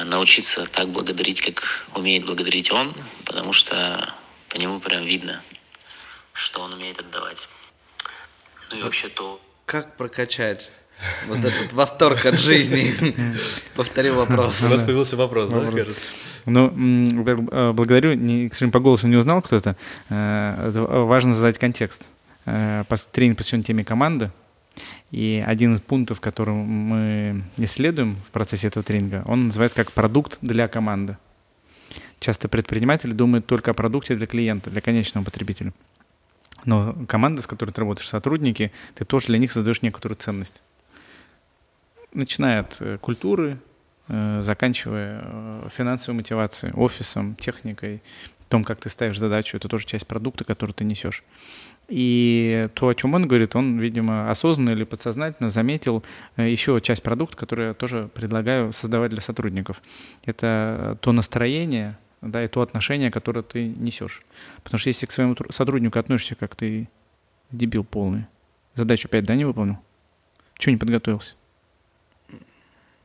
научиться 0.05 0.67
так 0.67 0.89
благодарить, 0.89 1.41
как 1.43 1.87
умеет 1.95 2.25
благодарить 2.25 2.73
он, 2.73 2.95
потому 3.25 3.53
что 3.53 4.15
по 4.49 4.59
нему 4.59 4.81
прям 4.81 5.05
видно, 5.05 5.41
что 6.33 6.61
он 6.61 6.73
умеет 6.73 6.99
отдавать. 6.99 7.49
Ну 8.71 8.79
и 8.79 8.83
вообще 8.83 9.09
то... 9.09 9.41
Как 9.67 9.97
прокачать 9.97 10.71
вот 11.27 11.39
этот 11.39 11.73
восторг 11.73 12.25
от 12.27 12.39
жизни? 12.39 12.95
Повторю 13.75 14.15
вопрос. 14.15 14.63
У 14.63 14.69
нас 14.69 14.83
появился 14.83 15.17
вопрос, 15.17 15.51
да, 15.51 15.71
кажется? 15.71 16.03
Ну, 16.47 16.69
э, 16.71 17.73
благодарю, 17.73 18.15
не, 18.15 18.49
к 18.49 18.55
сожалению, 18.55 18.73
по 18.73 18.81
голосу 18.81 19.07
не 19.07 19.17
узнал 19.17 19.43
кто 19.43 19.57
это. 19.57 19.77
Э, 20.09 20.71
важно 20.71 21.35
задать 21.35 21.59
контекст. 21.59 22.09
Э, 22.47 22.85
тренинг 23.13 23.39
посвящен 23.39 23.63
теме 23.63 23.85
команды. 23.85 24.31
И 25.11 25.43
один 25.45 25.75
из 25.75 25.81
пунктов, 25.81 26.21
который 26.21 26.55
мы 26.55 27.43
исследуем 27.57 28.17
в 28.27 28.31
процессе 28.31 28.69
этого 28.69 28.85
тренинга, 28.85 29.23
он 29.27 29.47
называется 29.47 29.77
как 29.77 29.93
продукт 29.93 30.39
для 30.41 30.69
команды. 30.69 31.17
Часто 32.21 32.49
предприниматели 32.49 33.13
думают 33.13 33.47
только 33.47 33.73
о 33.73 33.75
продукте 33.75 34.15
для 34.15 34.27
клиента, 34.27 34.71
для 34.71 34.81
конечного 34.81 35.25
потребителя. 35.25 35.73
Но 36.65 36.95
команда, 37.09 37.43
с 37.43 37.47
которой 37.47 37.71
ты 37.71 37.81
работаешь, 37.81 38.09
сотрудники, 38.09 38.71
ты 38.95 39.05
тоже 39.05 39.29
для 39.29 39.39
них 39.39 39.51
создаешь 39.51 39.83
некоторую 39.83 40.17
ценность. 40.17 40.63
Начиная 42.13 42.61
от 42.61 43.01
культуры, 43.01 43.59
Э, 44.13 44.41
заканчивая 44.43 45.21
э, 45.23 45.69
финансовой 45.73 46.17
мотивацией, 46.17 46.73
офисом, 46.75 47.37
техникой, 47.37 48.03
том, 48.51 48.65
как 48.65 48.81
ты 48.81 48.89
ставишь 48.89 49.19
задачу, 49.19 49.57
это 49.57 49.69
тоже 49.69 49.87
часть 49.87 50.07
продукта, 50.07 50.45
который 50.45 50.73
ты 50.73 50.85
несешь. 50.85 51.23
И 51.89 52.69
то, 52.75 52.89
о 52.89 52.95
чем 52.95 53.15
он 53.15 53.27
говорит, 53.29 53.55
он, 53.55 53.79
видимо, 53.79 54.29
осознанно 54.29 54.71
или 54.71 54.83
подсознательно 54.83 55.49
заметил 55.49 56.03
э, 56.37 56.51
еще 56.51 56.81
часть 56.81 57.03
продукта, 57.03 57.37
который 57.37 57.69
я 57.69 57.75
тоже 57.75 58.11
предлагаю 58.13 58.73
создавать 58.73 59.11
для 59.11 59.21
сотрудников. 59.21 59.81
Это 60.25 60.99
то 61.01 61.13
настроение, 61.13 61.97
да, 62.23 62.43
и 62.43 62.49
то 62.49 62.61
отношение, 62.61 63.13
которое 63.13 63.43
ты 63.43 63.69
несешь. 63.69 64.23
Потому 64.65 64.81
что 64.81 64.89
если 64.89 65.07
к 65.07 65.13
своему 65.13 65.37
сотруднику 65.51 65.99
относишься 65.99 66.35
как 66.35 66.57
ты 66.57 66.89
дебил 67.53 67.85
полный, 67.85 68.27
задачу 68.75 69.07
опять, 69.07 69.25
да, 69.25 69.37
не 69.37 69.45
выполнил? 69.45 69.79
Чего 70.59 70.73
не 70.73 70.79
подготовился? 70.79 71.35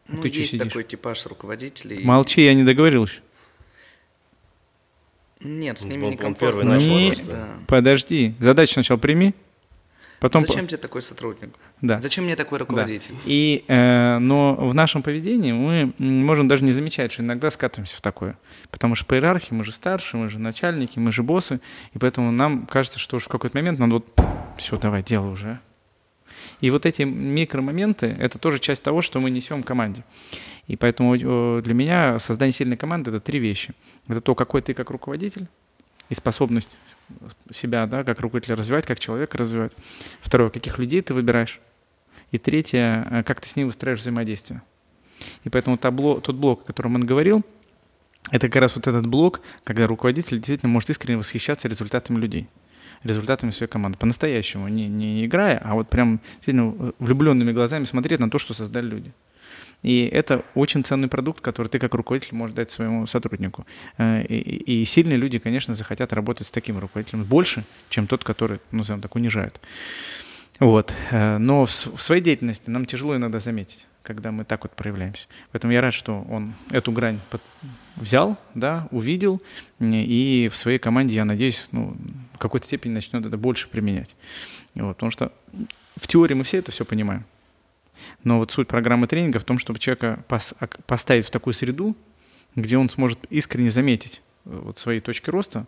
Ну, 0.07 0.21
ты 0.21 0.27
есть 0.27 0.57
такой 0.57 0.83
типаж 0.83 1.23
руководителей. 1.27 2.03
Молчи, 2.03 2.43
я 2.43 2.55
не 2.55 2.63
договорил 2.63 3.05
еще. 3.05 3.21
Нет, 5.41 5.79
с 5.79 5.83
ними 5.83 6.07
некомфортно. 6.07 6.77
Не... 6.77 7.13
Да. 7.27 7.47
Подожди, 7.67 8.35
задачу 8.39 8.73
сначала 8.73 8.97
прими, 8.97 9.33
потом... 10.19 10.45
Зачем 10.45 10.67
тебе 10.67 10.77
такой 10.77 11.01
сотрудник? 11.01 11.49
Да. 11.81 12.01
Зачем 12.01 12.23
мне 12.23 12.35
такой 12.35 12.59
руководитель? 12.59 13.13
Да. 13.13 13.21
И, 13.25 13.63
э, 13.67 14.17
но 14.19 14.55
в 14.55 14.73
нашем 14.73 15.03
поведении 15.03 15.51
мы 15.51 15.93
можем 15.97 16.47
даже 16.47 16.63
не 16.63 16.71
замечать, 16.71 17.11
что 17.11 17.21
иногда 17.21 17.51
скатываемся 17.51 17.97
в 17.97 18.01
такое. 18.01 18.37
Потому 18.71 18.95
что 18.95 19.05
по 19.05 19.15
иерархии 19.15 19.53
мы 19.53 19.63
же 19.63 19.71
старше, 19.71 20.17
мы 20.17 20.29
же 20.29 20.39
начальники, 20.39 20.99
мы 20.99 21.11
же 21.11 21.21
боссы, 21.21 21.59
и 21.93 21.99
поэтому 21.99 22.31
нам 22.31 22.65
кажется, 22.65 22.97
что 22.97 23.17
уж 23.17 23.23
в 23.23 23.27
какой-то 23.27 23.57
момент 23.57 23.79
надо 23.79 23.93
вот 23.93 24.19
все, 24.57 24.77
давай, 24.77 25.03
делай 25.03 25.29
уже. 25.29 25.59
И 26.65 26.71
вот 26.71 26.87
эти 26.87 27.03
микромоменты— 27.03 28.07
это 28.19 28.39
тоже 28.39 28.57
часть 28.57 28.81
того, 28.81 29.03
что 29.03 29.19
мы 29.19 29.29
несем 29.29 29.61
команде. 29.61 30.03
И 30.65 30.75
поэтому 30.75 31.13
э, 31.15 31.61
для 31.61 31.73
меня 31.75 32.17
создание 32.17 32.53
сильной 32.53 32.75
команды— 32.75 33.11
это 33.11 33.19
три 33.19 33.37
вещи. 33.37 33.75
Это 34.07 34.19
то, 34.19 34.33
какой 34.33 34.63
ты 34.63 34.73
как 34.73 34.89
руководитель, 34.89 35.45
и 36.09 36.15
способность 36.15 36.79
себя, 37.51 37.85
да, 37.85 38.03
как 38.03 38.19
руководителя 38.19 38.55
развивать, 38.55 38.87
как 38.87 38.99
человека 38.99 39.37
развивать. 39.37 39.73
Второе, 40.21 40.49
каких 40.49 40.79
людей 40.79 41.01
ты 41.01 41.13
выбираешь. 41.13 41.59
И 42.31 42.39
третье, 42.39 43.07
э, 43.11 43.23
как 43.23 43.41
ты 43.41 43.47
с 43.47 43.55
ним 43.55 43.67
выстраиваешь 43.67 44.01
взаимодействие. 44.01 44.63
И 45.43 45.49
поэтому 45.49 45.77
табло, 45.77 46.19
тот 46.19 46.35
блок, 46.35 46.63
о 46.63 46.65
котором 46.65 46.95
он 46.95 47.05
говорил, 47.05 47.43
это 48.31 48.49
как 48.49 48.59
раз 48.59 48.75
вот 48.75 48.87
этот 48.87 49.05
блок, 49.05 49.41
когда 49.63 49.85
руководитель 49.85 50.37
действительно 50.37 50.71
может 50.71 50.89
искренне 50.89 51.19
восхищаться 51.19 51.67
результатами 51.67 52.17
людей 52.17 52.49
результатами 53.05 53.51
своей 53.51 53.69
команды. 53.69 53.97
По-настоящему, 53.97 54.67
не, 54.67 54.87
не 54.87 55.25
играя, 55.25 55.61
а 55.63 55.75
вот 55.75 55.89
прям 55.89 56.19
действительно 56.37 56.93
влюбленными 56.99 57.51
глазами 57.51 57.85
смотреть 57.85 58.19
на 58.19 58.29
то, 58.29 58.39
что 58.39 58.53
создали 58.53 58.87
люди. 58.87 59.13
И 59.83 60.09
это 60.11 60.43
очень 60.55 60.83
ценный 60.83 61.07
продукт, 61.07 61.41
который 61.41 61.67
ты 61.67 61.77
как 61.77 61.93
руководитель 61.93 62.35
можешь 62.35 62.55
дать 62.55 62.71
своему 62.71 63.05
сотруднику. 63.05 63.67
Э, 63.97 64.23
и, 64.23 64.81
и 64.81 64.85
сильные 64.85 65.17
люди, 65.17 65.37
конечно, 65.37 65.75
захотят 65.75 66.11
работать 66.11 66.47
с 66.47 66.51
таким 66.51 66.79
руководителем 66.79 67.23
больше, 67.23 67.65
чем 67.89 68.07
тот, 68.07 68.23
который, 68.23 68.59
ну, 68.71 68.79
назовем 68.79 69.01
так, 69.01 69.15
унижает. 69.15 69.59
Вот. 70.59 70.91
Э, 71.11 71.37
но 71.37 71.65
в, 71.65 71.69
в 71.69 72.01
своей 72.01 72.23
деятельности 72.23 72.67
нам 72.69 72.87
тяжело 72.87 73.15
иногда 73.15 73.39
заметить, 73.39 73.85
когда 74.01 74.31
мы 74.31 74.43
так 74.43 74.63
вот 74.63 74.71
проявляемся. 74.71 75.27
Поэтому 75.51 75.71
я 75.71 75.81
рад, 75.81 75.93
что 75.93 76.25
он 76.31 76.55
эту 76.71 76.91
грань 76.91 77.19
под, 77.29 77.43
взял, 77.95 78.37
да, 78.55 78.87
увидел, 78.89 79.39
и 79.79 80.49
в 80.51 80.55
своей 80.55 80.79
команде, 80.79 81.15
я 81.15 81.25
надеюсь, 81.25 81.67
ну, 81.71 81.95
в 82.35 82.39
какой-то 82.39 82.65
степени 82.65 82.93
начнет 82.93 83.25
это 83.25 83.37
больше 83.37 83.67
применять. 83.67 84.15
Вот, 84.75 84.95
потому 84.95 85.11
что 85.11 85.31
в 85.95 86.07
теории 86.07 86.33
мы 86.33 86.43
все 86.43 86.57
это 86.57 86.71
все 86.71 86.85
понимаем. 86.85 87.25
Но 88.23 88.39
вот 88.39 88.51
суть 88.51 88.67
программы 88.67 89.07
тренинга 89.07 89.39
в 89.39 89.45
том, 89.45 89.57
чтобы 89.57 89.79
человека 89.79 90.23
поставить 90.85 91.25
в 91.25 91.29
такую 91.29 91.53
среду, 91.53 91.95
где 92.55 92.77
он 92.77 92.89
сможет 92.89 93.19
искренне 93.29 93.69
заметить 93.69 94.21
э, 94.45 94.49
вот 94.63 94.77
свои 94.77 94.99
точки 94.99 95.29
роста, 95.29 95.65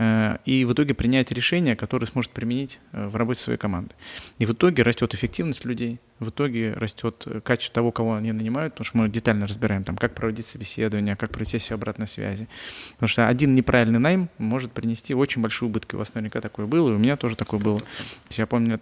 Э, 0.00 0.38
и 0.46 0.64
в 0.64 0.72
итоге 0.72 0.94
принять 0.94 1.30
решение, 1.30 1.76
которое 1.76 2.06
сможет 2.06 2.30
применить 2.32 2.80
э, 2.92 3.06
в 3.06 3.16
работе 3.16 3.40
своей 3.40 3.58
команды. 3.58 3.94
И 4.38 4.46
в 4.46 4.52
итоге 4.52 4.82
растет 4.82 5.14
эффективность 5.14 5.66
людей, 5.66 6.00
в 6.20 6.28
итоге 6.28 6.74
растет 6.74 7.24
э, 7.26 7.40
качество 7.40 7.74
того, 7.74 7.90
кого 7.90 8.14
они 8.14 8.30
нанимают, 8.32 8.74
потому 8.74 8.84
что 8.84 8.98
мы 8.98 9.08
детально 9.08 9.46
разбираем, 9.46 9.84
там, 9.84 9.96
как 9.96 10.14
проводить 10.14 10.46
собеседование, 10.46 11.16
как 11.16 11.30
пройти 11.30 11.58
все 11.58 11.74
обратной 11.74 12.06
связи. 12.06 12.46
Потому 12.92 13.08
что 13.08 13.26
один 13.26 13.54
неправильный 13.54 13.98
найм 13.98 14.28
может 14.38 14.72
принести 14.72 15.14
очень 15.14 15.42
большие 15.42 15.68
убытки. 15.68 15.94
У 15.94 15.98
вас 15.98 16.14
наверняка 16.14 16.40
такое 16.40 16.66
было, 16.66 16.90
и 16.90 16.92
у 16.94 16.98
меня 16.98 17.16
тоже 17.16 17.36
такое 17.36 17.58
100%. 17.58 17.62
было. 17.64 17.82
Я 18.30 18.46
помню, 18.46 18.78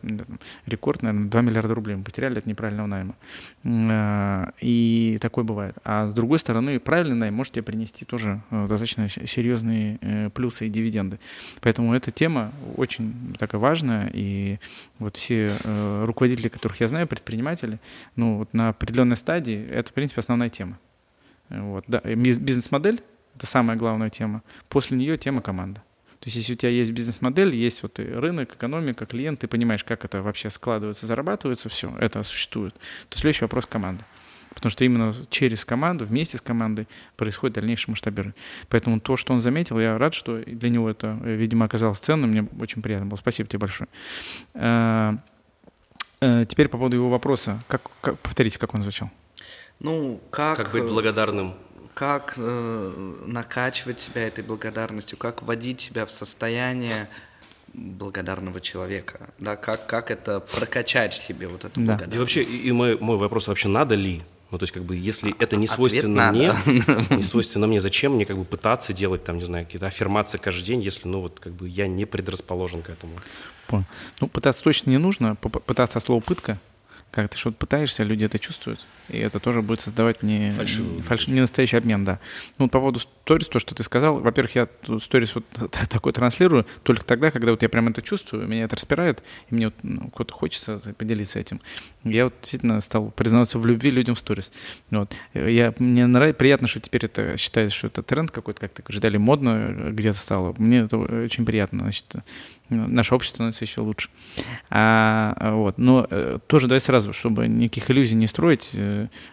рекорд, 0.67 1.03
наверное, 1.03 1.31
2 1.31 1.41
миллиарда 1.41 1.75
рублей 1.75 1.97
мы 1.97 2.05
потеряли 2.05 2.39
от 2.39 2.47
неправильного 2.47 3.15
найма. 3.65 4.53
И 4.61 5.19
такое 5.21 5.45
бывает. 5.45 5.77
А 5.85 6.07
с 6.07 6.13
другой 6.13 6.39
стороны, 6.39 6.81
правильный 6.81 7.17
найм 7.17 7.35
может 7.35 7.55
тебе 7.55 7.63
принести 7.63 8.05
тоже 8.05 8.43
достаточно 8.51 9.09
серьезные 9.09 10.31
плюсы 10.35 10.67
и 10.67 10.71
дивиденды. 10.71 11.19
Поэтому 11.61 11.95
эта 11.95 12.11
тема 12.11 12.53
очень 12.77 13.35
такая 13.39 13.61
важная, 13.61 14.11
и 14.13 14.59
вот 14.99 15.17
все 15.17 15.51
э, 15.65 16.05
руководители, 16.05 16.49
которых 16.49 16.81
я 16.81 16.89
знаю, 16.89 17.07
предприниматели, 17.07 17.28
ну 18.17 18.39
вот 18.39 18.55
на 18.55 18.71
определенной 18.71 19.17
стадии 19.17 19.69
это, 19.71 19.91
в 19.91 19.95
принципе, 19.95 20.21
основная 20.21 20.49
тема. 20.49 20.79
Вот, 21.49 21.85
да, 21.87 22.01
бизнес-модель— 22.01 23.03
это 23.37 23.47
самая 23.47 23.77
главная 23.77 24.11
тема. 24.11 24.43
После 24.69 24.97
нее 24.97 25.17
тема 25.17 25.41
команда. 25.41 25.83
То 26.21 26.27
есть 26.27 26.37
если 26.37 26.55
у 26.55 26.57
тебя 26.57 26.71
есть 26.71 26.91
бизнес-модель, 26.91 27.55
есть 27.55 27.83
вот 27.83 27.99
рынок, 27.99 28.55
экономика, 28.55 29.07
клиент, 29.07 29.41
ты 29.41 29.47
понимаешь, 29.47 29.85
как 29.85 30.05
это 30.05 30.21
вообще 30.21 30.51
складывается, 30.51 31.07
зарабатывается, 31.07 31.69
все, 31.69 31.95
это 31.99 32.23
существует, 32.25 32.75
то 33.09 33.19
следующий 33.19 33.45
вопрос— 33.45 33.67
команда. 33.71 34.05
Потому 34.55 34.71
что 34.71 34.85
именно 34.85 35.15
через 35.31 35.65
команду, 35.65 36.05
вместе 36.05 36.39
с 36.39 36.41
командой 36.41 36.89
происходит 37.17 37.55
дальнейшее 37.55 37.93
масштабирование. 37.93 38.35
Поэтому 38.69 38.99
то, 38.99 39.17
что 39.17 39.33
он 39.33 39.41
заметил, 39.41 39.79
я 39.79 39.97
рад, 39.99 40.15
что 40.15 40.39
для 40.39 40.71
него 40.71 40.91
это, 40.91 41.17
видимо, 41.23 41.67
оказалось 41.67 41.99
ценным. 41.99 42.31
Мне 42.31 42.49
очень 42.59 42.83
приятно 42.83 43.07
было. 43.07 43.19
Спасибо 43.19 43.49
тебе 43.49 43.61
большое. 43.61 43.89
Э, 46.21 46.45
теперь 46.49 46.69
по 46.69 46.79
поводу 46.79 46.97
его 46.97 47.09
вопроса. 47.09 47.61
Как, 47.69 47.83
как, 48.01 48.19
повторите, 48.19 48.59
как 48.59 48.75
он 48.75 48.83
звучал? 48.83 49.11
Ну, 49.81 50.21
как... 50.31 50.57
Как 50.57 50.73
быть 50.73 50.83
э, 50.83 50.87
благодарным? 50.87 51.55
Как 51.95 52.35
э, 52.37 53.17
накачивать 53.27 54.01
себя 54.01 54.27
этой 54.27 54.43
благодарностью, 54.43 55.17
как 55.19 55.43
вводить 55.43 55.81
себя 55.81 56.07
в 56.07 56.11
состояние 56.11 57.09
благодарного 57.75 58.61
человека, 58.61 59.31
да, 59.39 59.57
как, 59.57 59.87
как 59.87 60.11
это 60.11 60.41
прокачать 60.41 61.15
в 61.15 61.25
себе 61.25 61.47
вот 61.49 61.65
эту 61.65 61.81
Да. 61.81 61.87
благодарность. 61.87 62.17
И 62.17 62.19
вообще, 62.19 62.43
и 62.43 62.69
и 62.69 62.73
мой, 62.73 62.99
мой 62.99 63.17
вопрос 63.19 63.49
вообще, 63.49 63.69
надо 63.69 63.95
ли? 63.95 64.23
Ну, 64.51 64.57
то 64.59 64.63
есть, 64.63 64.73
как 64.73 64.85
бы, 64.85 64.97
если 64.97 65.35
это 65.39 65.57
не 65.57 65.67
Ответ 65.67 65.77
свойственно 65.77 66.33
мне, 66.33 66.53
надо. 66.53 67.15
не 67.17 67.23
свойственно 67.23 67.67
мне, 67.67 67.81
зачем 67.81 68.15
мне, 68.15 68.25
как 68.25 68.39
бы, 68.39 68.45
пытаться 68.45 68.95
делать, 68.95 69.23
там, 69.25 69.37
не 69.37 69.45
знаю, 69.45 69.67
какие-то 69.67 69.87
аффирмации 69.87 70.39
каждый 70.39 70.65
день, 70.65 70.81
если, 70.81 71.07
ну, 71.07 71.21
вот, 71.21 71.39
как 71.39 71.53
бы, 71.53 71.69
я 71.69 71.87
не 71.87 72.07
предрасположен 72.07 72.81
к 72.81 72.89
этому? 72.89 73.13
Понял. 73.67 73.85
Ну, 74.21 74.29
пытаться 74.29 74.63
точно 74.65 74.91
не 74.91 74.99
нужно. 74.99 75.35
Пытаться 75.35 75.99
от 75.99 76.05
слова 76.05 76.21
пытка. 76.21 76.59
Как 77.11 77.29
ты 77.31 77.37
что-то 77.37 77.57
пытаешься, 77.57 78.03
люди 78.03 78.25
это 78.25 78.39
чувствуют. 78.39 78.85
И 79.09 79.19
это 79.19 79.41
тоже 79.41 79.63
будет 79.63 79.81
создавать 79.81 80.23
не, 80.23 80.53
Фальшивый 80.53 81.01
фальш- 81.01 81.31
не 81.31 81.41
настоящий 81.41 81.77
обмен, 81.77 82.05
да. 82.05 82.19
Ну, 82.59 82.69
по 82.69 82.79
поводу 82.79 83.01
сторис, 83.01 83.49
то, 83.49 83.59
что 83.59 83.75
ты 83.75 83.83
сказал. 83.83 84.21
Во-первых, 84.21 84.55
я 84.55 84.69
сторис 85.01 85.35
вот 85.35 85.45
такой 85.91 86.13
транслирую 86.13 86.67
только 86.83 87.05
тогда, 87.05 87.31
когда 87.31 87.51
вот 87.51 87.63
я 87.63 87.69
прям 87.69 87.89
это 87.89 88.03
чувствую, 88.03 88.47
меня 88.47 88.65
это 88.65 88.77
распирает, 88.77 89.23
и 89.51 89.55
мне 89.55 89.67
вот 89.67 89.75
ну, 89.83 90.09
куда-то 90.11 90.35
хочется 90.35 90.81
поделиться 90.97 91.39
этим. 91.39 91.61
Я 92.05 92.25
вот 92.25 92.35
действительно 92.41 92.81
стал 92.81 93.11
признаваться 93.11 93.59
в 93.59 93.67
любви 93.67 93.91
людям 93.91 94.15
в 94.15 94.19
сторис. 94.19 94.53
Вот. 94.91 95.15
Я, 95.35 95.75
мне 95.79 96.07
нравится, 96.07 96.39
приятно, 96.39 96.69
что 96.69 96.81
теперь 96.81 97.05
это 97.05 97.37
считается, 97.37 97.77
что 97.77 97.87
это 97.89 98.03
тренд 98.03 98.31
какой-то, 98.31 98.61
как 98.61 98.73
ты 98.73 98.83
говоришь, 98.83 99.19
модно 99.19 99.51
э, 99.51 99.91
где-то 99.91 100.19
стало. 100.19 100.55
Мне 100.59 100.81
это 100.81 100.97
очень 100.97 101.45
приятно. 101.45 101.81
Значит, 101.81 102.07
э, 102.15 102.21
наше 102.69 103.15
общество 103.15 103.37
становится 103.37 103.65
еще 103.65 103.81
лучше. 103.81 104.09
А, 104.71 105.53
вот. 105.55 105.79
Но 105.79 106.07
э, 106.09 106.39
тоже 106.47 106.67
давай 106.67 106.81
сразу, 106.81 107.13
чтобы 107.13 107.47
никаких 107.47 107.91
иллюзий 107.91 108.15
не 108.15 108.27
строить. 108.27 108.71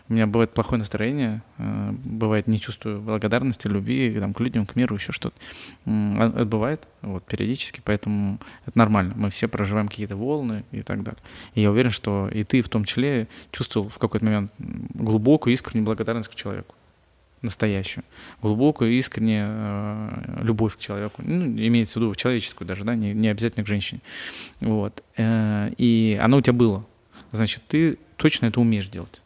У 0.09 0.13
меня 0.13 0.27
бывает 0.27 0.53
плохое 0.53 0.79
настроение, 0.79 1.41
э, 1.57 1.91
бывает 2.03 2.47
не 2.47 2.59
чувствую 2.59 3.01
благодарности, 3.01 3.67
любви 3.67 4.15
там, 4.19 4.33
к 4.33 4.39
людям, 4.39 4.65
к 4.65 4.75
миру, 4.75 4.95
еще 4.95 5.11
что-то. 5.11 5.35
Это 5.85 6.45
бывает 6.45 6.87
вот, 7.01 7.25
периодически, 7.25 7.81
поэтому 7.83 8.39
это 8.65 8.77
нормально. 8.77 9.13
Мы 9.15 9.29
все 9.29 9.47
проживаем 9.47 9.87
какие-то 9.87 10.15
волны 10.15 10.63
и 10.71 10.81
так 10.81 11.03
далее. 11.03 11.21
И 11.53 11.61
я 11.61 11.71
уверен, 11.71 11.91
что 11.91 12.29
и 12.31 12.43
ты 12.43 12.61
в 12.61 12.69
том 12.69 12.85
числе 12.85 13.27
чувствовал 13.51 13.89
в 13.89 13.97
какой-то 13.97 14.25
момент 14.25 14.51
глубокую, 14.57 15.53
искреннюю 15.53 15.85
благодарность 15.85 16.29
к 16.29 16.35
человеку 16.35 16.75
настоящую, 17.45 18.03
глубокую, 18.41 18.91
искреннюю 18.93 19.47
э, 19.47 20.41
любовь 20.41 20.75
к 20.75 20.79
человеку, 20.79 21.21
ну, 21.23 21.45
имеется 21.45 21.99
в 21.99 22.01
виду 22.01 22.15
человеческую 22.15 22.67
даже, 22.67 22.83
да, 22.83 22.95
не, 22.95 23.13
не 23.13 23.29
обязательно 23.29 23.63
к 23.63 23.67
женщине. 23.67 24.01
Вот. 24.59 25.03
Э, 25.15 25.71
и 25.77 26.19
оно 26.21 26.37
у 26.37 26.41
тебя 26.41 26.53
было. 26.53 26.85
Значит, 27.31 27.63
ты 27.67 27.97
точно 28.17 28.47
это 28.47 28.59
умеешь 28.59 28.87
делать. 28.87 29.21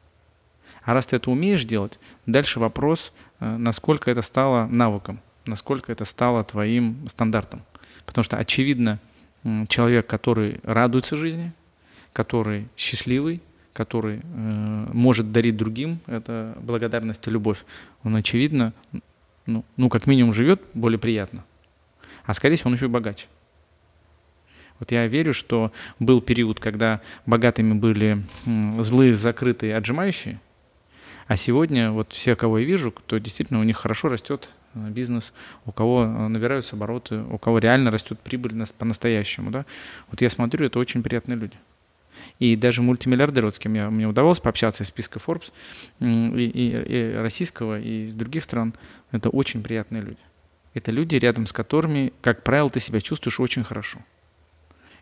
А 0.90 0.94
раз 0.96 1.06
ты 1.06 1.18
это 1.18 1.30
умеешь 1.30 1.66
делать, 1.66 2.00
дальше 2.26 2.60
вопрос, 2.60 3.14
э, 3.40 3.58
насколько 3.58 4.10
это 4.10 4.24
стало 4.24 4.66
навыком, 4.66 5.20
насколько 5.46 5.92
это 5.92 6.04
стало 6.04 6.44
твоим 6.44 7.08
стандартом. 7.08 7.62
Потому 8.08 8.24
что, 8.24 8.38
очевидно, 8.38 8.98
человек, 9.68 10.08
который 10.08 10.60
радуется 10.64 11.16
жизни, 11.16 11.54
который 12.12 12.70
счастливый, 12.76 13.40
который 13.72 14.22
э, 14.24 14.88
может 14.92 15.32
дарить 15.32 15.58
другим 15.58 16.00
это 16.08 16.58
благодарность 16.60 17.28
и 17.28 17.30
любовь, 17.30 17.64
он, 18.04 18.16
очевидно, 18.16 18.74
ну, 19.46 19.64
ну, 19.78 19.90
как 19.90 20.08
минимум 20.08 20.34
живет 20.34 20.60
более 20.74 20.98
приятно. 20.98 21.46
А 22.26 22.34
скорее 22.34 22.56
всего, 22.56 22.70
он 22.70 22.78
еще 22.78 22.88
и 22.88 22.90
богаче. 22.90 23.28
Вот 24.80 24.92
я 24.92 25.06
верю, 25.06 25.34
что 25.34 25.72
был 26.00 26.20
период, 26.20 26.60
когда 26.60 27.00
богатыми 27.28 27.74
были 27.74 28.24
злые, 28.82 29.14
закрытые, 29.14 29.78
отжимающие, 29.78 30.40
а 31.30 31.38
сегодня 31.38 31.92
вот 31.92 32.12
все, 32.12 32.36
кого 32.36 32.58
я 32.60 32.66
вижу, 32.66 32.92
кто 32.92 33.20
действительно 33.20 33.60
у 33.60 33.64
них 33.64 33.78
хорошо 33.78 34.10
растет 34.10 34.50
э, 34.74 34.90
бизнес, 34.90 35.32
у 35.66 35.72
кого 35.72 36.04
э, 36.04 36.28
набираются 36.28 36.76
обороты, 36.76 37.20
у 37.20 37.38
кого 37.38 37.60
реально 37.60 37.92
растет 37.92 38.20
прибыль 38.20 38.56
нас- 38.56 38.72
по-настоящему, 38.72 39.52
да, 39.52 39.66
вот 40.10 40.22
я 40.22 40.30
смотрю, 40.32 40.66
это 40.66 40.80
очень 40.80 41.04
приятные 41.04 41.38
люди. 41.38 41.56
И 42.40 42.56
даже 42.56 42.82
мультимиллиардеры, 42.82 43.46
вот 43.46 43.56
с 43.56 43.60
кем 43.60 43.76
я, 43.76 43.90
мне 43.92 44.08
удавалось 44.08 44.40
пообщаться 44.40 44.84
из 44.84 44.88
списка 44.88 45.20
Forbes, 45.20 45.52
и, 46.00 46.06
и- 46.06 47.14
и 47.14 47.14
российского, 47.18 47.80
и 47.80 48.06
из 48.06 48.14
других 48.14 48.44
стран, 48.44 48.74
это 49.12 49.30
очень 49.30 49.62
приятные 49.62 50.02
люди. 50.02 50.18
Это 50.74 50.90
люди, 50.92 51.16
рядом 51.16 51.46
с 51.46 51.54
которыми, 51.54 52.12
как 52.22 52.44
правило, 52.44 52.70
ты 52.72 52.80
себя 52.80 53.02
чувствуешь 53.02 53.40
очень 53.40 53.64
хорошо. 53.64 54.00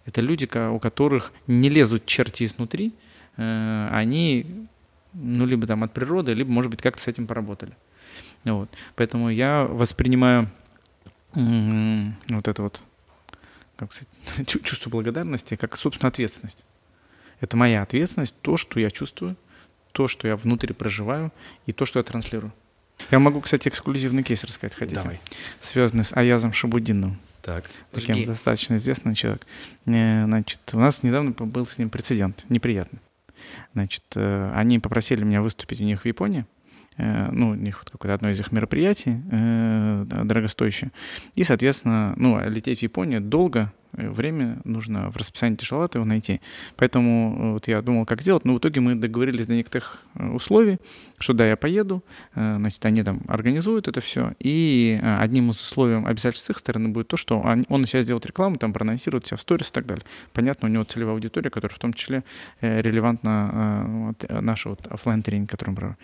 Это 0.05 0.21
люди, 0.21 0.45
у 0.69 0.79
которых 0.79 1.31
не 1.47 1.69
лезут 1.69 2.05
черти 2.05 2.43
изнутри, 2.45 2.93
э, 3.37 3.89
они, 3.91 4.67
ну, 5.19 5.45
либо 5.45 5.65
там 5.67 5.83
от 5.83 5.93
природы, 5.93 6.33
либо, 6.33 6.51
может 6.51 6.69
быть, 6.71 6.81
как-то 6.81 7.01
с 7.01 7.07
этим 7.07 7.27
поработали. 7.27 7.73
Вот. 8.43 8.69
Поэтому 8.95 9.29
я 9.29 9.63
воспринимаю 9.65 10.49
вот 11.33 12.47
это 12.47 12.63
вот, 12.63 12.81
как 13.75 13.93
сказать, 13.93 14.09
чу- 14.47 14.59
чувство 14.59 14.89
благодарности 14.89 15.55
как, 15.55 15.75
собственно, 15.75 16.09
ответственность. 16.09 16.63
Это 17.41 17.55
моя 17.57 17.81
ответственность, 17.83 18.35
то, 18.41 18.57
что 18.57 18.79
я 18.79 18.89
чувствую, 18.89 19.35
то, 19.91 20.07
что 20.07 20.27
я 20.27 20.35
внутри 20.35 20.73
проживаю, 20.73 21.31
и 21.65 21.71
то, 21.73 21.85
что 21.85 21.99
я 21.99 22.03
транслирую. 22.03 22.51
Я 23.11 23.19
могу, 23.19 23.41
кстати, 23.41 23.67
эксклюзивный 23.69 24.23
кейс 24.23 24.43
рассказать, 24.43 24.75
хотите? 24.75 24.99
Давай. 25.01 25.19
Связанный 25.59 26.03
с 26.03 26.13
Аязом 26.17 26.51
Шабудиновым 26.51 27.19
Так. 27.43 27.65
таким 27.91 28.15
Жги. 28.15 28.25
достаточно 28.25 28.75
известный 28.77 29.13
человек. 29.13 29.45
Э, 29.85 30.25
Значит, 30.25 30.59
у 30.73 30.79
нас 30.79 31.03
недавно 31.03 31.29
был 31.31 31.67
с 31.67 31.77
ним 31.77 31.91
прецедент, 31.91 32.45
неприятный. 32.49 32.99
Значит, 33.73 34.03
э, 34.15 34.51
они 34.55 34.79
попросили 34.79 35.23
меня 35.23 35.41
выступить 35.41 35.81
у 35.81 35.83
них 35.83 36.01
в 36.01 36.05
Японии. 36.05 36.45
Э, 36.97 37.29
Ну, 37.31 37.49
у 37.49 37.55
них 37.55 37.79
вот 37.79 37.89
какое-то 37.91 38.15
одно 38.15 38.29
из 38.29 38.39
их 38.39 38.51
мероприятий 38.51 39.21
э, 39.31 40.05
дорогостоящее. 40.05 40.91
И, 41.35 41.43
соответственно, 41.43 42.13
ну, 42.17 42.37
а 42.37 42.45
лететь 42.47 42.79
в 42.79 42.83
Японию 42.83 43.21
долго, 43.21 43.71
время 43.93 44.59
нужно 44.63 45.09
в 45.09 45.17
расписании 45.17 45.55
тяжеловато 45.55 45.97
его 45.97 46.05
найти. 46.05 46.41
Поэтому 46.75 47.35
э, 47.37 47.51
вот 47.53 47.67
я 47.67 47.81
думал, 47.81 48.05
как 48.05 48.21
сделать. 48.21 48.45
Но 48.45 48.53
в 48.53 48.59
итоге 48.59 48.81
мы 48.81 48.95
договорились 48.95 49.47
до 49.47 49.53
некоторых 49.53 49.99
э, 50.15 50.27
условий, 50.29 50.77
что 51.17 51.33
да, 51.33 51.47
я 51.47 51.55
поеду, 51.55 52.03
э, 52.35 52.55
значит, 52.57 52.85
они 52.85 53.03
там 53.03 53.21
организуют 53.27 53.87
это 53.87 54.01
все. 54.01 54.33
И 54.39 54.99
одним 55.03 55.51
из 55.51 55.55
условий 55.55 55.95
обязательств 55.95 56.47
с 56.47 56.49
их 56.51 56.57
стороны 56.57 56.89
будет 56.89 57.07
то, 57.07 57.17
что 57.17 57.39
он 57.39 57.81
на 57.81 57.87
себя 57.87 58.03
сделает 58.03 58.25
рекламу, 58.25 58.57
там 58.57 58.73
проанонсирует 58.73 59.25
себя 59.25 59.37
в 59.37 59.41
сторис 59.41 59.69
и 59.69 59.73
так 59.73 59.85
далее. 59.85 60.05
Понятно, 60.33 60.67
у 60.67 60.71
него 60.71 60.83
целевая 60.83 61.15
аудитория, 61.15 61.49
которая 61.49 61.75
в 61.75 61.79
том 61.79 61.93
числе 61.93 62.23
релевантна 62.61 64.15
нашего 64.29 64.71
вот 64.71 64.87
оффлайн 64.87 65.23
тренинг 65.23 65.49
который 65.49 65.71
мы. 65.71 65.95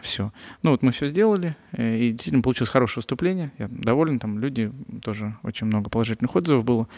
Все. 0.00 0.32
Ну 0.62 0.70
вот 0.70 0.82
мы 0.82 0.92
все 0.92 1.08
сделали, 1.08 1.56
и 1.76 2.10
действительно 2.10 2.42
получилось 2.42 2.70
хорошее 2.70 3.02
выступление. 3.02 3.52
Я 3.58 3.68
доволен, 3.68 4.18
там 4.18 4.38
люди 4.38 4.72
тоже 5.02 5.36
очень 5.42 5.66
много 5.66 5.90
положительных 5.90 6.34
отзывов 6.36 6.64
было. 6.64 6.88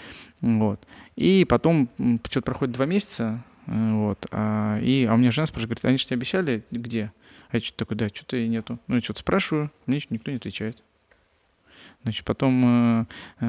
Вот. 0.46 0.86
И 1.16 1.44
потом 1.48 1.88
что-то 2.28 2.42
проходит 2.42 2.74
два 2.74 2.86
месяца, 2.86 3.42
э, 3.66 3.92
вот, 3.92 4.26
а, 4.30 4.78
и, 4.80 5.04
а 5.04 5.14
у 5.14 5.16
меня 5.16 5.32
жена 5.32 5.46
спрашивает, 5.46 5.80
говорит, 5.80 5.84
они 5.84 5.98
же 5.98 6.06
тебе 6.06 6.16
обещали, 6.16 6.64
где? 6.70 7.10
А 7.50 7.56
я 7.56 7.60
что-то 7.60 7.78
такой, 7.78 7.96
да, 7.96 8.08
что-то 8.08 8.36
и 8.36 8.46
нету. 8.46 8.78
Ну, 8.86 8.94
я 8.94 9.00
что-то 9.00 9.20
спрашиваю, 9.20 9.72
мне 9.86 9.98
что-то 9.98 10.14
никто 10.14 10.30
не 10.30 10.36
отвечает. 10.36 10.84
Значит, 12.04 12.24
потом, 12.24 12.64
э, 12.64 13.04
э, 13.40 13.44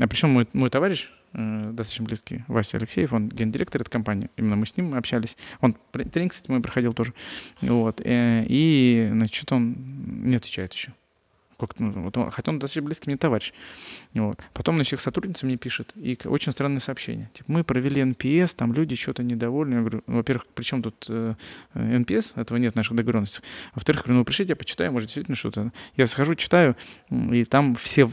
а 0.00 0.08
причем 0.08 0.30
мой, 0.30 0.48
мой 0.54 0.70
товарищ, 0.70 1.10
э, 1.34 1.70
достаточно 1.72 2.06
близкий, 2.06 2.44
Вася 2.48 2.78
Алексеев, 2.78 3.12
он 3.12 3.28
гендиректор 3.28 3.82
этой 3.82 3.90
компании, 3.90 4.30
именно 4.38 4.56
мы 4.56 4.64
с 4.64 4.74
ним 4.78 4.94
общались. 4.94 5.36
Он 5.60 5.76
тренинг, 5.92 6.32
кстати, 6.32 6.50
мой 6.50 6.62
проходил 6.62 6.94
тоже. 6.94 7.12
Вот, 7.60 8.00
э, 8.02 8.46
и, 8.48 9.08
значит, 9.12 9.52
он 9.52 9.76
не 10.24 10.36
отвечает 10.36 10.72
еще. 10.72 10.94
Как-то, 11.58 11.82
ну, 11.82 12.02
вот 12.04 12.16
он- 12.16 12.30
хотя 12.30 12.52
он 12.52 12.58
достаточно 12.60 12.82
близкий 12.86 13.10
мне 13.10 13.16
товарищ. 13.16 13.52
Вот. 14.14 14.40
Потом, 14.54 14.76
значит, 14.76 14.92
их 14.94 15.00
сотрудница 15.00 15.44
мне 15.44 15.56
пишет, 15.56 15.92
и 15.96 16.16
очень 16.24 16.52
странное 16.52 16.78
сообщение. 16.80 17.30
Типа, 17.34 17.50
мы 17.52 17.64
провели 17.64 18.00
NPS, 18.04 18.54
там 18.54 18.72
люди 18.72 18.94
что-то 18.94 19.22
недовольны. 19.24 19.74
Я 19.74 19.80
говорю, 19.80 20.02
ну, 20.06 20.16
во-первых, 20.18 20.46
при 20.54 20.62
чем 20.62 20.82
тут 20.82 21.06
э, 21.08 21.34
э, 21.74 21.98
NPS? 21.98 22.32
Этого 22.36 22.58
нет 22.58 22.74
в 22.74 22.76
наших 22.76 22.94
договоренностях. 22.96 23.42
Во-вторых, 23.74 24.02
говорю, 24.04 24.18
ну, 24.20 24.24
пришлите, 24.24 24.52
я 24.52 24.56
почитаю, 24.56 24.92
может, 24.92 25.08
действительно 25.08 25.34
что-то. 25.36 25.72
Я 25.96 26.06
схожу, 26.06 26.36
читаю, 26.36 26.76
и 27.10 27.44
там 27.44 27.74
все 27.74 28.08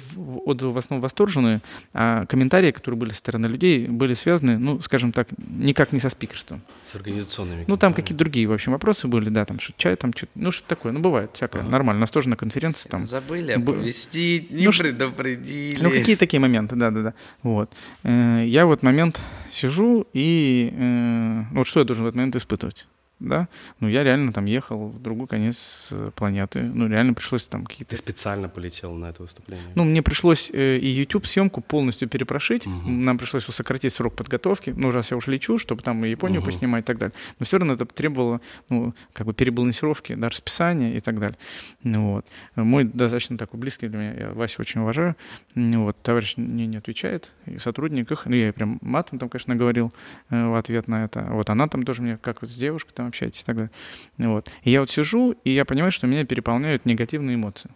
отзывы 0.45 0.73
в 0.73 0.77
основном 0.79 1.01
восторженные, 1.03 1.61
а 1.93 2.25
комментарии, 2.25 2.71
которые 2.71 2.97
были 2.97 3.11
со 3.11 3.17
стороны 3.17 3.45
людей, 3.45 3.87
были 3.87 4.15
связаны, 4.15 4.57
ну, 4.57 4.81
скажем 4.81 5.11
так, 5.11 5.27
никак 5.37 5.91
не 5.91 5.99
со 5.99 6.09
спикерством. 6.09 6.61
С 6.91 6.95
организационными. 6.95 7.65
Ну, 7.67 7.77
там 7.77 7.93
какие-то 7.93 8.17
другие, 8.19 8.47
в 8.47 8.53
общем, 8.53 8.71
вопросы 8.71 9.07
были, 9.07 9.29
да, 9.29 9.45
там 9.45 9.59
что 9.59 9.71
чай, 9.77 9.95
там 9.95 10.13
что-то, 10.13 10.31
ну, 10.33 10.49
что 10.51 10.67
такое, 10.67 10.91
ну, 10.91 10.99
бывает 10.99 11.29
всякое, 11.33 11.61
Ага. 11.61 11.69
нормально. 11.69 11.99
У 11.99 12.01
нас 12.01 12.09
тоже 12.11 12.27
на 12.29 12.35
конференции 12.37 12.89
там 12.89 13.07
Забыли 13.07 13.34
Б- 13.43 13.71
оповестить, 13.71 14.51
не 14.51 14.65
Ну, 14.65 14.71
предупредили. 14.71 15.79
Ну, 15.83 15.89
какие 15.89 16.15
такие 16.15 16.39
моменты, 16.39 16.75
да-да-да. 16.75 17.13
Вот. 17.43 17.71
Э, 18.03 18.43
Я 18.45 18.65
в 18.65 18.71
этот 18.71 18.83
момент 18.83 19.21
сижу 19.49 20.05
и... 20.13 20.71
э, 20.73 21.43
Вот 21.53 21.67
что 21.67 21.79
я 21.79 21.85
должен 21.85 22.03
в 22.03 22.07
этот 22.07 22.15
момент 22.17 22.35
испытывать? 22.35 22.85
Да, 23.19 23.47
ну, 23.79 23.87
я 23.87 24.03
реально 24.03 24.33
там 24.33 24.45
ехал 24.45 24.89
в 24.89 25.01
другой 25.01 25.27
конец 25.27 25.87
э, 25.91 26.11
планеты, 26.15 26.61
ну, 26.61 26.87
реально 26.87 27.13
пришлось 27.13 27.45
там 27.45 27.65
какие-то... 27.65 27.91
Ты 27.91 27.97
специально 27.97 28.49
полетел 28.49 28.93
на 28.93 29.05
это 29.05 29.21
выступление? 29.21 29.71
Ну, 29.75 29.85
мне 29.85 30.01
пришлось 30.01 30.51
э, 30.51 30.77
и 30.77 30.87
YouTube-съемку 30.87 31.61
полностью 31.61 32.09
перепрошить, 32.09 32.67
угу. 32.67 32.89
нам 32.89 33.17
пришлось 33.17 33.45
сократить 33.45 33.93
срок 33.93 34.15
подготовки, 34.15 34.73
ну, 34.75 34.91
раз 34.91 35.11
я 35.11 35.17
уже 35.17 35.31
лечу, 35.31 35.57
чтобы 35.57 35.81
там 35.81 36.03
и 36.03 36.09
Японию 36.09 36.41
угу. 36.41 36.47
поснимать 36.47 36.83
и 36.83 36.87
так 36.87 36.97
далее, 36.97 37.13
но 37.39 37.45
все 37.45 37.57
равно 37.57 37.73
это 37.75 37.85
требовало, 37.85 38.41
ну, 38.69 38.93
как 39.13 39.27
бы 39.27 39.33
перебалансировки, 39.33 40.13
да, 40.15 40.27
расписания 40.27 40.95
и 40.95 40.99
так 40.99 41.17
далее, 41.19 41.37
ну, 41.83 42.15
вот. 42.15 42.25
Мой 42.55 42.83
достаточно 42.83 43.37
такой 43.37 43.59
близкий 43.59 43.87
для 43.87 43.97
меня, 43.97 44.13
я 44.13 44.29
Васю 44.31 44.61
очень 44.61 44.81
уважаю, 44.81 45.15
ну, 45.53 45.83
вот, 45.85 45.95
товарищ 46.01 46.35
мне 46.35 46.67
не 46.67 46.77
отвечает, 46.77 47.31
и 47.45 47.59
сотрудник 47.59 48.11
их, 48.11 48.25
ну, 48.25 48.35
я 48.35 48.51
прям 48.51 48.77
матом 48.81 49.19
там, 49.19 49.29
конечно, 49.29 49.55
говорил 49.55 49.93
э, 50.29 50.47
в 50.47 50.55
ответ 50.55 50.89
на 50.89 51.05
это, 51.05 51.27
вот 51.29 51.49
она 51.49 51.69
там 51.69 51.83
тоже 51.83 52.01
мне, 52.01 52.17
как 52.17 52.41
вот 52.41 52.51
с 52.51 52.55
девушкой 52.55 52.91
там 52.93 53.04
общаетесь 53.07 53.41
и 53.41 53.45
так 53.45 53.55
далее. 53.55 53.71
Вот. 54.17 54.49
И 54.63 54.71
я 54.71 54.81
вот 54.81 54.89
сижу, 54.89 55.35
и 55.43 55.51
я 55.51 55.65
понимаю, 55.65 55.91
что 55.91 56.07
меня 56.07 56.25
переполняют 56.25 56.85
негативные 56.85 57.35
эмоции. 57.35 57.69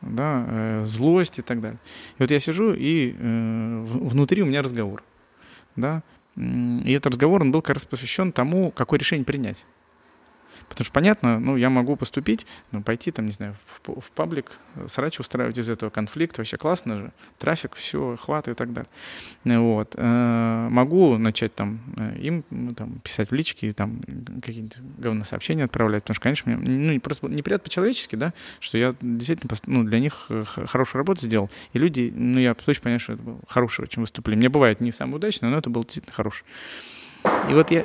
Да, 0.00 0.44
э, 0.46 0.82
злость 0.84 1.38
и 1.38 1.42
так 1.42 1.60
далее. 1.60 1.78
И 2.18 2.22
вот 2.22 2.30
я 2.30 2.38
сижу, 2.40 2.74
и 2.74 3.14
э, 3.18 3.84
внутри 3.86 4.42
у 4.42 4.46
меня 4.46 4.62
разговор. 4.62 5.02
Да, 5.76 6.02
и 6.36 6.92
этот 6.92 7.12
разговор, 7.12 7.42
он 7.42 7.52
был 7.52 7.62
как 7.62 7.76
раз 7.76 7.86
посвящен 7.86 8.32
тому, 8.32 8.70
какое 8.70 8.98
решение 8.98 9.24
принять. 9.24 9.64
Потому 10.68 10.84
что, 10.84 10.92
понятно, 10.92 11.40
ну, 11.40 11.56
я 11.56 11.70
могу 11.70 11.96
поступить, 11.96 12.46
ну, 12.72 12.82
пойти 12.82 13.10
там, 13.10 13.26
не 13.26 13.32
знаю, 13.32 13.56
в, 13.84 14.00
в 14.00 14.10
паблик, 14.10 14.52
срач 14.88 15.20
устраивать 15.20 15.58
из 15.58 15.68
этого 15.68 15.90
конфликт, 15.90 16.38
вообще 16.38 16.56
классно 16.56 16.98
же, 16.98 17.12
трафик, 17.38 17.74
все, 17.74 18.16
хват 18.20 18.48
и 18.48 18.54
так 18.54 18.72
далее. 18.72 18.90
Вот. 19.44 19.94
Э, 19.96 20.68
могу 20.70 21.16
начать 21.18 21.54
там 21.54 21.80
э, 21.96 22.18
им 22.18 22.44
ну, 22.50 22.74
там, 22.74 23.00
писать 23.00 23.30
в 23.30 23.34
личке, 23.34 23.72
там 23.72 24.00
какие-то 24.42 24.78
говно 24.98 25.24
сообщения 25.24 25.64
отправлять, 25.64 26.02
потому 26.04 26.14
что, 26.14 26.22
конечно, 26.22 26.56
мне 26.56 26.92
ну, 26.92 27.00
просто 27.00 27.28
неприятно 27.28 27.64
по-человечески, 27.64 28.16
да, 28.16 28.32
что 28.60 28.78
я 28.78 28.94
действительно 29.00 29.54
ну, 29.66 29.84
для 29.84 30.00
них 30.00 30.26
э, 30.28 30.44
хорошую 30.44 31.00
работу 31.00 31.20
сделал, 31.22 31.50
и 31.72 31.78
люди, 31.78 32.12
ну, 32.14 32.38
я 32.38 32.54
точно 32.54 32.82
понимаю, 32.84 33.00
что 33.00 33.12
это 33.14 33.22
было 33.22 33.38
хорошее 33.48 33.84
очень 33.84 34.00
выступление. 34.00 34.40
Мне 34.40 34.48
бывает 34.48 34.80
не 34.80 34.92
самое 34.92 35.16
удачное, 35.16 35.50
но 35.50 35.58
это 35.58 35.70
было 35.70 35.84
действительно 35.84 36.14
хорошее. 36.14 36.44
И 37.48 37.54
вот 37.54 37.70
я 37.70 37.84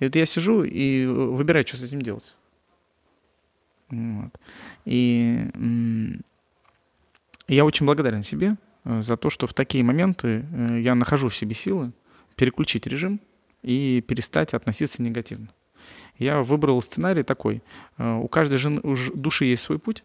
и 0.00 0.04
вот 0.04 0.16
я 0.16 0.26
сижу 0.26 0.64
и 0.64 1.06
выбираю, 1.06 1.66
что 1.66 1.76
с 1.76 1.82
этим 1.82 2.02
делать. 2.02 2.34
Вот. 3.90 4.32
И 4.84 5.46
я 7.48 7.64
очень 7.64 7.86
благодарен 7.86 8.22
себе 8.22 8.56
э, 8.84 9.00
за 9.00 9.16
то, 9.16 9.30
что 9.30 9.46
в 9.46 9.54
такие 9.54 9.84
моменты 9.84 10.46
э, 10.52 10.80
я 10.80 10.94
нахожу 10.94 11.28
в 11.28 11.36
себе 11.36 11.54
силы 11.54 11.92
переключить 12.36 12.86
режим 12.86 13.20
и 13.62 14.00
перестать 14.00 14.54
относиться 14.54 15.02
негативно. 15.02 15.48
Я 16.18 16.42
выбрал 16.42 16.80
сценарий 16.80 17.22
такой. 17.22 17.62
Э, 17.98 18.14
у 18.14 18.28
каждой 18.28 18.56
жены, 18.56 18.80
у 18.82 18.94
души 19.14 19.46
есть 19.46 19.64
свой 19.64 19.78
путь, 19.78 20.04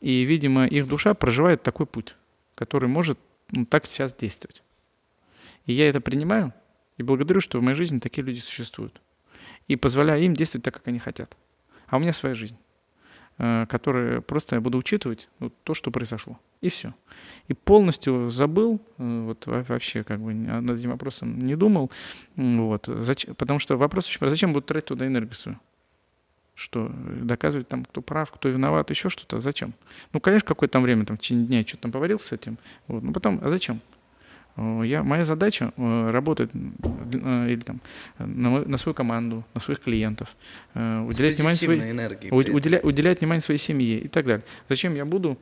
и, 0.00 0.22
видимо, 0.22 0.66
их 0.66 0.86
душа 0.86 1.14
проживает 1.14 1.62
такой 1.62 1.86
путь, 1.86 2.14
который 2.54 2.88
может 2.88 3.18
ну, 3.50 3.66
так 3.66 3.86
сейчас 3.86 4.14
действовать. 4.14 4.62
И 5.66 5.72
я 5.72 5.88
это 5.88 6.00
принимаю, 6.00 6.52
и 7.00 7.02
благодарю, 7.02 7.40
что 7.40 7.58
в 7.58 7.62
моей 7.62 7.76
жизни 7.76 7.98
такие 7.98 8.22
люди 8.22 8.40
существуют. 8.40 9.00
И 9.68 9.76
позволяю 9.76 10.22
им 10.22 10.34
действовать 10.34 10.64
так, 10.66 10.74
как 10.74 10.86
они 10.88 10.98
хотят. 10.98 11.34
А 11.86 11.96
у 11.96 11.98
меня 11.98 12.12
своя 12.12 12.34
жизнь, 12.34 12.58
э, 13.38 13.64
которая 13.70 14.20
просто 14.20 14.56
я 14.56 14.60
буду 14.60 14.76
учитывать 14.76 15.30
вот 15.38 15.54
то, 15.64 15.72
что 15.72 15.90
произошло. 15.90 16.38
И 16.60 16.68
все. 16.68 16.94
И 17.48 17.54
полностью 17.54 18.28
забыл, 18.28 18.82
э, 18.98 19.22
вот 19.22 19.46
вообще 19.46 20.04
как 20.04 20.20
бы 20.20 20.34
над 20.34 20.78
этим 20.78 20.90
вопросом 20.90 21.38
не 21.38 21.56
думал. 21.56 21.90
Вот, 22.36 22.84
зачем, 22.86 23.34
потому 23.34 23.60
что 23.60 23.78
вопрос 23.78 24.06
очень 24.06 24.28
зачем 24.28 24.52
буду 24.52 24.66
тратить 24.66 24.88
туда 24.88 25.06
энергию 25.06 25.34
свою? 25.34 25.58
Что, 26.54 26.92
доказывать 27.22 27.68
там, 27.68 27.86
кто 27.86 28.02
прав, 28.02 28.30
кто 28.30 28.50
виноват, 28.50 28.90
еще 28.90 29.08
что-то, 29.08 29.40
зачем? 29.40 29.72
Ну, 30.12 30.20
конечно, 30.20 30.46
какое-то 30.46 30.74
там 30.74 30.82
время, 30.82 31.06
там, 31.06 31.16
в 31.16 31.20
течение 31.20 31.46
дня 31.46 31.62
что-то 31.62 31.84
там 31.84 31.92
поварил 31.92 32.20
с 32.20 32.30
этим, 32.32 32.58
вот, 32.88 33.02
но 33.02 33.14
потом, 33.14 33.40
а 33.42 33.48
зачем? 33.48 33.80
Э, 34.56 34.82
я, 34.84 35.02
моя 35.02 35.24
задача 35.24 35.72
э, 35.76 36.10
работать 36.10 36.50
э, 36.52 37.48
или, 37.48 37.60
там, 37.60 37.80
на, 38.18 38.64
на 38.64 38.78
свою 38.78 38.94
команду, 38.94 39.44
на 39.54 39.60
своих 39.60 39.80
клиентов, 39.80 40.36
уделять 40.74 41.36
внимание, 41.36 41.56
своей, 41.56 41.90
энергии, 41.90 42.30
уделя, 42.30 42.80
уделять 42.80 43.20
внимание 43.20 43.40
своей 43.40 43.58
семье 43.58 43.98
и 43.98 44.08
так 44.08 44.26
далее. 44.26 44.44
Зачем 44.68 44.94
я 44.94 45.04
буду 45.04 45.38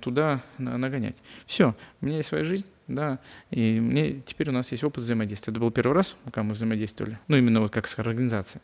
туда 0.00 0.42
нагонять? 0.58 1.16
Все, 1.46 1.74
у 2.00 2.06
меня 2.06 2.18
есть 2.18 2.28
своя 2.28 2.44
жизнь, 2.44 2.66
да, 2.88 3.18
и 3.50 3.80
мне 3.80 4.20
теперь 4.26 4.48
у 4.48 4.52
нас 4.52 4.72
есть 4.72 4.84
опыт 4.84 5.04
взаимодействия. 5.04 5.52
Это 5.52 5.60
был 5.60 5.70
первый 5.70 5.94
раз, 5.94 6.16
когда 6.24 6.42
мы 6.42 6.54
взаимодействовали, 6.54 7.18
ну 7.28 7.36
именно 7.36 7.60
вот 7.60 7.72
как 7.72 7.86
с 7.86 7.98
организацией. 7.98 8.62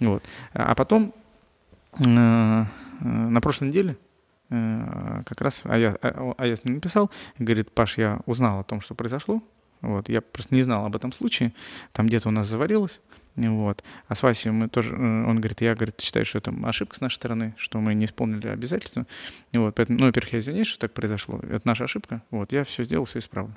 Вот. 0.00 0.22
А 0.52 0.74
потом 0.74 1.14
на 1.98 2.68
прошлой 3.42 3.68
неделе 3.68 3.96
как 4.48 5.40
раз 5.40 5.60
Аяс, 5.64 5.96
Аяс 6.00 6.64
мне 6.64 6.74
написал, 6.74 7.10
говорит, 7.38 7.70
Паш, 7.72 7.98
я 7.98 8.20
узнал 8.26 8.60
о 8.60 8.64
том, 8.64 8.80
что 8.80 8.94
произошло, 8.94 9.42
вот, 9.80 10.08
я 10.08 10.20
просто 10.20 10.54
не 10.54 10.62
знал 10.62 10.86
об 10.86 10.96
этом 10.96 11.12
случае, 11.12 11.52
там 11.92 12.06
где-то 12.06 12.28
у 12.28 12.32
нас 12.32 12.46
заварилось, 12.46 13.00
вот. 13.46 13.84
А 14.08 14.14
с 14.14 14.22
Васей 14.22 14.50
мы 14.50 14.68
тоже, 14.68 14.94
э, 14.94 14.96
он 14.96 15.36
говорит, 15.36 15.60
я, 15.60 15.74
говорит, 15.74 16.00
считаю, 16.00 16.24
что 16.24 16.38
это 16.38 16.52
ошибка 16.64 16.96
с 16.96 17.00
нашей 17.00 17.16
стороны, 17.16 17.54
что 17.56 17.78
мы 17.78 17.94
не 17.94 18.06
исполнили 18.06 18.48
обязательства. 18.48 19.06
Вот, 19.52 19.74
поэтому, 19.76 20.00
ну, 20.00 20.06
во-первых, 20.06 20.32
я 20.32 20.38
извиняюсь, 20.40 20.66
что 20.66 20.80
так 20.80 20.92
произошло. 20.92 21.38
Это 21.42 21.60
наша 21.64 21.84
ошибка. 21.84 22.22
Вот, 22.30 22.52
я 22.52 22.64
все 22.64 22.82
сделал, 22.82 23.04
все 23.04 23.20
исправлю. 23.20 23.56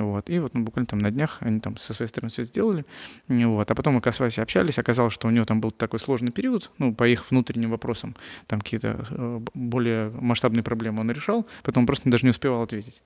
Вот. 0.00 0.30
И 0.30 0.38
вот 0.38 0.54
ну, 0.54 0.62
буквально 0.62 0.86
там 0.86 0.98
на 0.98 1.10
днях 1.10 1.38
они 1.40 1.60
там 1.60 1.76
со 1.76 1.92
своей 1.92 2.08
стороны 2.08 2.30
все 2.30 2.44
сделали. 2.44 2.84
Вот. 3.28 3.70
А 3.70 3.74
потом 3.74 3.94
мы 3.94 4.12
с 4.12 4.20
Васей 4.20 4.42
общались, 4.42 4.78
оказалось, 4.78 5.12
что 5.12 5.28
у 5.28 5.30
него 5.30 5.44
там 5.44 5.60
был 5.60 5.70
такой 5.70 6.00
сложный 6.00 6.32
период, 6.32 6.70
ну, 6.78 6.94
по 6.94 7.06
их 7.06 7.30
внутренним 7.30 7.70
вопросам, 7.70 8.16
там 8.46 8.60
какие-то 8.60 9.04
э, 9.10 9.40
более 9.54 10.10
масштабные 10.10 10.62
проблемы 10.62 11.00
он 11.00 11.10
решал, 11.10 11.46
потом 11.62 11.86
просто 11.86 12.10
даже 12.10 12.24
не 12.24 12.30
успевал 12.30 12.62
ответить. 12.62 13.02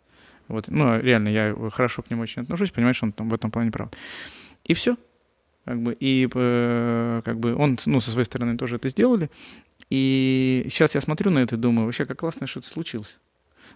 Вот. 0.49 0.69
Ну, 0.69 1.01
реально, 1.01 1.29
я 1.29 1.57
хорошо 1.73 2.03
к 2.03 2.11
нему 2.11 2.23
очень 2.23 2.43
отношусь, 2.43 2.71
понимаешь, 2.71 3.03
он 3.03 3.13
там 3.13 3.29
в 3.29 3.35
этом 3.35 3.51
плане 3.51 3.71
прав. 3.71 3.91
И 4.65 4.75
все. 4.75 4.97
Как 5.65 5.83
бы, 5.83 5.97
и 5.99 6.29
э, 6.33 7.23
как 7.25 7.41
бы 7.41 7.57
он, 7.57 7.77
ну, 7.87 8.01
со 8.01 8.13
своей 8.13 8.27
стороны 8.27 8.57
тоже 8.57 8.77
это 8.77 8.89
сделали. 8.89 9.31
И 9.91 10.65
сейчас 10.69 10.95
я 10.95 11.01
смотрю 11.01 11.31
на 11.33 11.41
это 11.41 11.57
и 11.57 11.59
думаю, 11.59 11.87
вообще, 11.87 12.05
как 12.05 12.21
классно, 12.21 12.47
что 12.47 12.61
это 12.61 12.69
случилось. 12.69 13.19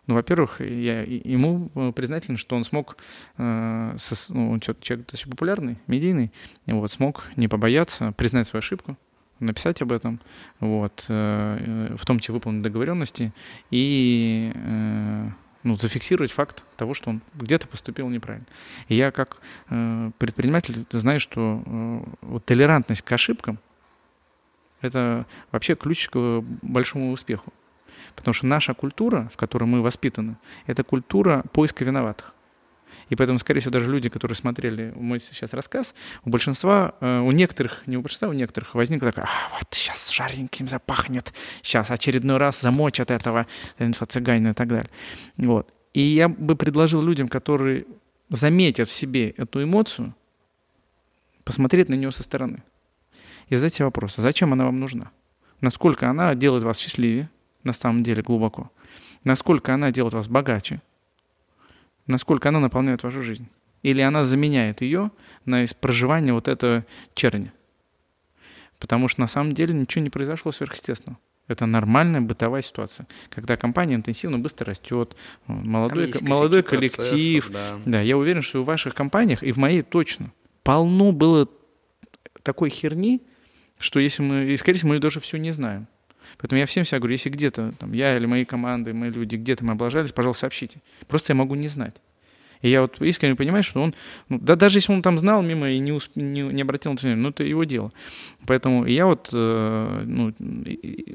Ну, 0.07 0.15
во-первых, 0.15 0.61
я 0.61 1.03
ему 1.03 1.71
э, 1.75 1.93
признателен, 1.93 2.37
что 2.37 2.57
он 2.57 2.65
смог, 2.65 2.97
э, 3.37 3.97
со, 3.99 4.33
ну, 4.33 4.53
он 4.53 4.61
человек 4.61 4.85
достаточно 4.85 5.31
популярный, 5.31 5.79
медийный, 5.87 6.33
вот, 6.67 6.91
смог 6.91 7.25
не 7.37 7.49
побояться, 7.49 8.13
признать 8.13 8.47
свою 8.47 8.61
ошибку, 8.61 8.97
написать 9.39 9.83
об 9.83 9.93
этом, 9.93 10.21
вот, 10.59 11.05
э, 11.09 11.95
в 11.97 12.05
том 12.07 12.19
числе 12.19 12.35
выполнить 12.35 12.63
договоренности 12.63 13.33
и 13.71 14.53
э, 14.55 15.29
ну, 15.63 15.77
зафиксировать 15.77 16.33
факт 16.33 16.65
того, 16.77 16.95
что 16.95 17.11
он 17.11 17.23
где-то 17.35 17.67
поступил 17.67 18.09
неправильно. 18.09 18.47
И 18.89 18.95
я 18.95 19.11
как 19.11 19.37
э, 19.69 20.11
предприниматель 20.19 20.87
знаю, 20.91 21.21
что 21.21 21.63
э, 21.65 22.01
вот 22.23 22.45
толерантность 22.45 23.03
к 23.03 23.13
ошибкам— 23.13 23.59
это 24.81 25.27
вообще 25.53 25.75
ключ 25.75 26.09
к 26.09 26.41
большому 26.63 27.13
успеху. 27.13 27.53
Потому 28.17 28.35
что 28.35 28.47
наша 28.47 28.75
культура, 28.75 29.29
в 29.33 29.37
которой 29.37 29.65
мы 29.65 29.83
воспитаны, 29.83 30.37
это 30.67 30.85
культура 30.85 31.45
поиска 31.53 31.85
виноватых. 31.85 32.33
И 33.09 33.17
поэтому, 33.17 33.39
скорее 33.39 33.61
всего, 33.61 33.73
даже 33.73 33.91
люди, 33.91 34.09
которые 34.09 34.37
смотрели 34.37 34.93
мой 34.95 35.21
сейчас 35.21 35.53
рассказ, 35.53 35.95
у 36.25 36.31
большинства, 36.31 36.95
э, 37.01 37.21
у 37.21 37.31
некоторых, 37.33 37.83
не 37.87 37.97
у 37.97 38.03
большинства, 38.03 38.29
у 38.29 38.33
некоторых 38.33 38.75
возникла 38.75 39.09
такая, 39.09 39.27
а, 39.27 39.57
вот 39.57 39.67
сейчас 39.71 40.11
жареньким 40.11 40.69
запахнет, 40.69 41.33
сейчас 41.63 41.91
очередной 41.91 42.37
раз 42.37 42.61
замочат 42.61 43.11
этого 43.11 43.47
инфо-цыганина 43.79 44.51
и 44.51 44.55
так 44.55 44.69
далее. 44.69 44.91
Вот. 45.37 45.73
И 45.93 46.01
я 46.01 46.29
бы 46.29 46.57
предложил 46.57 47.03
людям, 47.03 47.29
которые 47.29 47.85
заметят 48.29 48.89
в 48.89 48.93
себе 48.93 49.31
эту 49.31 49.63
эмоцию, 49.63 50.15
посмотреть 51.45 51.89
на 51.89 51.95
нее 51.95 52.13
со 52.13 52.23
стороны 52.23 52.63
и 53.49 53.57
задать 53.57 53.75
себе 53.75 53.87
вопрос, 53.87 54.19
а 54.19 54.23
зачем 54.23 54.53
она 54.53 54.65
вам 54.65 54.79
нужна? 54.79 55.11
Насколько 55.61 56.09
она 56.09 56.35
делает 56.37 56.63
вас 56.63 56.79
счастливее, 56.79 57.29
на 57.65 57.73
самом 57.73 58.03
деле 58.03 58.23
глубоко. 58.23 58.71
Насколько 59.25 59.75
она 59.75 59.91
делает 59.91 60.15
вас 60.15 60.29
богаче, 60.29 60.81
насколько 62.07 62.49
она 62.49 62.61
наполняет 62.61 63.03
вашу 63.03 63.23
жизнь. 63.23 63.49
Или 63.83 64.03
она 64.03 64.25
заменяет 64.25 64.83
ее 64.83 65.11
на 65.47 65.65
проживание 65.81 66.35
вот 66.35 66.49
этого 66.49 66.85
черни. 67.15 67.53
Потому 68.79 69.09
что 69.09 69.21
на 69.21 69.27
самом 69.27 69.55
деле 69.55 69.75
ничего 69.75 70.03
не 70.03 70.11
произошло 70.11 70.53
сверхъестественного. 70.53 71.19
Это 71.49 71.67
нормальная 71.67 72.21
бытовая 72.21 72.63
ситуация, 72.63 73.09
когда 73.29 73.57
компания 73.57 73.97
интенсивно 73.97 74.39
быстро 74.39 74.67
растет, 74.67 75.17
молодой, 75.49 76.15
молодой 76.21 76.63
коллектив. 76.63 77.51
Да. 77.51 77.81
да, 77.85 78.01
я 78.01 78.17
уверен, 78.17 78.41
что 78.41 78.63
в 78.63 78.67
ваших 78.67 78.95
компаниях, 78.95 79.43
и 79.43 79.51
в 79.51 79.57
моей 79.57 79.83
точно, 79.83 80.33
полно 80.63 81.11
было 81.11 81.49
такой 82.45 82.71
херни, 82.71 83.21
что 83.81 83.99
если 83.99 84.23
мы, 84.23 84.45
и, 84.45 84.57
скорее 84.57 84.79
всего, 84.79 84.91
мы 84.91 85.01
даже 85.01 85.19
все 85.19 85.39
не 85.39 85.51
знаем. 85.51 85.89
Поэтому 86.39 86.59
я 86.59 86.67
всем 86.67 86.85
всегда 86.85 86.99
говорю, 86.99 87.13
если 87.13 87.31
где-то, 87.31 87.75
там, 87.79 87.93
я 87.93 88.17
или 88.17 88.27
мои 88.27 88.45
команды, 88.45 88.93
мои 88.93 89.11
люди, 89.11 89.37
где-то 89.37 89.65
мы 89.65 89.73
облажались, 89.73 90.13
пожалуйста, 90.13 90.43
сообщите. 90.43 90.81
Просто 91.09 91.33
я 91.33 91.37
могу 91.37 91.55
не 91.55 91.69
знать. 91.69 91.95
И 92.63 92.69
я 92.69 92.83
вот 92.83 93.01
искренне 93.01 93.37
понимаю, 93.37 93.63
что 93.63 93.81
он, 93.81 93.95
ну, 94.29 94.39
да 94.39 94.55
даже 94.55 94.79
если 94.79 94.93
он 94.93 95.03
там 95.03 95.19
знал 95.19 95.43
мимо 95.43 95.71
и 95.71 95.79
не, 95.79 95.93
усп, 95.93 96.15
не, 96.15 96.43
не 96.43 96.63
обратил 96.63 96.93
на 96.93 96.97
это 96.97 97.03
внимание, 97.03 97.23
ну 97.23 97.31
это 97.31 97.43
его 97.43 97.65
дело. 97.65 97.93
Поэтому 98.47 98.85
я 98.85 99.07
вот 99.07 99.31
э, 99.33 100.03
ну, 100.05 100.35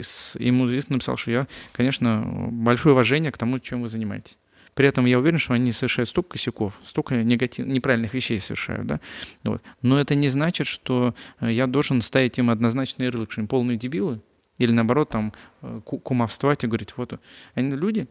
с, 0.01 0.35
ему 0.39 0.65
написал, 0.65 1.17
что 1.17 1.31
я, 1.31 1.47
конечно, 1.71 2.23
большое 2.51 2.93
уважение 2.93 3.31
к 3.31 3.37
тому, 3.37 3.59
чем 3.59 3.83
вы 3.83 3.89
занимаетесь. 3.89 4.37
При 4.73 4.87
этом 4.87 5.05
я 5.05 5.19
уверен, 5.19 5.39
что 5.39 5.53
они 5.53 5.71
совершают 5.71 6.09
столько 6.09 6.31
косяков, 6.31 6.79
столько 6.83 7.23
негатив, 7.23 7.65
неправильных 7.65 8.13
вещей 8.13 8.39
совершают. 8.39 8.87
Да? 8.87 8.99
Вот. 9.43 9.61
Но 9.81 9.99
это 9.99 10.15
не 10.15 10.27
значит, 10.29 10.67
что 10.67 11.15
э, 11.39 11.51
я 11.51 11.67
должен 11.67 12.01
ставить 12.01 12.39
им 12.39 12.49
однозначный 12.49 13.05
ярлык, 13.05 13.31
что 13.31 13.41
они 13.41 13.47
полные 13.47 13.77
дебилы, 13.77 14.19
или 14.57 14.71
наоборот, 14.71 15.09
там, 15.09 15.33
э, 15.61 15.81
кумовствовать 15.83 16.63
и 16.63 16.67
говорить, 16.67 16.93
вот, 16.97 17.19
они 17.53 17.71
люди, 17.71 18.07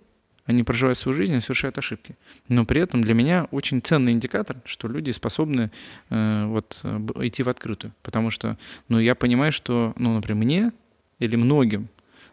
они 0.46 0.62
проживают 0.62 0.98
свою 0.98 1.16
жизнь 1.16 1.34
и 1.34 1.40
совершают 1.40 1.78
ошибки. 1.78 2.16
Но 2.48 2.66
при 2.66 2.80
этом 2.80 3.02
для 3.02 3.14
меня 3.14 3.46
очень 3.50 3.80
ценный 3.80 4.12
индикатор, 4.12 4.58
что 4.66 4.88
люди 4.88 5.10
способны 5.10 5.70
э, 6.10 6.44
вот, 6.46 6.80
идти 7.20 7.42
в 7.42 7.48
открытую. 7.48 7.94
Потому 8.02 8.30
что 8.30 8.58
ну, 8.88 8.98
я 8.98 9.14
понимаю, 9.14 9.52
что, 9.52 9.94
ну, 9.96 10.14
например, 10.14 10.44
мне 10.44 10.72
или 11.18 11.36
многим 11.36 11.88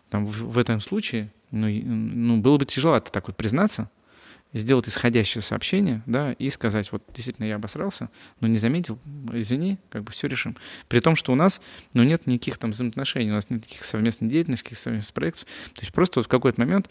там, 0.10 0.26
в, 0.26 0.52
в 0.52 0.58
этом 0.58 0.82
случае 0.82 1.32
ну, 1.52 1.68
ну, 1.70 2.38
было 2.38 2.58
бы 2.58 2.66
тяжело 2.66 2.96
это 2.96 3.12
так 3.12 3.28
вот 3.28 3.38
признаться, 3.38 3.90
сделать 4.54 4.88
исходящее 4.88 5.42
сообщение, 5.42 6.04
да, 6.06 6.34
и 6.34 6.50
сказать, 6.50 6.92
вот 6.92 7.04
действительно 7.14 7.46
я 7.46 7.56
обосрался, 7.56 8.10
но 8.40 8.48
не 8.48 8.58
заметил, 8.58 9.00
извини, 9.32 9.78
как 9.90 10.04
бы 10.04 10.12
все 10.12 10.28
решим. 10.28 10.58
При 10.88 11.00
том, 11.00 11.16
что 11.16 11.32
у 11.32 11.36
нас, 11.36 11.62
ну, 11.94 12.04
нет 12.04 12.28
никаких 12.28 12.58
там 12.58 12.72
взаимоотношений, 12.72 13.32
у 13.32 13.36
нас 13.36 13.50
нет 13.50 13.62
никаких 13.62 13.84
совместных 13.84 14.30
деятельностей, 14.30 14.66
никаких 14.66 14.80
совместных 14.80 15.14
проектов. 15.14 15.46
То 15.74 15.82
есть 15.82 15.94
просто 15.94 16.20
вот 16.20 16.26
в 16.26 16.30
какой-то 16.30 16.60
момент 16.60 16.90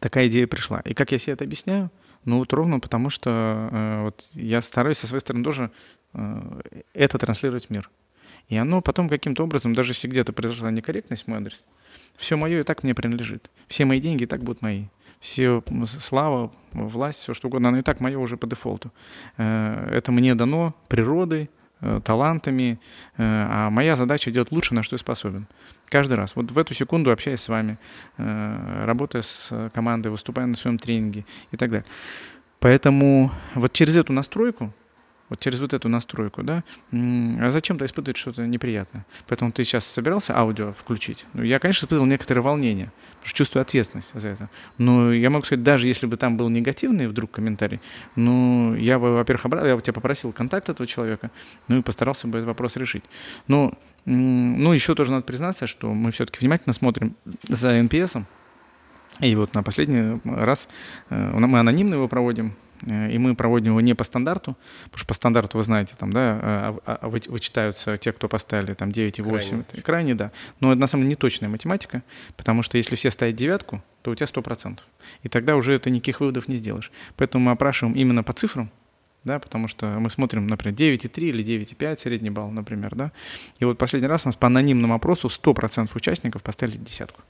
такая 0.00 0.28
идея 0.28 0.46
пришла. 0.46 0.80
И 0.80 0.94
как 0.94 1.12
я 1.12 1.18
себе 1.18 1.32
это 1.32 1.44
объясняю? 1.44 1.90
Ну, 2.24 2.38
вот 2.38 2.52
ровно 2.52 2.80
потому, 2.80 3.10
что 3.10 3.68
э, 3.70 4.02
вот 4.04 4.28
я 4.32 4.62
стараюсь 4.62 4.96
со 4.96 5.06
своей 5.06 5.20
стороны 5.20 5.44
тоже 5.44 5.70
э, 6.14 6.60
это 6.94 7.18
транслировать 7.18 7.66
в 7.66 7.70
мир. 7.70 7.90
И 8.48 8.56
оно 8.56 8.80
потом 8.80 9.08
каким-то 9.08 9.44
образом, 9.44 9.74
даже 9.74 9.90
если 9.90 10.08
где-то 10.08 10.32
произошла 10.32 10.70
некорректность 10.70 11.24
в 11.24 11.26
мой 11.28 11.38
адрес, 11.38 11.64
все 12.16 12.36
мое 12.36 12.60
и 12.60 12.62
так 12.62 12.82
мне 12.82 12.94
принадлежит. 12.94 13.50
Все 13.68 13.84
мои 13.84 14.00
деньги 14.00 14.22
и 14.22 14.26
так 14.26 14.42
будут 14.42 14.62
мои 14.62 14.84
все 15.24 15.62
слава, 15.86 16.52
власть, 16.72 17.20
все 17.20 17.32
что 17.32 17.48
угодно, 17.48 17.70
оно 17.70 17.78
и 17.78 17.82
так 17.82 18.00
мое 18.00 18.18
уже 18.18 18.36
по 18.36 18.46
дефолту. 18.46 18.92
Э, 19.38 19.88
это 19.90 20.12
мне 20.12 20.34
дано 20.34 20.74
природой, 20.88 21.48
э, 21.80 22.00
талантами, 22.04 22.78
э, 23.16 23.22
а 23.22 23.70
моя 23.70 23.96
задача 23.96 24.30
делать 24.30 24.52
лучше, 24.52 24.74
на 24.74 24.82
что 24.82 24.94
я 24.94 24.98
способен. 24.98 25.46
Каждый 25.88 26.14
раз. 26.14 26.36
Вот 26.36 26.50
в 26.50 26.58
эту 26.58 26.74
секунду 26.74 27.10
общаясь 27.10 27.40
с 27.40 27.48
вами, 27.48 27.78
работая 28.16 29.22
с 29.22 29.70
командой, 29.72 30.08
выступая 30.08 30.46
на 30.46 30.56
своем 30.56 30.78
тренинге 30.78 31.24
и 31.52 31.56
так 31.56 31.70
далее. 31.70 31.86
Поэтому 32.58 33.30
вот 33.54 33.72
через 33.72 33.96
эту 33.96 34.12
настройку 34.12 34.72
вот 35.28 35.40
через 35.40 35.60
вот 35.60 35.72
эту 35.72 35.88
настройку, 35.88 36.42
да, 36.42 36.64
а 36.92 37.50
зачем-то 37.50 37.84
испытывать 37.86 38.16
что-то 38.16 38.46
неприятное. 38.46 39.06
Поэтому 39.26 39.52
ты 39.52 39.64
сейчас 39.64 39.86
собирался 39.86 40.36
аудио 40.36 40.72
включить. 40.72 41.24
Ну, 41.32 41.42
я, 41.42 41.58
конечно, 41.58 41.86
испытывал 41.86 42.06
некоторое 42.06 42.40
волнение, 42.40 42.92
потому 43.14 43.26
что 43.26 43.36
чувствую 43.38 43.62
ответственность 43.62 44.10
за 44.12 44.28
это. 44.28 44.50
Но 44.78 45.12
я 45.12 45.30
могу 45.30 45.44
сказать, 45.44 45.62
даже 45.62 45.88
если 45.88 46.06
бы 46.06 46.16
там 46.16 46.36
был 46.36 46.48
негативный 46.48 47.08
вдруг 47.08 47.30
комментарий, 47.30 47.80
ну, 48.16 48.74
я 48.74 48.98
бы, 48.98 49.14
во-первых, 49.14 49.46
обра... 49.46 49.66
я 49.66 49.76
бы 49.76 49.82
тебя 49.82 49.94
попросил 49.94 50.32
контакт 50.32 50.68
этого 50.68 50.86
человека, 50.86 51.30
ну 51.68 51.78
и 51.78 51.82
постарался 51.82 52.26
бы 52.28 52.38
этот 52.38 52.48
вопрос 52.48 52.76
решить. 52.76 53.04
Но, 53.48 53.72
ну, 54.04 54.72
еще 54.72 54.94
тоже 54.94 55.12
надо 55.12 55.24
признаться, 55.24 55.66
что 55.66 55.92
мы 55.92 56.12
все-таки 56.12 56.38
внимательно 56.40 56.74
смотрим 56.74 57.16
за 57.48 57.78
NPS, 57.78 58.24
и 59.20 59.34
вот 59.36 59.54
на 59.54 59.62
последний 59.62 60.20
раз 60.24 60.68
э, 61.10 61.30
мы 61.38 61.60
анонимно 61.60 61.94
его 61.94 62.08
проводим, 62.08 62.56
и 62.86 63.18
мы 63.18 63.34
проводим 63.34 63.72
его 63.72 63.80
не 63.80 63.94
по 63.94 64.04
стандарту, 64.04 64.56
потому 64.84 64.98
что 64.98 65.06
по 65.06 65.14
стандарту, 65.14 65.58
вы 65.58 65.64
знаете, 65.64 65.94
там, 65.98 66.12
да, 66.12 66.40
а, 66.42 66.78
а, 66.84 66.98
а 67.02 67.08
вычитаются 67.08 67.96
те, 67.96 68.12
кто 68.12 68.28
поставили 68.28 68.74
там 68.74 68.90
9,8. 68.90 69.22
Крайне. 69.22 69.82
Крайне, 69.82 70.14
да. 70.14 70.32
Но 70.60 70.72
это 70.72 70.80
на 70.80 70.86
самом 70.86 71.04
деле 71.04 71.10
не 71.10 71.16
точная 71.16 71.48
математика, 71.48 72.02
потому 72.36 72.62
что 72.62 72.76
если 72.76 72.96
все 72.96 73.10
ставят 73.10 73.36
девятку, 73.36 73.82
то 74.02 74.10
у 74.10 74.14
тебя 74.14 74.26
100%. 74.26 74.78
И 75.22 75.28
тогда 75.28 75.56
уже 75.56 75.72
это 75.72 75.90
никаких 75.90 76.20
выводов 76.20 76.48
не 76.48 76.56
сделаешь. 76.56 76.90
Поэтому 77.16 77.46
мы 77.46 77.52
опрашиваем 77.52 77.96
именно 77.96 78.22
по 78.22 78.32
цифрам, 78.32 78.70
да, 79.24 79.38
потому 79.38 79.68
что 79.68 79.86
мы 79.86 80.10
смотрим, 80.10 80.46
например, 80.46 80.76
9,3 80.76 81.22
или 81.24 81.44
9,5 81.44 81.98
средний 81.98 82.30
балл, 82.30 82.50
например, 82.50 82.94
да. 82.94 83.12
И 83.58 83.64
вот 83.64 83.78
последний 83.78 84.08
раз 84.08 84.24
у 84.24 84.28
нас 84.28 84.36
по 84.36 84.46
анонимному 84.48 84.94
опросу 84.94 85.28
100% 85.28 85.90
участников 85.94 86.42
поставили 86.42 86.76
десятку. 86.76 87.22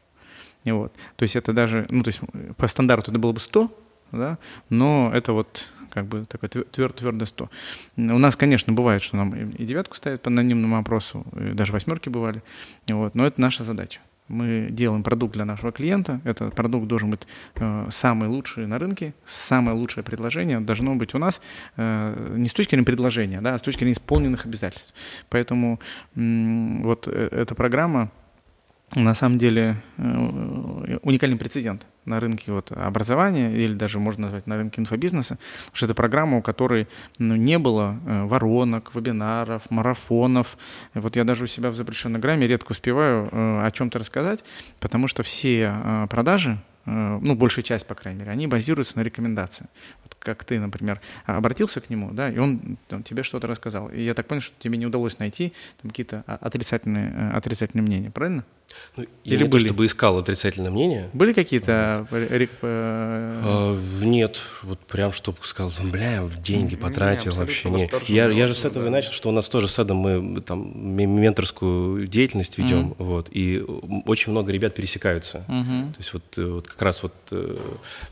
И 0.64 0.72
вот. 0.72 0.92
То 1.16 1.22
есть 1.22 1.36
это 1.36 1.52
даже, 1.52 1.86
ну, 1.90 2.02
то 2.02 2.08
есть 2.08 2.20
по 2.56 2.66
стандарту 2.66 3.10
это 3.10 3.20
было 3.20 3.32
бы 3.32 3.40
100, 3.40 3.70
да, 4.14 4.38
но 4.70 5.10
это 5.12 5.32
вот 5.32 5.70
как 5.90 6.06
бы 6.06 6.24
такой 6.26 6.48
твер, 6.48 6.92
твердое 6.92 7.26
100. 7.26 7.50
У 7.96 8.00
нас, 8.18 8.34
конечно, 8.36 8.72
бывает, 8.72 9.02
что 9.02 9.16
нам 9.16 9.32
и 9.34 9.64
девятку 9.64 9.96
ставят 9.96 10.22
по 10.22 10.30
анонимному 10.30 10.76
опросу, 10.76 11.24
даже 11.32 11.72
восьмерки 11.72 12.08
бывали, 12.08 12.42
вот, 12.88 13.14
но 13.14 13.26
это 13.26 13.40
наша 13.40 13.62
задача. 13.64 14.00
Мы 14.28 14.68
делаем 14.70 15.02
продукт 15.02 15.34
для 15.34 15.44
нашего 15.44 15.70
клиента. 15.70 16.20
Этот 16.24 16.54
продукт 16.54 16.86
должен 16.86 17.10
быть 17.10 17.26
э, 17.56 17.86
самый 17.90 18.26
лучший 18.26 18.66
на 18.66 18.78
рынке, 18.78 19.12
самое 19.26 19.76
лучшее 19.76 20.02
предложение 20.02 20.60
должно 20.60 20.94
быть 20.96 21.14
у 21.14 21.18
нас 21.18 21.42
э, 21.76 22.34
не 22.34 22.48
с 22.48 22.54
точки 22.54 22.70
зрения 22.70 22.86
предложения, 22.86 23.42
да, 23.42 23.54
а 23.54 23.58
с 23.58 23.62
точки 23.62 23.80
зрения 23.80 23.92
исполненных 23.92 24.46
обязательств. 24.46 24.94
Поэтому 25.28 25.78
э, 26.16 26.80
вот 26.82 27.06
эта 27.06 27.54
программа 27.54 28.10
на 28.94 29.14
самом 29.14 29.38
деле 29.38 29.76
э, 29.96 30.98
уникальный 31.02 31.36
прецедент 31.36 31.86
на 32.04 32.20
рынке 32.20 32.52
вот 32.52 32.70
образования 32.70 33.52
или 33.52 33.74
даже 33.74 33.98
можно 33.98 34.24
назвать 34.24 34.46
на 34.46 34.56
рынке 34.56 34.80
инфобизнеса, 34.80 35.38
потому 35.64 35.76
что 35.76 35.86
это 35.86 35.94
программа, 35.94 36.38
у 36.38 36.42
которой 36.42 36.86
ну, 37.18 37.34
не 37.34 37.58
было 37.58 37.98
э, 38.06 38.24
воронок, 38.24 38.94
вебинаров, 38.94 39.68
марафонов. 39.70 40.56
Вот 40.92 41.16
я 41.16 41.24
даже 41.24 41.44
у 41.44 41.46
себя 41.46 41.70
в 41.70 41.76
запрещенной 41.76 42.20
грамме 42.20 42.46
редко 42.46 42.72
успеваю 42.72 43.28
э, 43.32 43.66
о 43.66 43.70
чем-то 43.70 43.98
рассказать, 43.98 44.44
потому 44.80 45.08
что 45.08 45.22
все 45.22 46.06
продажи 46.10 46.58
ну, 46.86 47.34
большая 47.34 47.62
часть, 47.62 47.86
по 47.86 47.94
крайней 47.94 48.20
мере, 48.20 48.30
они 48.30 48.46
базируются 48.46 48.98
на 48.98 49.02
рекомендации. 49.02 49.68
Вот 50.02 50.14
как 50.18 50.44
ты, 50.44 50.60
например, 50.60 51.00
обратился 51.24 51.80
к 51.80 51.88
нему, 51.88 52.10
да, 52.12 52.28
и 52.28 52.36
он 52.36 52.76
там, 52.88 53.02
тебе 53.02 53.22
что-то 53.22 53.46
рассказал. 53.46 53.88
И 53.88 54.02
я 54.02 54.12
так 54.12 54.26
понял, 54.26 54.42
что 54.42 54.54
тебе 54.58 54.76
не 54.76 54.84
удалось 54.84 55.18
найти 55.18 55.54
какие-то 55.82 56.24
отрицательные, 56.26 57.10
э, 57.10 57.30
отрицательные 57.30 57.84
мнения, 57.84 58.10
правильно? 58.10 58.44
Ну, 58.96 59.04
Или 59.24 59.42
не 59.42 59.44
были? 59.44 59.62
то, 59.62 59.68
чтобы 59.68 59.86
искал 59.86 60.18
отрицательное 60.18 60.70
мнение. 60.70 61.10
Были 61.12 61.32
какие-то... 61.32 62.06
Вот. 62.10 62.20
А, 62.64 63.80
нет, 64.00 64.40
вот 64.62 64.78
прям 64.80 65.12
чтобы 65.12 65.38
сказал, 65.42 65.72
бля, 65.82 66.22
деньги 66.38 66.76
потратил, 66.76 67.32
не, 67.32 67.38
вообще 67.38 67.70
нет. 67.70 67.92
Я, 68.08 68.28
я 68.30 68.46
же 68.46 68.54
с 68.54 68.64
этого 68.64 68.84
да. 68.84 68.88
и 68.88 68.92
начал, 68.92 69.12
что 69.12 69.28
у 69.28 69.32
нас 69.32 69.48
тоже 69.48 69.68
с 69.68 69.78
Эдом 69.78 69.98
мы 69.98 70.40
там 70.40 70.94
менторскую 70.96 72.06
деятельность 72.06 72.58
ведем, 72.58 72.88
mm 72.88 72.94
вот, 72.98 73.28
и 73.30 73.64
очень 74.06 74.32
много 74.32 74.52
ребят 74.52 74.74
пересекаются. 74.74 75.44
Mm-hmm. 75.48 75.92
То 75.92 75.98
есть 75.98 76.12
вот, 76.12 76.38
э, 76.38 76.44
вот 76.44 76.66
как 76.66 76.82
раз 76.82 77.02
вот 77.02 77.14
э, 77.30 77.56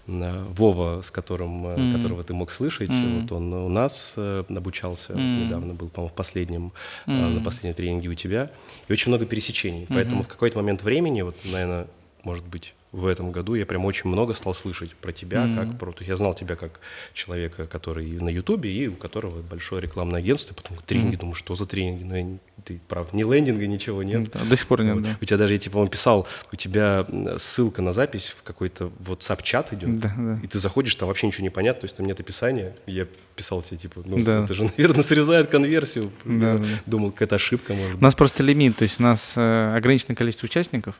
Вова, 0.06 1.02
с 1.02 1.10
которым, 1.10 1.66
mm-hmm. 1.66 1.97
которого 1.97 2.24
ты 2.24 2.34
мог 2.34 2.51
слышать, 2.51 2.90
mm-hmm. 2.90 3.22
вот 3.22 3.32
он 3.32 3.52
у 3.55 3.68
нас 3.68 4.14
обучался 4.16 5.12
mm-hmm. 5.12 5.44
недавно, 5.44 5.74
был, 5.74 5.89
по-моему, 5.89 6.12
в 6.12 6.16
последнем, 6.16 6.72
mm-hmm. 7.06 7.28
на 7.34 7.40
последнем 7.40 7.74
тренинге 7.74 8.09
у 8.09 8.14
тебя, 8.14 8.51
и 8.89 8.93
очень 8.93 9.10
много 9.10 9.26
пересечений, 9.26 9.82
mm-hmm. 9.82 9.94
поэтому 9.94 10.22
в 10.22 10.28
какой-то 10.53 10.59
момент 10.62 10.83
времени, 10.83 11.23
вот, 11.23 11.37
наверное, 11.45 11.87
может 12.24 12.45
быть, 12.45 12.74
в 12.93 13.06
этом 13.06 13.32
году 13.32 13.55
я 13.55 13.64
прям 13.64 13.86
очень 13.86 14.10
много 14.10 14.35
стал 14.35 14.55
слышать 14.55 14.93
про 14.94 15.12
тебя, 15.12 15.44
mm-hmm. 15.44 15.56
как 15.56 15.78
про... 15.78 15.93
То 15.93 16.01
есть 16.01 16.10
я 16.10 16.16
знал 16.16 16.35
тебя 16.35 16.56
как 16.56 16.81
человека, 17.14 17.66
который 17.66 18.06
на 18.20 18.28
Ютубе, 18.28 18.70
и 18.70 18.86
у 18.86 18.94
которого 18.94 19.40
большое 19.40 19.81
рекламное 19.81 20.20
агентство, 20.20 20.55
потом 20.55 20.77
тренинги, 20.86 21.16
mm-hmm. 21.16 21.20
думаю, 21.20 21.35
что 21.35 21.55
за 21.55 21.64
тренинги? 21.64 22.05
Ну, 22.05 22.14
я, 22.14 22.39
ты 22.64 22.81
прав, 22.89 23.12
ни 23.14 23.24
лендинга, 23.24 23.66
ничего 23.66 24.02
нет. 24.02 24.31
Да, 24.31 24.40
до 24.44 24.56
сих 24.56 24.66
пор 24.66 24.82
нет, 24.82 24.94
вот. 24.97 25.05
да. 25.05 25.16
У 25.20 25.24
тебя 25.24 25.39
даже, 25.39 25.55
я 25.55 25.59
типа, 25.59 25.78
он 25.78 25.89
писал, 25.89 26.28
у 26.52 26.56
тебя 26.56 27.06
ссылка 27.39 27.81
на 27.81 27.94
запись 27.94 28.35
в 28.39 28.43
какой-то 28.43 28.93
WhatsApp-чат 29.01 29.73
идет, 29.73 29.98
да, 29.98 30.14
да. 30.16 30.39
и 30.43 30.47
ты 30.47 30.59
заходишь, 30.59 30.94
там 30.94 31.09
вообще 31.09 31.27
ничего 31.27 31.44
не 31.44 31.51
понятно, 31.51 31.81
то 31.81 31.85
есть 31.86 31.97
там 31.97 32.05
нет 32.05 32.20
описания. 32.20 32.77
Я 32.86 33.06
писал 33.36 33.62
тебе, 33.62 33.78
типа, 33.78 34.02
ну, 34.05 34.23
да. 34.23 34.44
это 34.44 34.52
же, 34.52 34.64
наверное, 34.77 35.02
срезает 35.02 35.48
конверсию. 35.48 36.12
Да. 36.27 36.62
Думал, 36.85 37.10
какая-то 37.10 37.36
ошибка, 37.36 37.73
может 37.73 37.93
быть. 37.93 38.02
У 38.02 38.05
нас 38.05 38.14
просто 38.14 38.43
лимит, 38.43 38.77
то 38.77 38.82
есть 38.82 39.01
у 39.01 39.02
нас 39.02 39.35
э, 39.36 39.73
ограниченное 39.74 40.14
количество 40.14 40.44
участников, 40.44 40.97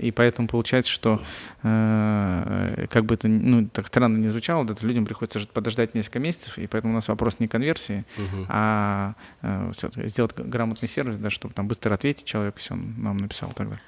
и 0.00 0.10
поэтому 0.10 0.48
получается, 0.48 0.90
что 0.90 1.20
э, 1.62 2.86
как 2.90 3.04
бы 3.04 3.14
это 3.14 3.28
ну, 3.28 3.68
так 3.68 3.86
странно 3.86 4.16
не 4.18 4.28
звучало, 4.28 4.64
это 4.64 4.86
людям 4.86 5.04
приходится 5.04 5.40
подождать 5.46 5.94
несколько 5.94 6.18
месяцев, 6.18 6.58
и 6.58 6.66
поэтому 6.66 6.92
у 6.92 6.96
нас 6.96 7.08
вопрос 7.08 7.40
не 7.40 7.48
конверсии, 7.48 8.04
угу. 8.16 8.46
а 8.48 9.14
э, 9.42 9.72
сделать 10.04 10.34
грамотный 10.36 10.88
сервис, 10.88 11.18
да, 11.18 11.30
чтобы 11.30 11.54
там 11.54 11.68
быстро 11.68 11.94
ответить 11.94 12.24
человеку, 12.24 12.58
если 12.58 12.74
он 12.74 12.94
нам 12.98 13.16
написал 13.18 13.52
тогда. 13.54 13.78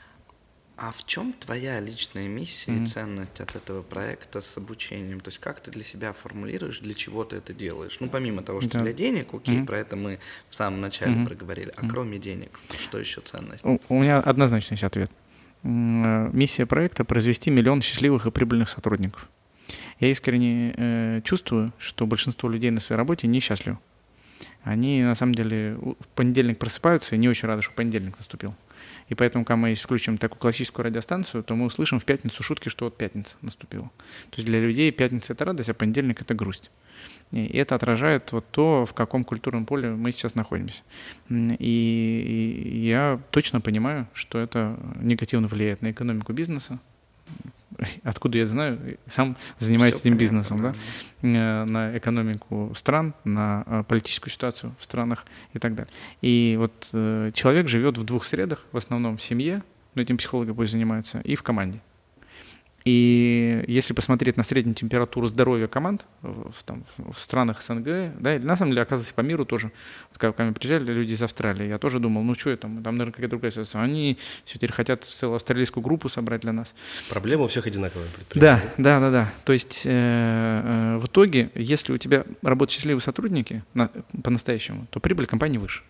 А 0.82 0.90
в 0.90 1.05
чем 1.05 1.32
твоя 1.35 1.78
личная 1.78 2.27
миссия 2.27 2.73
mm-hmm. 2.73 2.82
и 2.82 2.86
ценность 2.86 3.40
от 3.40 3.55
этого 3.55 3.82
проекта 3.82 4.40
с 4.40 4.57
обучением? 4.57 5.20
То 5.20 5.28
есть 5.28 5.39
как 5.39 5.61
ты 5.61 5.70
для 5.70 5.85
себя 5.85 6.12
формулируешь, 6.12 6.81
для 6.81 6.94
чего 6.94 7.23
ты 7.23 7.36
это 7.36 7.55
делаешь? 7.55 7.99
Ну, 8.01 8.09
помимо 8.09 8.43
того, 8.43 8.61
что 8.62 8.78
да. 8.78 8.81
для 8.81 8.93
денег, 8.93 9.32
окей, 9.32 9.59
mm-hmm. 9.59 9.66
про 9.66 9.78
это 9.78 9.94
мы 9.94 10.19
в 10.51 10.55
самом 10.57 10.81
начале 10.81 11.12
mm-hmm. 11.12 11.27
проговорили. 11.27 11.73
А 11.77 11.82
mm-hmm. 11.82 11.89
кроме 11.89 12.19
денег, 12.19 12.59
что 12.81 12.99
еще 12.99 13.20
ценность? 13.20 13.65
У, 13.65 13.78
у 13.89 14.03
меня 14.03 14.19
однозначный 14.19 14.77
ответ. 14.82 15.12
Э, 15.64 16.30
миссия 16.32 16.66
проекта— 16.66 17.05
произвести 17.06 17.51
миллион 17.51 17.82
счастливых 17.82 18.26
и 18.26 18.30
прибыльных 18.30 18.68
сотрудников. 18.68 19.28
Я 20.01 20.09
искренне 20.09 20.74
э, 20.76 21.20
чувствую, 21.24 21.72
что 21.78 22.06
большинство 22.06 22.48
людей 22.48 22.70
на 22.70 22.80
своей 22.80 22.98
работе 22.98 23.26
несчастливы. 23.28 23.78
Они 24.64 25.02
на 25.02 25.14
самом 25.14 25.34
деле 25.34 25.76
в 25.76 26.06
понедельник 26.14 26.59
просыпаются 26.59 27.14
и 27.14 27.18
не 27.18 27.28
очень 27.28 27.48
рады, 27.48 27.62
что 27.62 27.72
понедельник 27.72 28.16
наступил. 28.16 28.55
И 29.09 29.14
поэтому, 29.14 29.44
когда 29.44 29.56
мы 29.56 29.74
включим 29.74 30.18
такую 30.18 30.40
классическую 30.40 30.84
радиостанцию, 30.84 31.44
то 31.44 31.55
мы 31.55 31.66
услышим 31.66 32.01
в 32.01 32.05
пятницу 32.05 32.43
шутки, 32.43 32.68
что 32.68 32.86
вот 32.86 32.97
пятница 32.97 33.36
наступила. 33.40 33.90
То 34.30 34.36
есть 34.36 34.47
для 34.47 34.60
людей 34.60 34.90
пятница— 34.90 35.32
это 35.34 35.44
радость, 35.44 35.68
а 35.68 35.74
понедельник— 35.74 36.20
это 36.22 36.34
грусть. 36.34 36.70
И 37.32 37.56
это 37.56 37.74
отражает 37.74 38.30
вот 38.32 38.44
то, 38.50 38.84
в 38.84 38.92
каком 38.92 39.24
культурном 39.24 39.64
поле 39.64 39.90
мы 39.90 40.12
сейчас 40.12 40.34
находимся. 40.34 40.82
И, 41.30 42.82
я 42.84 43.18
точно 43.30 43.60
понимаю, 43.60 44.06
что 44.12 44.38
это 44.38 44.78
негативно 45.00 45.48
влияет 45.48 45.80
на 45.80 45.90
экономику 45.90 46.32
бизнеса, 46.34 46.78
откуда 48.02 48.38
я 48.38 48.46
знаю, 48.46 48.98
сам 49.09 49.36
занимаюсь 49.59 49.94
Все 49.94 50.02
этим 50.02 50.18
понятно, 50.18 50.20
бизнесом, 50.20 50.62
да, 50.62 50.74
э, 51.22 51.64
на 51.64 51.96
экономику 51.96 52.72
стран, 52.76 53.14
на 53.24 53.64
э, 53.66 53.84
политическую 53.88 54.30
ситуацию 54.30 54.74
в 54.78 54.84
странах 54.84 55.24
и 55.54 55.59
так 55.59 55.74
далее. 55.74 55.92
И 56.20 56.56
вот 56.59 56.90
э, 56.92 57.30
человек 57.34 57.68
живет 57.68 57.96
в 57.96 58.04
двух 58.04 58.26
средах, 58.26 58.66
в 58.72 58.76
основном 58.76 59.16
в 59.16 59.22
семье, 59.22 59.62
но 59.94 60.02
этим 60.02 60.18
психологи 60.18 60.52
пусть 60.52 60.72
занимаются, 60.72 61.20
и 61.20 61.34
в 61.34 61.42
команде. 61.42 61.80
И 62.84 63.64
если 63.68 63.92
посмотреть 63.92 64.36
на 64.36 64.42
среднюю 64.42 64.74
температуру 64.74 65.28
здоровья 65.28 65.66
команд 65.66 66.06
в, 66.22 66.62
там, 66.64 66.84
в 66.96 67.18
странах 67.18 67.62
СНГ, 67.62 68.18
да, 68.18 68.36
или 68.36 68.44
на 68.44 68.56
самом 68.56 68.72
деле, 68.72 68.82
оказывается, 68.82 69.14
по 69.14 69.20
миру 69.20 69.44
тоже, 69.44 69.70
вот 70.10 70.18
когда 70.18 70.32
ко 70.32 70.42
мне 70.44 70.52
приезжали 70.52 70.92
люди 70.92 71.12
из 71.12 71.22
Австралии, 71.22 71.68
я 71.68 71.78
тоже 71.78 72.00
думал, 72.00 72.22
ну 72.22 72.34
что 72.34 72.50
это, 72.50 72.62
там, 72.62 72.82
наверное, 72.82 73.12
какая-то 73.12 73.30
другая 73.30 73.50
ситуация. 73.50 73.82
Они 73.82 74.18
все 74.44 74.59
теперь 74.59 74.72
хотят 74.72 75.04
целую 75.04 75.36
австралийскую 75.36 75.82
группу 75.82 76.09
собрать 76.09 76.42
для 76.42 76.52
нас. 76.52 76.74
Проблема 77.09 77.44
у 77.44 77.48
всех 77.48 77.66
одинаковая. 77.66 78.06
Да, 78.34 78.60
да, 78.78 79.00
да, 79.00 79.10
да. 79.10 79.32
То 79.44 79.52
есть 79.52 79.82
э, 79.84 79.90
э, 79.90 80.98
в 80.98 81.06
итоге, 81.06 81.50
если 81.54 81.92
у 81.92 81.98
тебя 81.98 82.24
работают 82.42 82.72
счастливые 82.72 83.02
сотрудники 83.02 83.62
на, 83.74 83.88
по-настоящему, 84.22 84.86
то 84.90 85.00
прибыль 85.00 85.26
компании 85.26 85.59
выше. 85.59 85.82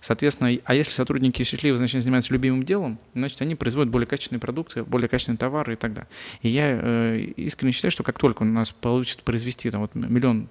Соответственно, 0.00 0.56
а 0.64 0.74
если 0.74 0.92
сотрудники 0.92 1.42
счастливы, 1.42 1.76
значит, 1.76 2.02
занимаются 2.02 2.32
любимым 2.32 2.62
делом, 2.62 2.98
значит, 3.14 3.40
они 3.42 3.54
производят 3.54 3.90
более 3.90 4.06
качественные 4.06 4.40
продукты, 4.40 4.84
более 4.84 5.08
качественные 5.08 5.38
товары 5.38 5.74
и 5.74 5.76
так 5.76 5.92
далее. 5.92 6.08
И 6.42 6.48
я 6.48 6.64
э, 6.70 7.18
искренне 7.36 7.72
считаю, 7.72 7.90
что 7.90 8.02
как 8.02 8.18
только 8.18 8.42
у 8.42 8.46
нас 8.46 8.70
получится 8.70 9.24
произвести 9.24 9.70
там, 9.70 9.82
вот, 9.82 9.94
миллион 9.94 10.48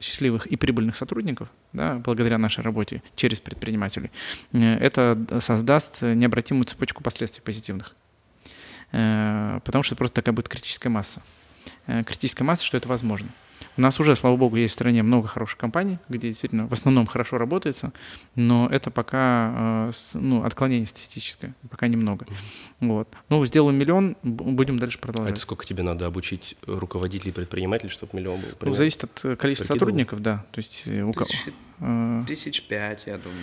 счастливых 0.00 0.46
и 0.46 0.56
прибыльных 0.56 0.96
сотрудников, 0.96 1.48
да, 1.72 1.96
благодаря 1.96 2.38
нашей 2.38 2.62
работе 2.62 3.02
через 3.16 3.40
предпринимателей, 3.40 4.10
э, 4.52 4.74
это 4.74 5.18
создаст 5.40 6.02
необратимую 6.02 6.64
цепочку 6.64 7.02
последствий 7.02 7.42
позитивных. 7.42 7.94
Э, 8.92 9.60
потому 9.64 9.82
что 9.82 9.96
просто 9.96 10.16
такая 10.16 10.34
будет 10.34 10.48
критическая 10.48 10.88
масса. 10.88 11.22
Э, 11.86 12.02
критическая 12.04 12.44
масса, 12.44 12.64
что 12.64 12.76
это 12.76 12.88
возможно. 12.88 13.28
У 13.78 13.80
нас 13.80 14.00
уже, 14.00 14.16
слава 14.16 14.36
богу, 14.36 14.56
есть 14.56 14.72
в 14.72 14.74
стране 14.74 15.04
много 15.04 15.28
хороших 15.28 15.56
компаний, 15.56 15.98
где 16.08 16.26
действительно 16.28 16.66
в 16.66 16.72
основном 16.72 17.06
хорошо 17.06 17.38
работается, 17.38 17.92
но 18.34 18.68
это 18.68 18.90
пока 18.90 19.90
э, 19.90 19.92
ну, 20.14 20.42
отклонение 20.42 20.84
статистическое, 20.84 21.54
пока 21.70 21.86
немного. 21.86 22.26
Вот. 22.80 23.08
Ну, 23.28 23.46
сделаем 23.46 23.78
миллион, 23.78 24.16
будем 24.24 24.80
дальше 24.80 24.98
продолжать. 24.98 25.30
А 25.30 25.32
это 25.34 25.40
сколько 25.40 25.64
тебе 25.64 25.84
надо 25.84 26.08
обучить 26.08 26.56
руководителей 26.66 27.30
предпринимателей, 27.30 27.90
чтобы 27.90 28.16
миллион 28.16 28.40
был? 28.40 28.48
Ну, 28.68 28.74
зависит 28.74 29.04
от 29.04 29.24
э, 29.24 29.36
количества 29.36 29.74
сотрудников, 29.74 30.22
да. 30.22 30.44
То 30.50 30.58
есть 30.58 30.82
э, 30.86 31.02
у 31.02 31.12
кого... 31.12 31.30
Э, 31.46 31.50
тысяч 32.26 32.62
пять, 32.62 33.04
я 33.06 33.18
думаю. 33.18 33.40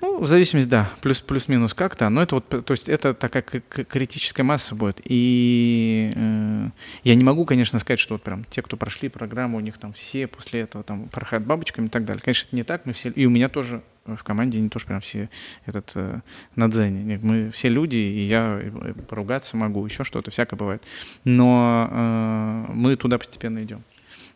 Ну, 0.00 0.20
в 0.20 0.26
зависимости, 0.26 0.68
да, 0.68 0.90
плюс, 1.00 1.20
плюс-минус 1.20 1.74
как-то, 1.74 2.08
но 2.08 2.22
это 2.22 2.36
вот, 2.36 2.48
то 2.48 2.72
есть 2.72 2.88
это 2.88 3.14
такая 3.14 3.42
критическая 3.42 4.42
масса 4.42 4.74
будет. 4.74 5.00
И 5.04 6.12
э, 6.14 6.68
я 7.04 7.14
не 7.14 7.24
могу, 7.24 7.44
конечно, 7.44 7.78
сказать, 7.78 8.00
что 8.00 8.14
вот 8.14 8.22
прям 8.22 8.44
те, 8.44 8.62
кто 8.62 8.76
прошли 8.76 9.08
программу, 9.08 9.58
у 9.58 9.60
них 9.60 9.78
там 9.78 9.92
все 9.92 10.26
после 10.26 10.60
этого 10.60 10.84
там 10.84 11.08
проходят 11.08 11.46
бабочками 11.46 11.86
и 11.86 11.90
так 11.90 12.04
далее. 12.04 12.22
Конечно, 12.22 12.46
это 12.46 12.56
не 12.56 12.64
так, 12.64 12.86
мы 12.86 12.92
все, 12.92 13.10
и 13.10 13.26
у 13.26 13.30
меня 13.30 13.48
тоже 13.48 13.82
в 14.04 14.22
команде 14.24 14.60
не 14.60 14.68
то, 14.68 14.78
что 14.78 14.88
прям 14.88 15.00
все 15.00 15.28
этот 15.66 15.92
э, 15.94 16.20
на 16.56 16.68
дзене. 16.68 17.18
Мы 17.22 17.50
все 17.50 17.68
люди, 17.68 17.96
и 17.96 18.26
я 18.26 18.58
э, 18.60 18.94
поругаться 19.08 19.56
могу, 19.56 19.84
еще 19.84 20.04
что-то, 20.04 20.30
всякое 20.30 20.56
бывает. 20.56 20.82
Но 21.24 21.88
э, 21.90 22.72
мы 22.72 22.96
туда 22.96 23.18
постепенно 23.18 23.62
идем. 23.62 23.82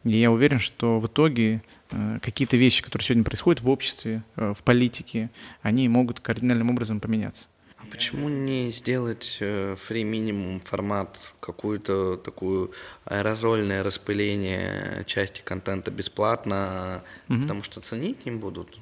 И 0.04 0.18
я 0.18 0.30
уверен, 0.30 0.60
что 0.60 1.00
в 1.00 1.06
итоге 1.08 1.54
э, 1.54 1.60
какие-то 2.22 2.56
вещи, 2.56 2.82
которые 2.82 3.04
сегодня 3.06 3.24
происходят 3.24 3.62
в 3.62 3.68
обществе, 3.68 4.22
э, 4.36 4.54
в 4.56 4.62
политике, 4.62 5.30
они 5.62 5.88
могут 5.88 6.20
кардинальным 6.20 6.70
образом 6.70 7.00
поменяться. 7.00 7.48
А 7.78 7.84
почему 7.90 8.28
не 8.28 8.72
сделать 8.72 9.38
фри 9.76 10.02
минимум 10.02 10.60
формат, 10.60 11.18
какую-то 11.40 12.16
такую 12.16 12.72
аэрозольное 13.04 13.82
распыление 13.82 15.04
части 15.06 15.42
контента 15.44 15.90
бесплатно, 15.90 17.02
угу. 17.28 17.42
потому 17.42 17.62
что 17.62 17.80
ценить 17.80 18.24
не 18.24 18.32
будут? 18.32 18.78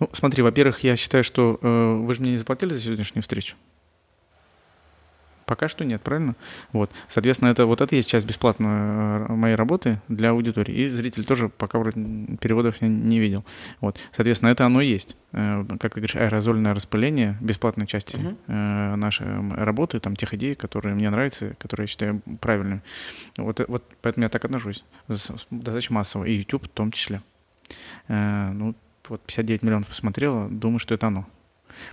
Ну, 0.00 0.08
смотри, 0.12 0.42
во-первых, 0.42 0.80
я 0.80 0.96
считаю, 0.96 1.24
что 1.24 1.58
э, 1.60 1.94
вы 2.04 2.14
же 2.14 2.20
мне 2.20 2.32
не 2.32 2.36
заплатили 2.36 2.72
за 2.72 2.80
сегодняшнюю 2.80 3.22
встречу. 3.22 3.56
Пока 5.46 5.68
что 5.68 5.84
нет, 5.84 6.02
правильно? 6.02 6.36
Вот. 6.72 6.90
Соответственно, 7.08 7.50
это 7.50 7.66
вот 7.66 7.80
это 7.80 7.94
есть 7.94 8.08
часть 8.08 8.26
бесплатной 8.26 8.68
э, 8.68 9.32
моей 9.32 9.54
работы 9.54 10.00
для 10.08 10.30
аудитории. 10.30 10.74
И 10.74 10.90
зритель 10.90 11.24
тоже 11.24 11.48
пока 11.48 11.78
вроде 11.78 12.00
переводов 12.40 12.80
я 12.80 12.88
не 12.88 13.18
видел. 13.18 13.44
Вот. 13.80 13.98
Соответственно, 14.12 14.50
это 14.50 14.66
оно 14.66 14.80
есть. 14.80 15.16
Э, 15.32 15.64
как 15.80 15.94
ты 15.94 16.00
говоришь, 16.00 16.16
аэрозольное 16.16 16.74
распыление 16.74 17.36
бесплатной 17.40 17.86
части 17.86 18.16
uh-huh. 18.16 18.96
нашей 18.96 19.26
работы, 19.54 20.00
там, 20.00 20.16
тех 20.16 20.32
идей, 20.34 20.54
которые 20.54 20.94
мне 20.94 21.10
нравятся, 21.10 21.54
которые 21.58 21.84
я 21.84 21.88
считаю 21.88 22.22
правильными. 22.40 22.82
Вот, 23.36 23.60
вот 23.68 23.84
поэтому 24.00 24.24
я 24.24 24.28
так 24.28 24.44
отношусь. 24.44 24.84
Достаточно 25.08 25.94
массово. 25.96 26.24
И 26.24 26.34
YouTube 26.34 26.66
в 26.66 26.68
том 26.68 26.92
числе. 26.92 27.22
Ну, 28.08 28.74
вот 29.08 29.20
59 29.22 29.62
миллионов 29.62 29.88
посмотрело, 29.88 30.48
думаю, 30.48 30.78
что 30.78 30.94
это 30.94 31.08
оно. 31.08 31.26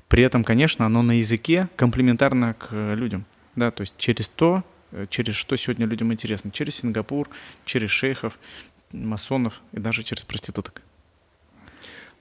При 0.08 0.24
этом, 0.24 0.44
конечно, 0.44 0.86
оно 0.86 1.02
на 1.02 1.14
языке 1.14 1.70
комплементарно 1.76 2.54
к 2.54 2.96
людям 2.96 3.26
да, 3.60 3.72
то 3.72 3.81
есть 3.81 3.95
через 3.98 4.27
то, 4.27 4.64
э, 4.91 5.06
через 5.10 5.36
что 5.36 5.56
сегодня 5.56 5.86
людям 5.86 6.11
интересно, 6.11 6.52
через 6.52 6.77
Сингапур, 6.77 7.30
через 7.65 7.91
шейхов, 7.91 8.40
масонов 8.91 9.61
и 9.72 9.80
даже 9.80 10.03
через 10.03 10.26
проституток. 10.26 10.81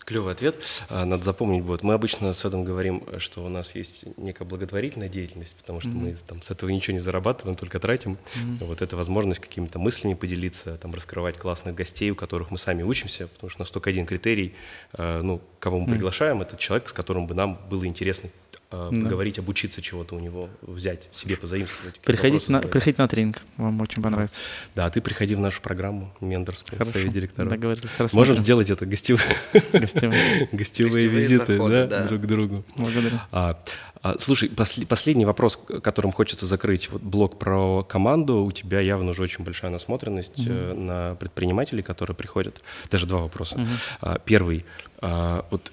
Клевый 0.09 0.32
ответ. 0.32 0.56
А, 0.89 1.05
надо 1.05 1.23
запомнить 1.23 1.62
будет. 1.62 1.82
Мы 1.82 1.93
обычно 1.93 2.32
с 2.32 2.43
Эдом 2.43 2.65
говорим, 2.65 3.02
что 3.19 3.44
у 3.44 3.51
нас 3.51 3.74
есть 3.74 4.06
некая 4.16 4.47
благотворительная 4.47 5.10
деятельность, 5.10 5.55
потому 5.56 5.82
что 5.82 5.90
mm-hmm. 5.90 6.12
мы 6.12 6.16
там 6.27 6.40
с 6.40 6.51
этого 6.51 6.70
ничего 6.70 6.94
не 6.94 7.01
зарабатываем, 7.01 7.59
только 7.59 7.78
тратим. 7.78 8.12
Mm-hmm. 8.12 8.65
Вот 8.65 8.81
это 8.81 8.97
возможность 8.97 9.39
какими-то 9.39 9.78
мыслями 9.78 10.15
поделиться, 10.15 10.78
там 10.78 10.94
раскрывать 10.94 11.36
классных 11.36 11.74
гостей, 11.74 12.10
у 12.10 12.15
которых 12.15 12.51
мы 12.51 12.56
сами 12.56 12.82
учимся, 12.82 13.27
потому 13.27 13.51
что 13.51 13.60
у 13.60 13.62
нас 13.65 13.70
только 13.70 13.90
один 13.90 14.06
критерий, 14.06 14.55
а, 14.94 15.20
ну, 15.20 15.43
кого 15.60 15.78
мы 15.78 15.85
mm-hmm. 15.85 15.90
приглашаем, 15.90 16.40
это 16.40 16.56
человек, 16.56 16.89
с 16.89 16.94
которым 16.94 17.27
бы 17.27 17.35
нам 17.35 17.60
было 17.69 17.85
интересно 17.85 18.31
э, 18.70 18.89
да. 18.93 19.05
поговорить, 19.05 19.39
обучиться 19.39 19.82
чего-то 19.82 20.15
у 20.15 20.20
него, 20.20 20.49
взять, 20.62 21.09
себе 21.12 21.36
позаимствовать. 21.36 22.01
Приходите 22.01 22.51
на, 22.53 22.61
приходите 22.61 23.01
на 23.03 23.09
тренинг, 23.09 23.43
вам 23.57 23.81
очень 23.81 24.03
понравится. 24.03 24.40
Да, 24.74 24.86
а 24.86 24.90
ты 24.90 25.01
приходи 25.01 25.35
в 25.35 25.40
нашу 25.40 25.62
программу 25.62 26.12
менторскую, 26.20 26.78
Хорошо. 26.78 26.93
совет 26.93 27.12
директоров. 27.12 27.49
Договорились, 27.51 28.12
Можем 28.12 28.39
сделать 28.39 28.70
это 28.70 28.86
гостевые, 28.86 29.36
гостевые. 29.73 30.49
гостевые 30.53 31.09
визиты 31.09 31.53
заходы, 31.53 31.86
да, 31.86 31.86
да. 31.86 32.07
друг 32.07 32.23
к 32.23 32.27
другу. 32.27 32.65
Благодарю. 32.77 33.20
А, 33.32 33.59
а, 34.03 34.16
слушай, 34.19 34.49
пос, 34.49 34.77
последний 34.89 35.24
вопрос, 35.24 35.59
которым 35.82 36.12
хочется 36.12 36.47
закрыть. 36.47 36.90
Вот 36.90 37.03
блок 37.03 37.39
про 37.39 37.82
команду. 37.82 38.45
У 38.45 38.53
тебя 38.53 38.81
явно 38.81 39.11
уже 39.11 39.23
очень 39.23 39.45
большая 39.45 39.70
насмотренность 39.70 40.47
э, 40.47 40.74
на 40.74 41.16
предпринимателей, 41.16 41.82
которые 41.82 42.15
приходят. 42.15 42.62
Даже 42.90 43.07
два 43.07 43.20
вопроса. 43.20 43.57
Угу. 43.57 43.66
А, 44.03 44.19
первый. 44.19 44.65
А, 45.01 45.45
вот 45.51 45.73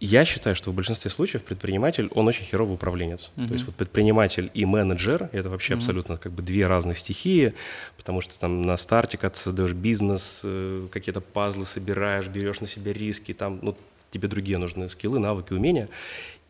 я 0.00 0.24
считаю, 0.24 0.54
что 0.54 0.70
в 0.70 0.74
большинстве 0.74 1.10
случаев 1.10 1.42
предприниматель, 1.42 2.08
он 2.14 2.28
очень 2.28 2.44
херовый 2.44 2.74
управленец. 2.74 3.30
Uh-huh. 3.36 3.48
То 3.48 3.54
есть 3.54 3.66
вот 3.66 3.74
предприниматель 3.74 4.50
и 4.54 4.64
менеджер— 4.64 5.28
это 5.32 5.50
вообще 5.50 5.74
uh-huh. 5.74 5.78
абсолютно 5.78 6.16
как 6.18 6.32
бы 6.32 6.42
две 6.42 6.66
разных 6.66 6.98
стихии, 6.98 7.54
потому 7.96 8.20
что 8.20 8.38
там 8.38 8.62
на 8.62 8.76
старте, 8.76 9.18
когда 9.18 9.34
ты 9.34 9.40
создаешь 9.40 9.72
бизнес, 9.72 10.42
э, 10.44 10.86
какие-то 10.92 11.20
пазлы 11.20 11.64
собираешь, 11.64 12.28
берешь 12.28 12.60
на 12.60 12.68
себя 12.68 12.92
риски, 12.92 13.34
там, 13.34 13.58
ну, 13.60 13.76
тебе 14.10 14.28
другие 14.28 14.58
нужны 14.58 14.88
скиллы, 14.88 15.18
навыки, 15.18 15.52
умения. 15.52 15.88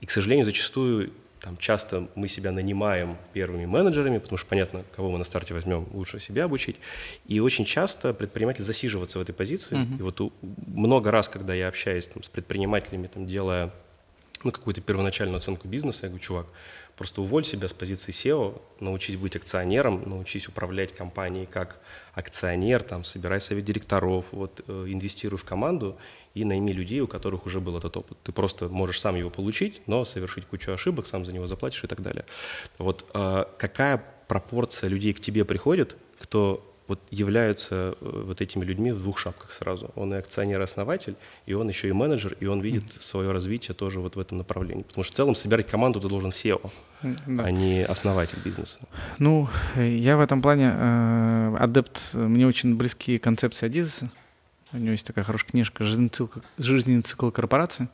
И, 0.01 0.07
к 0.07 0.11
сожалению, 0.11 0.45
зачастую 0.45 1.11
там 1.41 1.57
часто 1.57 2.09
мы 2.15 2.29
себя 2.29 2.53
нанимаем 2.53 3.17
первыми 3.33 3.67
менеджерами, 3.67 4.19
потому 4.19 4.39
что 4.39 4.49
понятно, 4.49 4.85
кого 4.95 5.11
мы 5.11 5.19
на 5.19 5.25
старте 5.25 5.55
возьмем, 5.55 5.87
лучше 5.93 6.21
себя 6.21 6.45
обучить. 6.45 6.77
И 7.27 7.41
очень 7.41 7.65
часто 7.65 8.13
предприниматель 8.13 8.65
засиживается 8.65 9.19
в 9.19 9.23
этой 9.23 9.33
позиции. 9.33 9.77
Uh-huh. 9.77 9.99
И 9.99 10.03
вот 10.03 10.21
у, 10.21 10.33
много 10.67 11.11
раз, 11.11 11.29
когда 11.29 11.55
я 11.55 11.69
общаюсь 11.69 12.07
там, 12.07 12.23
с 12.23 12.29
предпринимателями, 12.29 13.07
там, 13.07 13.27
делая 13.27 13.71
ну, 14.45 14.53
какую-то 14.53 14.81
первоначальную 14.81 15.39
оценку 15.39 15.69
бизнеса, 15.69 16.01
я 16.03 16.09
говорю, 16.09 16.25
чувак, 16.25 16.47
просто 16.97 17.23
уволь 17.23 17.45
себя 17.45 17.69
с 17.69 17.73
позиции 17.73 18.13
SEO, 18.13 18.61
научись 18.81 19.17
быть 19.17 19.37
акционером, 19.37 20.03
научись 20.07 20.49
управлять 20.49 20.95
компанией 20.95 21.47
как 21.47 21.79
акционер, 22.15 22.83
там, 22.83 23.05
собирай 23.05 23.41
совет 23.41 23.65
директоров, 23.65 24.27
вот, 24.33 24.61
э, 24.67 24.87
инвестируй 24.89 25.39
в 25.39 25.45
команду, 25.45 25.97
и 26.39 26.45
найми 26.45 26.73
людей, 26.73 27.01
у 27.01 27.07
которых 27.07 27.47
уже 27.47 27.61
был 27.61 27.77
этот 27.77 27.97
опыт. 27.97 28.19
Ты 28.23 28.33
просто 28.33 28.69
можешь 28.69 29.01
сам 29.01 29.17
его 29.17 29.31
получить, 29.31 29.83
но 29.87 30.05
совершить 30.05 30.45
кучу 30.45 30.73
ошибок, 30.73 31.07
сам 31.07 31.25
за 31.25 31.33
него 31.33 31.47
заплатишь 31.47 31.85
и 31.85 31.87
так 31.87 32.01
далее. 32.01 32.25
Вот 32.79 33.05
э, 33.15 33.45
какая 33.59 34.05
пропорция 34.29 34.89
людей 34.89 35.13
к 35.13 35.21
тебе 35.21 35.45
приходит, 35.45 35.97
кто 36.21 36.65
вот 36.87 37.01
являются 37.11 37.95
э, 38.01 38.23
вот 38.27 38.41
этими 38.41 38.65
людьми 38.65 38.93
в 38.93 39.01
двух 39.03 39.19
шапках 39.19 39.53
сразу. 39.53 39.91
Он 39.95 40.15
и 40.15 40.17
акционер, 40.17 40.67
и 41.47 41.55
он 41.55 41.69
еще 41.69 41.89
и 41.89 41.93
менеджер, 41.93 42.37
и 42.41 42.47
он 42.47 42.61
видит 42.61 42.85
mm-hmm. 42.85 43.03
свое 43.03 43.33
развитие 43.33 43.75
тоже 43.75 44.01
вот 44.01 44.17
в 44.17 44.21
этом 44.21 44.39
направлении. 44.39 44.85
Потому 44.85 45.05
что 45.05 45.13
в 45.13 45.17
целом 45.17 45.35
собирать 45.35 45.67
команду 45.67 46.01
ты 46.01 46.09
должен 46.09 46.31
SEO, 46.31 46.71
да. 47.03 47.45
а 47.45 47.51
не 47.51 47.85
основатель 47.85 48.39
бизнеса. 48.45 48.79
Ну, 49.19 49.49
я 49.77 50.17
в 50.17 50.21
этом 50.21 50.41
плане 50.41 50.73
э, 50.73 51.57
адепт, 51.59 52.15
мне 52.15 52.47
очень 52.47 52.77
близки 52.77 53.19
концепции 53.19 53.67
Адизеса. 53.67 54.11
У 54.73 54.77
него 54.77 54.93
есть 54.93 55.07
такая 55.07 55.25
хорошая 55.25 55.51
книжка 55.51 55.85
«Жизненный 55.85 56.11
цикл, 56.11 56.41
жизненный 56.59 57.03
цикл 57.03 57.31
корпорации» 57.31 57.89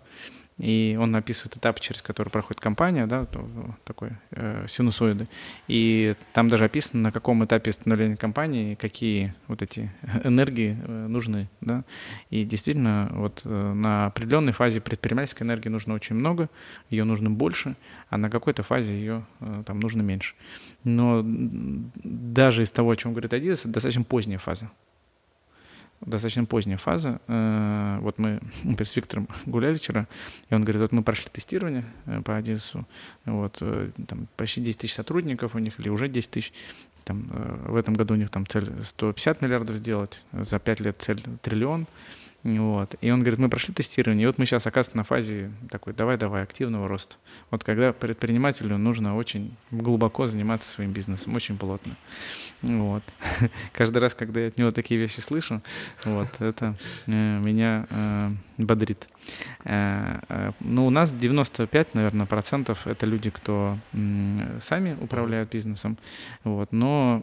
и 0.58 0.96
он 1.00 1.14
описывает 1.16 1.56
этап, 1.56 1.80
через 1.80 2.00
который 2.00 2.28
проходит 2.28 2.60
компания, 2.60 3.06
да, 3.06 3.26
такой 3.84 4.10
э, 4.30 4.66
синусоиды. 4.68 5.28
И 5.66 6.14
там 6.32 6.48
даже 6.48 6.64
описано, 6.64 7.02
на 7.02 7.12
каком 7.12 7.44
этапе 7.44 7.72
становления 7.72 8.16
компании, 8.16 8.76
какие 8.76 9.34
вот 9.48 9.62
эти 9.62 9.90
энергии 10.24 10.78
э, 10.80 11.06
нужны, 11.08 11.48
да. 11.60 11.84
И 12.30 12.44
действительно, 12.44 13.10
вот 13.12 13.42
э, 13.44 13.72
на 13.72 14.06
определенной 14.06 14.52
фазе 14.52 14.80
предпринимательской 14.80 15.42
энергии 15.42 15.68
нужно 15.68 15.94
очень 15.94 16.14
много, 16.14 16.48
ее 16.88 17.04
нужно 17.04 17.30
больше, 17.30 17.76
а 18.08 18.16
на 18.16 18.30
какой-то 18.30 18.62
фазе 18.62 18.92
ее 18.92 19.26
э, 19.40 19.64
там 19.66 19.80
нужно 19.80 20.02
меньше. 20.02 20.34
Но 20.84 21.22
даже 21.24 22.62
из 22.62 22.70
того, 22.70 22.90
о 22.90 22.96
чем 22.96 23.12
говорит 23.12 23.32
Адидас, 23.32 23.60
это 23.60 23.70
достаточно 23.70 24.04
поздняя 24.04 24.38
фаза 24.38 24.70
достаточно 26.06 26.44
поздняя 26.44 26.78
фаза. 26.78 27.20
Э, 27.28 27.98
вот 28.00 28.18
мы 28.18 28.40
с 28.64 28.96
Виктором 28.96 29.28
гуляли 29.46 29.76
вчера, 29.76 30.06
и 30.50 30.54
он 30.54 30.62
говорит, 30.62 30.82
вот 30.82 30.92
мы 30.92 31.02
прошли 31.02 31.28
тестирование 31.32 31.84
э, 32.06 32.20
по 32.22 32.36
Одессу, 32.36 32.86
вот, 33.24 33.58
э, 33.60 33.90
там 34.06 34.26
почти 34.36 34.60
10 34.60 34.78
тысяч 34.78 34.94
сотрудников 34.94 35.54
у 35.54 35.58
них, 35.58 35.78
или 35.80 35.88
уже 35.88 36.08
10 36.08 36.30
тысяч, 36.30 36.52
там, 37.04 37.24
в 37.66 37.76
этом 37.76 37.94
году 37.94 38.14
у 38.14 38.16
них 38.16 38.30
там 38.30 38.46
цель 38.46 38.70
150 38.82 39.42
миллиардов 39.42 39.76
сделать, 39.76 40.24
за 40.32 40.58
5 40.58 40.80
лет 40.80 40.96
цель 40.98 41.22
триллион, 41.42 41.86
вот. 42.44 42.94
И 43.00 43.10
он 43.10 43.20
говорит, 43.20 43.38
мы 43.38 43.48
прошли 43.48 43.72
тестирование, 43.72 44.24
и 44.24 44.26
вот 44.26 44.36
мы 44.36 44.44
сейчас 44.44 44.66
оказывается 44.66 44.98
на 44.98 45.04
фазе 45.04 45.50
такой, 45.70 45.94
давай-давай, 45.94 46.42
активного 46.42 46.88
роста. 46.88 47.16
Вот 47.50 47.64
когда 47.64 47.94
предпринимателю 47.94 48.76
нужно 48.76 49.16
очень 49.16 49.56
глубоко 49.70 50.26
заниматься 50.26 50.68
своим 50.68 50.92
бизнесом, 50.92 51.34
очень 51.34 51.56
плотно. 51.56 51.96
Вот. 52.60 53.02
Каждый 53.72 53.98
раз, 53.98 54.14
когда 54.14 54.42
я 54.42 54.48
от 54.48 54.58
него 54.58 54.70
такие 54.72 55.00
вещи 55.00 55.20
слышу, 55.20 55.62
вот, 56.04 56.28
это 56.38 56.76
э, 57.06 57.38
меня 57.38 57.86
э, 57.88 58.30
бодрит. 58.58 59.08
Э, 59.64 60.52
ну, 60.60 60.86
у 60.86 60.90
нас 60.90 61.14
95, 61.14 61.94
наверное, 61.94 62.26
процентов 62.26 62.86
это 62.86 63.06
люди, 63.06 63.30
кто 63.30 63.78
сами 64.60 64.98
управляют 65.00 65.50
бизнесом, 65.50 65.96
вот, 66.42 66.72
но 66.72 67.22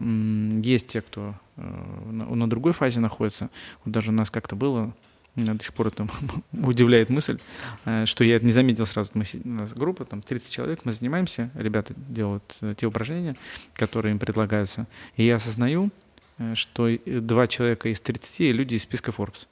есть 0.64 0.88
те, 0.88 1.02
кто 1.02 1.35
на 1.57 2.49
другой 2.49 2.73
фазе 2.73 2.99
находится. 2.99 3.52
Вот 3.84 3.93
даже 3.93 4.10
у 4.10 4.14
нас 4.14 4.31
как-то 4.31 4.56
было 4.56 4.95
меня 5.40 5.53
до 5.53 5.64
сих 5.64 5.74
пор 5.74 5.88
это 5.88 6.08
удивляет 6.52 7.10
мысль, 7.10 7.40
э, 7.86 8.06
что 8.06 8.24
я 8.24 8.36
это 8.36 8.45
не 8.45 8.52
заметил 8.52 8.86
сразу. 8.86 9.12
Мы, 9.14 9.24
у 9.44 9.48
нас 9.48 9.74
группа, 9.74 10.06
там 10.06 10.22
30 10.22 10.52
человек, 10.52 10.82
мы 10.84 10.91
занимаемся, 10.91 11.49
ребята 11.56 11.94
делают 11.95 12.58
э, 12.62 12.76
те 12.78 12.86
упражнения, 12.86 13.36
которые 13.74 14.12
им 14.12 14.20
предлагаются. 14.20 14.88
И 15.16 15.24
я 15.24 15.36
осознаю, 15.36 15.90
э, 16.38 16.56
что 16.56 16.90
два 17.06 17.48
человека 17.48 17.90
из 17.90 18.02
30 18.02 18.40
люди 18.56 18.76
из 18.76 18.84
списка 18.84 19.12
Forbes. 19.12 19.48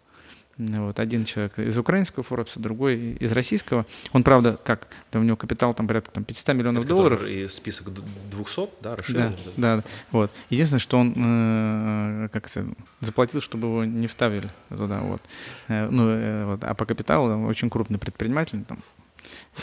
Вот, 0.59 0.99
один 0.99 1.23
человек 1.23 1.57
из 1.57 1.77
украинского 1.77 2.21
Форбса, 2.21 2.59
другой 2.59 3.13
из 3.13 3.31
российского. 3.31 3.85
Он, 4.11 4.23
правда, 4.23 4.59
как, 4.61 4.89
да, 5.09 5.19
у 5.19 5.23
него 5.23 5.37
капитал 5.37 5.73
там 5.73 5.87
порядка 5.87 6.11
там, 6.11 6.25
500 6.25 6.53
миллионов 6.53 6.83
Это 6.83 6.93
долларов. 6.93 7.25
И 7.25 7.47
список 7.47 7.93
200, 7.93 8.69
да, 8.81 8.97
расширен? 8.97 9.35
Да, 9.55 9.77
да, 9.77 9.83
вот. 10.11 10.31
Единственное, 10.49 10.81
что 10.81 10.97
он, 10.97 11.13
э, 11.15 12.27
как 12.33 12.49
сказать, 12.49 12.73
заплатил, 12.99 13.39
чтобы 13.39 13.69
его 13.69 13.85
не 13.85 14.07
вставили 14.07 14.49
туда, 14.67 14.99
вот. 14.99 15.21
Э, 15.69 15.87
ну, 15.89 16.09
э, 16.09 16.43
вот. 16.43 16.63
А 16.65 16.73
по 16.73 16.85
капиталу 16.85 17.31
он 17.31 17.45
очень 17.45 17.69
крупный 17.69 17.97
предприниматель, 17.97 18.65
там, 18.65 18.79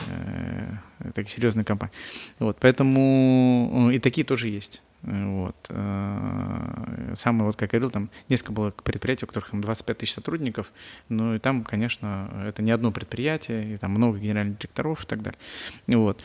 э, 0.09 1.11
такие 1.15 1.35
серьезные 1.35 1.65
компании. 1.67 1.95
Вот, 2.39 2.57
поэтому 2.59 3.91
э, 3.91 3.97
и 3.97 3.99
такие 3.99 4.25
тоже 4.25 4.49
есть. 4.49 4.83
Вот. 5.07 5.55
Э, 5.69 7.15
самое, 7.15 7.45
вот, 7.47 7.57
как 7.57 7.73
я 7.73 7.79
говорил, 7.79 7.91
там 7.93 8.11
несколько 8.29 8.51
было 8.51 8.71
предприятий, 8.71 9.25
у 9.25 9.29
которых 9.29 9.51
там 9.51 9.61
25 9.61 9.99
тысяч 9.99 10.13
сотрудников, 10.13 10.73
ну 11.09 11.37
и 11.37 11.39
там, 11.39 11.63
конечно, 11.63 12.45
это 12.45 12.61
не 12.61 12.73
одно 12.73 12.91
предприятие, 12.91 13.75
и 13.75 13.77
там 13.77 13.93
много 13.93 14.19
генеральных 14.19 14.59
директоров 14.59 15.05
и 15.05 15.07
так 15.07 15.23
далее. 15.23 15.39
Вот. 15.87 16.25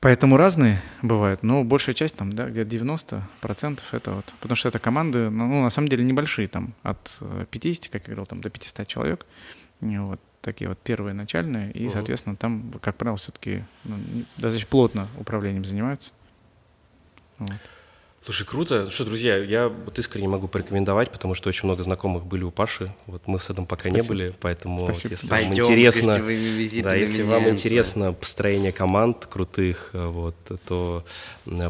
Поэтому 0.00 0.38
разные 0.38 0.80
бывают, 1.02 1.42
но 1.42 1.62
большая 1.62 1.94
часть, 1.94 2.16
там, 2.16 2.32
да, 2.32 2.48
где-то 2.48 2.74
90% 2.74 3.80
это 3.92 4.12
вот, 4.12 4.32
потому 4.40 4.56
что 4.56 4.68
это 4.70 4.78
команды, 4.78 5.28
ну, 5.28 5.46
ну, 5.46 5.62
на 5.62 5.70
самом 5.70 5.88
деле 5.88 6.04
небольшие, 6.04 6.48
там, 6.48 6.72
от 6.82 7.20
50, 7.50 7.92
как 7.92 8.02
я 8.02 8.06
говорил, 8.06 8.24
там, 8.26 8.40
до 8.40 8.48
500 8.48 8.86
человек, 8.86 9.26
вот, 9.80 10.20
такие 10.40 10.68
вот 10.68 10.78
первые 10.78 11.12
начальные, 11.12 11.72
и, 11.72 11.88
соответственно, 11.90 12.36
там, 12.36 12.72
как 12.80 12.96
правило, 12.96 13.18
все-таки 13.18 13.64
ну, 13.84 13.96
достаточно 14.36 14.68
плотно 14.68 15.08
управлением 15.18 15.64
занимаются. 15.64 16.12
Вот. 17.38 17.60
Слушай, 18.26 18.44
круто. 18.44 18.82
Ну 18.82 18.90
что, 18.90 19.04
друзья, 19.04 19.36
я 19.36 19.68
вот 19.68 19.96
искренне 20.00 20.26
могу 20.26 20.48
порекомендовать, 20.48 21.12
потому 21.12 21.34
что 21.34 21.48
очень 21.48 21.66
много 21.66 21.84
знакомых 21.84 22.26
были 22.26 22.42
у 22.42 22.50
Паши. 22.50 22.92
Вот 23.06 23.22
мы 23.26 23.38
с 23.38 23.48
этим 23.50 23.66
пока 23.66 23.88
Спасибо. 23.88 24.02
не 24.02 24.08
были, 24.08 24.34
поэтому 24.40 24.82
Спасибо. 24.86 25.12
если 25.12 25.28
Пойдем 25.28 25.62
вам 25.62 25.72
интересно, 25.72 26.14
да, 26.82 26.94
если 26.96 27.22
вам 27.22 27.48
интересно 27.48 28.12
построение 28.14 28.72
команд 28.72 29.26
крутых, 29.26 29.90
э, 29.92 30.06
вот, 30.08 30.34
то 30.66 31.04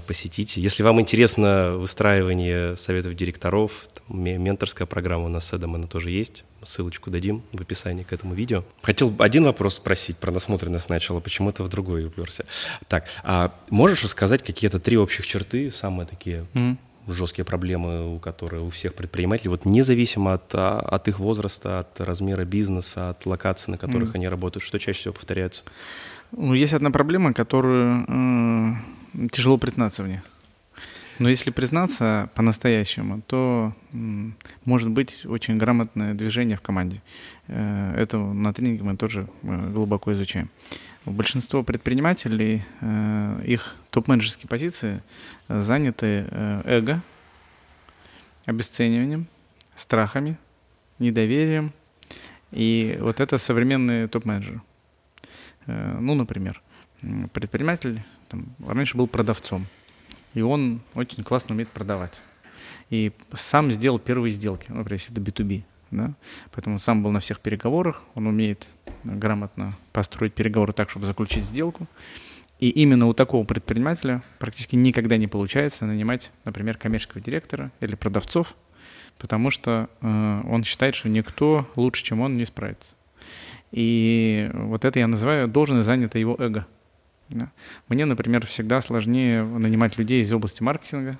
посетите. 0.06 0.62
Если 0.62 0.82
вам 0.82 0.98
интересно 0.98 1.76
выстраивание 1.76 2.74
советов 2.78 3.14
директоров, 3.16 3.86
менторская 4.08 4.86
программа 4.86 5.26
у 5.26 5.28
нас 5.28 5.46
с 5.46 5.52
Эдом, 5.52 5.74
она 5.74 5.86
тоже 5.86 6.10
есть 6.10 6.44
ссылочку 6.66 7.10
дадим 7.10 7.42
в 7.52 7.60
описании 7.60 8.02
к 8.02 8.12
этому 8.12 8.34
видео. 8.34 8.64
Хотел 8.82 9.14
один 9.18 9.44
вопрос 9.44 9.76
спросить 9.76 10.16
про 10.16 10.30
насмотренность 10.30 10.88
начала, 10.88 11.20
почему-то 11.20 11.62
в 11.62 11.68
другой 11.68 12.06
уперся. 12.06 12.44
Так, 12.88 13.06
а 13.22 13.54
можешь 13.70 14.02
рассказать 14.02 14.42
какие-то 14.42 14.78
три 14.78 14.96
общих 14.96 15.26
черты, 15.26 15.70
самые 15.70 16.06
такие 16.06 16.46
mm-hmm. 16.54 16.76
жесткие 17.14 17.44
проблемы, 17.44 18.14
у 18.14 18.18
которых 18.18 18.62
у 18.62 18.70
всех 18.70 18.94
предпринимателей, 18.94 19.50
вот 19.50 19.64
независимо 19.64 20.34
от, 20.34 20.54
а, 20.54 20.80
от 20.80 21.08
их 21.08 21.18
возраста, 21.18 21.80
от 21.80 22.00
размера 22.00 22.44
бизнеса, 22.44 23.10
от 23.10 23.24
локаций, 23.26 23.70
на 23.70 23.78
которых 23.78 24.10
mm-hmm. 24.10 24.16
они 24.16 24.28
работают, 24.28 24.64
что 24.64 24.78
чаще 24.78 25.00
всего 25.00 25.14
повторяется? 25.14 25.62
Ну, 26.32 26.54
есть 26.54 26.74
одна 26.74 26.90
проблема, 26.90 27.32
которую 27.32 28.04
э, 28.08 29.28
тяжело 29.30 29.58
признаться 29.58 30.02
в 30.02 30.08
ней. 30.08 30.20
Но 31.18 31.30
если 31.30 31.50
признаться 31.50 32.28
по-настоящему, 32.34 33.22
то 33.22 33.72
может 34.64 34.90
быть 34.90 35.24
очень 35.24 35.56
грамотное 35.56 36.12
движение 36.14 36.56
в 36.56 36.60
команде. 36.60 37.02
Э, 37.48 37.94
это 37.96 38.18
на 38.18 38.52
тренинге 38.52 38.82
мы 38.82 38.96
тоже 38.96 39.28
э, 39.42 39.70
глубоко 39.72 40.12
изучаем. 40.12 40.50
Большинство 41.06 41.62
предпринимателей, 41.62 42.64
э, 42.80 43.42
их 43.46 43.76
топ-менеджерские 43.90 44.48
позиции 44.48 45.02
заняты 45.48 46.26
эго, 46.64 47.02
обесцениванием, 48.44 49.26
страхами, 49.74 50.36
недоверием. 50.98 51.72
И 52.50 52.98
вот 53.00 53.20
это 53.20 53.38
современные 53.38 54.08
топ-менеджеры. 54.08 54.60
Ну, 55.66 56.14
например, 56.14 56.62
предприниматель 57.32 58.02
там, 58.28 58.46
раньше 58.64 58.96
был 58.96 59.08
продавцом– 59.08 59.66
и 60.36 60.42
он 60.42 60.82
очень 60.94 61.24
классно 61.24 61.54
умеет 61.54 61.70
продавать. 61.70 62.20
И 62.90 63.12
сам 63.32 63.72
сделал 63.72 63.98
первые 63.98 64.30
сделки, 64.30 64.66
ну, 64.68 64.76
например, 64.76 65.00
если 65.00 65.12
это 65.12 65.22
B2B. 65.22 65.62
Да? 65.90 66.12
Поэтому 66.52 66.74
он 66.74 66.78
сам 66.78 67.02
был 67.02 67.10
на 67.10 67.20
всех 67.20 67.40
переговорах, 67.40 68.02
он 68.14 68.26
умеет 68.26 68.68
грамотно 69.02 69.78
построить 69.94 70.34
переговоры 70.34 70.74
так, 70.74 70.90
чтобы 70.90 71.06
заключить 71.06 71.44
сделку. 71.44 71.86
И 72.60 72.68
именно 72.68 73.06
у 73.06 73.14
такого 73.14 73.46
предпринимателя 73.46 74.22
практически 74.38 74.76
никогда 74.76 75.16
не 75.16 75.26
получается 75.26 75.86
нанимать, 75.86 76.32
например, 76.44 76.76
коммерческого 76.76 77.22
директора 77.22 77.72
или 77.80 77.94
продавцов, 77.94 78.54
потому 79.16 79.50
что 79.50 79.88
э, 80.02 80.42
он 80.46 80.64
считает, 80.64 80.94
что 80.94 81.08
никто 81.08 81.66
лучше, 81.76 82.04
чем 82.04 82.20
он, 82.20 82.36
не 82.36 82.44
справится. 82.44 82.94
И 83.72 84.50
вот 84.52 84.84
это 84.84 84.98
я 84.98 85.06
называю 85.06 85.48
должность 85.48 85.86
занята 85.86 86.18
его 86.18 86.36
эго. 86.38 86.66
Мне, 87.88 88.04
например, 88.04 88.46
всегда 88.46 88.80
сложнее 88.80 89.44
нанимать 89.44 89.98
людей 89.98 90.22
из 90.22 90.32
области 90.32 90.62
маркетинга, 90.62 91.18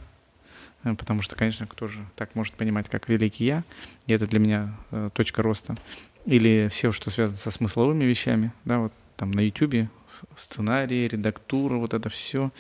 э, 0.85 0.95
потому 0.95 1.23
что, 1.23 1.37
конечно, 1.37 1.67
кто 1.67 1.87
же 1.89 2.05
так 2.15 2.35
может 2.35 2.55
понимать, 2.55 2.89
как 2.89 3.09
великий 3.09 3.45
я, 3.45 3.65
и 4.07 4.13
это 4.13 4.27
для 4.27 4.39
меня 4.39 4.77
э, 4.91 5.11
точка 5.13 5.43
роста. 5.43 5.77
Или 6.25 6.69
все, 6.71 6.93
что 6.93 7.11
связано 7.11 7.37
со 7.37 7.51
смысловыми 7.51 8.05
вещами, 8.05 8.53
да, 8.65 8.79
вот 8.79 8.93
там 9.17 9.31
на 9.31 9.41
YouTube 9.41 9.89
сценарии, 10.35 11.09
редактура, 11.09 11.77
вот 11.77 11.95
это 11.95 12.09
все. 12.09 12.51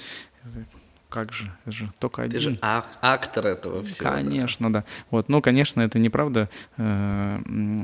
Как 1.08 1.32
же, 1.32 1.52
это 1.64 1.74
же 1.74 1.92
только 1.98 2.22
Ты 2.22 2.36
один. 2.36 2.40
же 2.40 2.58
а- 2.62 2.84
актор 3.00 3.46
этого 3.46 3.82
всего. 3.82 4.04
да. 4.10 4.16
Конечно, 4.16 4.72
да. 4.72 4.84
Вот, 5.10 5.28
ну, 5.28 5.40
конечно, 5.40 5.80
это 5.80 5.98
неправда. 5.98 6.48
Э, 6.76 7.38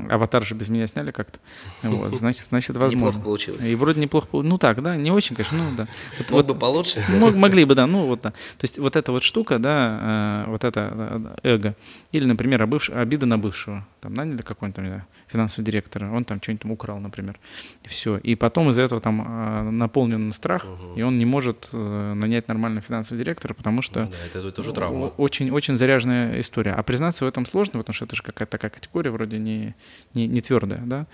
Аватар 0.09 0.43
же 0.43 0.55
без 0.55 0.69
меня 0.69 0.87
сняли 0.87 1.11
как-то. 1.11 1.39
Вот, 1.83 2.13
значит, 2.19 2.47
значит, 2.49 2.75
возможно. 2.75 3.07
Неплохо 3.07 3.19
получилось. 3.23 3.63
И 3.63 3.75
вроде 3.75 4.01
неплохо 4.01 4.27
получилось. 4.27 4.51
Ну 4.51 4.57
так, 4.57 4.81
да, 4.83 4.95
не 4.97 5.11
очень, 5.11 5.35
конечно, 5.35 5.57
ну 5.57 5.75
да. 5.75 5.87
Вот, 6.17 6.31
Мог 6.31 6.31
вот 6.31 6.47
бы 6.47 6.55
получше. 6.55 7.03
мог- 7.09 7.35
могли 7.35 7.65
бы, 7.65 7.75
да, 7.75 7.87
ну 7.87 8.05
вот 8.07 8.21
да. 8.21 8.31
То 8.31 8.63
есть 8.63 8.77
вот 8.79 8.95
эта 8.95 9.11
вот 9.11 9.23
штука, 9.23 9.57
да, 9.57 10.43
э, 10.47 10.49
вот 10.51 10.63
это 10.63 11.35
э, 11.43 11.49
эго. 11.55 11.75
Или, 12.11 12.25
например, 12.25 12.61
обида 12.91 13.25
на 13.25 13.37
бывшего. 13.37 13.87
Там 14.01 14.13
наняли 14.13 14.41
какой-нибудь 14.41 14.75
там, 14.75 15.03
финансового 15.27 15.65
директора, 15.65 16.11
он 16.11 16.25
там 16.25 16.41
что-нибудь 16.41 16.65
украл, 16.69 16.99
например. 16.99 17.39
И 17.83 17.87
все. 17.87 18.17
И 18.17 18.35
потом 18.35 18.69
из-за 18.71 18.81
этого 18.81 18.99
там 18.99 19.77
наполнен 19.77 20.31
страх, 20.33 20.65
и 20.95 21.01
он 21.01 21.17
не 21.17 21.25
может 21.25 21.69
нанять 21.71 22.47
нормального 22.47 22.81
финансового 22.81 23.12
директора, 23.17 23.53
потому 23.53 23.81
что 23.81 24.01
Ну 24.05 24.07
да, 24.11 24.17
это 24.39 24.51
тоже 24.51 24.73
травма. 24.73 25.07
о- 25.07 25.13
Очень, 25.17 25.51
очень 25.51 25.77
заряженная 25.77 26.39
история. 26.39 26.71
А 26.73 26.83
признаться 26.83 27.25
в 27.25 27.27
этом 27.27 27.45
сложно, 27.45 27.79
потому 27.79 27.93
что 27.93 28.05
это 28.05 28.15
же 28.15 28.23
какая-то 28.23 28.51
такая 28.51 28.71
категория 28.71 29.11
вроде 29.11 29.37
не, 29.39 29.75
не, 30.13 30.27
не 30.27 30.41
твердая, 30.41 30.81
да? 30.85 31.07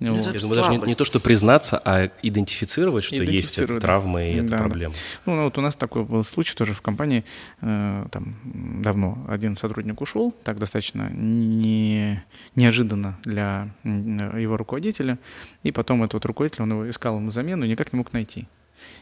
Ну, 0.00 0.12
Вот. 0.12 0.20
это 0.26 0.34
Я 0.34 0.40
думаю, 0.40 0.56
даже 0.62 0.70
не, 0.72 0.78
не 0.86 0.94
то, 0.94 1.04
что 1.04 1.20
признаться, 1.20 1.80
а 1.84 2.10
идентифицировать, 2.22 3.04
что 3.04 3.16
есть 3.16 3.58
эта 3.58 3.74
да. 3.74 3.80
травма 3.80 4.24
и 4.24 4.34
это 4.34 4.44
Да, 4.44 4.50
да. 4.50 4.58
проблема. 4.58 4.94
Ну, 5.26 5.34
ну, 5.36 5.44
вот 5.44 5.58
у 5.58 5.60
нас 5.60 5.76
такой 5.76 6.04
был 6.04 6.22
случай 6.24 6.54
тоже 6.54 6.74
в 6.74 6.82
компании, 6.82 7.24
э, 7.62 8.06
там 8.10 8.36
давно 8.82 9.24
один 9.28 9.56
сотрудник 9.56 10.00
ушел, 10.00 10.32
так 10.44 10.58
достаточно 10.58 11.10
не, 11.10 12.22
неожиданно 12.54 13.18
для 13.24 13.68
его 13.84 14.56
руководителя, 14.56 15.18
и 15.62 15.72
потом 15.72 16.02
этот 16.02 16.14
вот 16.14 16.24
руководитель, 16.26 16.62
он 16.62 16.70
его 16.72 16.90
искал 16.90 17.16
ему 17.16 17.30
замену 17.30 17.64
и 17.64 17.68
никак 17.68 17.92
не 17.92 17.98
мог 17.98 18.12
найти. 18.12 18.46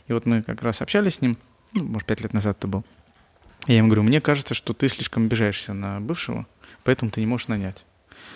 И 0.07 0.13
вот 0.13 0.25
мы 0.27 0.43
как 0.43 0.63
раз 0.63 0.81
общались 0.83 1.17
с 1.17 1.21
ним, 1.21 1.37
ну, 1.75 1.85
может, 1.85 2.07
пять 2.07 2.21
лет 2.21 2.33
назад 2.33 2.57
это 2.59 2.69
был. 2.69 2.85
Я 3.67 3.79
ему 3.79 3.89
говорю, 3.89 4.03
мне 4.03 4.21
кажется, 4.21 4.55
что 4.55 4.75
ты 4.75 4.89
слишком 4.89 5.27
обижаешься 5.27 5.73
на 5.73 6.01
бывшего, 6.01 6.47
поэтому 6.83 7.11
ты 7.11 7.21
не 7.21 7.27
можешь 7.27 7.49
нанять. 7.49 7.85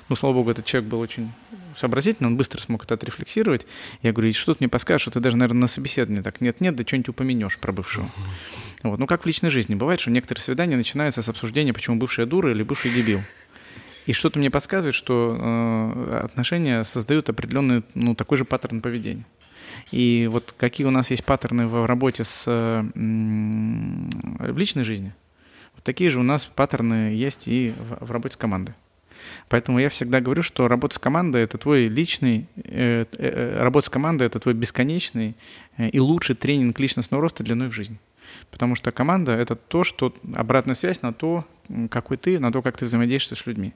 Ну, 0.09 0.16
слава 0.16 0.35
богу, 0.35 0.51
этот 0.51 0.65
человек 0.65 0.89
был 0.89 1.01
очень 1.01 1.32
сообразительный, 1.77 2.28
он 2.28 2.36
быстро 2.36 2.60
смог 2.62 2.85
это 2.85 2.94
отрефлексировать. 2.94 3.66
Я 4.02 4.12
говорю, 4.12 4.31
«И 4.31 4.32
что 4.32 4.55
ты 4.55 4.59
мне 4.60 4.69
подскажешь, 4.69 5.02
что 5.02 5.10
ты 5.10 5.20
даже, 5.20 5.36
наверное, 5.36 5.62
на 5.62 5.66
собеседовании 5.66 6.23
так 6.23 6.40
нет-нет, 6.40 6.74
да 6.74 6.85
что-нибудь 6.86 7.10
упомянешь 7.10 7.59
про 7.59 7.73
бывшего. 7.73 8.09
Вот. 8.82 8.98
Ну, 8.98 9.06
как 9.06 9.24
в 9.24 9.27
личной 9.27 9.51
жизни. 9.51 9.74
Бывает, 9.74 10.01
что 10.01 10.10
некоторые 10.10 10.43
свидания 10.43 10.77
начинаются 10.77 11.20
с 11.20 11.28
обсуждения, 11.28 11.73
почему 11.73 11.97
бывшая 11.97 12.27
дура 12.27 12.51
или 12.51 12.62
бывший 12.62 12.90
дебил. 12.90 13.20
И 14.06 14.15
что-то 14.15 14.39
мне 14.39 14.51
подсказывает, 14.51 14.94
что 14.94 15.36
э, 15.39 16.20
отношения 16.24 16.85
создают 16.85 17.28
определенный, 17.28 17.82
ну, 17.94 18.15
такой 18.15 18.39
же 18.39 18.47
паттерн 18.47 18.81
поведения. 18.81 19.27
И 19.90 20.28
вот 20.30 20.55
какие 20.56 20.86
у 20.86 20.90
нас 20.90 21.10
есть 21.10 21.24
паттерны 21.24 21.66
в 21.66 21.86
работе 21.86 22.24
с, 22.24 22.44
в 22.46 22.88
личной 24.59 24.84
жизни, 24.84 25.12
вот 25.74 25.84
такие 25.84 26.10
же 26.10 26.18
у 26.18 26.22
нас 26.22 26.44
паттерны 26.44 27.14
есть 27.14 27.48
и 27.48 27.74
в, 27.78 28.06
в 28.06 28.10
работе 28.10 28.34
с 28.34 28.36
командой. 28.36 28.74
Поэтому 29.48 29.78
я 29.78 29.88
всегда 29.88 30.20
говорю, 30.20 30.42
что 30.42 30.68
работа 30.68 30.94
с 30.94 30.98
командой 30.98 31.42
это 31.42 31.59
твой 31.59 31.88
личный, 31.88 32.46
э, 32.56 33.05
э, 33.05 33.06
э, 33.18 33.62
работа 33.62 33.86
с 33.86 33.90
командой 33.90 34.26
это 34.26 34.38
твой 34.38 34.55
бесконечный 34.55 35.34
э, 35.76 35.88
и 35.88 35.98
лучший 35.98 36.36
тренинг 36.36 36.78
личностного 36.78 37.22
роста 37.22 37.42
длиной 37.44 37.68
в 37.68 37.72
жизнь. 37.72 37.98
Потому 38.50 38.74
что 38.74 38.92
команда 38.92 39.32
это 39.32 39.56
то, 39.56 39.84
что 39.84 40.14
обратная 40.34 40.74
связь 40.74 41.02
на 41.02 41.12
то, 41.12 41.44
какой 41.90 42.16
ты, 42.16 42.38
на 42.38 42.50
то, 42.50 42.62
как 42.62 42.76
ты 42.76 42.86
взаимодействуешь 42.86 43.42
с 43.42 43.46
людьми. 43.46 43.74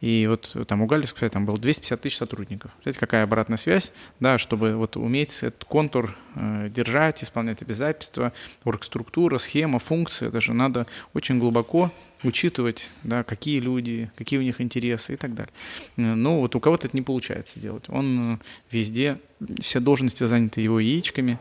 И 0.00 0.26
вот 0.28 0.56
там 0.66 0.82
у 0.82 0.86
Галис, 0.86 1.12
кстати, 1.12 1.32
там 1.32 1.46
было 1.46 1.56
250 1.56 2.00
тысяч 2.00 2.16
сотрудников. 2.16 2.72
Знаете, 2.82 2.98
какая 2.98 3.24
обратная 3.24 3.58
связь, 3.58 3.92
да, 4.20 4.38
чтобы 4.38 4.74
вот 4.74 4.96
уметь 4.96 5.38
этот 5.42 5.64
контур 5.64 6.16
э, 6.34 6.68
держать, 6.68 7.22
исполнять 7.22 7.62
обязательства, 7.62 8.32
оргструктура, 8.64 9.38
схема, 9.38 9.78
функции, 9.78 10.28
это 10.28 10.40
же 10.40 10.52
надо 10.52 10.86
очень 11.14 11.38
глубоко 11.38 11.92
учитывать, 12.24 12.90
да, 13.04 13.22
какие 13.22 13.60
люди, 13.60 14.10
какие 14.16 14.40
у 14.40 14.42
них 14.42 14.60
интересы 14.60 15.12
и 15.12 15.16
так 15.16 15.34
далее. 15.34 15.52
Э, 15.96 16.14
Но 16.14 16.40
вот 16.40 16.56
у 16.56 16.60
кого-то 16.60 16.88
это 16.88 16.96
не 16.96 17.02
получается 17.02 17.60
делать. 17.60 17.84
Он 17.88 18.34
э, 18.34 18.38
везде, 18.72 19.18
все 19.60 19.78
должности 19.78 20.24
заняты 20.24 20.60
его 20.60 20.80
яичками, 20.80 21.38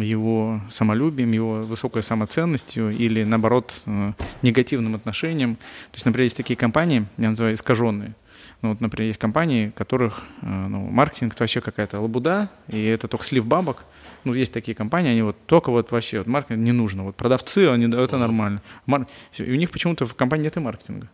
его 0.00 0.60
самолюбием, 0.70 1.32
его 1.32 1.64
высокой 1.64 2.02
самоценностью 2.02 2.90
или, 2.90 3.24
наоборот, 3.24 3.82
э, 3.86 4.12
негативным 4.42 4.94
отношением. 4.94 5.56
То 5.56 5.94
есть, 5.94 6.06
например, 6.06 6.24
есть 6.24 6.36
такие 6.36 6.56
компании, 6.56 7.06
я 7.18 7.30
называю 7.30 7.54
искаженные. 7.54 8.14
Ну, 8.62 8.70
вот, 8.70 8.80
например, 8.80 9.08
есть 9.08 9.18
компании, 9.18 9.72
которых 9.76 10.22
э, 10.42 10.46
ну, 10.46 10.80
маркетинг 10.90 11.34
это 11.34 11.42
вообще 11.42 11.60
какая-то 11.60 12.00
лабуда, 12.00 12.48
и 12.68 12.82
это 12.84 13.08
только 13.08 13.24
слив 13.24 13.46
бабок. 13.46 13.84
Ну, 14.24 14.34
есть 14.34 14.52
такие 14.52 14.74
компании, 14.74 15.10
они 15.10 15.22
вот 15.22 15.36
только 15.46 15.70
вот 15.70 15.92
вообще, 15.92 16.18
вот 16.18 16.26
маркетинг 16.26 16.60
не 16.60 16.72
нужно. 16.72 17.04
Вот 17.04 17.16
продавцы, 17.16 17.68
они, 17.68 17.86
это 17.86 18.18
нормально. 18.18 18.60
Мар- 18.86 19.06
И 19.38 19.42
у 19.42 19.56
них 19.56 19.70
почему-то 19.70 20.04
в 20.06 20.14
компании 20.14 20.44
нет 20.44 20.56
и 20.56 20.60
маркетинга. 20.60 21.08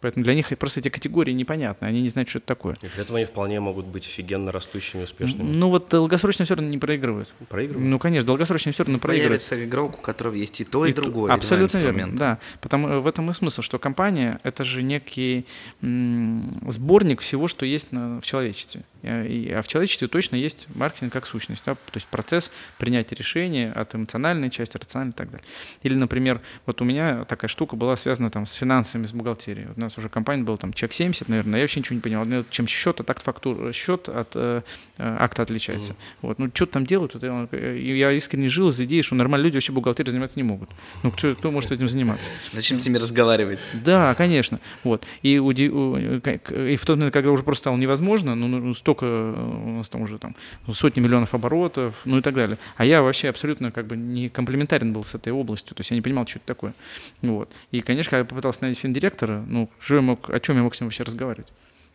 Поэтому 0.00 0.24
для 0.24 0.34
них 0.34 0.48
просто 0.58 0.80
эти 0.80 0.88
категории 0.88 1.32
непонятны, 1.32 1.84
они 1.86 2.00
не 2.00 2.08
знают, 2.08 2.28
что 2.30 2.38
это 2.38 2.46
такое. 2.46 2.74
И 2.82 2.86
при 2.86 3.02
этом 3.02 3.16
они 3.16 3.26
вполне 3.26 3.60
могут 3.60 3.84
быть 3.86 4.06
офигенно 4.06 4.50
растущими, 4.50 5.02
успешными. 5.04 5.46
Ну 5.48 5.68
вот 5.68 5.88
долгосрочно 5.90 6.44
все 6.46 6.54
равно 6.54 6.70
не 6.70 6.78
проигрывают. 6.78 7.32
Проигрывают. 7.48 7.86
Ну, 7.86 7.98
конечно, 7.98 8.26
долгосрочно 8.26 8.72
все 8.72 8.84
равно 8.84 8.98
проигрывают. 8.98 9.42
Появится 9.42 9.64
игрок, 9.64 9.98
у 9.98 10.02
которого 10.02 10.34
есть 10.34 10.60
и 10.60 10.64
то, 10.64 10.86
и, 10.86 10.90
И 10.90 10.92
другое. 10.94 11.32
Абсолютно 11.32 11.78
верно, 11.78 12.16
да. 12.16 12.38
Потому 12.62 12.88
э, 12.88 13.00
в 13.00 13.06
этом 13.06 13.30
и 13.30 13.34
смысл, 13.34 13.60
что 13.60 13.78
компания 13.78 14.40
это 14.42 14.64
же 14.64 14.82
некий 14.82 15.44
м, 15.82 16.50
сборник 16.68 17.20
всего, 17.20 17.48
что 17.48 17.66
есть 17.66 17.92
на- 17.92 18.20
в 18.20 18.24
человечестве. 18.26 18.82
Э, 19.02 19.58
а 19.58 19.62
в 19.62 19.68
человечестве 19.68 20.08
точно 20.08 20.36
есть 20.36 20.66
маркетинг 20.74 21.12
как 21.12 21.26
сущность, 21.26 21.62
да, 21.64 21.74
то 21.74 21.80
есть 21.94 22.06
процесс 22.06 22.50
принятия 22.78 23.14
решения 23.14 23.72
от 23.72 23.94
эмоциональной 23.94 24.50
части, 24.50 24.76
рациональной 24.76 25.12
и 25.12 25.16
так 25.16 25.30
далее. 25.30 25.46
Или, 25.82 25.94
например, 25.94 26.40
вот 26.66 26.80
у 26.80 26.84
меня 26.84 27.24
такая 27.24 27.48
штука 27.48 27.76
была 27.76 27.96
связана 27.96 28.30
там 28.30 28.46
с 28.46 28.52
финансами, 28.52 29.06
с 29.06 29.12
бухгалтерией. 29.12 29.68
Вот 29.68 29.78
у 29.78 29.80
нас 29.80 29.96
уже 29.98 30.08
компания 30.08 30.42
была 30.42 30.56
там 30.56 30.72
чек 30.72 30.92
70, 30.92 31.28
наверное, 31.28 31.60
я 31.60 31.64
вообще 31.64 31.80
ничего 31.80 31.94
не 31.96 32.00
понимал. 32.00 32.24
Ну, 32.26 32.44
Чем 32.50 32.66
счет 32.66 33.00
от 33.00 33.10
акт 33.10 33.22
фактур, 33.22 33.72
счет 33.72 34.08
от 34.08 34.32
э, 34.34 34.62
э, 34.98 35.16
акта 35.18 35.42
отличается. 35.42 35.96
Вот, 36.22 36.38
ну 36.38 36.50
что 36.52 36.66
там 36.66 36.86
делают? 36.86 37.14
Вот 37.14 37.22
я, 37.22 37.48
и 37.52 37.98
я 37.98 38.12
искренне 38.12 38.48
жил 38.48 38.68
из 38.68 38.80
идеи, 38.80 39.02
что 39.02 39.14
нормально 39.14 39.44
люди 39.44 39.56
вообще 39.56 39.72
бухгалтерией 39.72 40.12
заниматься 40.12 40.38
не 40.38 40.42
могут. 40.42 40.70
Ну 41.02 41.10
кто, 41.10 41.34
кто 41.34 41.50
может 41.50 41.72
этим 41.72 41.88
заниматься? 41.88 42.30
Зачем 42.52 42.80
с 42.80 42.84
ними 42.84 42.98
разговаривать? 42.98 43.60
Да, 43.72 44.14
конечно. 44.14 44.60
Вот. 44.84 45.04
И, 45.22 45.36
и 45.36 45.38
в 45.38 46.86
тот 46.86 46.96
момент, 46.96 47.12
когда 47.12 47.30
уже 47.30 47.42
просто 47.42 47.62
стало 47.62 47.76
невозможно, 47.76 48.34
ну, 48.34 48.48
ну, 48.48 48.74
столько 48.90 49.06
э, 49.06 49.62
у 49.66 49.70
нас 49.78 49.88
там 49.88 50.02
уже 50.02 50.18
там 50.18 50.34
сотни 50.72 51.00
миллионов 51.00 51.34
оборотов, 51.34 51.94
ну 52.04 52.18
и 52.18 52.22
так 52.22 52.34
далее. 52.34 52.58
А 52.76 52.84
я 52.84 53.02
вообще 53.02 53.28
абсолютно 53.28 53.70
как 53.70 53.86
бы 53.86 53.96
не 53.96 54.28
комплементарен 54.28 54.92
был 54.92 55.04
с 55.04 55.14
этой 55.14 55.32
областью, 55.32 55.76
то 55.76 55.80
есть 55.80 55.90
я 55.90 55.96
не 55.96 56.02
понимал, 56.02 56.26
что 56.26 56.38
это 56.38 56.46
такое. 56.46 56.74
Вот. 57.22 57.50
И, 57.70 57.80
конечно, 57.80 58.10
когда 58.10 58.18
я 58.20 58.24
попытался 58.24 58.62
найти 58.62 58.80
финдиректора, 58.80 59.44
ну, 59.46 59.70
что 59.78 59.96
я 59.96 60.00
мог, 60.00 60.30
о 60.30 60.40
чем 60.40 60.56
я 60.56 60.62
мог 60.62 60.74
с 60.74 60.80
ним 60.80 60.88
вообще 60.88 61.04
разговаривать? 61.04 61.48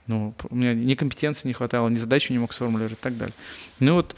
Ну, 0.08 0.34
у 0.50 0.56
меня 0.56 0.74
ни 0.74 0.96
компетенции 0.96 1.48
не 1.48 1.54
хватало, 1.54 1.90
ни 1.90 1.96
задачу 1.96 2.32
не 2.32 2.40
мог 2.40 2.54
сформулировать 2.54 3.00
и 3.00 3.02
так 3.02 3.18
далее. 3.18 3.36
Ну 3.80 3.96
вот 3.96 4.16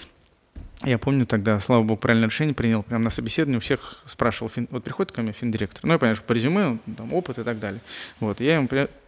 я 0.83 0.97
помню 0.97 1.25
тогда, 1.25 1.59
слава 1.59 1.81
богу, 1.81 1.99
правильное 1.99 2.29
решение 2.29 2.53
принял. 2.53 2.83
Прямо 2.83 3.05
на 3.05 3.09
собеседовании 3.09 3.57
у 3.57 3.61
всех 3.61 4.03
спрашивал, 4.05 4.51
вот 4.69 4.83
приходит 4.83 5.11
ко 5.11 5.21
мне 5.21 5.31
финдиректор, 5.31 5.79
ну, 5.83 5.93
я 5.93 5.97
понимаю, 5.97 6.15
что 6.15 6.25
по 6.25 6.33
резюме, 6.33 6.77
там, 6.97 7.13
опыт 7.13 7.39
и 7.39 7.43
так 7.43 7.59
далее. 7.59 7.81
Вот, 8.19 8.39
я 8.41 8.55
ему 8.55 8.67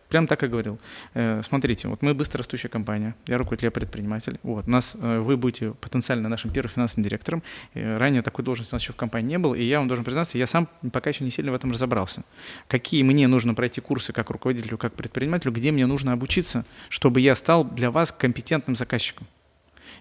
прям 0.09 0.27
так 0.27 0.43
и 0.43 0.47
говорил. 0.47 0.79
Э, 1.13 1.41
смотрите, 1.43 1.87
вот 1.87 2.01
мы 2.01 2.13
быстрорастущая 2.13 2.69
компания, 2.69 3.15
я 3.27 3.37
руководитель, 3.37 3.67
я 3.67 3.71
предприниматель. 3.71 4.39
Вот, 4.43 4.67
нас, 4.67 4.95
э, 4.99 5.19
вы 5.19 5.37
будете 5.37 5.71
потенциально 5.71 6.27
нашим 6.27 6.51
первым 6.51 6.71
финансовым 6.71 7.03
директором. 7.03 7.43
Э, 7.73 7.97
ранее 7.97 8.21
такой 8.21 8.43
должности 8.43 8.73
у 8.73 8.75
нас 8.75 8.81
еще 8.81 8.93
в 8.93 8.95
компании 8.95 9.29
не 9.29 9.37
было, 9.37 9.55
и 9.55 9.63
я 9.63 9.79
вам 9.79 9.87
должен 9.87 10.03
признаться, 10.03 10.37
я 10.37 10.47
сам 10.47 10.67
пока 10.91 11.11
еще 11.11 11.23
не 11.23 11.31
сильно 11.31 11.51
в 11.51 11.55
этом 11.55 11.71
разобрался. 11.71 12.23
Какие 12.67 13.03
мне 13.03 13.27
нужно 13.27 13.53
пройти 13.53 13.81
курсы 13.81 14.11
как 14.11 14.29
руководителю, 14.29 14.77
как 14.77 14.93
предпринимателю, 14.93 15.51
где 15.51 15.71
мне 15.71 15.85
нужно 15.85 16.13
обучиться, 16.13 16.65
чтобы 16.89 17.21
я 17.21 17.35
стал 17.35 17.63
для 17.63 17.91
вас 17.91 18.11
компетентным 18.11 18.75
заказчиком. 18.75 19.27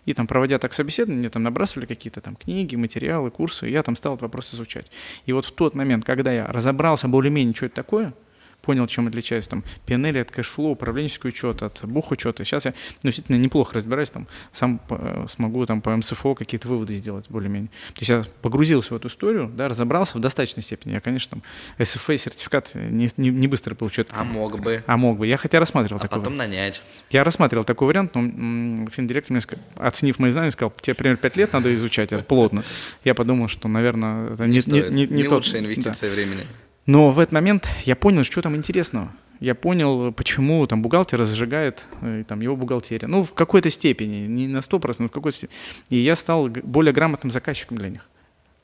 И 0.07 0.15
там, 0.15 0.27
проводя 0.27 0.59
так 0.59 0.73
собеседование, 0.73 1.19
мне 1.19 1.29
там 1.29 1.43
набрасывали 1.43 1.85
какие-то 1.85 2.23
там 2.23 2.35
книги, 2.37 2.77
материалы, 2.77 3.31
курсы, 3.31 3.69
и 3.69 3.73
я 3.73 3.83
там 3.83 3.95
стал 3.95 4.15
этот 4.15 4.23
вопрос 4.23 4.55
изучать. 4.55 4.87
И 5.27 5.33
вот 5.33 5.45
в 5.45 5.53
тот 5.53 5.75
момент, 5.75 6.05
когда 6.05 6.33
я 6.33 6.47
разобрался 6.47 7.09
более-менее, 7.09 7.55
что 7.55 7.67
это 7.67 7.75
такое, 7.75 8.15
понял, 8.63 8.87
чем 8.87 9.07
отличается 9.07 9.51
там 9.51 9.65
P&L 9.87 10.21
от 10.21 10.31
cash 10.31 10.49
flow, 10.49 10.73
управленческий 10.73 11.29
учет 11.31 11.63
от 11.63 11.83
бухучета. 11.85 12.45
Сейчас 12.45 12.67
я 12.67 12.75
ну, 13.03 13.09
действительно 13.11 13.37
неплохо 13.37 13.75
разбираюсь, 13.75 14.11
там, 14.11 14.27
сам 14.53 14.81
э, 14.91 15.27
смогу 15.29 15.65
там 15.65 15.81
по 15.81 15.97
МСФО 15.97 16.35
какие-то 16.35 16.69
выводы 16.69 16.95
сделать 16.97 17.27
более-менее. 17.31 17.69
То 17.95 18.01
есть 18.01 18.11
я 18.11 18.25
погрузился 18.43 18.93
в 18.93 18.97
эту 18.97 19.09
историю, 19.09 19.51
да, 19.57 19.69
разобрался 19.69 20.19
в 20.19 20.21
достаточной 20.21 20.63
степени. 20.63 20.93
Я, 20.93 21.01
конечно, 21.01 21.39
там 21.41 21.85
CFA 21.87 22.19
сертификат 22.19 22.73
не, 22.75 23.09
не, 23.17 23.31
не 23.31 23.47
быстро 23.47 23.75
получу. 23.75 24.03
Это 24.03 24.15
А 24.15 24.19
там- 24.19 24.29
мог 24.29 24.61
бы. 24.61 24.85
а 24.87 24.97
мог 24.97 25.19
бы. 25.19 25.27
Я 25.27 25.37
хотя 25.39 25.61
рассматривал 25.61 26.01
А 26.01 26.03
такой 26.03 26.19
потом 26.19 26.35
вариант. 26.35 26.51
нанять. 26.53 26.83
Я 27.11 27.25
рассматривал 27.25 27.65
такой 27.65 27.89
вариант, 27.89 28.15
но 28.15 28.89
финдиректор 28.91 29.33
мне, 29.33 29.41
ска- 29.41 29.59
оценив 29.77 30.19
мои 30.19 30.31
знания, 30.31 30.51
сказал, 30.51 30.73
тебе 30.81 30.95
примерно 30.95 31.21
5 31.23 31.37
лет 31.39 31.53
надо 31.55 31.75
изучать 31.75 32.13
это 32.13 32.23
плотно. 32.25 32.65
Я 33.05 33.15
подумал, 33.15 33.49
что, 33.49 33.69
наверное, 33.69 34.35
это 34.35 34.47
не, 34.47 34.61
не, 34.67 34.81
не, 34.91 35.07
не 35.07 35.07
Не 35.07 35.23
тот- 35.25 35.33
лучшая 35.45 35.61
да. 35.63 35.67
инвестиция 35.67 36.11
времени. 36.13 36.47
Но 36.89 37.13
в 37.13 37.19
этот 37.19 37.33
момент 37.33 37.69
я 37.85 37.95
понял, 37.95 38.25
что 38.25 38.41
там 38.41 38.57
интересного. 38.57 39.13
Я 39.41 39.55
понял, 39.55 40.11
почему 40.11 40.67
там 40.67 40.81
бухгалтер 40.81 41.21
разжигает 41.21 41.85
э, 42.01 42.25
там, 42.27 42.41
его 42.41 42.57
бухгалтерия. 42.57 43.07
Ну, 43.07 43.23
в 43.23 43.35
какой-то 43.35 43.69
степени, 43.69 44.27
не 44.27 44.49
на 44.49 44.61
100%, 44.61 44.97
но 45.01 45.09
в 45.09 45.11
какой-то 45.11 45.37
степени. 45.37 45.59
И 45.91 45.99
я 45.99 46.17
стал 46.17 46.49
более 46.49 46.95
грамотным 46.95 47.31
заказчиком 47.31 47.77
для 47.77 47.91
них. 47.91 48.09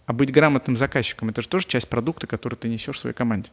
А 0.06 0.14
быть 0.14 0.32
грамотным 0.32 0.74
заказчиком— 0.78 1.28
это 1.30 1.42
же 1.42 1.48
тоже 1.48 1.66
часть 1.66 1.86
продукта, 1.90 2.26
который 2.26 2.54
ты 2.54 2.66
несешь 2.68 2.98
своей 2.98 3.14
команде. 3.14 3.50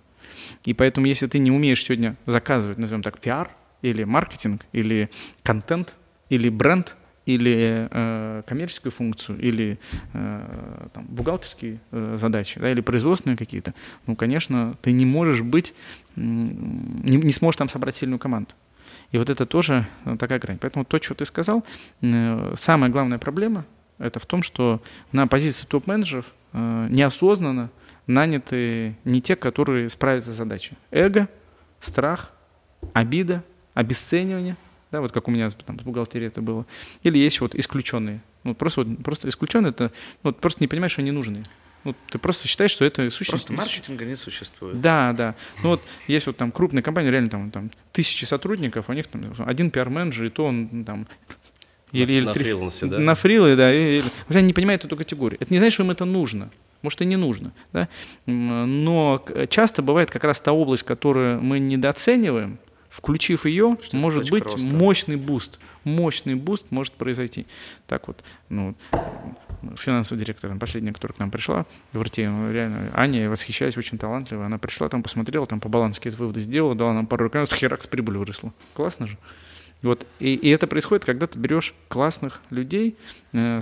И 0.63 0.73
поэтому, 0.73 1.05
если 1.05 1.27
ты 1.27 1.39
не 1.39 1.51
умеешь 1.51 1.83
сегодня 1.83 2.15
заказывать, 2.25 2.77
назовем 2.77 3.03
так, 3.03 3.19
пиар, 3.19 3.51
или 3.81 4.05
маркетинг, 4.05 4.65
или 4.71 5.09
контент, 5.43 5.95
или 6.29 6.47
бренд, 6.47 6.95
или 7.25 7.87
э, 7.89 8.43
коммерческую 8.47 8.91
функцию, 8.91 9.39
или 9.39 9.79
э, 10.13 10.87
там, 10.93 11.05
бухгалтерские 11.05 11.79
э, 11.91 12.17
задачи, 12.19 12.59
да, 12.59 12.71
или 12.71 12.81
производственные 12.81 13.37
какие-то, 13.37 13.73
ну, 14.07 14.15
конечно, 14.15 14.75
ты 14.81 14.91
не 14.91 15.05
можешь 15.05 15.41
быть, 15.41 15.73
не, 16.15 17.17
не 17.17 17.31
сможешь 17.31 17.57
там 17.57 17.69
собрать 17.69 17.95
сильную 17.95 18.19
команду. 18.19 18.51
И 19.11 19.17
вот 19.17 19.29
это 19.29 19.45
тоже 19.45 19.85
такая 20.19 20.39
грань. 20.39 20.57
Поэтому 20.59 20.85
то, 20.85 21.01
что 21.01 21.13
ты 21.13 21.25
сказал, 21.25 21.65
э, 22.01 22.53
самая 22.57 22.89
главная 22.89 23.19
проблема 23.19 23.65
это 24.01 24.19
в 24.19 24.25
том, 24.25 24.41
что 24.41 24.81
на 25.11 25.27
позиции 25.27 25.65
топ-менеджеров 25.67 26.25
э, 26.53 26.87
неосознанно 26.89 27.69
наняты 28.07 28.95
не 29.05 29.21
те, 29.21 29.35
которые 29.35 29.89
справятся 29.89 30.31
с 30.31 30.35
задачей. 30.35 30.75
Эго, 30.89 31.29
страх, 31.79 32.31
обида, 32.93 33.43
обесценивание, 33.73 34.57
да, 34.91 35.01
вот 35.01 35.11
как 35.11 35.27
у 35.27 35.31
меня 35.31 35.49
там, 35.49 35.79
с 35.79 35.83
бухгалтерией 35.83 36.27
это 36.27 36.41
было. 36.41 36.65
Или 37.03 37.17
есть 37.17 37.39
вот 37.41 37.55
исключенные. 37.55 38.21
Ну, 38.43 38.55
просто, 38.55 38.83
вот, 38.83 39.03
просто 39.03 39.29
исключенные, 39.29 39.69
это 39.69 39.91
ну, 40.23 40.33
просто 40.33 40.61
не 40.61 40.67
понимаешь, 40.67 40.93
что 40.93 41.01
они 41.01 41.11
нужны. 41.11 41.43
Ну, 41.83 41.95
ты 42.09 42.19
просто 42.19 42.47
считаешь, 42.47 42.71
что 42.71 42.85
это 42.85 43.09
существует. 43.09 43.45
Просто 43.45 43.53
маркетинга 43.53 44.05
не 44.05 44.15
существует. 44.15 44.79
Да, 44.81 45.13
да. 45.13 45.35
Ну 45.63 45.69
вот 45.69 45.81
есть 46.07 46.27
вот 46.27 46.37
там 46.37 46.51
крупные 46.51 46.83
компании, 46.83 47.09
реально 47.09 47.29
там, 47.29 47.51
там 47.51 47.71
тысячи 47.91 48.25
сотрудников, 48.25 48.89
у 48.89 48.93
них 48.93 49.07
там 49.07 49.33
один 49.39 49.71
пиар-менеджер, 49.71 50.25
и 50.25 50.29
то 50.29 50.45
он 50.45 50.83
там 50.85 51.07
или, 51.91 52.13
или 52.13 52.25
на 52.25 52.33
три, 52.33 52.43
фрилансе, 52.45 52.85
да? 52.85 52.99
На 52.99 53.15
фрилы, 53.15 53.55
да. 53.55 53.73
Или, 53.73 54.03
они 54.29 54.47
не 54.47 54.53
понимают 54.53 54.85
эту 54.85 54.95
категорию. 54.95 55.37
Это 55.41 55.51
не 55.51 55.59
значит, 55.59 55.73
что 55.73 55.83
им 55.83 55.91
это 55.91 56.05
нужно. 56.05 56.51
Может, 56.81 57.01
и 57.01 57.05
не 57.05 57.15
нужно. 57.15 57.51
Да? 57.73 57.87
Но 58.25 59.23
часто 59.49 59.81
бывает 59.81 60.09
как 60.09 60.23
раз 60.23 60.39
та 60.41 60.51
область, 60.51 60.83
которую 60.83 61.41
мы 61.41 61.59
недооцениваем, 61.59 62.59
включив 62.91 63.45
ее, 63.45 63.77
что 63.83 63.95
может 63.95 64.29
быть 64.29 64.43
роста. 64.43 64.59
мощный 64.59 65.15
boost. 65.15 65.59
Мощный 65.85 66.35
boost 66.35 66.69
может 66.69 66.93
произойти. 66.93 67.47
Так 67.87 68.07
вот, 68.07 68.23
ну, 68.49 68.75
финансовый 69.77 70.19
директор, 70.19 70.53
последняя, 70.59 70.91
которая 70.91 71.15
к 71.15 71.19
нам 71.19 71.31
пришла, 71.31 71.65
говорит, 71.93 72.17
реально, 72.17 72.91
Аня, 72.93 73.23
я 73.23 73.29
восхищаюсь, 73.29 73.77
очень 73.77 73.97
талантливая. 73.97 74.45
Она 74.45 74.57
пришла, 74.57 74.89
там 74.89 75.01
посмотрела, 75.01 75.45
там 75.45 75.61
по 75.61 75.69
балансу 75.69 75.99
какие-то 75.99 76.19
выводы 76.19 76.41
сделала, 76.41 76.75
дала 76.75 76.93
нам 76.93 77.07
пару 77.07 77.25
рекомендаций, 77.25 77.57
херак 77.57 77.81
с 77.81 77.87
прибылью 77.87 78.19
выросла. 78.19 78.53
Классно 78.73 79.07
же. 79.07 79.17
Вот. 79.81 80.05
И, 80.19 80.35
и 80.35 80.49
это 80.49 80.67
происходит, 80.67 81.05
когда 81.05 81.27
ты 81.27 81.39
берешь 81.39 81.73
классных 81.87 82.41
людей, 82.49 82.97
э, 83.31 83.61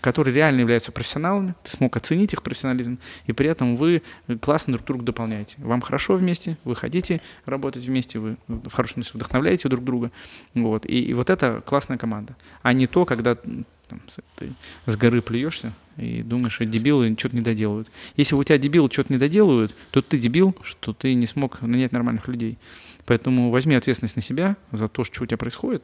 которые 0.00 0.34
реально 0.34 0.60
являются 0.60 0.92
профессионалами, 0.92 1.54
ты 1.62 1.70
смог 1.70 1.96
оценить 1.96 2.32
их 2.32 2.42
профессионализм, 2.42 2.98
и 3.26 3.32
при 3.32 3.48
этом 3.48 3.76
вы 3.76 4.02
классно 4.40 4.74
друг 4.74 4.86
друга 4.86 5.04
дополняете. 5.04 5.56
Вам 5.58 5.80
хорошо 5.80 6.16
вместе, 6.16 6.56
вы 6.64 6.74
хотите 6.74 7.20
работать 7.44 7.84
вместе, 7.84 8.18
вы 8.18 8.36
в 8.48 8.70
хорошем 8.70 9.02
смысле 9.02 9.12
вдохновляете 9.14 9.68
друг 9.68 9.84
друга. 9.84 10.10
Вот. 10.54 10.86
И, 10.86 11.02
и 11.02 11.14
вот 11.14 11.30
это 11.30 11.62
классная 11.64 11.98
команда. 11.98 12.36
А 12.62 12.72
не 12.72 12.86
то, 12.86 13.04
когда 13.04 13.36
там, 13.92 14.00
ты 14.36 14.52
с 14.86 14.96
горы 14.96 15.20
плюешься 15.20 15.74
и 15.96 16.22
думаешь, 16.22 16.54
что 16.54 16.64
дебилы 16.64 17.14
что-то 17.18 17.36
не 17.36 17.42
доделывают. 17.42 17.90
Если 18.16 18.34
у 18.34 18.42
тебя 18.42 18.58
дебилы 18.58 18.88
что-то 18.90 19.12
не 19.12 19.18
доделывают, 19.18 19.74
то 19.90 20.00
ты 20.00 20.18
дебил, 20.18 20.56
что 20.62 20.92
ты 20.92 21.14
не 21.14 21.26
смог 21.26 21.60
нанять 21.60 21.92
нормальных 21.92 22.28
людей. 22.28 22.58
Поэтому 23.04 23.50
возьми 23.50 23.74
ответственность 23.74 24.16
на 24.16 24.22
себя 24.22 24.56
за 24.70 24.88
то, 24.88 25.04
что 25.04 25.24
у 25.24 25.26
тебя 25.26 25.36
происходит, 25.36 25.82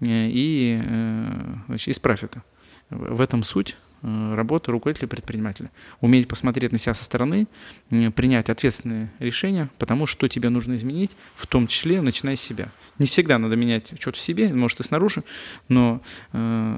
э, 0.00 0.28
и 0.28 0.80
э, 0.84 1.54
значит, 1.66 1.88
исправь 1.88 2.22
это. 2.22 2.42
В 2.90 3.20
этом 3.20 3.42
суть 3.42 3.76
э, 4.02 4.34
работы 4.34 4.72
руководителя 4.72 5.08
предпринимателя. 5.08 5.70
Уметь 6.00 6.28
посмотреть 6.28 6.72
на 6.72 6.78
себя 6.78 6.94
со 6.94 7.04
стороны, 7.04 7.46
принять 8.14 8.48
ответственные 8.48 9.10
решения, 9.18 9.68
потому 9.78 10.06
что 10.06 10.28
тебе 10.28 10.48
нужно 10.48 10.76
изменить, 10.76 11.16
в 11.34 11.46
том 11.46 11.66
числе 11.66 12.00
начиная 12.00 12.36
с 12.36 12.40
себя. 12.40 12.70
Не 12.98 13.06
всегда 13.06 13.38
надо 13.38 13.56
менять 13.56 13.92
что-то 14.00 14.18
в 14.18 14.20
себе, 14.20 14.52
может 14.52 14.80
и 14.80 14.84
снаружи, 14.84 15.22
но 15.68 16.00
э, 16.32 16.76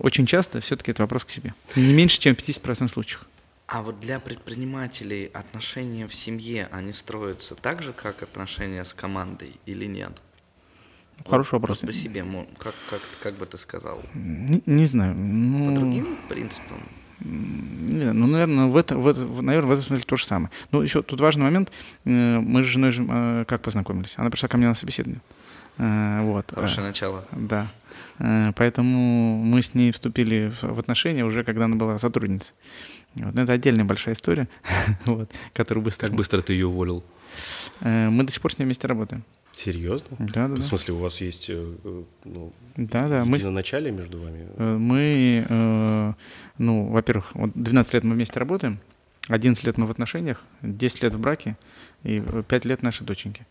очень 0.00 0.26
часто 0.26 0.60
все-таки 0.60 0.90
это 0.90 1.02
вопрос 1.02 1.24
к 1.24 1.30
себе. 1.30 1.54
Не 1.76 1.92
меньше, 1.92 2.18
чем 2.18 2.34
в 2.34 2.38
50% 2.38 2.88
случаев. 2.88 3.26
А 3.66 3.82
вот 3.82 3.98
для 3.98 4.20
предпринимателей 4.20 5.24
отношения 5.26 6.06
в 6.06 6.14
семье, 6.14 6.68
они 6.70 6.92
строятся 6.92 7.56
так 7.56 7.82
же, 7.82 7.92
как 7.92 8.22
отношения 8.22 8.84
с 8.84 8.92
командой 8.92 9.56
или 9.66 9.86
нет? 9.86 10.12
Хороший 11.24 11.52
вот, 11.52 11.62
вопрос. 11.62 11.78
по 11.78 11.92
себе, 11.92 12.24
как, 12.58 12.74
как, 12.90 13.00
как 13.22 13.34
бы 13.34 13.46
ты 13.46 13.56
сказал? 13.56 14.00
Не, 14.14 14.62
не 14.66 14.86
знаю. 14.86 15.14
Ну... 15.14 15.74
По 15.74 15.80
другим 15.80 16.18
принципам? 16.28 16.78
Не, 17.20 18.12
ну, 18.12 18.26
наверное, 18.26 18.66
в, 18.66 18.76
это, 18.76 18.96
в, 18.96 19.06
это, 19.06 19.20
наверное, 19.20 19.68
в 19.68 19.72
этом 19.72 19.84
смысле 19.84 20.04
то 20.06 20.16
же 20.16 20.26
самое. 20.26 20.50
Ну, 20.70 20.82
еще 20.82 21.02
тут 21.02 21.20
важный 21.20 21.44
момент. 21.44 21.72
Э, 22.04 22.40
мы 22.40 22.62
с 22.62 22.66
женой 22.66 22.92
э, 22.96 23.44
как 23.46 23.62
познакомились? 23.62 24.14
Она 24.16 24.28
пришла 24.28 24.48
ко 24.48 24.58
мне 24.58 24.68
на 24.68 24.74
собеседование. 24.74 25.22
Э, 25.78 26.20
вот. 26.22 26.52
Хорошее 26.54 26.86
начало. 26.86 27.26
Да. 27.32 27.66
Поэтому 28.18 29.42
мы 29.42 29.62
с 29.62 29.74
ней 29.74 29.92
вступили 29.92 30.52
в 30.62 30.78
отношения 30.78 31.24
уже, 31.24 31.44
когда 31.44 31.66
она 31.66 31.76
была 31.76 31.98
сотрудницей. 31.98 32.54
Вот. 33.14 33.34
Но 33.34 33.42
это 33.42 33.52
отдельная 33.52 33.84
большая 33.84 34.14
история, 34.14 34.48
вот, 35.06 35.30
которую 35.52 35.84
быстро... 35.84 36.06
Как 36.06 36.16
быстро 36.16 36.40
ты 36.40 36.54
ее 36.54 36.66
уволил? 36.66 37.04
Мы 37.80 38.24
до 38.24 38.32
сих 38.32 38.40
пор 38.40 38.52
с 38.52 38.58
ней 38.58 38.64
вместе 38.64 38.86
работаем. 38.86 39.22
Серьезно? 39.56 40.16
Да, 40.18 40.48
да. 40.48 40.54
В 40.54 40.62
смысле, 40.62 40.94
у 40.94 40.98
вас 40.98 41.20
есть 41.22 41.46
э, 41.48 41.74
ну, 42.24 42.52
да, 42.76 43.08
да. 43.08 43.24
мы, 43.24 43.38
начале 43.38 43.90
между 43.90 44.20
вами? 44.20 44.48
Э, 44.56 44.76
мы, 44.76 46.14
ну, 46.58 46.86
во-первых, 46.88 47.34
вот 47.34 47.52
12 47.54 47.94
лет 47.94 48.04
мы 48.04 48.14
вместе 48.14 48.38
работаем, 48.38 48.80
11 49.28 49.64
лет 49.64 49.78
мы 49.78 49.86
в 49.86 49.90
отношениях, 49.90 50.42
10 50.62 51.02
лет 51.02 51.14
в 51.14 51.20
браке 51.20 51.56
и 52.04 52.22
5 52.48 52.64
лет 52.66 52.82
нашей 52.82 53.06
доченьки. 53.06 53.46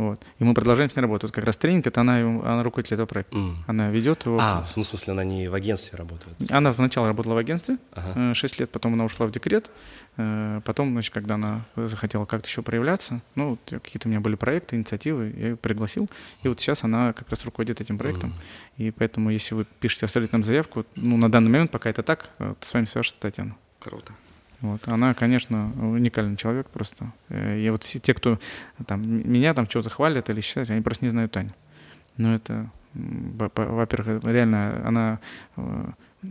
Вот. 0.00 0.18
И 0.38 0.44
мы 0.44 0.54
продолжаем 0.54 0.90
с 0.90 0.96
ней 0.96 1.02
работать. 1.02 1.24
Вот 1.24 1.32
как 1.32 1.44
раз 1.44 1.58
тренинг, 1.58 1.86
это 1.86 2.00
она, 2.00 2.16
она 2.20 2.62
руководитель 2.62 2.94
этого 2.94 3.06
проекта. 3.06 3.36
Mm. 3.36 3.56
Она 3.66 3.90
ведет 3.90 4.24
его. 4.24 4.38
А, 4.40 4.62
в 4.62 4.70
смысле, 4.70 5.12
она 5.12 5.24
не 5.24 5.46
в 5.48 5.54
агентстве 5.54 5.98
работает? 5.98 6.34
Она 6.50 6.72
сначала 6.72 7.06
работала 7.06 7.34
в 7.34 7.36
агентстве 7.36 7.76
ага. 7.92 8.34
6 8.34 8.54
э, 8.54 8.62
лет, 8.62 8.70
потом 8.70 8.94
она 8.94 9.04
ушла 9.04 9.26
в 9.26 9.30
декрет. 9.30 9.70
Э, 10.16 10.62
потом, 10.64 10.92
значит, 10.92 11.12
когда 11.12 11.34
она 11.34 11.66
захотела 11.76 12.24
как-то 12.24 12.48
еще 12.48 12.62
проявляться, 12.62 13.20
ну, 13.34 13.50
вот 13.50 13.60
какие-то 13.82 14.08
у 14.08 14.10
меня 14.10 14.20
были 14.20 14.36
проекты, 14.36 14.76
инициативы, 14.76 15.34
я 15.36 15.48
ее 15.48 15.56
пригласил. 15.56 16.08
И 16.42 16.48
вот 16.48 16.58
сейчас 16.58 16.82
она 16.82 17.12
как 17.12 17.28
раз 17.28 17.44
руководит 17.44 17.82
этим 17.82 17.98
проектом. 17.98 18.30
Mm. 18.30 18.86
И 18.86 18.90
поэтому, 18.92 19.28
если 19.28 19.54
вы 19.54 19.66
пишете, 19.80 20.06
оставить 20.06 20.32
нам 20.32 20.44
заявку, 20.44 20.86
ну, 20.96 21.18
на 21.18 21.30
данный 21.30 21.50
момент, 21.50 21.70
пока 21.70 21.90
это 21.90 22.02
так, 22.02 22.30
то 22.38 22.56
с 22.58 22.72
вами 22.72 22.86
свяжется 22.86 23.20
Татьяна. 23.20 23.54
Круто. 23.80 24.14
Вот. 24.60 24.86
Она, 24.88 25.14
конечно, 25.14 25.72
уникальный 25.80 26.36
человек 26.36 26.68
просто. 26.68 27.12
Э, 27.28 27.58
и 27.58 27.70
вот 27.70 27.82
все 27.84 27.98
те, 27.98 28.14
кто 28.14 28.38
там, 28.86 29.02
меня 29.02 29.54
там 29.54 29.68
что-то 29.68 29.90
хвалят 29.90 30.28
или 30.28 30.40
считают, 30.40 30.70
они 30.70 30.82
просто 30.82 31.04
не 31.04 31.10
знают 31.10 31.32
Таню. 31.32 31.54
Но 32.16 32.34
это, 32.34 32.70
во-первых, 32.92 34.22
реально 34.24 34.86
она, 34.86 35.20
э, 35.56 35.86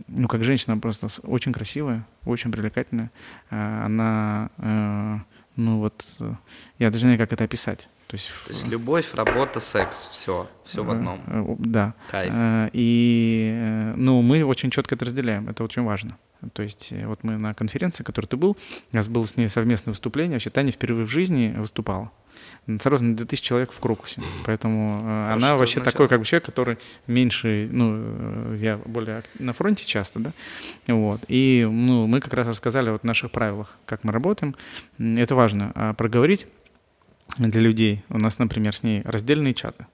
ну, 0.06 0.28
как 0.28 0.44
женщина 0.44 0.78
просто 0.78 1.08
очень 1.24 1.52
красивая, 1.52 2.06
очень 2.24 2.52
привлекательная. 2.52 3.10
А 3.50 3.86
она, 3.86 4.50
э, 4.58 5.18
ну 5.56 5.78
вот, 5.78 6.04
я 6.78 6.90
даже 6.90 7.04
не 7.04 7.14
знаю, 7.14 7.18
как 7.18 7.32
это 7.32 7.44
описать. 7.44 7.88
То 8.10 8.16
есть, 8.16 8.32
То 8.44 8.52
есть 8.52 8.66
любовь, 8.66 9.14
работа, 9.14 9.60
секс, 9.60 10.08
все, 10.08 10.48
все 10.64 10.82
в 10.82 10.90
одном. 10.90 11.20
Да. 11.60 11.94
Кайф. 12.10 12.32
И, 12.72 13.92
ну, 13.94 14.20
мы 14.20 14.44
очень 14.44 14.70
четко 14.70 14.96
это 14.96 15.04
разделяем, 15.04 15.48
это 15.48 15.62
очень 15.62 15.84
важно. 15.84 16.18
То 16.54 16.64
есть 16.64 16.90
э, 16.90 17.06
вот 17.06 17.22
мы 17.22 17.36
на 17.36 17.54
конференции, 17.54 18.02
которой 18.02 18.26
ты 18.26 18.36
был, 18.36 18.56
у 18.92 18.96
нас 18.96 19.06
было 19.06 19.24
с 19.24 19.36
ней 19.36 19.48
совместное 19.48 19.92
выступление. 19.92 20.36
Вообще 20.36 20.50
Таня 20.50 20.72
впервые 20.72 21.06
в 21.06 21.10
жизни 21.10 21.54
выступала. 21.56 22.10
Сразу 22.80 23.04
на 23.04 23.16
2000 23.16 23.44
человек 23.44 23.70
в 23.70 23.78
Крокусе. 23.78 24.22
Поэтому 24.44 24.90
э, 24.90 25.24
Хорошо, 25.24 25.32
она 25.32 25.56
вообще 25.56 25.80
такой 25.80 26.08
как 26.08 26.18
бы 26.18 26.24
человек, 26.24 26.46
который 26.46 26.78
меньше, 27.06 27.68
ну, 27.70 27.92
э, 27.94 28.56
я 28.60 28.76
более 28.78 29.22
на 29.38 29.52
фронте 29.52 29.84
часто, 29.84 30.18
да, 30.18 30.32
вот. 30.88 31.20
И, 31.28 31.68
ну, 31.70 32.08
мы 32.08 32.20
как 32.20 32.32
раз 32.34 32.48
рассказали 32.48 32.90
вот 32.90 33.04
о 33.04 33.06
наших 33.06 33.30
правилах, 33.30 33.76
как 33.86 34.02
мы 34.02 34.12
работаем. 34.12 34.56
Это 34.98 35.36
важно 35.36 35.70
а 35.76 35.94
проговорить 35.94 36.48
для 37.38 37.60
людей. 37.60 38.04
У 38.08 38.18
нас, 38.18 38.38
например, 38.38 38.76
с 38.76 38.82
ней 38.82 39.02
раздельные 39.04 39.54
чаты. 39.54 39.86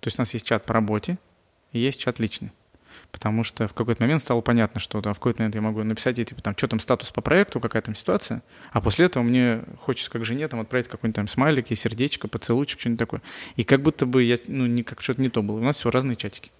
То 0.00 0.08
есть 0.08 0.18
у 0.18 0.22
нас 0.22 0.32
есть 0.34 0.46
чат 0.46 0.64
по 0.64 0.74
работе 0.74 1.18
и 1.72 1.78
есть 1.78 2.00
чат 2.00 2.18
личный 2.18 2.52
потому 3.12 3.44
что 3.44 3.68
в 3.68 3.74
какой-то 3.74 4.02
момент 4.02 4.22
стало 4.22 4.40
понятно, 4.40 4.80
что 4.80 5.00
да, 5.00 5.12
в 5.12 5.18
какой-то 5.18 5.42
момент 5.42 5.54
я 5.54 5.60
могу 5.60 5.82
написать 5.84 6.18
ей, 6.18 6.24
типа, 6.24 6.42
там, 6.42 6.56
что 6.56 6.66
там 6.66 6.80
статус 6.80 7.10
по 7.10 7.20
проекту, 7.20 7.60
какая 7.60 7.82
там 7.82 7.94
ситуация, 7.94 8.42
а 8.72 8.80
после 8.80 9.06
этого 9.06 9.22
мне 9.22 9.62
хочется 9.80 10.10
как 10.10 10.24
жене 10.24 10.48
там 10.48 10.60
отправить 10.60 10.88
какой-нибудь 10.88 11.16
там 11.16 11.28
смайлик, 11.28 11.70
и 11.70 11.76
сердечко, 11.76 12.26
поцелуйчик, 12.26 12.80
что-нибудь 12.80 12.98
такое. 12.98 13.22
И 13.56 13.64
как 13.64 13.82
будто 13.82 14.06
бы 14.06 14.22
я, 14.22 14.38
ну, 14.46 14.66
не, 14.66 14.82
как 14.82 15.02
что-то 15.02 15.20
не 15.20 15.28
то 15.28 15.42
было. 15.42 15.58
У 15.58 15.62
нас 15.62 15.76
все 15.76 15.90
разные 15.90 16.16
чатики. 16.16 16.50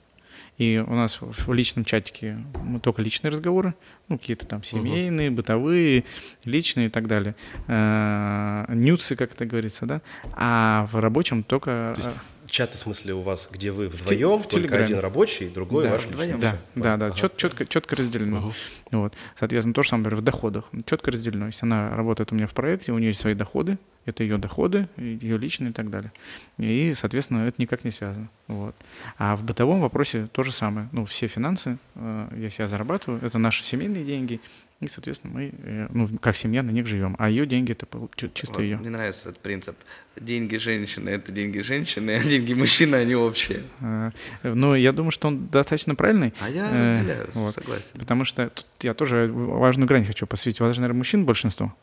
И 0.59 0.83
у 0.87 0.95
нас 0.95 1.19
в 1.21 1.53
личном 1.53 1.85
чатике 1.85 2.39
мы 2.63 2.79
только 2.79 3.03
личные 3.03 3.31
разговоры, 3.31 3.75
ну, 4.09 4.19
какие-то 4.19 4.47
там 4.47 4.63
семейные, 4.63 5.31
uh-huh. 5.31 5.35
бытовые, 5.35 6.05
личные 6.45 6.87
и 6.87 6.91
так 6.91 7.09
далее. 7.09 7.35
Э-э- 7.69 8.75
нюцы, 8.75 9.17
как 9.17 9.33
это 9.33 9.47
говорится, 9.47 9.87
да. 9.87 10.03
А 10.35 10.89
в 10.93 11.01
рабочем 11.01 11.43
только... 11.43 11.95
То 11.97 12.03
есть 12.03 12.17
Чаты, 12.53 12.77
в 12.77 12.81
смысле, 12.81 13.15
у 13.15 13.23
вас, 13.23 13.49
где 13.51 13.73
вы 13.73 13.89
вдвоем, 13.89 14.37
в 14.39 14.43
только 14.43 14.57
Телеграме. 14.59 14.85
один 14.85 14.99
рабочий, 14.99 15.49
другой 15.49 15.85
да, 15.85 15.93
ваш 15.93 16.05
вдвоем. 16.05 16.39
Да, 16.39 16.59
да, 16.75 16.99
да, 16.99 17.07
Ага. 17.07 17.17
чет- 17.17 17.39
четко, 17.39 17.65
четко 17.65 17.97
разделено. 17.97 18.41
Мгм. 18.41 18.53
Вот. 18.91 19.15
Соответственно, 19.37 19.73
то 19.73 19.83
же 19.83 19.89
самое, 19.89 20.03
например, 20.05 20.21
в 20.21 20.25
доходах. 20.25 20.69
Четко 20.85 21.11
разделено. 21.13 21.47
Если 21.47 21.65
она 21.65 21.97
работает 21.97 22.31
у 22.31 22.35
меня 22.35 22.47
в 22.47 22.53
проекте, 22.53 22.93
у 22.93 22.99
нее 22.99 23.07
есть 23.09 23.21
свои 23.21 23.33
доходы, 23.33 23.79
это 24.05 24.23
ее 24.23 24.37
доходы, 24.37 24.87
ее 24.99 25.39
личные 25.39 25.71
и 25.71 25.73
так 25.73 25.89
далее. 25.89 26.13
И, 26.59 26.93
соответственно, 26.95 27.47
это 27.47 27.55
никак 27.57 27.85
не 27.85 27.91
связано. 27.91 28.29
Вот. 28.49 28.75
А 29.17 29.35
в 29.35 29.45
бытовом 29.45 29.81
вопросе 29.81 30.29
то 30.31 30.43
же 30.43 30.53
самое. 30.53 30.91
Ну, 30.93 31.07
все 31.07 31.29
финансы, 31.29 31.79
э, 31.95 32.29
если 32.37 32.65
я 32.65 32.69
зарабатываю, 32.69 33.25
это 33.25 33.39
наши 33.39 33.65
семейные 33.65 34.05
деньги, 34.05 34.43
и, 34.83 34.89
соответственно, 34.89 35.33
мы, 35.35 35.53
э, 35.63 35.87
ну, 35.93 36.09
как 36.21 36.37
семья, 36.37 36.63
на 36.63 36.71
них 36.71 36.87
живем. 36.87 37.15
А 37.19 37.31
ее 37.31 37.47
деньги 37.47 37.73
это 37.73 37.87
чисто 38.35 38.55
Вот 38.57 38.63
ее. 38.63 38.77
Мне 38.77 38.91
нравится 38.91 39.31
этот 39.31 39.41
принцип. 39.43 39.77
Деньги 40.21 40.57
женщины– 40.57 41.09
это 41.11 41.33
деньги 41.33 41.61
женщины, 41.61 42.11
а 42.21 42.23
деньги 42.23 42.53
мужчины, 42.55 42.97
они 42.97 43.15
общие. 43.15 43.63
Э, 43.81 44.11
Ну, 44.43 44.75
я 44.75 44.93
думаю, 44.93 45.11
что 45.13 45.29
он 45.29 45.47
достаточно 45.49 45.95
правильный. 45.95 46.35
А 46.41 46.51
я 46.51 46.69
Э, 46.71 46.95
разделяю, 46.95 47.29
вот. 47.35 47.55
согласен. 47.55 47.85
Потому 47.99 48.25
что 48.25 48.51
тут 48.51 48.67
я 48.83 48.93
тоже 48.95 49.31
важную 49.33 49.89
грань 49.89 50.05
хочу 50.05 50.27
посвятить. 50.27 50.61
У 50.61 50.65
вас 50.65 50.75
же, 50.75 50.81
наверное, 50.83 50.99
мужчин 50.99 51.25
большинство. 51.25 51.75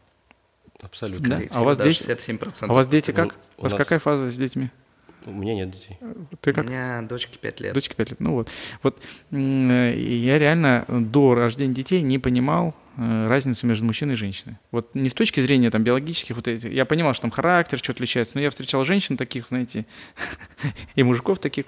Абсолютно. 0.81 1.27
Да. 1.29 1.41
А 1.51 1.61
у 1.61 1.65
вас 1.65 1.77
дети- 1.77 1.85
даже 1.85 1.97
67%. 1.99 2.69
А 2.69 2.71
у 2.71 2.75
вас 2.75 2.87
дети 2.87 3.11
как? 3.11 3.35
у 3.57 3.61
У 3.61 3.63
вас 3.63 3.71
нас- 3.73 3.77
какая 3.79 3.99
фаза 3.99 4.29
с 4.29 4.37
детьми? 4.37 4.69
У 5.25 5.31
меня 5.33 5.53
нет 5.53 5.71
детей. 5.71 5.97
Ты 6.39 6.51
У 6.51 6.53
как? 6.53 6.65
меня 6.65 7.01
дочке 7.01 7.37
5 7.39 7.59
лет. 7.59 7.73
Дочке 7.73 7.93
5 7.93 8.11
лет. 8.11 8.19
Ну 8.21 8.31
вот. 8.31 8.49
Вот 8.83 9.01
э, 9.31 9.93
я 9.99 10.39
реально 10.39 10.85
до 10.87 11.35
рождения 11.35 11.73
детей 11.73 12.01
не 12.01 12.19
понимал 12.19 12.69
э, 12.69 12.88
разницу 12.99 13.65
между 13.65 13.85
мужчиной 13.85 14.13
и 14.13 14.17
женщиной. 14.17 14.57
Вот 14.71 14.93
не 14.93 15.09
с 15.09 15.13
точки 15.13 15.39
зрения 15.39 15.71
там 15.71 15.83
биологических 15.83 16.35
вот 16.35 16.47
этих. 16.47 16.71
Я 16.71 16.85
понимал, 16.85 17.13
что 17.13 17.21
там 17.21 17.31
характер 17.31 17.79
что 17.79 17.93
отличается, 17.93 18.35
но 18.35 18.41
я 18.41 18.49
встречал 18.49 18.83
женщин 18.83 19.15
таких, 19.15 19.47
знаете, 19.47 19.85
и 20.95 21.03
мужиков 21.03 21.39
таких. 21.39 21.65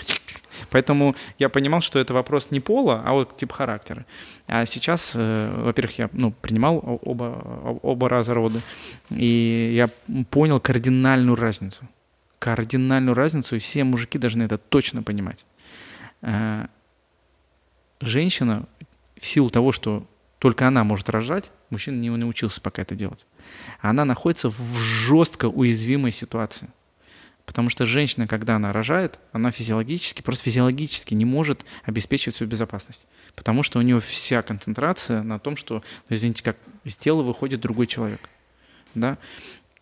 Поэтому 0.69 1.15
я 1.39 1.49
понимал, 1.49 1.81
что 1.81 1.99
это 1.99 2.13
вопрос 2.13 2.51
не 2.51 2.59
пола, 2.59 3.01
а 3.05 3.13
вот 3.13 3.37
тип 3.37 3.51
характера. 3.53 4.05
А 4.47 4.65
сейчас, 4.65 5.13
э, 5.15 5.63
во-первых, 5.63 5.97
я 5.99 6.09
ну, 6.11 6.31
принимал 6.31 6.99
оба, 7.03 7.79
оба 7.81 8.09
раза 8.09 8.33
роды, 8.33 8.61
и 9.09 9.73
я 9.75 9.89
понял 10.29 10.59
кардинальную 10.59 11.35
разницу. 11.35 11.87
Кардинальную 12.39 13.15
разницу, 13.15 13.55
и 13.55 13.59
все 13.59 13.83
мужики 13.83 14.17
должны 14.17 14.43
это 14.43 14.57
точно 14.57 15.01
понимать. 15.03 15.45
Э, 16.21 16.65
Женщина, 18.01 18.65
в 19.15 19.25
силу 19.27 19.51
того, 19.51 19.71
что 19.71 20.07
только 20.41 20.67
она 20.67 20.83
может 20.83 21.07
рожать, 21.07 21.51
мужчина 21.69 22.01
не 22.01 22.09
научился 22.09 22.61
пока 22.61 22.81
это 22.81 22.95
делать. 22.95 23.27
Она 23.79 24.05
находится 24.05 24.49
в 24.49 24.75
жестко 24.79 25.45
уязвимой 25.45 26.11
ситуации. 26.11 26.67
Потому 27.45 27.69
что 27.69 27.85
женщина, 27.85 28.25
когда 28.25 28.55
она 28.55 28.73
рожает, 28.73 29.19
она 29.33 29.51
физиологически, 29.51 30.23
просто 30.23 30.45
физиологически 30.45 31.13
не 31.13 31.25
может 31.25 31.63
обеспечивать 31.83 32.37
свою 32.37 32.49
безопасность. 32.49 33.05
Потому 33.35 33.61
что 33.61 33.77
у 33.77 33.83
нее 33.83 34.01
вся 34.01 34.41
концентрация 34.41 35.21
на 35.21 35.37
том, 35.37 35.55
что, 35.55 35.83
ну, 36.09 36.15
извините, 36.15 36.41
как 36.41 36.57
из 36.85 36.97
тела 36.97 37.21
выходит 37.21 37.61
другой 37.61 37.85
человек. 37.85 38.27
Да? 38.95 39.19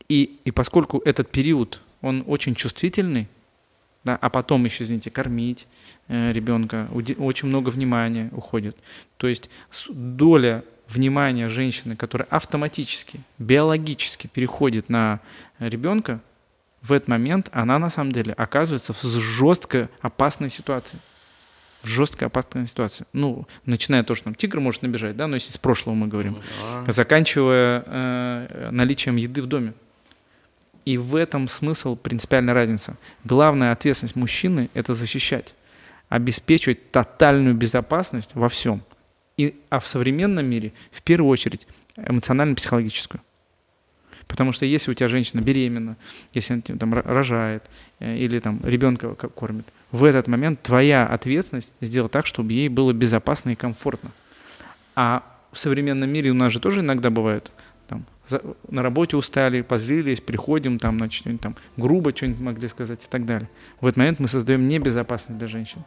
И, 0.09 0.41
и 0.43 0.51
поскольку 0.51 1.01
этот 1.05 1.31
период, 1.31 1.79
он 2.01 2.21
очень 2.27 2.53
чувствительный, 2.53 3.29
да, 4.03 4.17
а 4.19 4.29
потом 4.29 4.65
еще, 4.65 4.83
извините, 4.83 5.11
кормить 5.11 5.67
э, 6.07 6.31
ребенка, 6.31 6.87
очень 6.91 7.47
много 7.47 7.69
внимания 7.69 8.29
уходит. 8.31 8.77
То 9.17 9.27
есть 9.27 9.49
доля 9.89 10.63
внимания 10.87 11.49
женщины, 11.49 11.95
которая 11.95 12.27
автоматически, 12.31 13.19
биологически 13.37 14.27
переходит 14.27 14.89
на 14.89 15.19
ребенка, 15.59 16.21
в 16.81 16.93
этот 16.93 17.09
момент 17.09 17.49
она 17.51 17.77
на 17.77 17.89
самом 17.89 18.11
деле 18.13 18.33
оказывается 18.33 18.93
в 18.93 19.03
жестко 19.03 19.89
опасной 20.01 20.49
ситуации. 20.49 20.99
В 21.83 21.87
жестко 21.87 22.25
опасной 22.25 22.65
ситуации. 22.67 23.05
Ну, 23.13 23.47
начиная 23.65 24.03
того, 24.03 24.15
что 24.15 24.25
там 24.25 24.35
тигр 24.35 24.59
может 24.59 24.81
набежать, 24.81 25.15
да, 25.15 25.27
но 25.27 25.35
если 25.35 25.51
с 25.51 25.57
прошлого 25.57 25.95
мы 25.95 26.07
говорим, 26.07 26.37
Да. 26.85 26.91
заканчивая 26.91 27.83
э, 27.85 28.69
наличием 28.71 29.17
еды 29.17 29.41
в 29.41 29.45
доме. 29.47 29.73
И 30.89 30.97
в 30.97 31.15
этом 31.15 31.47
смысл 31.47 31.95
принципиальная 31.95 32.55
разница. 32.55 32.97
Главная 33.23 33.71
ответственность 33.73 34.15
мужчины– 34.15 34.71
это 34.73 34.95
защищать, 34.95 35.53
обеспечивать 36.09 36.89
тотальную 36.89 37.53
безопасность 37.53 38.31
во 38.33 38.49
всем. 38.49 38.81
И, 39.37 39.61
а 39.69 39.79
в 39.79 39.85
современном 39.85 40.47
мире 40.47 40.73
в 40.89 41.03
первую 41.03 41.29
очередь 41.29 41.67
эмоционально-психологическую. 41.95 43.21
Потому 44.25 44.51
что 44.51 44.65
если 44.65 44.89
у 44.89 44.95
тебя 44.95 45.09
женщина 45.09 45.41
беременна, 45.41 45.95
если 46.33 46.53
она 46.53 46.63
там 46.79 46.95
ро- 46.95 47.07
рожает 47.07 47.65
э, 47.99 48.17
или 48.17 48.39
там 48.39 48.59
ребенка 48.63 49.13
ко- 49.13 49.29
кормит, 49.29 49.67
в 49.91 50.03
этот 50.03 50.25
момент 50.25 50.63
твоя 50.63 51.05
ответственность 51.05 51.71
сделать 51.81 52.11
так, 52.11 52.25
чтобы 52.25 52.53
ей 52.53 52.67
было 52.67 52.93
безопасно 52.93 53.51
и 53.51 53.55
комфортно. 53.55 54.11
А 54.95 55.21
в 55.51 55.59
современном 55.59 56.09
мире 56.09 56.31
у 56.31 56.33
нас 56.33 56.51
же 56.51 56.59
тоже 56.59 56.79
иногда 56.79 57.11
бывает, 57.11 57.51
на 58.69 58.81
работе 58.81 59.17
устали, 59.17 59.61
позлились, 59.61 60.21
приходим, 60.21 60.79
там, 60.79 60.97
значит, 60.97 61.25
там 61.41 61.55
грубо 61.77 62.15
что-нибудь 62.15 62.41
могли 62.41 62.67
сказать 62.69 63.03
и 63.03 63.07
так 63.09 63.25
далее. 63.25 63.49
В 63.81 63.87
этот 63.87 63.97
момент 63.97 64.19
мы 64.19 64.27
создаем 64.27 64.67
небезопасность 64.67 65.37
для 65.37 65.47
женщин. 65.47 65.83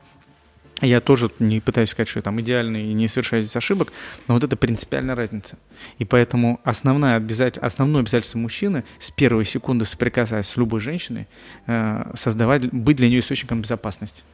Я 0.82 1.01
тоже 1.01 1.31
не 1.39 1.60
пытаюсь 1.60 1.90
сказать, 1.90 2.09
что 2.09 2.19
я 2.19 2.23
там 2.23 2.40
идеальный 2.40 2.90
и 2.90 2.93
не 2.93 3.06
совершаю 3.06 3.43
здесь 3.43 3.56
ошибок, 3.56 3.93
но 4.27 4.35
вот 4.35 4.43
это 4.43 4.56
принципиальная 4.56 5.14
разница. 5.14 5.56
И 5.98 6.05
поэтому 6.05 6.60
основное, 6.64 7.14
обязатель... 7.14 7.60
основное 7.60 8.02
обязательство 8.02 8.39
мужчины 8.39 8.85
с 8.98 9.10
первой 9.12 9.44
секунды 9.44 9.85
соприкасаясь 9.85 10.47
с 10.47 10.56
любой 10.56 10.81
женщиной, 10.81 11.28
э, 11.69 12.10
создавать, 12.14 12.73
быть 12.73 12.97
для 12.97 13.09
нее 13.09 13.20
источником 13.20 13.62
безопасности. 13.62 14.24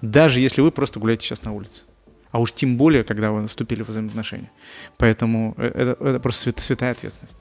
Даже 0.00 0.40
если 0.40 0.62
вы 0.62 0.70
просто 0.70 0.98
гуляете 0.98 1.26
сейчас 1.26 1.42
на 1.42 1.52
улице. 1.52 1.82
А 2.30 2.40
уж 2.40 2.52
тем 2.52 2.78
более, 2.78 3.04
когда 3.04 3.30
вы 3.30 3.46
вступили 3.46 3.82
в 3.82 3.88
взаимоотношения. 3.88 4.50
Поэтому 4.96 5.54
э, 5.58 5.66
это, 5.66 6.04
это 6.04 6.20
просто 6.20 6.42
свят- 6.42 6.60
святая 6.60 6.92
ответственность. 6.92 7.36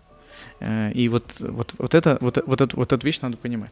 Э, 0.60 0.92
И 0.94 1.10
вот, 1.10 1.24
вот, 1.40 1.74
вот, 1.78 1.96
это, 1.96 2.18
вот, 2.22 2.38
вот, 2.46 2.62
это, 2.62 2.76
вот 2.76 2.94
эту 2.94 3.06
вещь 3.06 3.22
надо 3.22 3.38
понимать. 3.38 3.72